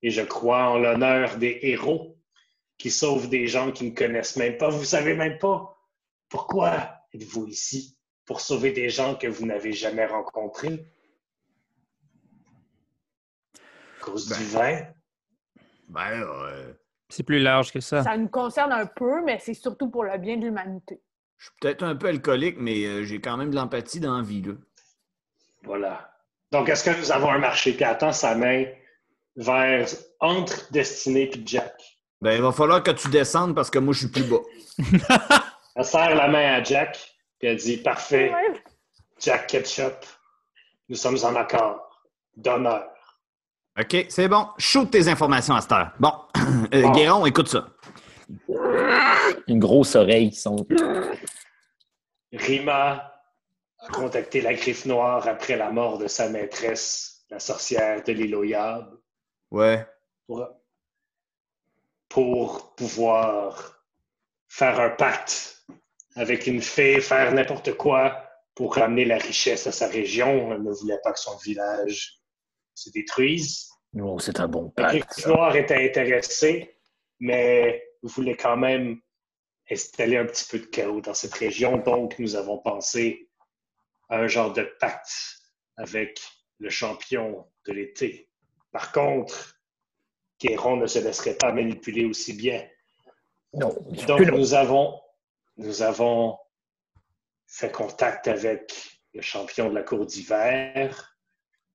Et 0.02 0.10
je 0.10 0.24
crois 0.24 0.70
en 0.70 0.80
l'honneur 0.80 1.38
des 1.38 1.60
héros 1.62 2.18
qui 2.80 2.90
sauvent 2.90 3.30
des 3.30 3.46
gens 3.46 3.72
qui 3.72 3.92
ne 3.92 3.96
connaissent 3.96 4.38
même 4.38 4.58
pas. 4.58 4.70
Vous 4.70 4.84
savez 4.84 5.14
même 5.14 5.38
pas 5.38 5.78
pourquoi 6.30 6.96
êtes-vous 7.14 7.46
ici 7.46 7.96
pour 8.26 8.42
sauver 8.42 8.72
des 8.72 8.90
gens 8.90 9.14
que 9.14 9.28
vous 9.28 9.46
n'avez 9.46 9.72
jamais 9.72 10.08
rencontrés? 10.08 10.84
cause 14.02 14.28
Ben. 14.28 14.38
du 14.40 14.44
vin? 14.46 14.88
Ben 15.90 16.24
euh, 16.24 16.74
C'est 17.08 17.22
plus 17.22 17.38
large 17.38 17.72
que 17.72 17.82
ça. 17.82 18.02
Ça 18.02 18.18
nous 18.18 18.30
concerne 18.30 18.72
un 18.72 18.88
peu, 18.88 19.24
mais 19.24 19.38
c'est 19.38 19.54
surtout 19.54 19.92
pour 19.92 20.06
le 20.06 20.18
bien 20.18 20.38
de 20.38 20.46
l'humanité. 20.46 21.04
je 21.38 21.46
suis 21.46 21.56
peut-être 21.62 21.84
un 21.84 21.96
peu 21.96 22.08
alcoolique, 22.08 22.58
mais 22.58 22.84
euh, 22.86 23.04
j'ai 23.04 23.22
quand 23.22 23.38
même 23.38 23.52
de 23.52 23.56
l'empathie 23.58 24.00
dans 24.00 24.18
la 24.18 24.24
vie, 24.24 24.42
là. 24.42 24.54
Voilà. 25.62 26.13
Donc, 26.54 26.70
est-ce 26.70 26.84
que 26.84 26.96
nous 26.96 27.12
avons 27.12 27.32
un 27.32 27.40
marché? 27.40 27.74
Puis 27.74 27.84
elle 27.84 27.98
tend 27.98 28.12
sa 28.14 28.36
main 28.36 28.66
vers 29.36 29.88
entre 30.20 30.72
Destinée 30.72 31.24
et 31.34 31.42
Jack? 31.44 31.74
Ben, 32.22 32.34
il 32.34 32.44
va 32.44 32.52
falloir 32.52 32.84
que 32.84 32.92
tu 32.92 33.08
descendes 33.10 33.56
parce 33.56 33.72
que 33.72 33.80
moi, 33.80 33.92
je 33.96 34.02
suis 34.02 34.08
plus 34.08 34.24
bas. 34.24 34.38
Elle 35.76 35.84
serre 35.84 36.16
la 36.16 36.28
main 36.28 36.54
à 36.54 36.64
Jack, 36.64 37.00
puis 37.40 37.48
elle 37.48 37.58
dit 37.58 37.78
Parfait. 37.78 38.32
Jack 39.20 39.48
Ketchup, 39.48 40.06
nous 40.88 40.96
sommes 40.96 41.18
en 41.24 41.36
accord. 41.36 41.90
D'honneur. 42.38 42.84
OK, 43.80 44.06
c'est 44.10 44.28
bon. 44.28 44.48
Shoot 44.60 44.92
tes 44.92 45.08
informations 45.08 45.56
à 45.56 45.62
cette 45.62 45.72
heure. 45.72 45.92
Bon, 46.00 46.14
Euh, 46.76 46.82
Bon. 46.84 46.92
Guéron, 46.92 47.26
écoute 47.26 47.48
ça. 47.48 47.66
Une 49.48 49.58
grosse 49.60 49.96
oreille 49.96 50.30
qui 50.30 50.40
sont. 50.40 50.56
Rima 52.32 53.13
a 53.84 53.92
contacté 53.92 54.42
la 54.42 54.54
griffe 54.54 54.86
noire 54.86 55.28
après 55.28 55.58
la 55.58 55.70
mort 55.70 55.98
de 55.98 56.08
sa 56.08 56.30
maîtresse, 56.30 57.26
la 57.30 57.40
sorcière 57.40 58.04
de 58.04 58.12
l'île 58.14 58.36
Ouais. 59.52 59.86
pour, 60.26 60.48
pour 62.10 62.76
pouvoir 62.76 63.84
faire 64.48 64.80
un 64.80 64.90
pacte 64.90 65.66
avec 66.16 66.48
une 66.48 66.62
fée, 66.62 67.02
faire 67.02 67.34
n'importe 67.34 67.74
quoi 67.76 68.24
pour 68.56 68.76
ramener 68.76 69.06
la 69.06 69.18
richesse 69.18 69.68
à 69.68 69.72
sa 69.72 69.88
région. 69.88 70.52
Elle 70.54 70.64
ne 70.64 70.72
voulait 70.72 71.00
pas 71.04 71.12
que 71.12 71.20
son 71.20 71.38
village 71.38 72.20
se 72.76 72.90
détruise. 72.92 73.70
Oh, 74.00 74.18
c'est 74.20 74.40
un 74.40 74.48
bon 74.48 74.72
La 74.78 74.92
pacte. 74.92 75.10
griffe 75.10 75.28
noire 75.28 75.56
était 75.56 75.84
intéressée, 75.90 76.80
mais 77.20 77.84
voulait 78.04 78.36
quand 78.38 78.58
même 78.58 79.00
installer 79.70 80.18
un 80.18 80.26
petit 80.26 80.46
peu 80.50 80.60
de 80.60 80.66
chaos 80.66 81.02
dans 81.02 81.14
cette 81.14 81.34
région. 81.34 81.78
Donc, 81.78 82.18
nous 82.20 82.36
avons 82.36 82.60
pensé 82.60 83.30
à 84.14 84.18
un 84.18 84.28
genre 84.28 84.54
de 84.54 84.62
pacte 84.80 85.42
avec 85.76 86.22
le 86.60 86.70
champion 86.70 87.48
de 87.66 87.74
l'été. 87.74 88.30
Par 88.72 88.92
contre, 88.92 89.60
Guéron 90.40 90.78
ne 90.78 90.86
se 90.86 91.00
laisserait 91.00 91.36
pas 91.36 91.52
manipuler 91.52 92.06
aussi 92.06 92.34
bien. 92.34 92.64
Non, 93.54 93.70
Donc, 94.08 94.22
avons, 94.54 95.02
nous 95.58 95.82
avons 95.82 96.38
fait 97.48 97.72
contact 97.72 98.28
avec 98.28 99.00
le 99.16 99.22
champion 99.22 99.70
de 99.70 99.74
la 99.74 99.82
cour 99.82 100.06
d'hiver. 100.06 101.18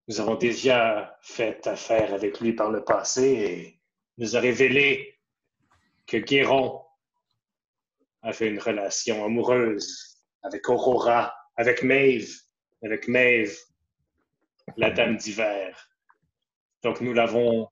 Nous 0.07 0.21
avons 0.21 0.37
déjà 0.37 1.19
fait 1.23 1.67
affaire 1.67 2.15
avec 2.15 2.39
lui 2.41 2.53
par 2.53 2.71
le 2.71 2.85
passé 2.85 3.23
et 3.23 3.81
nous 4.17 4.37
a 4.37 4.41
révélé 4.41 5.19
que 6.07 6.19
Guéron 6.19 6.85
avait 8.23 8.49
une 8.49 8.61
relation 8.61 9.25
amoureuse 9.25 10.25
avec 10.43 10.69
Aurora, 10.69 11.35
avec 11.59 11.83
Maeve, 11.83 12.31
avec 12.83 13.09
Maeve, 13.09 13.55
la 14.79 14.91
dame 14.91 15.17
d'hiver. 15.17 15.91
Donc, 16.83 17.03
nous 17.03 17.13
l'avons, 17.13 17.69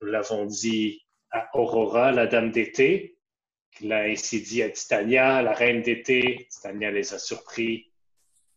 l'avons 0.00 0.46
dit 0.46 1.04
à 1.30 1.50
Aurora, 1.54 2.12
la 2.12 2.26
dame 2.26 2.50
d'été, 2.50 3.18
il 3.80 3.92
a 3.92 4.02
ainsi 4.02 4.40
dit 4.42 4.62
à 4.62 4.70
Titania, 4.70 5.42
la 5.42 5.52
reine 5.52 5.82
d'été. 5.82 6.48
Titania 6.50 6.90
les 6.90 7.14
a 7.14 7.18
surpris. 7.18 7.92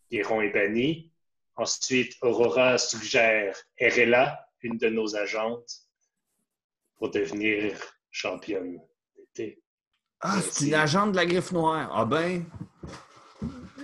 Guéron 0.10 0.42
est 0.42 0.50
banni. 0.50 1.12
Ensuite, 1.56 2.16
Aurora 2.22 2.78
suggère 2.78 3.56
Erella, 3.78 4.48
une 4.62 4.78
de 4.78 4.90
nos 4.90 5.16
agentes, 5.16 5.72
pour 6.96 7.12
devenir 7.12 7.76
championne 8.10 8.80
d'été. 9.16 9.62
Ah, 10.22 10.40
c'est 10.42 10.68
une 10.68 10.76
agente 10.76 11.12
de 11.12 11.18
la 11.18 11.26
griffe 11.26 11.52
noire. 11.52 11.92
Ah 11.94 12.06
ben, 12.06 12.46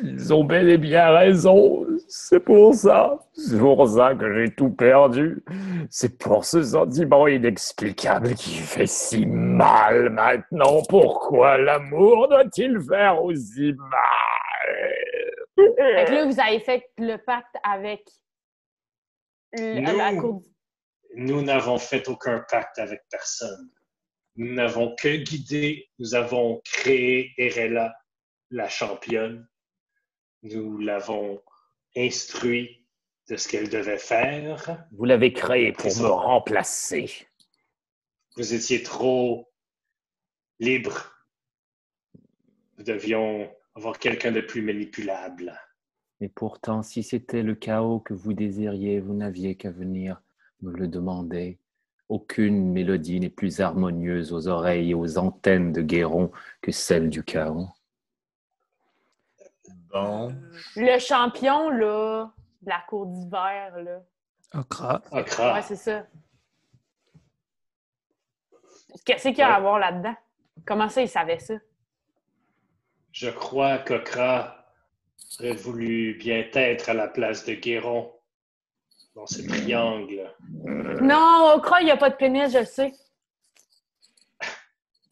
Ils 0.03 0.33
ont 0.33 0.43
bel 0.43 0.69
et 0.69 0.77
bien 0.77 1.09
raison. 1.11 1.85
C'est 2.07 2.39
pour 2.39 2.73
ça. 2.73 3.19
C'est 3.33 3.57
pour 3.59 3.87
ça 3.87 4.15
que 4.15 4.33
j'ai 4.33 4.53
tout 4.53 4.69
perdu. 4.69 5.43
C'est 5.89 6.17
pour 6.17 6.45
ce 6.45 6.61
sentiment 6.63 7.27
inexplicable 7.27 8.33
qui 8.35 8.55
fait 8.55 8.87
si 8.87 9.25
mal 9.25 10.09
maintenant. 10.09 10.81
Pourquoi 10.89 11.57
l'amour 11.57 12.27
doit-il 12.29 12.79
faire 12.81 13.23
aussi 13.23 13.73
mal? 13.73 14.01
Fait 15.55 16.05
que 16.05 16.13
là, 16.13 16.25
vous 16.25 16.39
avez 16.39 16.59
fait 16.59 16.83
le 16.97 17.17
pacte 17.17 17.55
avec 17.63 18.03
le- 19.53 19.79
Nous. 19.81 19.97
la 19.97 20.15
cour 20.15 20.43
Nous 21.15 21.41
n'avons 21.41 21.77
fait 21.77 22.07
aucun 22.09 22.43
pacte 22.49 22.77
avec 22.79 23.01
personne. 23.09 23.69
Nous 24.35 24.53
n'avons 24.53 24.93
que 24.95 25.15
guidé, 25.23 25.89
nous 25.97 26.13
avons 26.13 26.61
créé 26.63 27.31
Erella, 27.37 27.95
la 28.51 28.69
championne. 28.69 29.47
Nous 30.53 30.77
l'avons 30.77 31.41
instruit 31.95 32.85
de 33.29 33.35
ce 33.35 33.47
qu'elle 33.47 33.69
devait 33.69 33.97
faire. 33.97 34.85
Vous 34.91 35.05
l'avez 35.05 35.33
créé 35.33 35.73
pour 35.73 35.95
me 35.97 36.07
remplacer. 36.07 37.27
Vous 38.35 38.53
étiez 38.53 38.83
trop 38.83 39.51
libre. 40.59 41.11
Nous 42.77 42.83
devions 42.83 43.49
avoir 43.75 43.99
quelqu'un 43.99 44.31
de 44.31 44.41
plus 44.41 44.61
manipulable. 44.61 45.59
Et 46.21 46.29
pourtant, 46.29 46.81
si 46.81 47.03
c'était 47.03 47.43
le 47.43 47.55
chaos 47.55 47.99
que 47.99 48.13
vous 48.13 48.33
désiriez, 48.33 48.99
vous 48.99 49.13
n'aviez 49.13 49.55
qu'à 49.55 49.71
venir 49.71 50.21
me 50.61 50.71
le 50.71 50.87
demander. 50.87 51.59
Aucune 52.09 52.71
mélodie 52.71 53.19
n'est 53.19 53.29
plus 53.29 53.59
harmonieuse 53.59 54.31
aux 54.31 54.47
oreilles 54.47 54.91
et 54.91 54.95
aux 54.95 55.17
antennes 55.17 55.73
de 55.73 55.81
Guéron 55.81 56.31
que 56.61 56.71
celle 56.71 57.09
du 57.09 57.23
chaos. 57.23 57.67
Bon. 60.03 60.35
Le 60.75 60.99
champion, 60.99 61.69
là, 61.69 62.31
de 62.61 62.69
la 62.69 62.79
cour 62.87 63.05
d'hiver, 63.07 63.77
là. 63.83 63.99
Okra. 64.53 65.01
Okra, 65.11 65.53
Ouais, 65.53 65.61
c'est 65.61 65.75
ça. 65.75 66.05
Qu'est-ce 69.05 69.29
qu'il 69.29 69.37
y 69.37 69.41
a 69.41 69.53
à 69.55 69.59
voir 69.59 69.79
là-dedans? 69.79 70.15
Comment 70.65 70.89
ça, 70.89 71.01
il 71.01 71.09
savait 71.09 71.39
ça? 71.39 71.55
je 73.11 73.29
crois 73.31 73.79
qu'Okra 73.79 74.63
aurait 75.39 75.53
voulu 75.55 76.13
bien 76.19 76.45
être 76.53 76.89
à 76.89 76.93
la 76.93 77.07
place 77.07 77.45
de 77.45 77.55
Guéron 77.55 78.11
dans 79.15 79.25
ce 79.25 79.41
triangle. 79.41 80.31
Non, 81.01 81.53
Okra, 81.55 81.81
il 81.81 81.85
n'y 81.85 81.91
a 81.91 81.97
pas 81.97 82.11
de 82.11 82.15
pénis, 82.15 82.51
je 82.53 82.59
le 82.59 82.65
sais. 82.65 82.91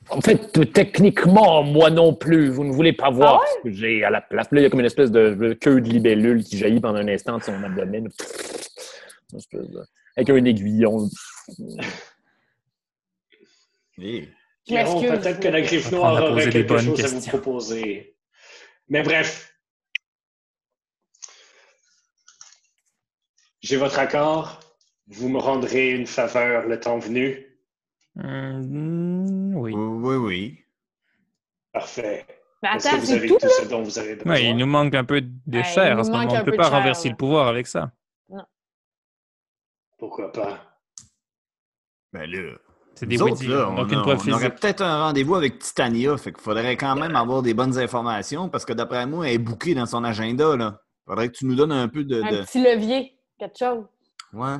En 0.09 0.21
fait, 0.21 0.71
techniquement, 0.71 1.63
moi 1.63 1.89
non 1.89 2.13
plus. 2.13 2.49
Vous 2.49 2.63
ne 2.63 2.71
voulez 2.71 2.93
pas 2.93 3.09
voir 3.09 3.35
Ah 3.35 3.39
ouais? 3.41 3.47
ce 3.57 3.63
que 3.63 3.71
j'ai 3.75 4.03
à 4.03 4.09
la 4.09 4.21
place. 4.21 4.47
Là, 4.51 4.59
il 4.59 4.63
y 4.63 4.65
a 4.65 4.69
comme 4.69 4.79
une 4.79 4.85
espèce 4.85 5.11
de 5.11 5.53
queue 5.59 5.81
de 5.81 5.89
libellule 5.89 6.43
qui 6.43 6.57
jaillit 6.57 6.79
pendant 6.79 6.99
un 6.99 7.07
instant 7.07 7.37
de 7.37 7.43
son 7.43 7.63
abdomen. 7.63 8.09
Avec 10.15 10.29
un 10.29 10.45
aiguillon. 10.45 11.09
Peut-être 13.97 15.39
que 15.39 15.47
la 15.47 15.61
griffe 15.61 15.91
noire 15.91 16.31
aurait 16.31 16.49
quelque 16.49 16.77
chose 16.77 17.03
à 17.03 17.07
vous 17.07 17.27
proposer. 17.27 18.15
Mais 18.89 19.01
bref. 19.03 19.53
J'ai 23.61 23.77
votre 23.77 23.97
accord. 23.99 24.59
Vous 25.07 25.29
me 25.29 25.39
rendrez 25.39 25.91
une 25.91 26.07
faveur 26.07 26.67
le 26.67 26.79
temps 26.79 26.99
venu. 26.99 27.54
Hum, 28.17 29.55
oui. 29.55 29.73
Oui, 29.73 29.97
oui, 30.01 30.15
oui. 30.15 30.59
Parfait. 31.73 32.25
Mais 32.63 32.69
Est-ce 32.69 32.87
attends, 32.87 32.95
que 32.97 33.01
vous 33.01 33.07
c'est 33.07 33.13
avez 33.15 33.27
tout, 33.27 33.37
tout 33.39 33.45
là? 33.45 33.51
ce 33.61 33.65
dont 33.67 33.83
vous 33.83 33.99
avez 33.99 34.15
besoin? 34.15 34.31
Ouais, 34.33 34.45
il 34.45 34.55
nous 34.55 34.65
manque 34.65 34.95
un 34.95 35.03
peu 35.03 35.21
de 35.21 35.61
chair 35.61 36.03
ce 36.05 36.09
moment. 36.09 36.23
On 36.29 36.33
ne 36.33 36.39
peu 36.43 36.51
peut 36.51 36.57
pas 36.57 36.69
renverser 36.69 37.09
le 37.09 37.15
pouvoir 37.15 37.47
avec 37.47 37.67
ça. 37.67 37.91
Pourquoi 39.97 40.31
pas? 40.31 40.59
Ben 42.13 42.29
là. 42.29 42.57
C'est 42.95 43.05
des 43.07 43.21
autres, 43.21 43.43
là, 43.45 43.69
on, 43.69 43.77
aucune 43.81 43.97
a- 43.99 44.01
preuve 44.03 44.21
on 44.25 44.31
aurait 44.31 44.55
peut-être 44.55 44.81
un 44.81 45.03
rendez-vous 45.03 45.35
avec 45.35 45.59
Titania, 45.59 46.15
fait 46.17 46.31
qu'il 46.31 46.41
faudrait 46.41 46.77
quand 46.77 46.95
même 46.95 47.15
avoir 47.17 47.41
des 47.41 47.53
bonnes 47.53 47.77
informations 47.77 48.47
parce 48.47 48.63
que 48.63 48.71
d'après 48.71 49.05
moi, 49.05 49.27
elle 49.27 49.33
est 49.33 49.37
bouquée 49.37 49.75
dans 49.75 49.85
son 49.85 50.03
agenda. 50.05 50.55
Là. 50.55 50.79
Faudrait 51.05 51.27
que 51.27 51.33
tu 51.33 51.45
nous 51.45 51.55
donnes 51.55 51.73
un 51.73 51.89
peu 51.89 52.05
de. 52.05 52.21
Un 52.23 52.31
de- 52.31 52.41
petit 52.43 52.63
levier, 52.63 53.17
quelque 53.37 53.57
chose. 53.57 53.83
Ouais. 54.31 54.55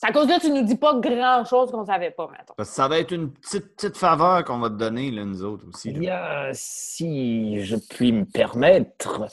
C'est 0.00 0.06
à 0.06 0.12
cause 0.12 0.26
de 0.26 0.30
là 0.30 0.38
que 0.38 0.46
tu 0.46 0.52
nous 0.52 0.62
dis 0.62 0.76
pas 0.76 0.94
grand-chose 0.94 1.72
qu'on 1.72 1.84
savait 1.84 2.12
pas. 2.12 2.30
Parce 2.56 2.68
que 2.68 2.74
ça 2.76 2.86
va 2.86 3.00
être 3.00 3.10
une 3.10 3.32
petite, 3.32 3.74
petite 3.74 3.96
faveur 3.96 4.44
qu'on 4.44 4.60
va 4.60 4.70
te 4.70 4.76
donner, 4.76 5.10
là, 5.10 5.24
nous 5.24 5.42
autres 5.42 5.66
aussi. 5.66 5.90
là. 5.92 5.98
Bien, 5.98 6.50
si 6.52 7.64
je 7.64 7.74
puis 7.74 8.12
me 8.12 8.24
permettre, 8.24 9.26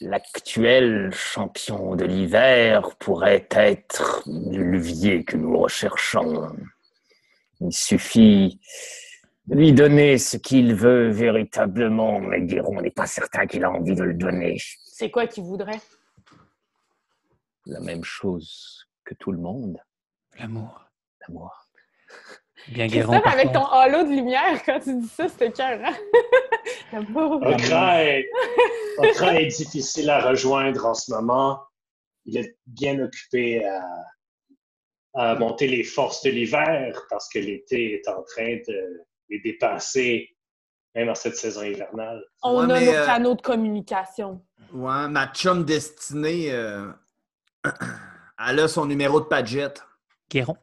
l'actuel 0.00 1.12
champion 1.12 1.94
de 1.94 2.04
l'hiver 2.06 2.96
pourrait 2.98 3.46
être 3.52 4.24
le 4.26 4.64
levier 4.64 5.22
que 5.22 5.36
nous 5.36 5.56
recherchons. 5.56 6.48
Il 7.60 7.72
suffit 7.72 8.58
de 9.46 9.54
lui 9.54 9.72
donner 9.72 10.18
ce 10.18 10.36
qu'il 10.36 10.74
veut 10.74 11.10
véritablement, 11.10 12.18
mais 12.18 12.42
Guéron 12.42 12.80
n'est 12.80 12.90
pas 12.90 13.06
certain 13.06 13.46
qu'il 13.46 13.62
a 13.62 13.70
envie 13.70 13.94
de 13.94 14.02
le 14.02 14.14
donner. 14.14 14.56
C'est 14.86 15.12
quoi 15.12 15.28
qu'il 15.28 15.44
voudrait? 15.44 15.80
La 17.66 17.78
même 17.78 18.02
chose 18.02 18.83
que 19.04 19.14
tout 19.14 19.32
le 19.32 19.38
monde. 19.38 19.78
L'amour. 20.38 20.84
L'amour. 21.26 21.52
Bien 22.68 22.86
Guéron, 22.86 23.12
Christophe, 23.12 23.24
par 23.24 23.32
avec 23.34 23.52
ton 23.52 23.64
halo 23.66 24.04
de 24.04 24.08
lumière, 24.10 24.62
quand 24.64 24.80
tu 24.80 24.98
dis 24.98 25.08
ça, 25.08 25.28
c'était 25.28 25.52
cœur, 25.52 25.78
hein? 25.84 25.94
L'amour. 26.92 27.42
Okra 27.44 28.04
est, 28.04 28.28
Okra 28.98 29.40
est 29.40 29.46
difficile 29.48 30.08
à 30.08 30.20
rejoindre 30.20 30.86
en 30.86 30.94
ce 30.94 31.12
moment. 31.12 31.60
Il 32.24 32.38
est 32.38 32.56
bien 32.66 32.98
occupé 33.00 33.64
à, 33.66 33.82
à 35.14 35.34
monter 35.34 35.66
les 35.68 35.84
forces 35.84 36.22
de 36.22 36.30
l'hiver 36.30 36.98
parce 37.10 37.28
que 37.28 37.38
l'été 37.38 37.94
est 37.94 38.08
en 38.08 38.22
train 38.22 38.56
de 38.66 39.04
les 39.28 39.40
dépasser, 39.40 40.34
même 40.94 41.10
en 41.10 41.14
cette 41.14 41.36
saison 41.36 41.62
hivernale. 41.62 42.22
On 42.42 42.56
Ouais, 42.58 42.64
a 42.64 42.66
mais, 42.80 42.86
nos 42.86 42.92
euh, 42.92 43.06
canaux 43.06 43.34
de 43.34 43.42
communication. 43.42 44.42
Ouais, 44.72 45.08
ma 45.08 45.26
chum 45.34 45.64
destinée, 45.64 46.50
euh, 46.50 46.90
elle 48.38 48.60
a 48.60 48.68
son 48.68 48.86
numéro 48.86 49.20
de 49.20 49.26
Padgett. 49.26 49.82
Guéron. 50.30 50.56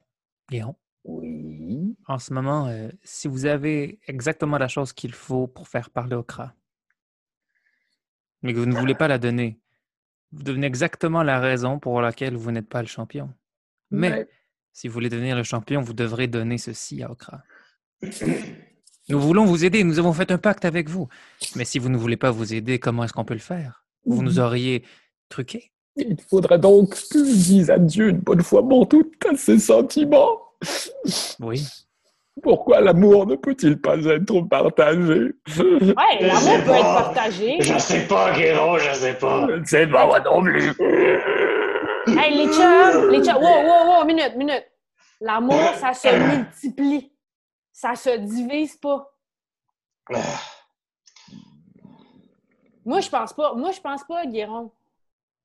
Guéron. 0.50 0.76
Oui. 1.04 1.96
En 2.08 2.20
ce 2.20 2.34
moment, 2.34 2.68
euh, 2.68 2.90
si 3.04 3.28
vous 3.28 3.46
avez 3.46 4.00
exactement 4.08 4.58
la 4.58 4.68
chose 4.68 4.94
qu'il 4.94 5.14
faut 5.14 5.48
pour 5.48 5.68
faire 5.68 5.90
parler 5.90 6.16
Okra, 6.16 6.54
mais 8.42 8.54
que 8.54 8.60
vous 8.60 8.66
ne 8.66 8.76
voulez 8.78 8.96
pas 8.96 9.08
la 9.08 9.18
donner, 9.18 9.60
vous 10.32 10.44
devenez 10.44 10.68
exactement 10.68 11.24
la 11.24 11.40
raison 11.40 11.80
pour 11.80 12.02
laquelle 12.02 12.36
vous 12.36 12.52
n'êtes 12.52 12.70
pas 12.70 12.82
le 12.82 12.88
champion. 12.88 13.34
Mais 13.90 14.12
Ouais. 14.12 14.30
si 14.74 14.88
vous 14.88 14.94
voulez 14.94 15.10
devenir 15.10 15.36
le 15.36 15.44
champion, 15.44 15.82
vous 15.82 15.94
devrez 15.94 16.28
donner 16.28 16.58
ceci 16.58 17.04
à 17.04 17.12
Okra. 17.12 17.42
Nous 19.10 19.20
voulons 19.20 19.46
vous 19.46 19.66
aider, 19.66 19.84
nous 19.84 20.00
avons 20.00 20.14
fait 20.14 20.32
un 20.32 20.38
pacte 20.38 20.66
avec 20.66 20.90
vous. 20.90 21.08
Mais 21.56 21.66
si 21.66 21.80
vous 21.80 21.90
ne 21.90 21.98
voulez 21.98 22.18
pas 22.18 22.32
vous 22.32 22.54
aider, 22.54 22.80
comment 22.80 23.04
est-ce 23.04 23.14
qu'on 23.14 23.26
peut 23.26 23.34
le 23.34 23.40
faire? 23.40 23.86
Vous 24.06 24.24
nous 24.24 24.40
auriez 24.40 24.86
truqué? 25.30 25.72
Il 25.96 26.18
faudra 26.30 26.58
donc 26.58 26.90
que 26.90 27.20
je 27.20 27.34
dise 27.34 27.70
adieu 27.70 28.10
une 28.10 28.20
bonne 28.20 28.42
fois 28.42 28.68
pour 28.68 28.88
toutes 28.88 29.26
à 29.26 29.36
ces 29.36 29.60
sentiments. 29.60 30.40
Oui. 31.40 31.68
Pourquoi 32.42 32.80
l'amour 32.80 33.28
ne 33.28 33.36
peut-il 33.36 33.80
pas 33.80 33.98
être 33.98 34.42
partagé? 34.48 35.34
Ouais, 35.58 36.22
l'amour 36.22 36.64
peut 36.66 36.72
être 36.72 36.96
partagé. 36.96 37.58
Je 37.60 37.78
sais 37.78 38.08
pas, 38.08 38.32
Guéron, 38.34 38.78
je 38.78 38.94
sais 38.94 39.14
pas. 39.16 39.48
Je 39.50 39.56
ne 39.56 39.66
sais 39.66 39.86
pas, 39.86 40.06
moi 40.06 40.20
non 40.22 40.42
plus. 40.42 40.74
Hey, 42.08 42.36
les 42.38 42.52
chums, 42.52 43.10
les 43.10 43.24
chums, 43.24 43.36
wow, 43.36 43.64
wow, 43.64 44.00
wow, 44.00 44.06
minute, 44.06 44.36
minute. 44.38 44.66
L'amour, 45.20 45.76
ça 45.76 45.94
se 45.94 46.08
multiplie. 46.08 47.12
Ça 47.74 47.96
se 47.96 48.18
divise 48.18 48.78
pas. 48.78 49.14
Moi, 52.86 53.02
je 53.02 53.10
pense 53.10 53.34
pas. 53.34 53.54
Moi, 53.54 53.72
je 53.72 53.82
pense 53.82 54.04
pas, 54.06 54.26
Guéron. 54.26 54.72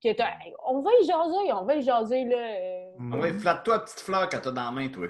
Que 0.03 0.13
t'as- 0.13 0.29
hey, 0.45 0.55
on 0.67 0.83
va 0.83 0.91
y 1.01 1.07
jaser, 1.07 1.53
on 1.53 1.65
va 1.65 1.75
y 1.75 1.83
jaser, 1.83 2.25
là. 2.27 2.37
euh. 2.37 2.85
Ah 3.13 3.17
ouais, 3.17 3.33
flatte-toi, 3.33 3.81
petite 3.85 4.01
fleur, 4.01 4.29
que 4.29 4.37
t'as 4.37 4.51
dans 4.51 4.65
la 4.65 4.71
main, 4.71 4.89
toi. 4.89 5.07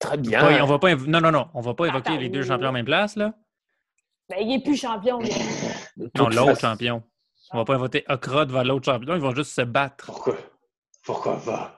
Très 0.00 0.16
bien. 0.16 0.62
on 0.62 0.66
va 0.66 0.78
pas 0.78 0.88
inv- 0.90 1.06
non, 1.06 1.20
non, 1.20 1.30
non. 1.30 1.48
On 1.54 1.60
va 1.60 1.74
pas 1.74 1.86
évoquer 1.86 2.10
Attends, 2.10 2.20
les 2.20 2.28
deux 2.28 2.42
oui. 2.42 2.46
champions 2.48 2.68
en 2.68 2.72
même 2.72 2.84
place, 2.84 3.16
là. 3.16 3.32
Ben, 4.28 4.38
il 4.40 4.52
est 4.54 4.62
plus 4.62 4.76
champion, 4.76 5.18
Non, 6.16 6.28
l'autre 6.28 6.60
champion. 6.60 7.02
On 7.52 7.58
va 7.58 7.64
pas 7.64 7.76
voter 7.78 8.04
Okra 8.08 8.44
devant 8.44 8.62
l'autre 8.62 8.84
champion. 8.84 9.14
Ils 9.14 9.20
vont 9.20 9.34
juste 9.34 9.52
se 9.52 9.62
battre. 9.62 10.04
Pourquoi? 10.06 10.36
Pourquoi 11.04 11.40
pas? 11.42 11.77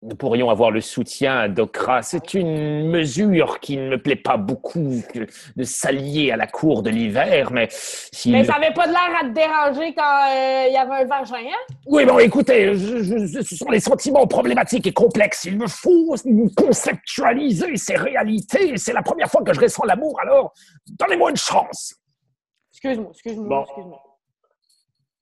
Nous 0.00 0.14
pourrions 0.14 0.48
avoir 0.48 0.70
le 0.70 0.80
soutien 0.80 1.48
d'Okra. 1.48 2.02
C'est 2.02 2.32
une 2.34 2.88
mesure 2.88 3.58
qui 3.58 3.76
ne 3.76 3.88
me 3.90 4.00
plaît 4.00 4.14
pas 4.14 4.36
beaucoup 4.36 5.02
de 5.56 5.64
s'allier 5.64 6.30
à 6.30 6.36
la 6.36 6.46
cour 6.46 6.84
de 6.84 6.90
l'hiver, 6.90 7.50
mais. 7.50 7.68
Mais 8.26 8.44
ça 8.44 8.54
avait 8.54 8.72
pas 8.72 8.86
de 8.86 8.92
l'air 8.92 9.10
à 9.20 9.24
te 9.28 9.34
déranger 9.34 9.92
quand 9.94 10.28
euh, 10.30 10.66
il 10.68 10.72
y 10.72 10.76
avait 10.76 11.02
un 11.02 11.04
vagin, 11.04 11.34
hein? 11.38 11.74
Oui, 11.88 12.04
bon, 12.04 12.20
écoutez, 12.20 12.76
je- 12.76 13.02
je- 13.02 13.42
ce 13.42 13.56
sont 13.56 13.70
les 13.70 13.80
sentiments 13.80 14.24
problématiques 14.28 14.86
et 14.86 14.92
complexes. 14.92 15.46
Il 15.46 15.58
me 15.58 15.66
faut 15.66 16.14
conceptualiser 16.56 17.76
ces 17.76 17.96
réalités. 17.96 18.76
C'est 18.76 18.92
la 18.92 19.02
première 19.02 19.28
fois 19.28 19.42
que 19.42 19.52
je 19.52 19.58
ressens 19.60 19.84
l'amour, 19.84 20.20
alors 20.22 20.52
donnez-moi 20.96 21.30
une 21.30 21.36
chance. 21.36 21.96
Excuse-moi, 22.72 23.10
excuse-moi, 23.12 23.48
Bon. 23.48 23.62
excuse-moi. 23.64 24.00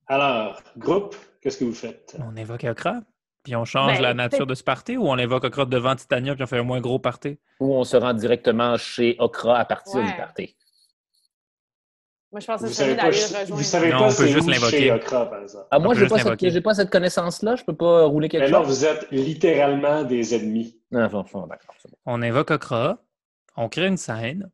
Alors, 0.09 0.61
groupe, 0.77 1.17
qu'est-ce 1.41 1.57
que 1.57 1.65
vous 1.65 1.73
faites? 1.75 2.15
On 2.21 2.37
évoque 2.37 2.65
Okra, 2.65 3.01
puis 3.47 3.55
on 3.55 3.65
change 3.65 3.93
Ben, 3.99 4.03
la 4.03 4.13
nature 4.13 4.45
de 4.45 4.57
ce 4.57 4.65
party, 4.65 4.97
ou 4.97 5.07
on 5.09 5.17
évoque 5.19 5.45
Okra 5.45 5.67
devant 5.67 5.95
Titania, 5.95 6.35
puis 6.35 6.43
on 6.43 6.49
fait 6.49 6.59
un 6.59 6.65
moins 6.65 6.81
gros 6.81 6.99
party? 6.99 7.39
Ou 7.61 7.75
on 7.77 7.85
se 7.85 7.97
rend 7.97 8.13
directement 8.13 8.77
chez 8.77 9.15
Okra 9.21 9.61
à 9.61 9.65
partir 9.65 10.01
Ouais. 10.01 10.07
du 10.11 10.17
party. 10.17 10.57
Moi, 12.33 12.41
je 12.41 12.47
pense 12.49 12.61
que 12.61 12.67
Vous 12.67 12.75
pas, 12.75 12.85
d'aller 12.95 13.11
vous 13.19 13.37
rejoindre. 13.37 13.63
savez 13.63 13.91
Non, 13.93 13.99
pas 13.99 14.05
on 14.05 14.09
peut 14.09 14.13
c'est 14.15 14.29
juste 14.31 14.49
l'invoquer. 14.49 14.91
Ah, 15.71 15.79
moi, 15.79 15.95
j'ai 15.95 16.01
peut 16.03 16.09
pas, 16.09 16.75
cette, 16.75 16.91
pas 16.91 16.91
connaissance-là. 16.91 17.55
Je 17.55 17.63
peux 17.65 17.77
pas 17.77 18.05
rouler 18.07 18.29
quelque 18.29 18.43
Mais 18.47 18.51
là, 18.51 18.59
chose. 18.65 18.67
vous 18.67 18.85
êtes 18.85 19.07
littéralement 19.13 20.03
des 20.03 20.35
ennemis. 20.35 20.77
C'est 20.91 21.09
bon. 21.09 21.25
On 22.05 22.21
évoque 22.23 22.51
Okra, 22.51 22.99
on 23.57 23.69
crée 23.69 23.87
une 23.87 23.97
scène 23.97 24.51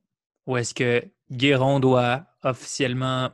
où 0.47 0.59
est-ce 0.59 0.75
que 0.75 1.03
Guéron 1.31 1.81
doit 1.81 2.25
officiellement 2.45 3.31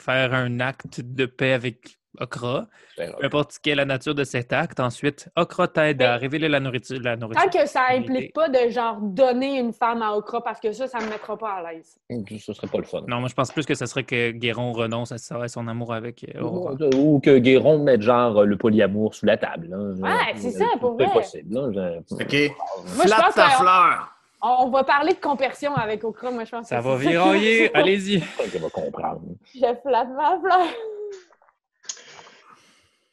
faire 0.00 0.32
un 0.32 0.58
acte 0.60 1.02
de 1.02 1.26
paix 1.26 1.52
avec 1.52 1.98
Okra. 2.20 2.66
Peu 2.96 3.04
importe 3.24 3.56
quelle 3.62 3.72
est 3.72 3.76
la 3.76 3.84
nature 3.86 4.14
de 4.14 4.24
cet 4.24 4.52
acte. 4.52 4.80
Ensuite, 4.80 5.28
Okra 5.36 5.66
t'aide 5.68 6.02
à 6.02 6.12
Mais- 6.12 6.16
révéler 6.16 6.48
la 6.48 6.60
nourriture. 6.60 7.00
La 7.02 7.16
nourriture. 7.16 7.42
Tant 7.50 7.58
que 7.58 7.66
ça 7.66 7.84
implique 7.90 8.34
pas 8.34 8.48
de 8.48 8.68
genre 8.68 8.98
donner 9.00 9.58
une 9.58 9.72
femme 9.72 10.02
à 10.02 10.12
Okra, 10.14 10.42
parce 10.44 10.60
que 10.60 10.72
ça, 10.72 10.86
ça 10.86 10.98
me 11.00 11.08
mettra 11.08 11.36
pas 11.38 11.52
à 11.54 11.72
l'aise. 11.72 11.98
Ce 12.38 12.52
serait 12.52 12.66
pas 12.66 12.78
le 12.78 12.84
fun. 12.84 13.02
Non, 13.08 13.20
moi 13.20 13.28
je 13.28 13.34
pense 13.34 13.50
plus 13.50 13.64
que 13.64 13.74
ce 13.74 13.86
serait 13.86 14.04
que 14.04 14.30
Guéron 14.32 14.72
renonce 14.72 15.12
à, 15.12 15.48
son 15.48 15.68
amour 15.68 15.94
avec 15.94 16.24
euh, 16.36 16.40
Aurora. 16.42 16.74
Ou 16.96 17.20
que 17.20 17.38
Guéron 17.38 17.78
mette 17.78 18.02
genre 18.02 18.44
le 18.44 18.56
polyamour 18.56 19.14
sous 19.14 19.24
la 19.26 19.36
table. 19.38 19.68
là. 19.70 19.78
Ouais, 19.78 20.32
c'est 20.36 20.50
ça, 20.50 20.66
pour 20.80 20.96
C'est 20.98 21.06
vrai. 21.06 21.14
possible. 21.14 21.54
là. 21.54 21.70
Je- 22.10 22.14
OK. 22.14 22.54
Moi, 22.96 23.04
je 23.04 23.08
Flatte 23.08 23.24
pense 23.24 23.34
ta 23.34 23.48
fleur. 23.50 24.08
On 24.44 24.68
va 24.70 24.82
parler 24.82 25.12
de 25.14 25.20
compersion 25.20 25.72
avec 25.76 26.02
Okra, 26.02 26.30
moi, 26.32 26.44
je 26.44 26.50
pense. 26.50 26.66
Ça 26.66 26.78
que 26.78 26.82
va 26.82 26.98
c'est 26.98 27.08
virailler, 27.08 27.74
allez-y. 27.76 28.18
Je 28.20 28.58
vais 28.58 28.70
comprendre. 28.70 29.20
Je 29.54 29.60
flatte 29.60 30.08
ma 30.16 30.38
fleur. 30.40 30.66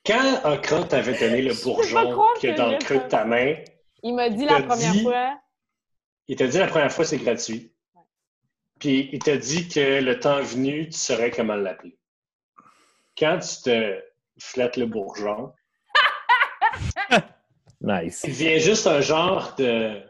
Quand 0.10 0.41
Okra 0.53 0.84
t'avait 0.86 1.19
donné 1.19 1.41
le 1.44 1.53
bourgeon 1.64 2.19
qui 2.40 2.48
est 2.48 2.53
que 2.53 2.57
dans 2.57 2.72
le 2.72 2.77
creux 2.80 2.98
de 2.98 3.07
ta 3.07 3.26
main, 3.26 3.56
Il 4.02 4.15
m'a 4.15 4.30
dit 4.30 4.45
la 4.45 4.61
première 4.64 4.91
dit- 4.94 5.03
fois. 5.03 5.40
il 6.27 6.36
t'a 6.36 6.48
dit 6.48 6.57
la 6.57 6.68
première 6.68 6.91
fois 6.91 7.06
c'est 7.06 7.18
gratuit. 7.18 7.72
Puis 8.80 9.10
il 9.11 9.19
t'a 9.19 9.38
dit 9.38 9.68
que 9.68 10.02
le 10.02 10.19
temps 10.19 10.41
venu, 10.41 10.88
tu 10.90 10.98
saurais 10.98 11.31
comment 11.31 11.56
l'appeler. 11.56 11.98
Quand 13.18 13.38
tu 13.40 13.61
te 13.64 14.02
flattes 14.40 14.77
le 14.77 14.86
bourgeon, 14.86 15.53
Nice. 17.81 18.22
il 18.26 18.31
vient 18.31 18.57
juste 18.57 18.88
un 18.88 19.02
genre 19.02 19.53
de. 19.57 20.02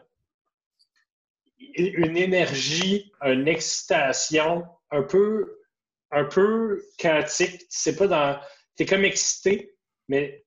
une 1.74 2.16
énergie, 2.16 3.12
une 3.22 3.48
excitation 3.48 4.64
un 4.90 5.02
peu, 5.02 5.58
un 6.12 6.24
peu 6.24 6.82
chaotique. 6.96 7.58
Tu 7.58 7.66
sais 7.68 7.96
pas 7.96 8.06
dans. 8.06 8.40
T'es 8.76 8.86
comme 8.86 9.04
excité, 9.04 9.74
mais 10.10 10.44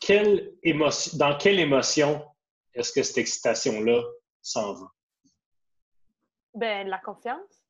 quelle 0.00 0.56
émotion, 0.64 1.16
dans 1.18 1.38
quelle 1.38 1.60
émotion 1.60 2.26
est-ce 2.74 2.92
que 2.92 3.04
cette 3.04 3.18
excitation-là 3.18 4.02
s'en 4.42 4.74
va? 4.74 4.86
Ben, 6.54 6.88
la 6.88 6.98
confiance. 6.98 7.62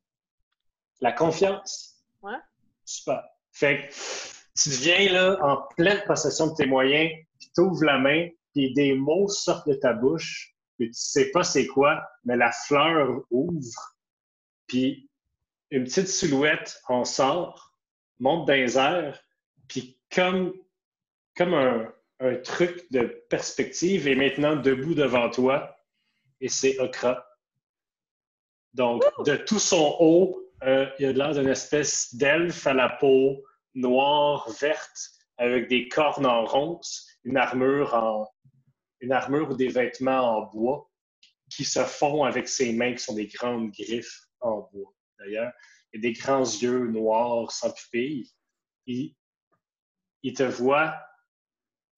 La 1.03 1.13
confiance. 1.13 2.03
Ouais. 2.23 2.39
Super. 2.87 3.23
Fait 3.53 3.89
que 3.89 3.93
tu 4.63 4.71
deviens 4.71 5.13
là 5.13 5.39
en 5.43 5.69
pleine 5.77 6.03
possession 6.07 6.47
de 6.47 6.55
tes 6.55 6.67
moyens, 6.67 7.13
puis 7.39 7.51
t'ouvres 7.55 7.85
la 7.85 7.99
main, 7.99 8.31
puis 8.55 8.73
des 8.73 8.95
mots 8.95 9.29
sortent 9.29 9.69
de 9.69 9.75
ta 9.75 9.93
bouche, 9.93 10.57
puis 10.79 10.87
tu 10.89 10.99
sais 10.99 11.31
pas 11.31 11.45
c'est 11.45 11.67
quoi, 11.67 12.03
mais 12.25 12.39
la 12.39 12.53
fleur 12.53 13.21
ouvre, 13.31 13.97
puis 14.67 15.11
une 15.71 15.85
petite 15.85 16.09
silhouette 16.09 16.81
en 16.89 17.05
sort, 17.05 17.75
monte 18.19 18.47
dans 18.47 18.55
les 18.55 18.79
airs, 18.79 19.23
puis 19.69 20.01
comme, 20.13 20.53
comme 21.37 21.55
un, 21.55 21.93
un 22.21 22.37
truc 22.37 22.91
de 22.93 23.25
perspective 23.29 24.07
est 24.07 24.15
maintenant 24.15 24.57
debout 24.57 24.95
devant 24.95 25.31
toi, 25.31 25.77
et 26.41 26.49
c'est 26.49 26.79
Okra. 26.79 27.27
Donc, 28.75 29.03
de 29.25 29.37
tout 29.37 29.59
son 29.59 29.97
haut, 29.99 30.41
euh, 30.63 30.87
il 30.99 31.07
a 31.07 31.13
l'air 31.13 31.33
d'une 31.33 31.49
espèce 31.49 32.15
d'elfe 32.15 32.67
à 32.67 32.75
la 32.75 32.89
peau 32.89 33.43
noire, 33.75 34.49
verte, 34.61 35.11
avec 35.39 35.69
des 35.69 35.89
cornes 35.89 36.27
en 36.27 36.45
ronces, 36.45 37.09
une 37.25 37.37
armure 37.37 37.95
en 37.95 38.29
une 39.01 39.13
armure 39.13 39.51
ou 39.51 39.55
des 39.55 39.69
vêtements 39.69 40.37
en 40.37 40.43
bois 40.43 40.91
qui 41.49 41.65
se 41.65 41.81
font 41.81 42.25
avec 42.25 42.49
ses 42.49 42.73
mains 42.75 42.93
qui 42.93 43.03
sont 43.03 43.15
des 43.15 43.29
grandes 43.29 43.71
griffes 43.73 44.27
en 44.41 44.69
bois. 44.73 44.93
D'ailleurs, 45.19 45.53
il 45.93 45.99
a 45.99 46.03
des 46.03 46.13
grands 46.13 46.45
yeux 46.45 46.87
noirs 46.87 47.51
sans 47.51 47.73
pupille. 47.73 48.31
Il, 48.87 49.15
il 50.23 50.35
te 50.35 50.43
voit 50.43 51.01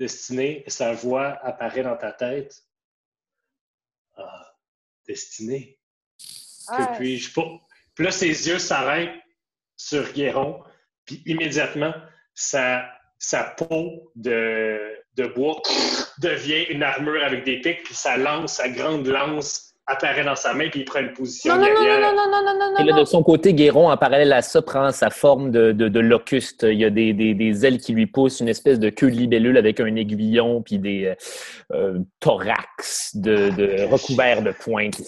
destiné 0.02 0.64
et 0.66 0.70
sa 0.70 0.92
voix 0.94 1.38
apparaît 1.46 1.84
dans 1.84 1.96
ta 1.96 2.10
tête. 2.10 2.52
Ah, 4.16 4.52
destiné. 5.06 5.78
Que 6.18 6.82
Ah, 6.82 6.94
puis-je? 6.96 7.30
Puis 7.32 8.04
là, 8.04 8.10
ses 8.10 8.48
yeux 8.48 8.58
s'arrêtent 8.58 9.20
sur 9.76 10.12
Guéron, 10.12 10.64
puis 11.04 11.22
immédiatement, 11.26 11.94
sa, 12.34 12.84
sa 13.18 13.44
peau 13.44 14.10
de, 14.16 14.98
de 15.14 15.26
bois 15.28 15.62
devient 16.18 16.64
une 16.70 16.82
armure 16.82 17.22
avec 17.22 17.44
des 17.44 17.60
pics, 17.60 17.84
puis 17.84 17.94
sa 17.94 18.16
lance, 18.16 18.54
sa 18.54 18.68
grande 18.68 19.06
lance 19.06 19.71
apparaît 19.86 20.24
dans 20.24 20.36
sa 20.36 20.54
main, 20.54 20.68
puis 20.70 20.80
il 20.80 20.84
prend 20.84 21.00
une 21.00 21.12
position 21.12 21.56
Non, 21.56 21.60
non, 21.60 21.66
non, 21.74 21.74
non, 21.74 22.00
non, 22.00 22.12
non, 22.14 22.42
non, 22.42 22.58
non, 22.58 22.72
non, 22.74 22.78
Et 22.80 22.84
là, 22.84 22.92
non. 22.92 23.00
de 23.00 23.04
son 23.04 23.22
côté, 23.22 23.52
Guéron, 23.52 23.90
en 23.90 23.96
parallèle 23.96 24.32
à 24.32 24.40
ça, 24.40 24.62
prend 24.62 24.90
sa 24.92 25.10
forme 25.10 25.50
de, 25.50 25.72
de, 25.72 25.88
de 25.88 26.00
locuste. 26.00 26.62
Il 26.62 26.78
y 26.78 26.84
a 26.84 26.90
des, 26.90 27.12
des, 27.12 27.34
des 27.34 27.66
ailes 27.66 27.78
qui 27.78 27.92
lui 27.92 28.06
poussent, 28.06 28.40
une 28.40 28.48
espèce 28.48 28.78
de 28.78 28.90
queue 28.90 29.10
de 29.10 29.16
libellule 29.16 29.56
avec 29.58 29.80
un 29.80 29.94
aiguillon, 29.96 30.62
puis 30.62 30.78
des 30.78 31.06
euh, 31.06 31.14
euh, 31.74 31.98
thorax 32.20 33.16
de, 33.16 33.50
de 33.50 33.82
recouverts 33.90 34.42
de 34.42 34.52
pointes. 34.52 35.00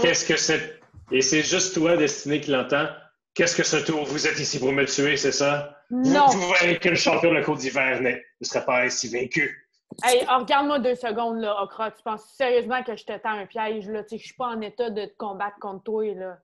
Qu'est-ce 0.00 0.26
que 0.26 0.36
c'est? 0.36 0.78
Et 1.12 1.22
c'est 1.22 1.42
juste 1.42 1.74
toi, 1.74 1.96
Destiné, 1.96 2.40
qui 2.40 2.50
l'entend. 2.50 2.86
Qu'est-ce 3.34 3.56
que 3.56 3.62
ce 3.64 3.76
tour? 3.76 4.04
Vous 4.04 4.26
êtes 4.26 4.38
ici 4.38 4.58
pour 4.58 4.72
me 4.72 4.84
tuer, 4.84 5.16
c'est 5.16 5.32
ça? 5.32 5.76
Non. 5.90 6.26
Vous, 6.28 6.40
voyez 6.40 6.78
que 6.78 6.88
le 6.88 6.94
champion 6.94 7.30
de 7.30 7.34
la 7.36 7.42
Côte 7.42 7.58
d'hiver 7.58 8.00
n'est- 8.00 8.22
ne 8.40 8.46
serait 8.46 8.64
pas 8.64 8.82
ainsi 8.82 9.08
vaincu. 9.08 9.59
Hey, 10.02 10.24
oh, 10.30 10.38
regarde-moi 10.38 10.78
deux 10.78 10.94
secondes, 10.94 11.40
là, 11.40 11.62
Okra. 11.62 11.90
Tu 11.90 12.02
penses 12.02 12.24
sérieusement 12.34 12.82
que 12.82 12.96
je 12.96 13.04
te 13.04 13.16
tends 13.18 13.30
un 13.30 13.46
piège, 13.46 13.88
là? 13.88 14.02
Tu 14.02 14.10
sais, 14.10 14.18
je 14.18 14.26
suis 14.26 14.34
pas 14.36 14.46
en 14.48 14.60
état 14.60 14.88
de 14.88 15.04
te 15.04 15.16
combattre 15.16 15.58
contre 15.60 15.84
toi, 15.84 16.14
là. 16.14 16.38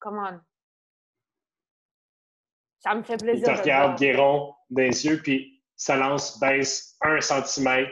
Come 0.00 0.18
on. 0.18 0.40
Ça 2.80 2.94
me 2.94 3.02
fait 3.02 3.14
Il 3.14 3.22
plaisir 3.22 3.48
de 3.48 3.54
te 3.56 3.60
regarde. 3.62 3.98
Guéron, 3.98 4.54
dans 4.70 4.82
les 4.82 5.06
yeux, 5.06 5.20
puis 5.22 5.62
sa 5.76 5.96
lance 5.96 6.38
baisse 6.38 6.96
un 7.00 7.20
centimètre. 7.20 7.90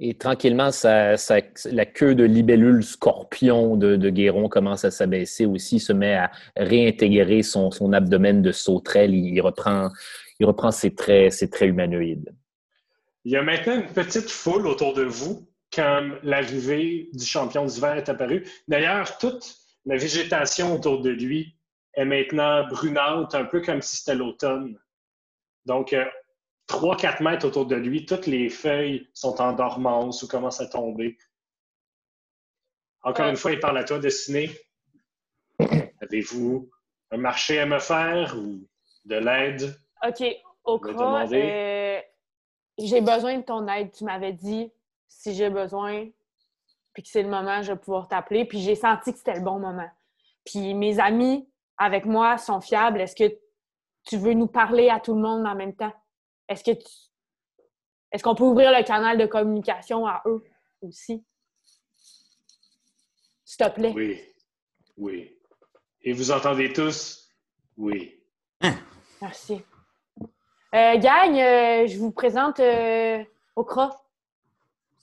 Et 0.00 0.18
tranquillement, 0.18 0.72
sa- 0.72 1.16
sa- 1.16 1.36
la 1.66 1.86
queue 1.86 2.16
de 2.16 2.24
libellule 2.24 2.82
scorpion 2.82 3.76
de, 3.76 3.94
de 3.94 4.10
Guéron 4.10 4.48
commence 4.48 4.84
à 4.84 4.90
s'abaisser 4.90 5.46
aussi, 5.46 5.78
se 5.78 5.92
met 5.92 6.14
à 6.14 6.32
réintégrer 6.56 7.42
son, 7.44 7.70
son 7.70 7.92
abdomen 7.92 8.42
de 8.42 8.50
sauterelle. 8.50 9.14
Il, 9.14 9.34
il 9.34 9.40
reprend, 9.40 9.90
il 10.40 10.46
reprend 10.46 10.72
ses 10.72 10.92
traits, 10.96 11.32
ses 11.32 11.48
traits 11.48 11.68
humanoïdes. 11.68 12.34
Il 13.24 13.32
y 13.32 13.36
a 13.36 13.42
maintenant 13.42 13.74
une 13.74 13.92
petite 13.92 14.30
foule 14.30 14.66
autour 14.66 14.94
de 14.94 15.04
vous 15.04 15.46
quand 15.72 16.10
l'arrivée 16.22 17.08
du 17.12 17.24
champion 17.24 17.64
d'hiver 17.64 17.96
est 17.96 18.08
apparue. 18.08 18.46
D'ailleurs, 18.68 19.18
toute 19.18 19.56
la 19.86 19.96
végétation 19.96 20.74
autour 20.74 21.00
de 21.00 21.10
lui 21.10 21.56
est 21.94 22.04
maintenant 22.04 22.66
brunante, 22.68 23.34
un 23.34 23.44
peu 23.44 23.60
comme 23.60 23.80
si 23.80 23.96
c'était 23.96 24.14
l'automne. 24.14 24.78
Donc, 25.66 25.94
3-4 26.68 27.22
mètres 27.22 27.46
autour 27.46 27.66
de 27.66 27.76
lui, 27.76 28.06
toutes 28.06 28.26
les 28.26 28.48
feuilles 28.48 29.08
sont 29.14 29.40
en 29.40 29.52
dormance 29.52 30.22
ou 30.22 30.28
commencent 30.28 30.60
à 30.60 30.66
tomber. 30.66 31.18
Encore 33.02 33.28
une 33.28 33.36
fois, 33.36 33.52
il 33.52 33.60
parle 33.60 33.78
à 33.78 33.84
toi, 33.84 33.98
Destiné. 33.98 34.50
Avez-vous 36.00 36.70
un 37.10 37.16
marché 37.16 37.58
à 37.58 37.66
me 37.66 37.78
faire 37.78 38.36
ou 38.36 38.66
de 39.04 39.16
l'aide? 39.16 39.74
OK, 40.06 40.22
euh, 40.22 40.78
j'ai 42.78 43.00
besoin 43.00 43.38
de 43.38 43.42
ton 43.42 43.66
aide. 43.68 43.92
Tu 43.92 44.04
m'avais 44.04 44.32
dit, 44.32 44.72
si 45.08 45.34
j'ai 45.34 45.50
besoin, 45.50 46.08
puis 46.92 47.02
que 47.02 47.08
c'est 47.08 47.22
le 47.22 47.28
moment, 47.28 47.62
je 47.62 47.72
vais 47.72 47.78
pouvoir 47.78 48.08
t'appeler. 48.08 48.44
Puis 48.44 48.60
j'ai 48.60 48.74
senti 48.74 49.12
que 49.12 49.18
c'était 49.18 49.34
le 49.34 49.42
bon 49.42 49.58
moment. 49.58 49.90
Puis 50.44 50.74
mes 50.74 50.98
amis 51.00 51.48
avec 51.76 52.04
moi 52.04 52.38
sont 52.38 52.60
fiables. 52.60 53.00
Est-ce 53.00 53.16
que 53.16 53.38
tu 54.04 54.16
veux 54.16 54.34
nous 54.34 54.48
parler 54.48 54.88
à 54.88 55.00
tout 55.00 55.14
le 55.14 55.20
monde 55.20 55.46
en 55.46 55.54
même 55.54 55.74
temps? 55.74 55.92
Est-ce 56.48 56.64
que 56.64 56.72
tu... 56.72 56.86
Est-ce 58.10 58.22
qu'on 58.22 58.34
peut 58.34 58.44
ouvrir 58.44 58.70
le 58.70 58.84
canal 58.84 59.16
de 59.16 59.26
communication 59.26 60.06
à 60.06 60.22
eux 60.26 60.44
aussi? 60.82 61.24
S'il 63.44 63.66
te 63.66 63.70
plaît. 63.70 63.92
Oui. 63.94 64.20
Oui. 64.96 65.38
Et 66.02 66.12
vous 66.12 66.30
entendez 66.30 66.72
tous? 66.72 67.30
Oui. 67.76 68.20
Merci. 69.20 69.62
Euh, 70.74 70.96
gang, 70.98 71.36
euh, 71.38 71.86
je 71.86 71.98
vous 71.98 72.10
présente 72.10 72.58
euh, 72.60 73.22
Okra. 73.56 73.90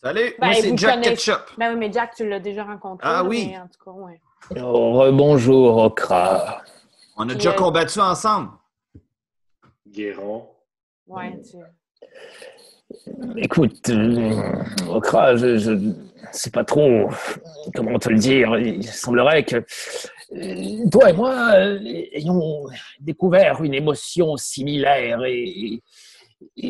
Salut, 0.02 0.34
Ben, 0.40 0.48
moi 0.48 0.56
c'est 0.56 0.78
Jack 0.78 0.94
connaissez- 0.96 1.10
Ketchup. 1.12 1.42
Ben 1.58 1.74
oui, 1.74 1.78
mais 1.78 1.92
Jack, 1.92 2.16
tu 2.16 2.28
l'as 2.28 2.40
déjà 2.40 2.64
rencontré. 2.64 3.08
Ah 3.08 3.22
là, 3.22 3.24
oui. 3.24 3.50
mais 3.52 3.60
en 3.60 3.68
tout 3.68 3.84
cas, 3.84 3.92
ouais. 3.92 4.20
Oh, 4.62 4.94
Rebonjour, 4.94 5.78
Okra. 5.78 6.62
On 7.18 7.28
a 7.30 7.34
déjà 7.36 7.52
euh, 7.52 7.56
combattu 7.56 8.00
ensemble. 8.00 8.50
Guéron. 9.88 10.48
Ouais, 11.08 11.38
tu... 11.42 11.58
Écoute, 13.38 13.90
euh, 13.90 14.42
Okra, 14.90 15.36
je, 15.36 15.58
je 15.58 15.78
sais 16.32 16.50
pas 16.50 16.64
trop 16.64 17.10
comment 17.76 18.00
te 18.00 18.10
le 18.10 18.18
dire. 18.18 18.58
Il 18.58 18.84
semblerait 18.88 19.44
que 19.44 19.64
toi 20.92 21.10
et 21.10 21.14
moi 21.14 21.54
euh, 21.56 21.80
ayons 22.12 22.68
découvert 23.00 23.64
une 23.64 23.74
émotion 23.74 24.38
similaire 24.38 25.24
et, 25.26 25.82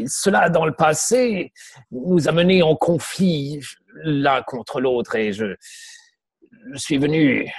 cela 0.08 0.50
dans 0.50 0.66
le 0.66 0.74
passé 0.74 1.54
nous 1.92 2.28
a 2.28 2.32
menés 2.32 2.64
en 2.64 2.76
conflit 2.76 3.62
l'un 4.04 4.42
contre 4.42 4.82
l'autre 4.82 5.16
et 5.16 5.32
je, 5.32 5.56
je 6.72 6.78
suis 6.78 6.98
venu 6.98 7.52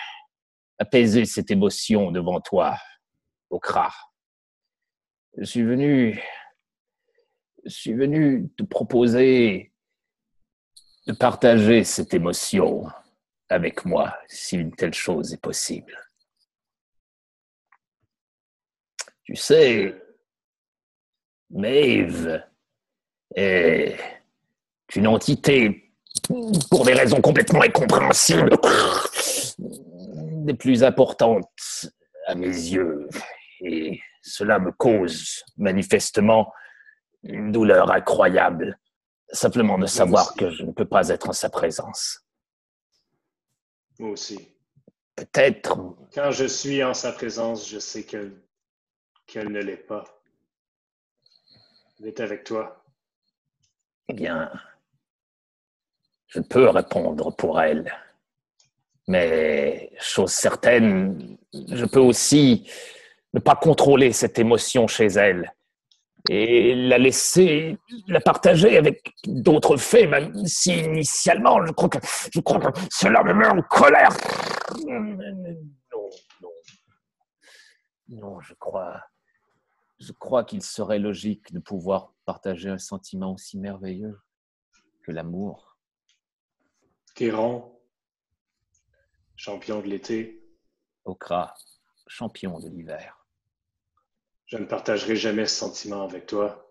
apaiser 0.81 1.27
cette 1.27 1.51
émotion 1.51 2.11
devant 2.11 2.41
toi, 2.41 2.77
Okra. 3.51 3.93
Je 5.37 5.45
suis 5.45 5.63
venu 5.63 6.21
je 7.65 7.71
suis 7.71 7.93
venu 7.93 8.51
te 8.57 8.63
proposer 8.63 9.73
de 11.07 11.13
partager 11.13 11.85
cette 11.85 12.15
émotion 12.15 12.89
avec 13.51 13.85
moi, 13.85 14.17
si 14.29 14.57
une 14.57 14.75
telle 14.75 14.95
chose 14.95 15.33
est 15.35 15.41
possible. 15.41 15.99
Tu 19.25 19.37
sais, 19.37 19.95
Maeve 21.51 22.43
est 23.35 23.97
une 24.95 25.09
entité, 25.09 25.93
pour 26.71 26.85
des 26.85 26.95
raisons 26.95 27.21
complètement 27.21 27.63
incompréhensibles, 27.63 28.57
des 29.59 30.55
plus 30.55 30.83
importantes 30.83 31.91
à 32.27 32.35
mes 32.35 32.47
yeux. 32.47 33.09
Et 33.61 34.01
cela 34.23 34.59
me 34.59 34.73
cause 34.73 35.45
manifestement 35.57 36.53
une 37.23 37.53
douleur 37.53 37.91
incroyable, 37.91 38.79
simplement 39.33 39.79
de 39.79 39.87
savoir 39.87 40.35
que 40.35 40.51
je 40.51 40.65
ne 40.65 40.73
peux 40.73 40.87
pas 40.87 41.09
être 41.09 41.29
en 41.29 41.33
sa 41.33 41.51
présence. 41.51 42.25
Moi 44.01 44.13
aussi. 44.13 44.49
Peut-être, 45.15 45.95
Quand 46.15 46.31
je 46.31 46.47
suis 46.47 46.83
en 46.83 46.95
sa 46.95 47.13
présence, 47.13 47.69
je 47.69 47.79
sais 47.79 48.05
qu'elle 48.05 48.33
ne 49.53 49.61
l'est 49.61 49.77
pas. 49.77 50.05
Elle 51.99 52.07
est 52.07 52.21
avec 52.21 52.45
toi. 52.45 52.83
eh 54.09 54.15
bien, 54.15 54.51
je 56.29 56.41
peux 56.41 56.71
répondre 56.71 57.37
pour 57.37 57.61
elle. 57.61 57.95
Mais, 59.07 59.93
chose 60.01 60.33
certaine, 60.33 61.37
je 61.53 61.85
peux 61.85 62.01
aussi 62.01 62.71
ne 63.35 63.41
pas 63.41 63.57
contrôler 63.57 64.13
cette 64.15 64.39
émotion 64.39 64.87
chez 64.87 65.09
elle 65.09 65.53
et 66.33 66.77
la 66.77 66.97
laisser, 66.97 67.77
la 68.07 68.21
partager 68.21 68.79
avec 68.79 69.13
d'autres 69.27 69.77
faits, 69.77 70.09
même 70.09 70.47
si 70.47 70.79
initialement, 70.79 71.67
je 71.67 71.73
crois 71.73 71.89
que, 71.89 71.99
je 72.33 72.39
crois 72.39 72.61
que 72.61 72.81
cela 72.89 73.25
me 73.25 73.35
met 73.35 73.49
en 73.49 73.61
colère. 73.63 74.11
Non, 74.87 75.01
non. 75.01 75.59
Non, 78.11 78.41
je 78.41 78.55
crois, 78.55 79.03
je 79.99 80.13
crois 80.13 80.45
qu'il 80.45 80.63
serait 80.63 81.01
logique 81.01 81.53
de 81.53 81.59
pouvoir 81.59 82.15
partager 82.25 82.69
un 82.69 82.79
sentiment 82.79 83.33
aussi 83.33 83.59
merveilleux 83.59 84.21
que 85.03 85.11
l'amour. 85.11 85.79
Guéron, 87.17 87.77
champion 89.35 89.81
de 89.81 89.89
l'été, 89.89 90.45
Okra, 91.05 91.57
champion 92.07 92.61
de 92.61 92.69
l'hiver. 92.69 93.20
Je 94.51 94.57
ne 94.57 94.65
partagerai 94.65 95.15
jamais 95.15 95.47
ce 95.47 95.55
sentiment 95.55 96.03
avec 96.03 96.27
toi. 96.27 96.69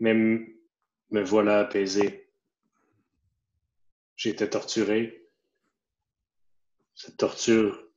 Mais 0.00 0.14
me 0.14 1.22
voilà 1.22 1.60
apaisé. 1.60 2.28
Été 4.24 4.48
torturé. 4.48 5.28
Cette 6.94 7.16
torture 7.16 7.88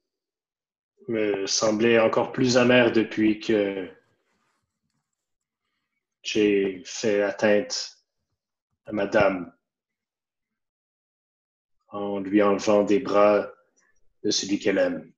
me 1.07 1.45
semblait 1.45 1.99
encore 1.99 2.31
plus 2.31 2.57
amère 2.57 2.91
depuis 2.91 3.39
que 3.39 3.87
j'ai 6.23 6.81
fait 6.83 7.21
atteinte 7.21 8.03
à 8.85 8.91
madame 8.91 9.53
en 11.89 12.19
lui 12.19 12.41
enlevant 12.41 12.83
des 12.83 12.99
bras 12.99 13.51
de 14.23 14.31
celui 14.31 14.57
qu'elle 14.57 14.79
aime. 14.79 15.14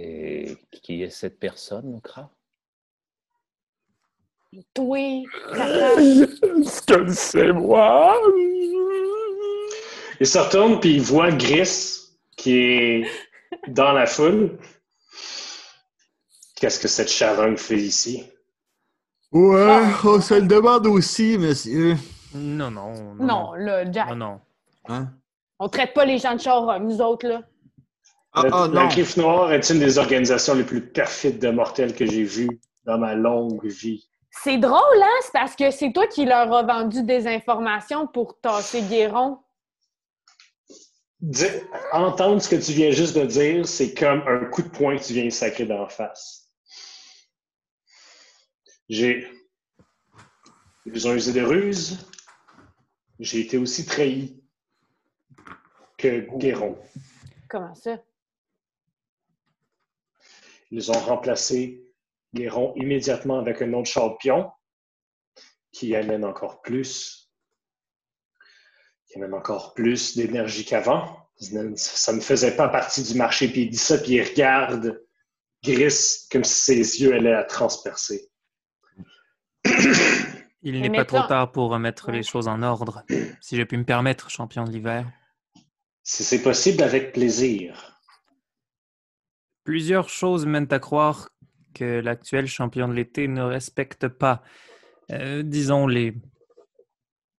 Et 0.00 0.56
qui 0.70 1.02
est 1.02 1.10
cette 1.10 1.40
personne, 1.40 1.96
Okra 1.96 2.30
Toi, 4.72 4.96
Est-ce 4.96 6.82
que 6.82 7.12
c'est 7.12 7.52
moi 7.52 8.16
Il 10.20 10.26
se 10.26 10.38
retourne 10.38 10.78
puis 10.78 10.94
il 10.94 11.02
voit 11.02 11.32
Gris 11.32 12.12
qui 12.36 12.52
est 12.52 13.06
dans 13.66 13.90
la 13.90 14.06
foule. 14.06 14.56
Qu'est-ce 16.54 16.78
que 16.78 16.86
cette 16.86 17.10
charogne 17.10 17.56
fait 17.56 17.78
ici? 17.78 18.22
Ouais, 19.32 19.82
on 20.04 20.20
se 20.20 20.34
le 20.34 20.46
demande 20.46 20.86
aussi, 20.86 21.36
monsieur. 21.38 21.96
Non, 22.34 22.70
non. 22.70 23.14
Non, 23.16 23.54
là, 23.54 23.90
Jack, 23.90 24.10
Non, 24.10 24.16
non. 24.16 24.40
Hein? 24.88 25.08
on 25.58 25.68
traite 25.68 25.92
pas 25.92 26.04
les 26.04 26.18
gens 26.18 26.36
de 26.36 26.40
charogne, 26.40 26.84
nous 26.84 27.00
autres, 27.00 27.26
là. 27.26 27.42
Ah, 28.32 28.42
la, 28.42 28.50
ah, 28.52 28.68
la 28.68 28.82
non. 28.82 28.88
Griffe 28.88 29.16
Noire 29.16 29.52
est 29.52 29.70
une 29.70 29.78
des 29.78 29.98
organisations 29.98 30.54
les 30.54 30.64
plus 30.64 30.86
perfides 30.86 31.38
de 31.38 31.50
mortels 31.50 31.94
que 31.94 32.06
j'ai 32.06 32.24
vues 32.24 32.60
dans 32.84 32.98
ma 32.98 33.14
longue 33.14 33.66
vie. 33.66 34.08
C'est 34.30 34.58
drôle, 34.58 35.02
hein? 35.02 35.18
C'est 35.22 35.32
parce 35.32 35.56
que 35.56 35.70
c'est 35.70 35.92
toi 35.92 36.06
qui 36.06 36.24
leur 36.24 36.52
as 36.52 36.62
vendu 36.62 37.02
des 37.02 37.26
informations 37.26 38.06
pour 38.06 38.38
tasser 38.40 38.82
Guéron. 38.82 39.38
Entendre 41.92 42.40
ce 42.40 42.48
que 42.48 42.56
tu 42.56 42.72
viens 42.72 42.90
juste 42.92 43.16
de 43.18 43.24
dire, 43.24 43.66
c'est 43.66 43.92
comme 43.94 44.22
un 44.28 44.44
coup 44.44 44.62
de 44.62 44.68
poing 44.68 44.96
que 44.96 45.02
tu 45.02 45.14
viens 45.14 45.24
de 45.24 45.30
sacrer 45.30 45.66
d'en 45.66 45.88
face. 45.88 46.52
J'ai. 48.88 49.26
Ils 50.86 51.08
ont 51.08 51.14
usé 51.14 51.32
de 51.32 51.44
ruses. 51.44 52.06
J'ai 53.18 53.40
été 53.40 53.58
aussi 53.58 53.84
trahi 53.84 54.40
que 55.96 56.28
Guéron. 56.38 56.78
Comment 57.48 57.74
ça? 57.74 57.98
Ils 60.70 60.90
ont 60.90 60.98
remplacé 61.00 61.82
Guéron 62.34 62.74
immédiatement 62.76 63.38
avec 63.38 63.62
un 63.62 63.72
autre 63.72 63.88
champion 63.88 64.50
qui 65.72 65.94
amène 65.96 66.24
encore 66.24 66.60
plus, 66.62 67.30
qui 69.06 69.16
amène 69.18 69.34
encore 69.34 69.74
plus 69.74 70.16
d'énergie 70.16 70.64
qu'avant. 70.64 71.26
Ça 71.76 72.12
ne 72.12 72.20
faisait 72.20 72.56
pas 72.56 72.68
partie 72.68 73.02
du 73.02 73.14
marché, 73.14 73.48
puis 73.48 73.62
il 73.62 73.70
dit 73.70 73.76
ça, 73.78 73.96
puis 73.98 74.12
il 74.14 74.22
regarde 74.22 75.02
Gris 75.62 76.26
comme 76.30 76.44
si 76.44 76.54
ses 76.60 77.00
yeux 77.02 77.14
allaient 77.14 77.32
la 77.32 77.44
transpercer. 77.44 78.28
Il 80.62 80.80
n'est 80.80 80.90
pas 80.90 81.04
trop 81.04 81.22
tard 81.26 81.52
pour 81.52 81.70
remettre 81.70 82.08
Ouais. 82.08 82.16
les 82.16 82.22
choses 82.22 82.48
en 82.48 82.62
ordre. 82.62 83.04
Si 83.40 83.56
j'ai 83.56 83.64
pu 83.64 83.76
me 83.76 83.84
permettre, 83.84 84.28
champion 84.30 84.64
de 84.64 84.70
l'hiver. 84.70 85.06
Si 86.02 86.24
c'est 86.24 86.42
possible, 86.42 86.82
avec 86.82 87.12
plaisir. 87.12 87.97
Plusieurs 89.72 90.08
choses 90.08 90.46
mènent 90.46 90.68
à 90.70 90.78
croire 90.78 91.28
que 91.74 92.00
l'actuel 92.00 92.46
champion 92.46 92.88
de 92.88 92.94
l'été 92.94 93.28
ne 93.28 93.42
respecte 93.42 94.08
pas, 94.08 94.40
euh, 95.12 95.42
disons, 95.42 95.86
les 95.86 96.14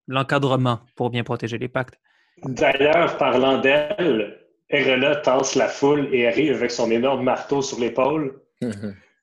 l'encadrement 0.08 0.82
pour 0.96 1.10
bien 1.10 1.24
protéger 1.24 1.58
les 1.58 1.70
pactes. 1.70 1.96
D'ailleurs, 2.44 3.18
parlant 3.18 3.58
d'elle, 3.58 4.46
Erela 4.70 5.16
tasse 5.16 5.56
la 5.56 5.68
foule 5.70 6.08
et 6.14 6.28
arrive 6.28 6.54
avec 6.58 6.70
son 6.70 6.92
énorme 6.92 7.24
marteau 7.24 7.64
sur 7.64 7.80
l'épaule. 7.80 8.40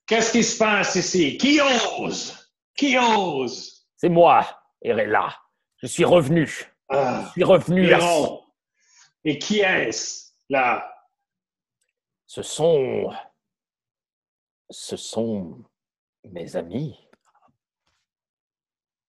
Qu'est-ce 0.09 0.33
qui 0.33 0.43
se 0.43 0.59
passe 0.59 0.97
ici? 0.97 1.39
Qui 1.39 1.61
ose? 2.01 2.51
Qui 2.77 2.99
ose? 2.99 3.87
C'est 3.99 4.09
moi, 4.09 4.45
Erella. 4.83 5.33
Je 5.81 5.87
suis 5.87 6.05
revenu. 6.05 6.45
Je 6.49 6.65
Ah, 6.89 7.29
suis 7.35 7.45
revenu. 7.45 7.93
à-. 7.93 8.01
Et 9.25 9.39
qui 9.39 9.61
est-ce, 9.61 10.33
là? 10.51 10.93
Ce 12.27 12.43
sont. 12.43 13.11
Ce 14.71 14.97
sont 14.97 15.63
mes 16.25 16.57
amis. 16.57 16.99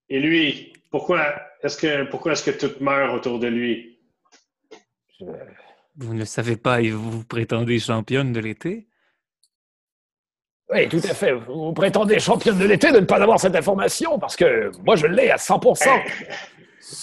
Et 0.09 0.19
lui, 0.19 0.73
pourquoi 0.91 1.33
est-ce 1.63 1.77
que, 1.77 2.03
pourquoi 2.09 2.33
est-ce 2.33 2.43
que 2.49 2.51
tout 2.65 2.81
meurt 2.83 3.13
autour 3.15 3.39
de 3.39 3.47
lui? 3.47 3.99
Je- 5.19 5.25
Vous 5.95 6.13
ne 6.13 6.19
le 6.19 6.25
savez 6.25 6.57
pas 6.57 6.79
et 6.81 6.91
vous 6.91 7.09
vous 7.11 7.23
prétendez 7.25 7.79
championne 7.79 8.31
de 8.33 8.39
l'été? 8.39 8.87
Oui, 10.69 10.87
tout 10.89 10.97
à 11.03 11.13
fait. 11.15 11.33
Vous 11.33 11.73
prétendez 11.73 12.19
championne 12.19 12.59
de 12.59 12.65
l'été 12.65 12.91
de 12.91 12.99
ne 12.99 13.05
pas 13.05 13.21
avoir 13.21 13.39
cette 13.39 13.55
information 13.55 14.19
parce 14.19 14.35
que 14.35 14.69
moi, 14.83 14.95
je 14.95 15.07
l'ai 15.07 15.31
à 15.31 15.37
100%. 15.37 15.89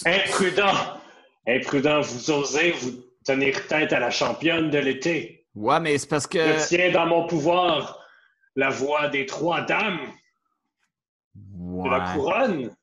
Imprudent! 0.05 1.01
Imprudent, 1.47 1.99
vous 2.01 2.31
osez 2.31 2.71
vous 2.71 2.91
tenir 3.25 3.67
tête 3.67 3.91
à 3.91 3.99
la 3.99 4.11
championne 4.11 4.69
de 4.69 4.77
l'été. 4.79 5.34
Ouais, 5.55 5.79
mais 5.79 5.97
c'est 5.97 6.07
parce 6.09 6.27
que. 6.27 6.37
Je 6.39 6.67
tiens 6.67 6.91
dans 6.91 7.05
mon 7.07 7.27
pouvoir 7.27 7.99
la 8.55 8.69
voix 8.69 9.07
des 9.09 9.25
trois 9.25 9.61
dames 9.61 9.99
de 11.35 11.89
la 11.89 12.13
couronne. 12.13 12.75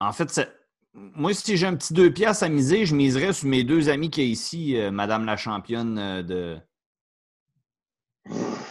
En 0.00 0.12
fait, 0.12 0.30
c'est- 0.30 0.52
moi, 0.94 1.32
si 1.34 1.56
j'ai 1.56 1.66
un 1.66 1.76
petit 1.76 1.92
deux 1.94 2.12
piastres 2.12 2.44
à 2.44 2.48
miser, 2.48 2.86
je 2.86 2.94
miserais 2.94 3.32
sur 3.32 3.48
mes 3.48 3.64
deux 3.64 3.88
amis 3.88 4.10
qui 4.10 4.22
est 4.22 4.28
ici, 4.28 4.76
euh, 4.76 4.90
Madame 4.90 5.24
la 5.26 5.36
championne 5.36 5.98
euh, 5.98 6.22
de, 6.22 6.58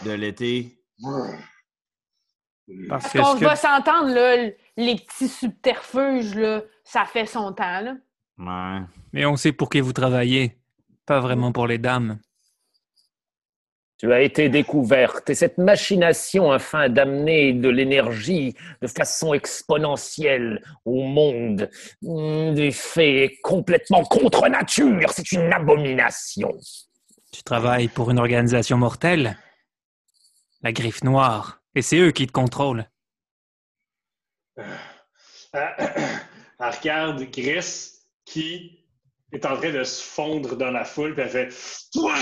de 0.04 0.10
l'été. 0.12 0.82
Parce 2.88 3.12
que 3.12 3.18
On 3.20 3.34
ce 3.34 3.40
que- 3.40 3.44
va 3.44 3.56
s'entendre, 3.56 4.08
là, 4.12 4.50
les 4.76 4.96
petits 4.96 5.28
subterfuges, 5.28 6.34
là, 6.34 6.62
ça 6.84 7.04
fait 7.04 7.26
son 7.26 7.52
temps, 7.52 7.80
là. 7.80 7.96
Ouais. 8.38 8.84
Mais 9.12 9.24
on 9.24 9.36
sait 9.36 9.52
pour 9.52 9.70
qui 9.70 9.80
vous 9.80 9.92
travaillez, 9.92 10.58
pas 11.06 11.20
vraiment 11.20 11.52
pour 11.52 11.66
les 11.66 11.78
dames. 11.78 12.18
Tu 13.98 14.12
as 14.12 14.20
été 14.20 14.50
découverte 14.50 15.30
et 15.30 15.34
cette 15.34 15.56
machination 15.56 16.52
afin 16.52 16.90
d'amener 16.90 17.54
de 17.54 17.70
l'énergie 17.70 18.54
de 18.82 18.86
façon 18.86 19.32
exponentielle 19.32 20.62
au 20.84 21.02
monde, 21.02 21.70
hmm, 22.02 22.52
des 22.52 22.72
faits 22.72 23.32
complètement 23.42 24.04
contre 24.04 24.48
nature, 24.48 25.10
c'est 25.12 25.32
une 25.32 25.50
abomination. 25.50 26.52
Tu 27.32 27.42
travailles 27.42 27.88
pour 27.88 28.10
une 28.10 28.18
organisation 28.18 28.76
mortelle, 28.76 29.38
la 30.62 30.72
Griffe 30.72 31.02
Noire, 31.02 31.62
et 31.74 31.80
c'est 31.80 31.98
eux 31.98 32.10
qui 32.10 32.26
te 32.26 32.32
contrôlent. 32.32 32.86
Elle, 34.56 35.74
elle 36.58 36.70
regarde 36.70 37.22
Gris 37.30 37.92
qui 38.26 38.84
est 39.32 39.46
en 39.46 39.56
train 39.56 39.72
de 39.72 39.84
se 39.84 40.02
fondre 40.02 40.56
dans 40.56 40.70
la 40.70 40.84
foule, 40.84 41.14
puis 41.14 41.22
elle 41.22 41.30
fait 41.30 41.48
Toi! 41.92 42.14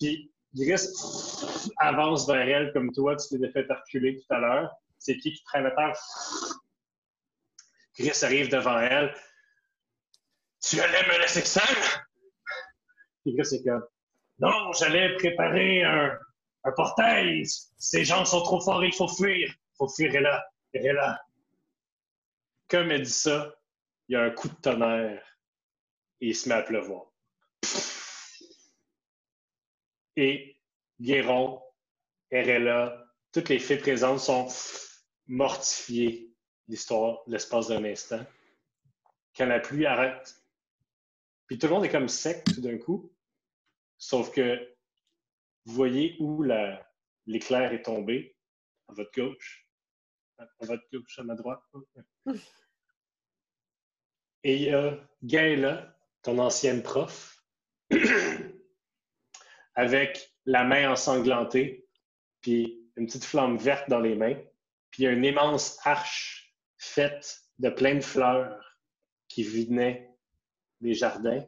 Puis 0.00 0.32
Gris 0.54 0.86
avance 1.78 2.26
vers 2.26 2.48
elle 2.48 2.72
comme 2.72 2.92
toi, 2.92 3.16
tu 3.16 3.38
t'es 3.38 3.50
fait 3.50 3.66
reculer 3.68 4.20
tout 4.20 4.34
à 4.34 4.38
l'heure? 4.38 4.70
C'est 4.98 5.16
qui 5.16 5.32
qui 5.32 5.42
traîne 5.44 5.66
à 5.66 5.70
terre? 5.70 5.98
Gris 7.98 8.18
arrive 8.22 8.50
devant 8.50 8.78
elle. 8.78 9.14
Tu 10.60 10.80
allais 10.80 11.02
me 11.08 11.20
laisser 11.20 11.40
seul? 11.40 11.76
Puis 13.22 13.34
Gris 13.34 13.54
est 13.54 13.64
comme 13.64 13.84
Non, 14.38 14.72
j'allais 14.72 15.16
préparer 15.16 15.84
un, 15.84 16.18
portail. 16.76 17.44
Ces 17.78 18.04
gens 18.04 18.24
sont 18.24 18.42
trop 18.42 18.60
forts, 18.60 18.84
il 18.84 18.94
faut 18.94 19.08
fuir. 19.08 19.48
Il 19.48 19.76
faut 19.76 19.88
fuir, 19.88 20.14
elle 20.14 20.22
là. 20.22 20.46
Est 20.74 20.92
là. 20.92 21.20
Comme 22.68 22.90
elle 22.90 23.02
dit 23.02 23.10
ça, 23.10 23.54
il 24.08 24.14
y 24.14 24.16
a 24.16 24.22
un 24.22 24.30
coup 24.30 24.48
de 24.48 24.54
tonnerre 24.54 25.22
et 26.20 26.28
il 26.28 26.36
se 26.36 26.48
met 26.48 26.54
à 26.54 26.62
pleuvoir. 26.62 27.12
Et 30.16 30.56
Guéron, 31.00 31.62
Erella, 32.30 33.06
toutes 33.32 33.48
les 33.48 33.58
fées 33.58 33.78
présentes 33.78 34.20
sont 34.20 34.48
mortifiées 35.26 36.30
l'histoire, 36.68 37.22
l'espace 37.26 37.68
d'un 37.68 37.84
instant. 37.84 38.24
Quand 39.36 39.46
la 39.46 39.60
pluie 39.60 39.86
arrête, 39.86 40.36
puis 41.46 41.58
tout 41.58 41.66
le 41.66 41.72
monde 41.72 41.84
est 41.84 41.90
comme 41.90 42.08
sec 42.08 42.44
tout 42.44 42.60
d'un 42.60 42.78
coup, 42.78 43.12
sauf 43.98 44.30
que 44.32 44.74
vous 45.64 45.74
voyez 45.74 46.16
où 46.18 46.42
la- 46.42 46.86
l'éclair 47.26 47.72
est 47.72 47.82
tombé, 47.82 48.36
à 48.88 48.94
votre 48.94 49.12
gauche, 49.12 49.66
à 50.38 50.42
à 50.44 50.66
votre 50.66 50.82
gauche, 50.92 51.18
à 51.18 51.22
ma 51.22 51.34
droite. 51.34 51.62
Et 54.44 54.56
il 54.56 54.62
y 54.62 54.70
a 54.70 54.98
Gaëla, 55.22 55.96
ton 56.22 56.38
ancienne 56.38 56.82
prof, 56.82 57.44
avec 59.74 60.34
la 60.46 60.64
main 60.64 60.90
ensanglantée, 60.90 61.86
puis 62.40 62.80
une 62.96 63.06
petite 63.06 63.24
flamme 63.24 63.56
verte 63.56 63.88
dans 63.88 64.00
les 64.00 64.14
mains, 64.14 64.36
puis 64.90 65.06
une 65.06 65.24
immense 65.24 65.78
arche 65.84 66.54
faite 66.78 67.42
de 67.58 67.70
plein 67.70 67.94
de 67.94 68.00
fleurs 68.00 68.78
qui 69.28 69.44
venaient 69.44 70.10
des 70.80 70.94
jardins, 70.94 71.44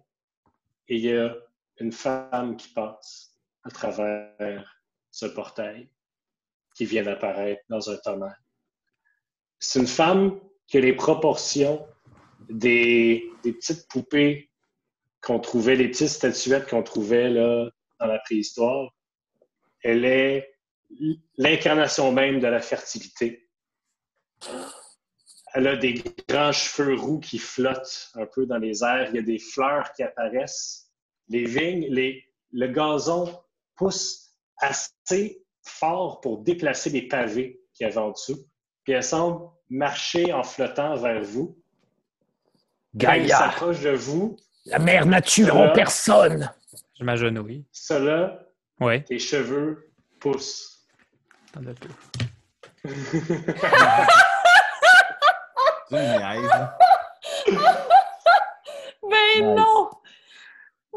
et 0.89 0.97
il 0.97 1.01
y 1.01 1.17
a 1.17 1.35
une 1.81 1.93
femme 1.93 2.57
qui 2.57 2.69
passe 2.69 3.37
à 3.65 3.71
travers 3.71 4.81
ce 5.11 5.27
portail 5.27 5.89
qui 6.75 6.85
vient 6.85 7.03
d'apparaître 7.03 7.63
dans 7.69 7.91
un 7.91 7.97
tonnerre. 7.97 8.41
C'est 9.59 9.81
une 9.81 9.87
femme 9.87 10.39
qui 10.67 10.79
a 10.79 10.81
les 10.81 10.93
proportions 10.93 11.87
des, 12.49 13.31
des 13.43 13.53
petites 13.53 13.89
poupées 13.89 14.51
qu'on 15.21 15.41
trouvait, 15.41 15.77
les 15.77 15.89
petites 15.89 16.09
statuettes 16.09 16.69
qu'on 16.69 16.83
trouvait 16.83 17.31
là, 17.31 17.71
dans 18.01 18.07
la 18.07 18.19
préhistoire. 18.21 18.95
Elle 19.83 20.05
est 20.05 20.51
l'incarnation 21.37 22.13
même 22.13 22.41
de 22.41 22.47
la 22.47 22.61
fertilité. 22.61 23.49
Elle 25.55 25.69
a 25.69 25.77
des 25.77 26.03
grands 26.29 26.53
cheveux 26.53 26.95
roux 26.95 27.21
qui 27.21 27.39
flottent 27.39 28.11
un 28.15 28.27
peu 28.27 28.47
dans 28.47 28.59
les 28.59 28.83
airs. 28.83 29.09
Il 29.11 29.17
y 29.17 29.19
a 29.19 29.23
des 29.23 29.39
fleurs 29.39 29.93
qui 29.93 30.03
apparaissent. 30.03 30.91
Les 31.29 31.45
vignes, 31.45 31.87
les, 31.89 32.25
le 32.51 32.67
gazon 32.69 33.41
pousse 33.77 34.35
assez 34.59 35.45
fort 35.63 36.21
pour 36.21 36.43
déplacer 36.43 36.91
les 36.91 37.09
pavés 37.09 37.63
qu'il 37.73 37.87
y 37.87 37.91
avait 37.91 37.99
en 37.99 38.11
dessous. 38.11 38.47
Puis 38.83 38.93
elle 38.93 39.03
semble 39.03 39.49
marcher 39.71 40.33
en 40.33 40.43
flottant 40.43 40.97
vers 40.97 41.23
vous. 41.23 41.59
Quand 43.01 43.13
elle 43.13 43.23
Gaïa, 43.23 43.39
s'approche 43.39 43.81
de 43.81 43.91
vous, 43.91 44.37
la 44.67 44.79
mère 44.79 45.07
nature 45.07 45.57
en 45.57 45.73
personne. 45.73 46.51
Je 46.99 47.05
m'agenouille. 47.05 47.65
cela, 47.73 48.41
Ouais. 48.81 49.03
tes 49.03 49.19
cheveux 49.19 49.91
poussent. 50.21 50.87
Attends 51.55 51.67
un 51.69 51.75
peu. 51.75 51.89
Niaises. 55.91 56.49
Ben 59.03 59.37
Nice. 59.37 59.43
non! 59.43 59.91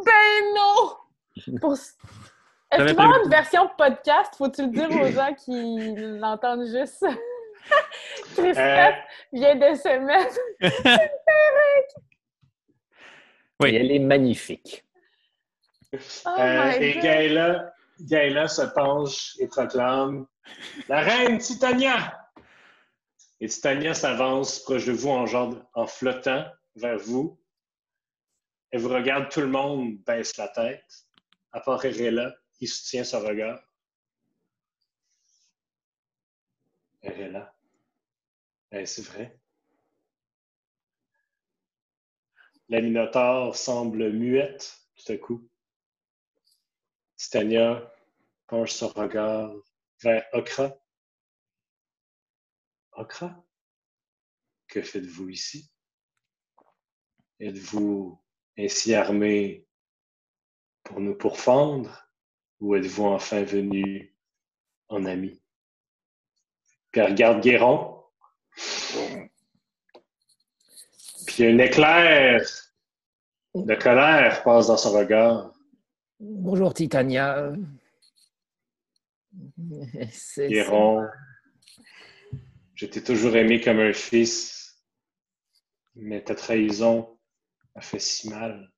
Ben 0.06 0.53
non! 0.56 1.60
Pour... 1.60 1.74
Est-ce 1.74 2.86
qu'il 2.86 2.95
va 2.95 3.03
y 3.03 3.06
avoir 3.06 3.24
une 3.24 3.30
version 3.30 3.69
podcast? 3.78 4.34
Faut-tu 4.38 4.64
le 4.64 4.68
dire 4.69 4.90
aux 4.90 5.07
gens 5.11 5.34
qui 5.34 5.95
l'entendent 6.19 6.65
juste? 6.68 7.06
Christophe 8.36 8.57
Euh, 8.57 8.91
vient 9.34 9.56
de 9.56 9.76
se 9.76 9.98
mettre. 9.99 10.40
Oui. 13.61 13.69
Et 13.69 13.76
elle 13.76 13.91
est 13.91 13.99
magnifique. 13.99 14.86
Oh 16.26 16.30
Euh, 16.38 16.72
et. 16.80 16.99
Gaëla, 16.99 17.74
Gaëla 18.02 18.48
se 18.48 18.61
penche 18.61 19.36
et 19.40 19.48
proclame 19.48 20.28
La 20.88 21.02
reine 21.02 21.38
Titania! 21.40 22.30
Et 23.40 23.48
Titania 23.48 23.94
s'avance 23.94 24.60
proche 24.60 24.86
de 24.86 24.94
vous 24.94 25.10
en, 25.10 25.26
genre, 25.26 25.56
en 25.74 25.86
flottant 25.86 26.45
vers 26.76 26.98
vous. 26.98 27.40
Elle 28.72 28.82
vous 28.82 28.90
regarde, 28.90 29.30
tout 29.30 29.41
le 29.41 29.48
monde 29.48 29.98
baisse 30.06 30.38
la 30.38 30.48
tête, 30.48 31.06
à 31.52 31.60
part 31.60 31.86
Erela, 31.86 32.34
qui 32.53 32.68
soutient 32.68 33.03
son 33.03 33.19
regard. 33.19 33.60
Erela. 37.03 37.53
Est-ce 38.72 39.02
vrai? 39.02 39.40
La 42.69 42.82
Minotaure 42.82 43.56
semble 43.56 44.11
muette 44.11 44.78
tout 44.98 45.11
à 45.11 45.18
coup. 45.18 45.48
Titania 47.18 47.91
penche 48.45 48.72
son 48.72 48.89
regard 48.89 49.53
vers 50.02 50.23
Okra. 50.34 50.77
Okra, 52.94 53.44
que 54.68 54.81
faites-vous 54.81 55.30
ici? 55.30 55.72
Êtes-vous 57.39 58.23
ainsi 58.57 58.94
armé 58.94 59.68
pour 60.84 60.99
nous 60.99 61.15
pourfendre 61.15 62.07
ou 62.60 62.76
êtes-vous 62.76 63.06
enfin 63.06 63.44
venu 63.44 64.15
en 64.88 65.06
ami? 65.06 65.41
Puis 66.91 67.02
elle 67.02 67.11
regarde 67.11 67.41
Guéron. 67.41 68.03
Puis 71.26 71.45
un 71.45 71.57
éclair 71.57 72.41
de 73.53 73.76
colère 73.76 74.44
passe 74.44 74.68
dans 74.68 74.77
son 74.77 74.94
regard. 74.94 75.56
Bonjour 76.19 76.73
Titania. 76.73 77.53
C'est- 80.11 80.48
Guéron, 80.48 81.06
je 82.73 82.88
t'ai 82.88 83.03
toujours 83.03 83.35
aimé 83.35 83.61
comme 83.61 83.80
un 83.80 83.94
fils, 83.94 84.81
mais 85.95 86.23
ta 86.23 86.34
trahison 86.34 87.19
m'a 87.76 87.81
fait 87.81 87.99
si 87.99 88.30
mal. 88.30 88.72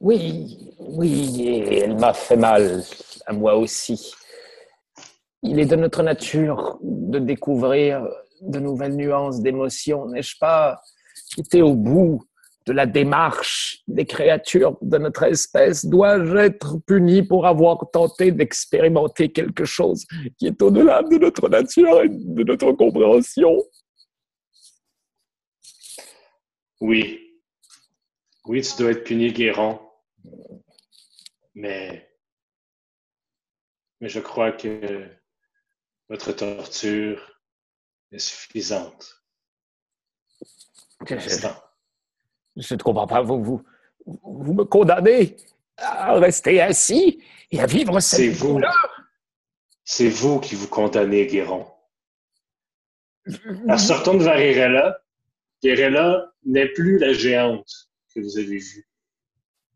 Oui, 0.00 0.74
oui, 0.80 1.42
et 1.42 1.78
elle 1.80 1.96
m'a 1.96 2.12
fait 2.12 2.36
mal, 2.36 2.82
à 3.26 3.32
moi 3.32 3.56
aussi. 3.56 4.12
Il 5.44 5.60
est 5.60 5.66
de 5.66 5.76
notre 5.76 6.02
nature 6.02 6.78
de 6.82 7.20
découvrir 7.20 8.04
de 8.40 8.58
nouvelles 8.58 8.96
nuances 8.96 9.40
d'émotions, 9.40 10.08
n'ai-je 10.08 10.36
pas? 10.38 10.82
Été 11.38 11.62
au 11.62 11.74
bout 11.74 12.24
de 12.66 12.72
la 12.72 12.86
démarche 12.86 13.82
des 13.88 14.04
créatures 14.04 14.76
de 14.82 14.98
notre 14.98 15.22
espèce 15.24 15.86
Dois-je 15.86 16.36
être 16.36 16.78
puni 16.86 17.22
pour 17.22 17.46
avoir 17.46 17.90
tenté 17.90 18.32
d'expérimenter 18.32 19.32
quelque 19.32 19.64
chose 19.64 20.06
qui 20.38 20.46
est 20.46 20.62
au-delà 20.62 21.02
de 21.02 21.16
notre 21.16 21.48
nature 21.48 22.02
et 22.02 22.08
de 22.08 22.44
notre 22.44 22.72
compréhension? 22.72 23.56
Oui, 26.80 27.40
oui, 28.46 28.62
tu 28.62 28.82
dois 28.82 28.92
être 28.92 29.04
puni, 29.04 29.32
Guéron, 29.32 29.80
mais, 31.54 32.10
mais 34.00 34.08
je 34.08 34.20
crois 34.20 34.52
que 34.52 35.06
votre 36.08 36.32
torture 36.32 37.42
est 38.12 38.18
suffisante. 38.18 39.22
L'instant. 41.08 41.69
Je 42.60 42.74
ne 42.74 42.78
comprends 42.78 43.06
pas, 43.06 43.22
vous, 43.22 43.42
vous, 43.42 43.62
vous 44.06 44.54
me 44.54 44.64
condamnez 44.64 45.36
à 45.76 46.14
rester 46.14 46.60
assis 46.60 47.22
et 47.50 47.60
à 47.60 47.66
vivre 47.66 47.98
cette 48.00 48.20
C'est 48.20 48.28
vous. 48.28 48.60
C'est 49.84 50.08
vous 50.08 50.38
qui 50.40 50.54
vous 50.54 50.68
condamnez, 50.68 51.26
Guéron. 51.26 51.66
Se 53.26 53.92
retourne 53.92 54.22
vers 54.22 54.40
Irella. 54.40 55.00
Irella 55.62 56.32
n'est 56.44 56.68
plus 56.68 56.98
la 56.98 57.12
géante 57.12 57.90
que 58.14 58.20
vous 58.20 58.38
avez 58.38 58.58
vue. 58.58 58.88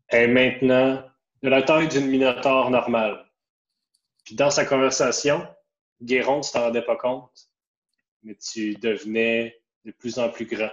Elle 0.07 0.29
est 0.29 0.33
maintenant 0.33 1.03
de 1.43 1.49
la 1.49 1.61
taille 1.61 1.87
d'une 1.87 2.07
minotaure 2.07 2.69
normale. 2.69 3.25
Puis 4.23 4.35
dans 4.35 4.49
sa 4.49 4.65
conversation, 4.65 5.45
Guéron, 6.01 6.41
tu 6.41 6.51
t'en 6.51 6.61
rendais 6.61 6.81
pas 6.81 6.95
compte, 6.95 7.49
mais 8.23 8.35
tu 8.35 8.75
devenais 8.75 9.61
de 9.85 9.91
plus 9.91 10.17
en 10.17 10.29
plus 10.29 10.45
grand. 10.45 10.71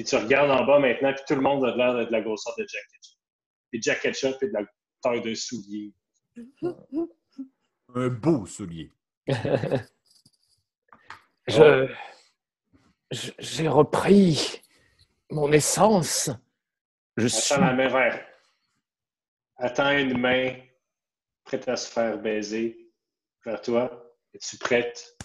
Puis 0.00 0.08
tu 0.08 0.16
regardes 0.16 0.50
en 0.50 0.64
bas 0.64 0.78
maintenant, 0.78 1.12
puis 1.12 1.22
tout 1.28 1.34
le 1.34 1.42
monde 1.42 1.62
a 1.62 1.76
l'air 1.76 1.92
de 1.92 2.10
la 2.10 2.22
grosseur 2.22 2.54
de 2.56 2.66
Jack 2.66 2.82
Ketchup. 2.90 3.18
Puis 3.70 3.82
Jack 3.82 4.00
Ketchup 4.00 4.42
est 4.42 4.46
de 4.48 4.52
la 4.54 4.64
taille 5.02 5.20
d'un 5.20 5.34
soulier. 5.34 5.92
Un 7.94 8.08
beau 8.08 8.46
soulier. 8.46 8.90
Je, 11.46 11.92
je- 13.10 13.32
j'ai 13.40 13.68
repris 13.68 14.62
mon 15.30 15.52
essence. 15.52 16.30
Je 17.18 17.26
suis. 17.26 17.52
Attends 17.52 17.66
la 17.66 17.72
main 17.74 17.88
vers. 17.88 18.26
Attends 19.56 19.90
une 19.98 20.16
main 20.16 20.56
prête 21.44 21.68
à 21.68 21.76
se 21.76 21.90
faire 21.90 22.16
baiser 22.16 22.90
vers 23.44 23.60
toi. 23.60 24.14
Es-tu 24.32 24.56
prête 24.56 25.18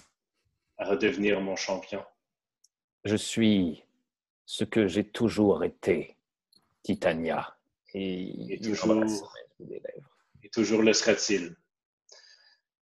à 0.76 0.84
redevenir 0.86 1.40
mon 1.40 1.56
champion? 1.56 2.04
Je 3.04 3.16
suis 3.16 3.85
ce 4.46 4.64
que 4.64 4.86
j'ai 4.86 5.04
toujours 5.04 5.64
été, 5.64 6.16
Titania. 6.82 7.56
Et, 7.92 8.58
toujours. 8.62 8.94
lèvres. 8.94 9.34
Et 10.42 10.48
toujours 10.50 10.82
le 10.82 10.92
sera-t-il. 10.92 11.56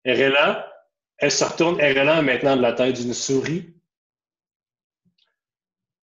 Erella, 0.06 0.74
elle 1.18 1.32
se 1.32 1.44
retourne. 1.44 1.80
Erella 1.82 2.22
maintenant 2.22 2.56
de 2.56 2.62
la 2.62 2.74
taille 2.74 2.94
d'une 2.94 3.14
souris. 3.14 3.76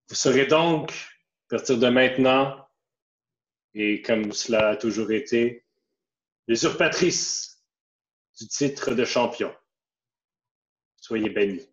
Vous 0.10 0.16
serez 0.16 0.48
donc, 0.48 0.92
à 0.92 1.58
partir 1.58 1.78
de 1.78 1.88
maintenant, 1.88 2.68
et 3.74 4.02
comme 4.02 4.32
cela 4.34 4.70
a 4.70 4.76
toujours 4.76 5.12
été, 5.12 5.66
l'usurpatrice 6.48 7.64
du 8.40 8.48
titre 8.48 8.96
de 8.96 9.06
champion. 9.06 9.54
Soyez 10.98 11.30
bannis. 11.30 11.70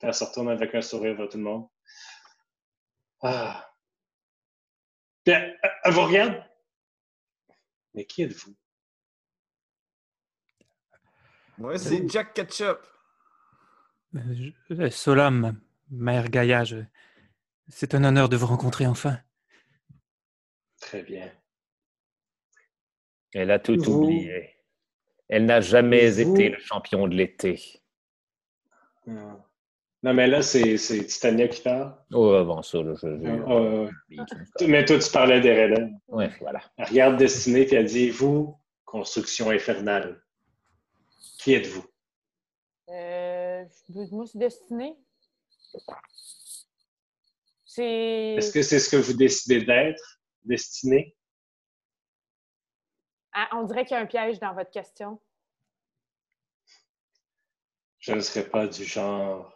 Elle 0.00 0.14
se 0.14 0.24
retourne 0.24 0.50
avec 0.50 0.74
un 0.74 0.82
sourire 0.82 1.14
vers 1.14 1.28
tout 1.28 1.38
le 1.38 1.44
monde. 1.44 1.68
Ah. 3.24 3.74
Puis 5.24 5.32
elle, 5.34 5.58
elle 5.84 5.92
vous 5.92 6.02
regarde. 6.04 6.44
Mais 7.94 8.04
qui 8.04 8.22
êtes-vous? 8.22 8.54
Ouais, 11.58 11.78
c'est 11.78 12.08
Jack 12.08 12.34
Ketchup. 12.34 12.78
Euh, 14.16 14.50
je- 14.70 14.90
Solam, 14.90 15.60
mère 15.90 16.28
Gaïa, 16.28 16.64
je- 16.64 16.84
c'est 17.68 17.94
un 17.94 18.04
honneur 18.04 18.28
de 18.28 18.36
vous 18.36 18.46
rencontrer 18.46 18.86
enfin. 18.86 19.18
Très 20.80 21.02
bien. 21.02 21.32
Elle 23.32 23.50
a 23.50 23.58
tout 23.58 23.76
Vous- 23.78 24.02
oublié. 24.02 24.54
Elle 25.28 25.46
n'a 25.46 25.60
jamais 25.60 26.10
Vous- 26.10 26.20
été 26.34 26.50
le 26.50 26.58
champion 26.60 27.08
de 27.08 27.14
l'été. 27.14 27.82
Hmm. 29.06 29.36
Non, 30.04 30.12
mais 30.12 30.26
là, 30.26 30.42
c'est 30.42 30.76
c'est 30.76 31.06
Titania 31.06 31.48
qui 31.48 31.62
parle. 31.62 31.96
Oh, 32.12 32.28
avant 32.32 32.60
ça, 32.62 32.82
là, 32.82 32.92
je. 32.94 33.08
je- 33.08 33.24
ouais, 33.26 33.88
ouais. 34.18 34.66
Mais 34.68 34.84
toi, 34.84 34.98
tu 34.98 35.10
parlais 35.10 35.40
d'Erella. 35.40 35.88
Ouais, 36.08 36.28
voilà. 36.42 36.60
Elle 36.76 36.88
regarde 36.88 37.16
Destinée 37.16 37.64
puis 37.64 37.76
elle 37.76 37.86
dit 37.86 38.10
Vous, 38.10 38.54
construction 38.84 39.48
infernale, 39.48 40.22
qui 41.38 41.54
êtes-vous? 41.54 41.86
Euh, 42.90 43.64
moi, 44.12 44.26
c'est 44.26 44.36
destiné. 44.36 44.94
C'est. 47.64 48.34
Est-ce 48.34 48.52
que 48.52 48.60
c'est 48.60 48.80
ce 48.80 48.90
que 48.90 48.98
vous 49.00 49.14
décidez 49.14 49.64
d'être, 49.64 50.20
Destinée 50.44 51.16
Ah, 53.32 53.48
on 53.54 53.62
dirait 53.62 53.86
qu'il 53.86 53.94
y 53.96 53.98
a 53.98 54.02
un 54.02 54.06
piège 54.06 54.38
dans 54.38 54.52
votre 54.52 54.70
question. 54.70 55.18
Je 58.00 58.12
ne 58.12 58.20
serais 58.20 58.44
pas 58.46 58.66
du 58.66 58.84
genre 58.84 59.53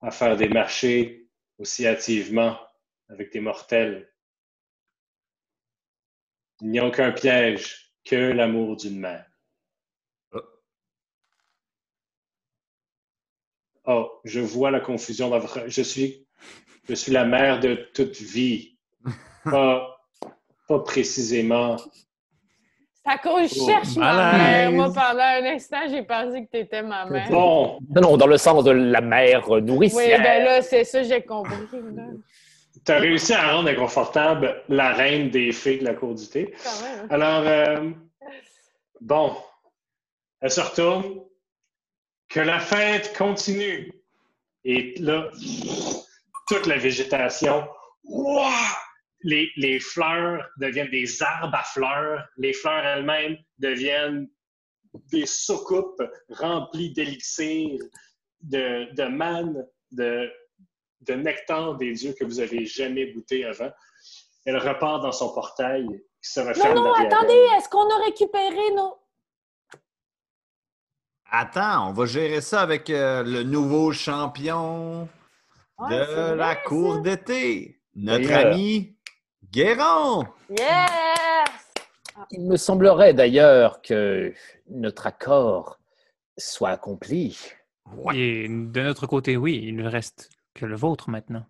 à 0.00 0.10
faire 0.10 0.36
des 0.36 0.48
marchés 0.48 1.28
aussi 1.58 1.86
hâtivement 1.86 2.58
avec 3.08 3.32
des 3.32 3.40
mortels. 3.40 4.10
Il 6.60 6.70
n'y 6.70 6.78
a 6.78 6.86
aucun 6.86 7.12
piège 7.12 7.92
que 8.04 8.16
l'amour 8.16 8.76
d'une 8.76 8.98
mère. 8.98 9.26
Oh, 13.86 14.20
je 14.24 14.40
vois 14.40 14.70
la 14.70 14.80
confusion 14.80 15.30
dans 15.30 15.38
votre... 15.38 15.68
Je 15.68 15.82
suis, 15.82 16.26
je 16.88 16.94
suis 16.94 17.12
la 17.12 17.24
mère 17.24 17.60
de 17.60 17.88
toute 17.94 18.16
vie. 18.16 18.78
Pas, 19.44 20.06
pas 20.68 20.80
précisément. 20.80 21.76
Cause 23.18 23.52
je 23.54 23.60
Oh, 23.60 23.66
cherche 23.68 23.96
ma 23.96 24.32
mère. 24.36 24.72
Moi, 24.72 24.86
pendant 24.92 25.20
un 25.20 25.44
instant, 25.54 25.80
j'ai 25.88 26.02
pensé 26.02 26.44
que 26.44 26.50
tu 26.50 26.58
étais 26.58 26.82
ma 26.82 27.04
mère. 27.06 27.28
Bon, 27.30 27.78
Non, 27.94 28.00
non, 28.02 28.16
dans 28.16 28.26
le 28.26 28.36
sens 28.38 28.64
de 28.64 28.70
la 28.70 29.00
mère 29.00 29.48
Oui, 29.50 29.62
nourricière. 29.62 30.22
ben 30.22 30.44
là, 30.44 30.62
c'est 30.62 30.84
ça, 30.84 31.02
j'ai 31.02 31.22
compris. 31.22 31.54
tu 32.86 32.92
as 32.92 32.98
réussi 32.98 33.32
à 33.34 33.52
rendre 33.52 33.68
inconfortable 33.68 34.62
la 34.68 34.92
reine 34.92 35.30
des 35.30 35.52
fées 35.52 35.78
de 35.78 35.84
la 35.84 35.94
cour 35.94 36.14
du 36.14 36.26
thé. 36.28 36.54
Quand 36.62 36.82
même. 36.86 37.06
Alors, 37.10 37.42
euh, 37.46 37.90
bon, 39.00 39.36
elle 40.40 40.50
se 40.50 40.60
retourne. 40.60 41.04
Que 42.28 42.40
la 42.40 42.60
fête 42.60 43.16
continue. 43.18 43.92
Et 44.64 44.94
là, 45.00 45.28
toute 46.48 46.66
la 46.66 46.76
végétation, 46.76 47.66
ouah, 48.04 48.50
les, 49.22 49.50
les 49.56 49.80
fleurs 49.80 50.48
deviennent 50.56 50.90
des 50.90 51.22
arbres 51.22 51.54
à 51.54 51.62
fleurs. 51.62 52.26
Les 52.36 52.52
fleurs 52.52 52.84
elles-mêmes 52.84 53.36
deviennent 53.58 54.28
des 55.12 55.26
soucoupes 55.26 56.02
remplies 56.30 56.92
d'élixir, 56.92 57.80
de, 58.40 58.92
de 58.94 59.04
manne, 59.04 59.66
de, 59.92 60.30
de 61.02 61.14
nectar 61.14 61.76
des 61.76 61.92
dieux 61.92 62.14
que 62.18 62.24
vous 62.24 62.40
avez 62.40 62.64
jamais 62.66 63.12
goûté 63.12 63.44
avant. 63.44 63.70
Elle 64.44 64.56
repart 64.56 65.02
dans 65.02 65.12
son 65.12 65.32
portail 65.32 65.86
qui 66.22 66.30
se 66.30 66.40
referme 66.40 66.74
Non, 66.74 66.84
non, 66.84 66.94
attendez, 66.94 67.46
est-ce 67.56 67.68
qu'on 67.68 67.88
a 67.88 68.04
récupéré 68.04 68.72
nos. 68.74 68.96
Attends, 71.32 71.90
on 71.90 71.92
va 71.92 72.06
gérer 72.06 72.40
ça 72.40 72.62
avec 72.62 72.90
euh, 72.90 73.22
le 73.22 73.44
nouveau 73.44 73.92
champion 73.92 75.08
Ouais, 75.78 75.90
de 75.90 76.04
vrai, 76.04 76.36
la 76.36 76.56
cour 76.56 76.98
d'été, 76.98 77.80
notre 77.94 78.26
Oui, 78.26 78.32
euh, 78.32 78.50
ami 78.50 78.96
Guéron. 79.52 80.24
Yes! 80.50 80.88
Il 82.30 82.42
me 82.46 82.56
semblerait 82.56 83.14
d'ailleurs 83.14 83.80
que 83.82 84.32
notre 84.70 85.06
accord 85.06 85.78
soit 86.38 86.70
accompli. 86.70 87.38
Et 88.14 88.46
de 88.48 88.80
notre 88.82 89.06
côté, 89.06 89.36
oui, 89.36 89.60
il 89.64 89.76
ne 89.76 89.88
reste 89.88 90.30
que 90.54 90.66
le 90.66 90.76
vôtre 90.76 91.10
maintenant. 91.10 91.44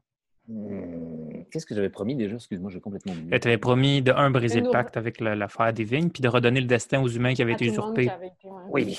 Hmm, 0.49 1.43
Qu'est-ce 1.51 1.67
que 1.67 1.75
j'avais 1.75 1.91
promis 1.91 2.15
déjà? 2.17 2.37
Excuse-moi, 2.37 2.71
j'ai 2.71 2.81
complètement 2.81 3.13
oublié. 3.13 3.29
Elle 3.33 3.41
t'avait 3.41 3.59
promis 3.59 4.03
de, 4.03 4.13
un, 4.13 4.31
briser 4.31 4.61
le 4.61 4.71
pacte 4.71 4.97
avec 4.97 5.21
la- 5.21 5.35
l'affaire 5.37 5.73
des 5.73 5.85
vignes, 5.85 6.11
puis 6.11 6.23
de 6.23 6.29
redonner 6.29 6.61
le 6.61 6.67
destin 6.67 7.03
aux 7.03 7.09
humains 7.09 7.35
qui 7.35 7.43
avaient 7.43 7.53
À 7.53 7.57
été 7.57 7.67
usurpés. 7.67 8.05
qui 8.05 8.11
avait 8.11 8.27
été, 8.29 8.49
ouais. 8.49 8.63
Oui, 8.71 8.99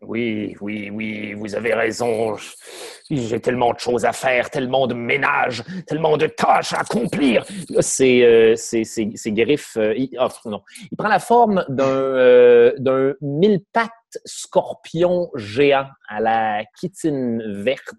oui, 0.00 0.56
oui, 0.60 0.90
oui, 0.90 1.34
vous 1.34 1.54
avez 1.54 1.74
raison. 1.74 2.36
J'ai 3.10 3.40
tellement 3.40 3.72
de 3.72 3.78
choses 3.78 4.04
à 4.04 4.12
faire, 4.12 4.48
tellement 4.50 4.86
de 4.86 4.94
ménage, 4.94 5.62
tellement 5.86 6.16
de 6.16 6.26
tâches 6.26 6.72
à 6.72 6.80
accomplir. 6.80 7.44
C'est 7.80 8.22
euh, 8.24 8.54
c'est- 8.56 8.84
c'est- 8.84 9.10
c'est 9.14 9.32
Griff. 9.32 9.76
euh, 9.76 9.94
il, 9.96 10.10
ah, 10.18 10.28
non. 10.46 10.62
il 10.90 10.96
prend 10.96 11.08
la 11.08 11.18
forme 11.18 11.64
d'un 11.68 11.84
euh, 11.84 12.72
d'un 12.78 13.14
mille 13.20 13.60
pattes 13.72 13.90
scorpion 14.24 15.30
géant 15.34 15.86
à 16.08 16.20
la 16.20 16.64
chitine 16.80 17.42
verte. 17.62 17.94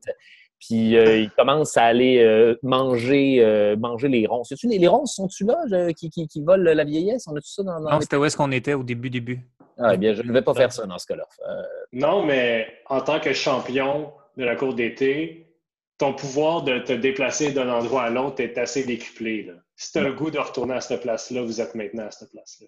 Puis 0.59 0.95
euh, 0.95 1.17
il 1.17 1.29
commence 1.31 1.75
à 1.75 1.83
aller 1.83 2.19
euh, 2.23 2.55
manger, 2.63 3.43
euh, 3.43 3.75
manger 3.75 4.07
les 4.07 4.25
ronces. 4.25 4.53
Les, 4.63 4.77
les 4.77 4.87
ronces, 4.87 5.15
sont-tu 5.15 5.43
là 5.45 5.57
je- 5.69 5.91
qui, 5.91 6.09
qui, 6.09 6.27
qui 6.27 6.41
volent 6.41 6.73
la 6.73 6.83
vieillesse? 6.85 7.25
On 7.27 7.35
a 7.35 7.41
tout 7.41 7.47
ça 7.47 7.63
dans, 7.63 7.81
dans 7.81 7.89
Non, 7.89 7.95
les- 7.97 8.01
c'était 8.03 8.15
où 8.15 8.23
est-ce 8.23 8.37
qu'on 8.37 8.51
était 8.51 8.73
au 8.73 8.83
début, 8.83 9.09
début. 9.09 9.41
Ah, 9.77 9.91
eh 9.95 9.97
bien, 9.97 10.13
je 10.13 10.21
ne 10.21 10.31
vais 10.31 10.41
pas 10.43 10.53
faire 10.53 10.71
ça 10.71 10.85
dans 10.85 10.97
ce 10.99 11.07
cas-là. 11.07 11.25
Euh, 11.49 11.61
Non, 11.91 12.23
mais 12.25 12.67
en 12.87 13.01
tant 13.01 13.19
que 13.19 13.33
champion 13.33 14.13
de 14.37 14.43
la 14.43 14.55
cour 14.55 14.73
d'été, 14.73 15.47
ton 15.97 16.13
pouvoir 16.13 16.63
de 16.63 16.79
te 16.79 16.93
déplacer 16.93 17.51
d'un 17.51 17.69
endroit 17.69 18.03
à 18.03 18.09
l'autre 18.09 18.41
est 18.41 18.57
assez 18.57 18.83
décuplé. 18.83 19.43
Là. 19.43 19.53
Si 19.75 19.91
tu 19.91 19.99
as 19.99 20.01
le 20.01 20.13
goût 20.13 20.31
de 20.31 20.39
retourner 20.39 20.73
à 20.75 20.81
cette 20.81 21.01
place-là, 21.01 21.41
vous 21.43 21.61
êtes 21.61 21.75
maintenant 21.75 22.05
à 22.07 22.11
cette 22.11 22.31
place-là. 22.31 22.67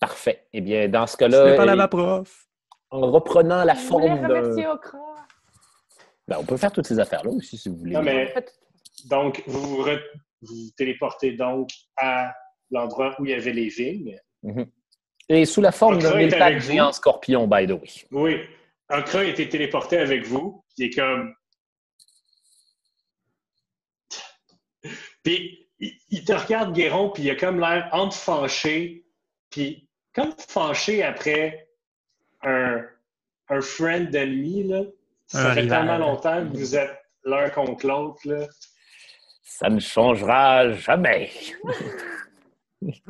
parfait. 0.00 0.46
Eh 0.52 0.60
bien, 0.60 0.88
dans 0.88 1.06
ce 1.06 1.16
cas-là, 1.16 1.56
pas 1.56 1.64
la 1.64 1.72
euh, 1.72 1.76
ma 1.76 1.88
prof. 1.88 2.46
en 2.90 3.10
reprenant 3.10 3.64
la 3.64 3.74
Je 3.74 3.80
forme 3.80 4.28
d'un... 4.28 4.70
Okra. 4.72 4.98
Ben, 6.28 6.38
on 6.40 6.44
peut 6.44 6.56
faire 6.56 6.72
toutes 6.72 6.86
ces 6.86 6.98
affaires-là 6.98 7.30
aussi, 7.30 7.56
si 7.56 7.68
vous 7.68 7.76
voulez. 7.76 7.92
Non, 7.92 8.02
mais 8.02 8.34
donc, 9.08 9.42
vous 9.46 9.60
vous, 9.60 9.82
re- 9.84 10.02
vous 10.42 10.54
vous 10.54 10.70
téléportez 10.76 11.32
donc 11.32 11.70
à 11.96 12.34
l'endroit 12.70 13.14
où 13.20 13.24
il 13.24 13.30
y 13.30 13.34
avait 13.34 13.52
les 13.52 13.68
vignes. 13.68 14.18
Et 15.28 15.44
sous 15.44 15.60
la 15.60 15.72
forme 15.72 15.98
d'un 15.98 16.16
mille 16.16 16.60
géant 16.60 16.92
scorpion, 16.92 17.46
by 17.46 17.66
the 17.66 17.72
way. 17.72 17.90
Oui. 18.10 18.40
Okra 18.90 19.20
a 19.20 19.24
été 19.24 19.48
téléporté 19.48 19.98
avec 19.98 20.24
vous. 20.26 20.64
Il 20.78 20.86
est 20.86 20.90
comme. 20.90 21.34
Puis 25.22 25.68
il, 25.78 25.92
il 26.10 26.24
te 26.24 26.32
regarde, 26.32 26.72
Guéron, 26.74 27.10
puis 27.10 27.24
il 27.24 27.30
a 27.30 27.34
comme 27.36 27.60
l'air 27.60 27.88
entre 27.92 28.16
fâché, 28.16 29.04
puis 29.50 29.88
comme 30.14 30.32
fâché 30.48 31.02
après 31.02 31.68
un, 32.42 32.82
un 33.48 33.60
friend 33.60 34.10
d'ennemi, 34.10 34.64
là. 34.64 34.82
Ça 35.26 35.50
Un 35.50 35.54
fait 35.54 35.60
rival. 35.62 35.78
tellement 35.86 35.98
longtemps 35.98 36.48
que 36.48 36.56
vous 36.56 36.76
êtes 36.76 36.96
l'un 37.24 37.50
contre 37.50 37.86
l'autre, 37.86 38.20
là. 38.24 38.46
Ça 39.42 39.68
ne 39.68 39.80
changera 39.80 40.72
jamais. 40.72 41.30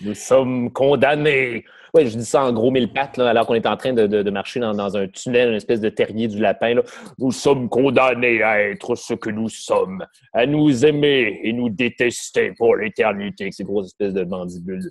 Nous 0.00 0.14
sommes 0.14 0.72
condamnés. 0.72 1.64
Oui, 1.94 2.08
je 2.08 2.18
dis 2.18 2.24
ça 2.24 2.44
en 2.44 2.52
gros 2.52 2.72
mille 2.72 2.92
pattes, 2.92 3.16
là, 3.18 3.30
alors 3.30 3.46
qu'on 3.46 3.54
est 3.54 3.66
en 3.66 3.76
train 3.76 3.92
de, 3.92 4.06
de- 4.08 4.22
de 4.24 4.30
marcher 4.30 4.58
dans, 4.58 4.74
dans 4.74 4.96
un 4.96 5.06
tunnel, 5.06 5.50
une 5.50 5.54
espèce 5.54 5.80
de 5.80 5.88
terrier 5.90 6.26
du 6.26 6.38
lapin. 6.40 6.74
là. 6.74 6.82
Nous 7.18 7.30
sommes 7.30 7.68
condamnés 7.68 8.42
à 8.42 8.60
être 8.60 8.96
ce 8.96 9.14
que 9.14 9.30
nous 9.30 9.48
sommes, 9.48 10.04
à 10.32 10.44
nous 10.46 10.84
aimer 10.84 11.40
et 11.44 11.52
nous 11.52 11.68
détester 11.70 12.52
pour 12.58 12.74
l'éternité, 12.76 13.44
avec 13.44 13.54
ces 13.54 13.62
grosses 13.62 13.86
espèces 13.86 14.12
de 14.12 14.24
mandibules. 14.24 14.88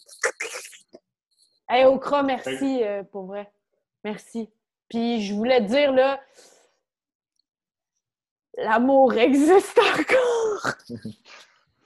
Hey, 1.69 1.83
Okra, 1.85 2.23
merci 2.23 2.81
euh, 2.83 3.03
pour 3.03 3.25
vrai. 3.25 3.51
Merci. 4.05 4.49
Puis 4.89 5.25
je 5.25 5.33
voulais 5.33 5.59
te 5.59 5.65
dire, 5.71 5.91
là, 5.91 6.21
l'amour 8.57 9.13
existe 9.15 9.77
encore. 9.79 10.73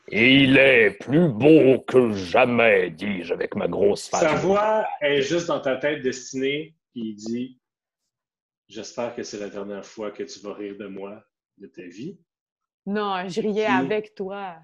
Et 0.09 0.35
il 0.43 0.57
est 0.57 0.91
plus 0.91 1.27
beau 1.29 1.79
que 1.81 2.11
jamais, 2.13 2.91
dis-je 2.91 3.34
avec 3.34 3.55
ma 3.55 3.67
grosse 3.67 4.09
Sa 4.09 4.19
face. 4.19 4.41
voix 4.41 4.88
est 5.01 5.21
juste 5.21 5.47
dans 5.47 5.59
ta 5.59 5.75
tête 5.75 6.01
destinée, 6.01 6.75
puis 6.93 7.09
il 7.09 7.15
dit 7.15 7.59
J'espère 8.69 9.15
que 9.15 9.23
c'est 9.23 9.39
la 9.39 9.49
dernière 9.49 9.85
fois 9.85 10.11
que 10.11 10.23
tu 10.23 10.39
vas 10.39 10.53
rire 10.53 10.75
de 10.77 10.88
moi 10.88 11.23
de 11.57 11.67
ta 11.67 11.84
vie. 11.84 12.19
Non, 12.85 13.27
je 13.27 13.41
riais 13.41 13.65
Puis- 13.65 13.73
avec 13.73 14.15
toi. 14.15 14.57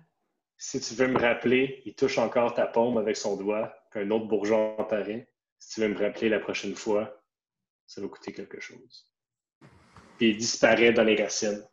Si 0.57 0.79
tu 0.79 0.93
veux 0.95 1.07
me 1.07 1.19
rappeler, 1.19 1.81
il 1.85 1.93
touche 1.95 2.17
encore 2.17 2.53
ta 2.53 2.65
paume 2.67 2.97
avec 2.97 3.17
son 3.17 3.35
doigt, 3.35 3.73
qu'un 3.91 4.09
autre 4.11 4.27
bourgeon 4.27 4.77
apparaît. 4.77 5.27
Si 5.59 5.75
tu 5.75 5.81
veux 5.81 5.87
me 5.89 5.97
rappeler 5.97 6.29
la 6.29 6.39
prochaine 6.39 6.75
fois, 6.75 7.21
ça 7.85 7.99
va 8.01 8.07
coûter 8.07 8.31
quelque 8.31 8.59
chose. 8.61 9.09
Puis 10.17 10.29
il 10.29 10.37
disparaît 10.37 10.93
dans 10.93 11.03
les 11.03 11.21
racines. 11.21 11.63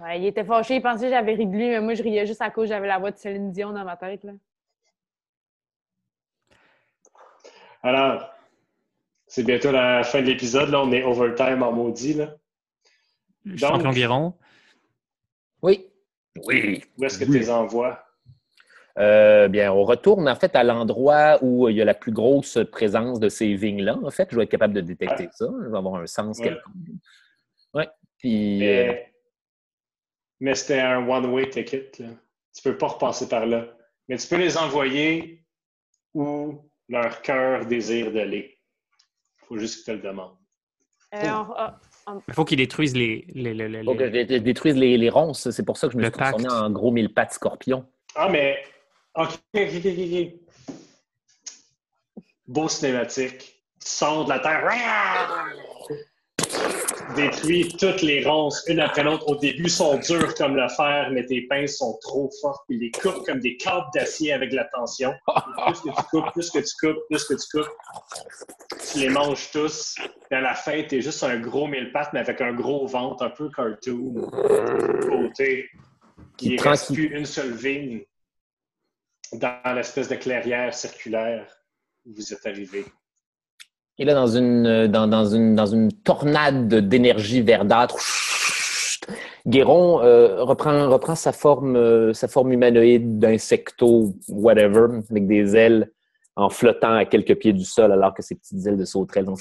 Ouais, 0.00 0.20
il 0.20 0.26
était 0.26 0.44
fâché, 0.44 0.76
il 0.76 0.82
pensait 0.82 1.06
que 1.06 1.10
j'avais 1.12 1.34
ri 1.34 1.46
de 1.46 1.52
lui, 1.52 1.68
mais 1.70 1.80
moi, 1.80 1.94
je 1.94 2.02
riais 2.02 2.26
juste 2.26 2.40
à 2.42 2.50
cause 2.50 2.68
que 2.68 2.74
j'avais 2.74 2.86
la 2.86 2.98
voix 2.98 3.10
de 3.10 3.16
Céline 3.16 3.50
Dion 3.50 3.72
dans 3.72 3.84
ma 3.84 3.96
tête. 3.96 4.22
Là. 4.24 4.32
Alors, 7.82 8.30
c'est 9.26 9.42
bientôt 9.44 9.70
la 9.72 10.02
fin 10.04 10.20
de 10.20 10.26
l'épisode. 10.26 10.70
Là, 10.70 10.82
on 10.82 10.92
est 10.92 11.02
overtime 11.02 11.62
en 11.62 11.72
maudit. 11.72 12.14
Là. 12.14 12.34
Champion 13.56 13.90
Guéron. 13.90 14.34
Oui. 15.62 15.86
Oui. 16.46 16.84
Où 16.98 17.04
est-ce 17.04 17.18
que 17.18 17.24
Oui. 17.24 17.32
tu 17.32 17.38
les 17.38 17.50
envoies? 17.50 18.02
Euh, 18.98 19.46
bien, 19.46 19.72
on 19.72 19.84
retourne 19.84 20.28
en 20.28 20.34
fait 20.34 20.56
à 20.56 20.64
l'endroit 20.64 21.38
où 21.40 21.68
il 21.68 21.76
y 21.76 21.82
a 21.82 21.84
la 21.84 21.94
plus 21.94 22.10
grosse 22.10 22.58
présence 22.72 23.20
de 23.20 23.28
ces 23.28 23.54
vignes-là. 23.54 23.96
En 24.02 24.10
fait, 24.10 24.28
je 24.30 24.36
vais 24.36 24.42
être 24.42 24.50
capable 24.50 24.74
de 24.74 24.80
détecter 24.80 25.28
ça. 25.32 25.46
Je 25.64 25.68
vais 25.70 25.76
avoir 25.78 25.96
un 25.96 26.06
sens 26.06 26.38
Ouais. 26.38 26.44
quelconque. 26.48 26.74
Oui. 27.74 27.84
Puis, 28.18 28.68
euh, 28.68 28.92
Mais, 30.40 30.54
c'était 30.54 30.80
un 30.80 31.06
one-way 31.08 31.50
ticket. 31.50 31.90
Là. 31.98 32.08
Tu 32.54 32.62
peux 32.62 32.76
pas 32.78 32.88
repasser 32.88 33.28
par 33.28 33.46
là. 33.46 33.66
Mais 34.08 34.16
tu 34.16 34.26
peux 34.28 34.36
les 34.36 34.56
envoyer 34.56 35.44
où 36.14 36.70
leur 36.88 37.20
cœur 37.22 37.66
désire 37.66 38.12
d'aller. 38.12 38.58
Il 39.42 39.46
faut 39.46 39.58
juste 39.58 39.76
qu'ils 39.76 39.84
te 39.84 39.90
le 39.92 39.98
demandent. 39.98 40.36
Euh, 41.14 41.30
on- 41.32 41.52
ah, 41.56 41.80
Il 42.28 42.34
faut 42.34 42.44
qu'il 42.44 42.58
détruise 42.58 42.94
les. 42.94 43.26
les, 43.34 43.52
les, 43.54 43.68
les- 43.68 43.84
faut 43.84 43.94
que 43.94 44.06
je 44.06 44.10
dé- 44.10 44.40
détruise 44.40 44.76
les, 44.76 44.96
les 44.96 45.10
ronces. 45.10 45.50
C'est 45.50 45.64
pour 45.64 45.76
ça 45.76 45.86
que 45.88 45.92
je 45.92 45.98
me 45.98 46.02
Le 46.02 46.08
suis 46.08 46.12
transformé 46.12 46.48
en 46.48 46.70
gros 46.70 46.90
mille 46.90 47.12
pattes 47.12 47.32
scorpion. 47.32 47.86
Ah, 48.14 48.28
mais 48.28 48.62
Ok, 49.14 49.30
ok, 49.54 49.60
ok, 49.74 49.84
ok. 49.86 50.74
Beau 52.46 52.68
cinématique. 52.68 53.38
Tu 53.80 53.88
sors 53.88 54.24
de 54.24 54.30
la 54.30 54.38
terre. 54.38 54.64
Détruis 57.18 57.74
toutes 57.76 58.02
les 58.02 58.24
ronces, 58.24 58.62
une 58.68 58.78
après 58.78 59.02
l'autre. 59.02 59.28
Au 59.28 59.34
début, 59.34 59.68
sont 59.68 59.98
durs 59.98 60.36
comme 60.36 60.54
le 60.54 60.68
fer, 60.68 61.10
mais 61.10 61.26
tes 61.26 61.42
pinces 61.48 61.78
sont 61.78 61.98
trop 62.00 62.30
fortes. 62.40 62.62
Puis 62.68 62.78
les 62.78 62.92
coupes 62.92 63.26
comme 63.26 63.40
des 63.40 63.56
câbles 63.56 63.88
d'acier 63.92 64.32
avec 64.32 64.52
la 64.52 64.64
tension. 64.66 65.12
Plus 65.66 65.80
que 65.80 65.88
tu 65.88 66.02
coupes, 66.10 66.32
plus 66.32 66.50
que 66.50 66.58
tu 66.60 66.74
coupes, 66.80 67.02
plus 67.08 67.24
que 67.24 67.34
tu 67.34 67.58
coupes. 67.58 67.72
Tu 68.92 68.98
les 69.00 69.08
manges 69.08 69.50
tous. 69.50 69.96
Puis 69.96 70.38
à 70.38 70.40
la 70.40 70.54
fin, 70.54 70.80
t'es 70.84 71.00
juste 71.00 71.24
un 71.24 71.40
gros 71.40 71.66
mille 71.66 71.90
pattes, 71.90 72.12
mais 72.12 72.20
avec 72.20 72.40
un 72.40 72.52
gros 72.52 72.86
ventre, 72.86 73.24
un 73.24 73.30
peu 73.30 73.50
cartoon. 73.50 74.14
Côté. 75.08 75.68
Qui 76.36 76.50
Il 76.50 76.60
reste 76.60 76.94
plus 76.94 77.06
une 77.16 77.26
seule 77.26 77.52
vigne 77.52 78.04
dans 79.32 79.74
l'espèce 79.74 80.08
de 80.08 80.14
clairière 80.14 80.72
circulaire 80.72 81.48
où 82.06 82.14
vous 82.14 82.32
êtes 82.32 82.46
arrivé. 82.46 82.84
Et 83.98 84.04
là, 84.04 84.14
dans 84.14 84.28
une, 84.28 84.66
euh, 84.66 84.88
dans, 84.88 85.08
dans 85.08 85.26
une, 85.26 85.54
dans 85.56 85.66
une 85.66 85.90
tornade 85.92 86.68
d'énergie 86.88 87.40
verdâtre, 87.42 87.96
Guéron 89.46 90.00
euh, 90.02 90.44
reprend, 90.44 90.88
reprend 90.88 91.14
sa 91.16 91.32
forme, 91.32 91.74
euh, 91.76 92.12
sa 92.12 92.28
forme 92.28 92.52
humanoïde 92.52 93.18
d'insecto, 93.18 94.14
whatever, 94.28 95.00
avec 95.10 95.26
des 95.26 95.56
ailes 95.56 95.90
en 96.36 96.48
flottant 96.48 96.94
à 96.94 97.04
quelques 97.06 97.34
pieds 97.36 97.52
du 97.52 97.64
sol, 97.64 97.90
alors 97.90 98.14
que 98.14 98.22
ses 98.22 98.36
petites 98.36 98.64
ailes 98.66 98.76
de 98.76 98.84
sauterelle 98.84 99.24
vont- 99.24 99.34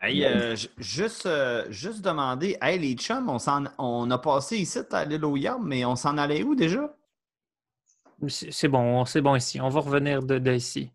Hey, 0.00 0.24
euh, 0.24 0.54
juste, 0.78 1.26
euh, 1.26 1.66
juste 1.70 2.02
demander, 2.02 2.56
hey 2.62 2.78
les 2.78 2.94
chums, 2.94 3.28
on, 3.28 3.40
s'en- 3.40 3.64
on 3.78 4.08
a 4.12 4.16
passé 4.18 4.56
ici 4.56 4.78
à 4.92 5.04
l'île 5.04 5.24
aux 5.24 5.36
mais 5.60 5.84
on 5.84 5.96
s'en 5.96 6.16
allait 6.16 6.44
où 6.44 6.54
déjà? 6.54 6.94
C'est 8.28 8.52
c'est 8.52 8.68
bon, 8.68 9.04
c'est 9.04 9.20
bon 9.20 9.34
ici. 9.34 9.60
On 9.60 9.68
va 9.68 9.80
revenir 9.80 10.22
de, 10.22 10.38
de 10.38 10.52
ici. 10.52 10.90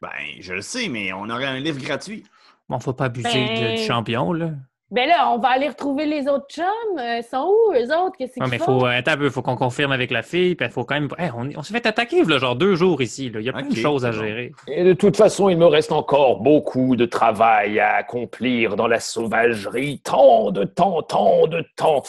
Ben, 0.00 0.08
je 0.40 0.54
le 0.54 0.62
sais, 0.62 0.88
mais 0.88 1.12
on 1.12 1.28
aurait 1.28 1.46
un 1.46 1.58
livre 1.60 1.80
gratuit. 1.82 2.24
Bon, 2.68 2.78
faut 2.78 2.92
pas 2.92 3.06
abuser 3.06 3.28
Ben- 3.32 3.72
de- 3.72 3.76
du 3.78 3.82
champion, 3.84 4.32
là. 4.32 4.50
Ben 4.90 5.06
là, 5.06 5.30
on 5.34 5.38
va 5.38 5.48
aller 5.48 5.68
retrouver 5.68 6.06
les 6.06 6.26
autres 6.28 6.46
chums. 6.48 6.64
Euh, 6.98 7.18
Ils 7.18 7.22
sont 7.22 7.46
où, 7.46 7.72
eux 7.74 7.94
autres? 7.94 8.16
Qu'est-ce 8.16 8.32
qu'ils 8.32 8.42
Non, 8.42 8.48
mais 8.48 8.56
faut, 8.56 8.86
attends 8.86 9.10
un 9.10 9.16
peu, 9.18 9.28
faut 9.28 9.42
qu'on 9.42 9.54
confirme 9.54 9.92
avec 9.92 10.10
la 10.10 10.22
fille, 10.22 10.54
puis 10.54 10.66
il 10.66 10.72
faut 10.72 10.84
quand 10.86 10.94
même. 10.94 11.10
Hey, 11.18 11.28
on 11.36 11.46
on 11.58 11.62
s'est 11.62 11.74
fait 11.74 11.84
attaquer, 11.84 12.24
là, 12.24 12.38
genre 12.38 12.56
deux 12.56 12.74
jours 12.74 13.02
ici. 13.02 13.28
Là. 13.28 13.40
Il 13.40 13.44
y 13.44 13.50
a 13.50 13.52
plein 13.52 13.68
de 13.68 13.74
choses 13.74 14.06
à 14.06 14.12
gérer. 14.12 14.52
Et 14.66 14.84
de 14.84 14.94
toute 14.94 15.14
façon, 15.18 15.50
il 15.50 15.58
me 15.58 15.66
reste 15.66 15.92
encore 15.92 16.40
beaucoup 16.40 16.96
de 16.96 17.04
travail 17.04 17.78
à 17.80 17.96
accomplir 17.96 18.76
dans 18.76 18.86
la 18.86 18.98
sauvagerie. 18.98 20.00
Tant 20.02 20.52
de 20.52 20.64
temps, 20.64 21.02
tant 21.02 21.46
de 21.48 21.62
temps 21.76 22.02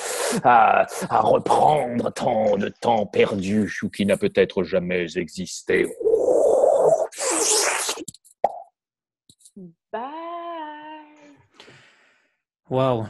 à, 0.45 0.86
à 1.10 1.20
reprendre, 1.20 2.14
tant 2.14 2.56
de 2.56 2.70
temps 2.70 3.06
perdu 3.06 3.70
ou 3.84 3.90
qui 3.90 4.06
n'a 4.06 4.16
peut-être 4.16 4.64
jamais 4.64 5.18
existé. 5.18 5.86
Bye! 9.91 10.11
Wow. 12.70 13.07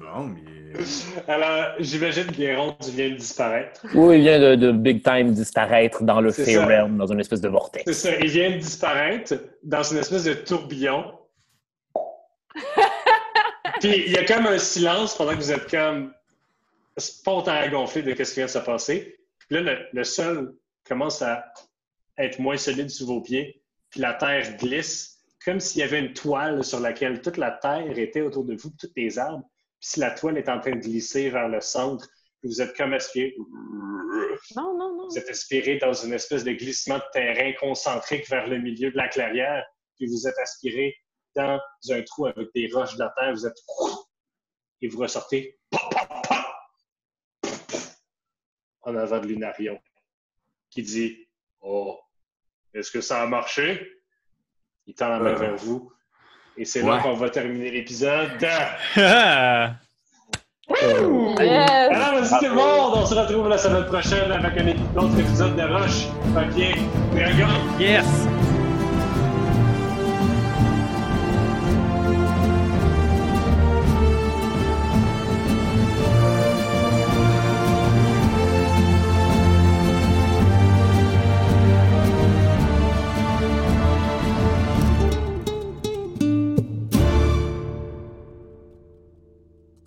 Bon, 0.00 0.24
mais... 0.24 0.40
Alors, 1.28 1.74
j'imagine 1.78 2.26
que 2.26 2.32
Guéron, 2.32 2.76
tu 2.82 2.90
viens 2.90 3.10
de 3.10 3.14
disparaître. 3.14 3.86
Oui, 3.94 4.16
il 4.16 4.22
vient 4.22 4.40
de, 4.40 4.54
de 4.56 4.72
big 4.72 5.02
time 5.02 5.32
disparaître 5.32 6.02
dans 6.02 6.20
le 6.20 6.30
C'est 6.30 6.54
ça. 6.54 6.66
Realm, 6.66 6.96
dans 6.98 7.06
une 7.06 7.20
espèce 7.20 7.40
de 7.40 7.46
C'est 7.48 7.52
vortex. 7.52 7.92
ça, 7.92 8.16
il 8.16 8.28
vient 8.28 8.50
de 8.50 8.56
disparaître 8.56 9.34
dans 9.62 9.82
une 9.82 9.98
espèce 9.98 10.24
de 10.24 10.34
tourbillon. 10.34 11.12
Puis 13.80 14.06
il 14.06 14.12
y 14.12 14.18
a 14.18 14.24
comme 14.24 14.46
un 14.46 14.58
silence 14.58 15.16
pendant 15.16 15.32
que 15.32 15.36
vous 15.36 15.52
êtes 15.52 15.70
comme 15.70 16.12
spontané 16.96 17.58
à 17.60 17.68
gonfler 17.68 18.02
de 18.02 18.10
ce 18.24 18.30
qui 18.30 18.40
vient 18.40 18.46
de 18.46 18.50
se 18.50 18.58
passer. 18.58 19.20
Puis 19.38 19.56
là, 19.56 19.60
le, 19.62 19.78
le 19.92 20.04
sol 20.04 20.56
commence 20.86 21.22
à 21.22 21.44
être 22.18 22.40
moins 22.40 22.56
solide 22.56 22.90
sous 22.90 23.06
vos 23.06 23.20
pieds. 23.20 23.62
Puis 23.90 24.00
la 24.00 24.14
terre 24.14 24.56
glisse 24.56 25.17
comme 25.48 25.60
s'il 25.60 25.80
y 25.80 25.82
avait 25.82 26.00
une 26.00 26.12
toile 26.12 26.62
sur 26.62 26.78
laquelle 26.78 27.22
toute 27.22 27.38
la 27.38 27.52
terre 27.52 27.98
était 27.98 28.20
autour 28.20 28.44
de 28.44 28.54
vous, 28.54 28.68
toutes 28.78 28.92
les 28.96 29.18
arbres. 29.18 29.48
Puis 29.80 29.88
si 29.92 30.00
la 30.00 30.10
toile 30.10 30.36
est 30.36 30.50
en 30.50 30.60
train 30.60 30.72
de 30.72 30.80
glisser 30.80 31.30
vers 31.30 31.48
le 31.48 31.62
centre, 31.62 32.06
vous 32.42 32.60
êtes 32.60 32.76
comme 32.76 32.92
aspiré. 32.92 33.34
Non, 34.54 34.76
non, 34.76 34.94
non. 34.94 35.08
Vous 35.08 35.16
êtes 35.16 35.30
aspiré 35.30 35.78
dans 35.78 35.94
une 35.94 36.12
espèce 36.12 36.44
de 36.44 36.52
glissement 36.52 36.98
de 36.98 37.04
terrain 37.14 37.50
concentrique 37.58 38.28
vers 38.28 38.46
le 38.46 38.58
milieu 38.58 38.90
de 38.90 38.96
la 38.98 39.08
clairière, 39.08 39.64
puis 39.96 40.06
vous 40.06 40.28
êtes 40.28 40.36
aspiré 40.36 40.94
dans 41.34 41.58
un 41.88 42.02
trou 42.02 42.26
avec 42.26 42.48
des 42.54 42.68
roches 42.70 42.96
de 42.96 42.98
la 42.98 43.14
terre, 43.16 43.32
vous 43.32 43.46
êtes 43.46 43.56
et 44.82 44.88
vous 44.88 44.98
ressortez 44.98 45.58
en 48.82 48.96
avant 48.96 49.18
de 49.18 49.28
Lunarion, 49.28 49.80
qui 50.68 50.82
dit 50.82 51.26
Oh, 51.62 51.98
est-ce 52.74 52.90
que 52.90 53.00
ça 53.00 53.22
a 53.22 53.26
marché? 53.26 53.97
Il 54.88 54.94
tend 54.94 55.08
la 55.10 55.18
main 55.20 55.30
Euh. 55.30 55.34
vers 55.36 55.56
vous. 55.56 55.92
Et 56.56 56.64
c'est 56.64 56.82
là 56.82 56.98
qu'on 56.98 57.14
va 57.14 57.30
terminer 57.30 57.70
l'épisode. 57.70 58.30
Ah! 58.96 59.74
Yes! 60.70 61.90
Alors, 61.90 62.20
vas-y 62.22 62.38
tout 62.40 62.44
le 62.44 62.54
monde, 62.54 62.92
on 62.96 63.06
se 63.06 63.14
retrouve 63.14 63.48
la 63.48 63.56
semaine 63.56 63.86
prochaine 63.86 64.30
avec 64.30 64.58
un 64.60 64.98
autre 65.00 65.18
épisode 65.18 65.56
de 65.56 65.62
Roche, 65.62 66.08
Papier, 66.34 66.74
Dragon? 67.14 67.48
yes! 67.80 68.04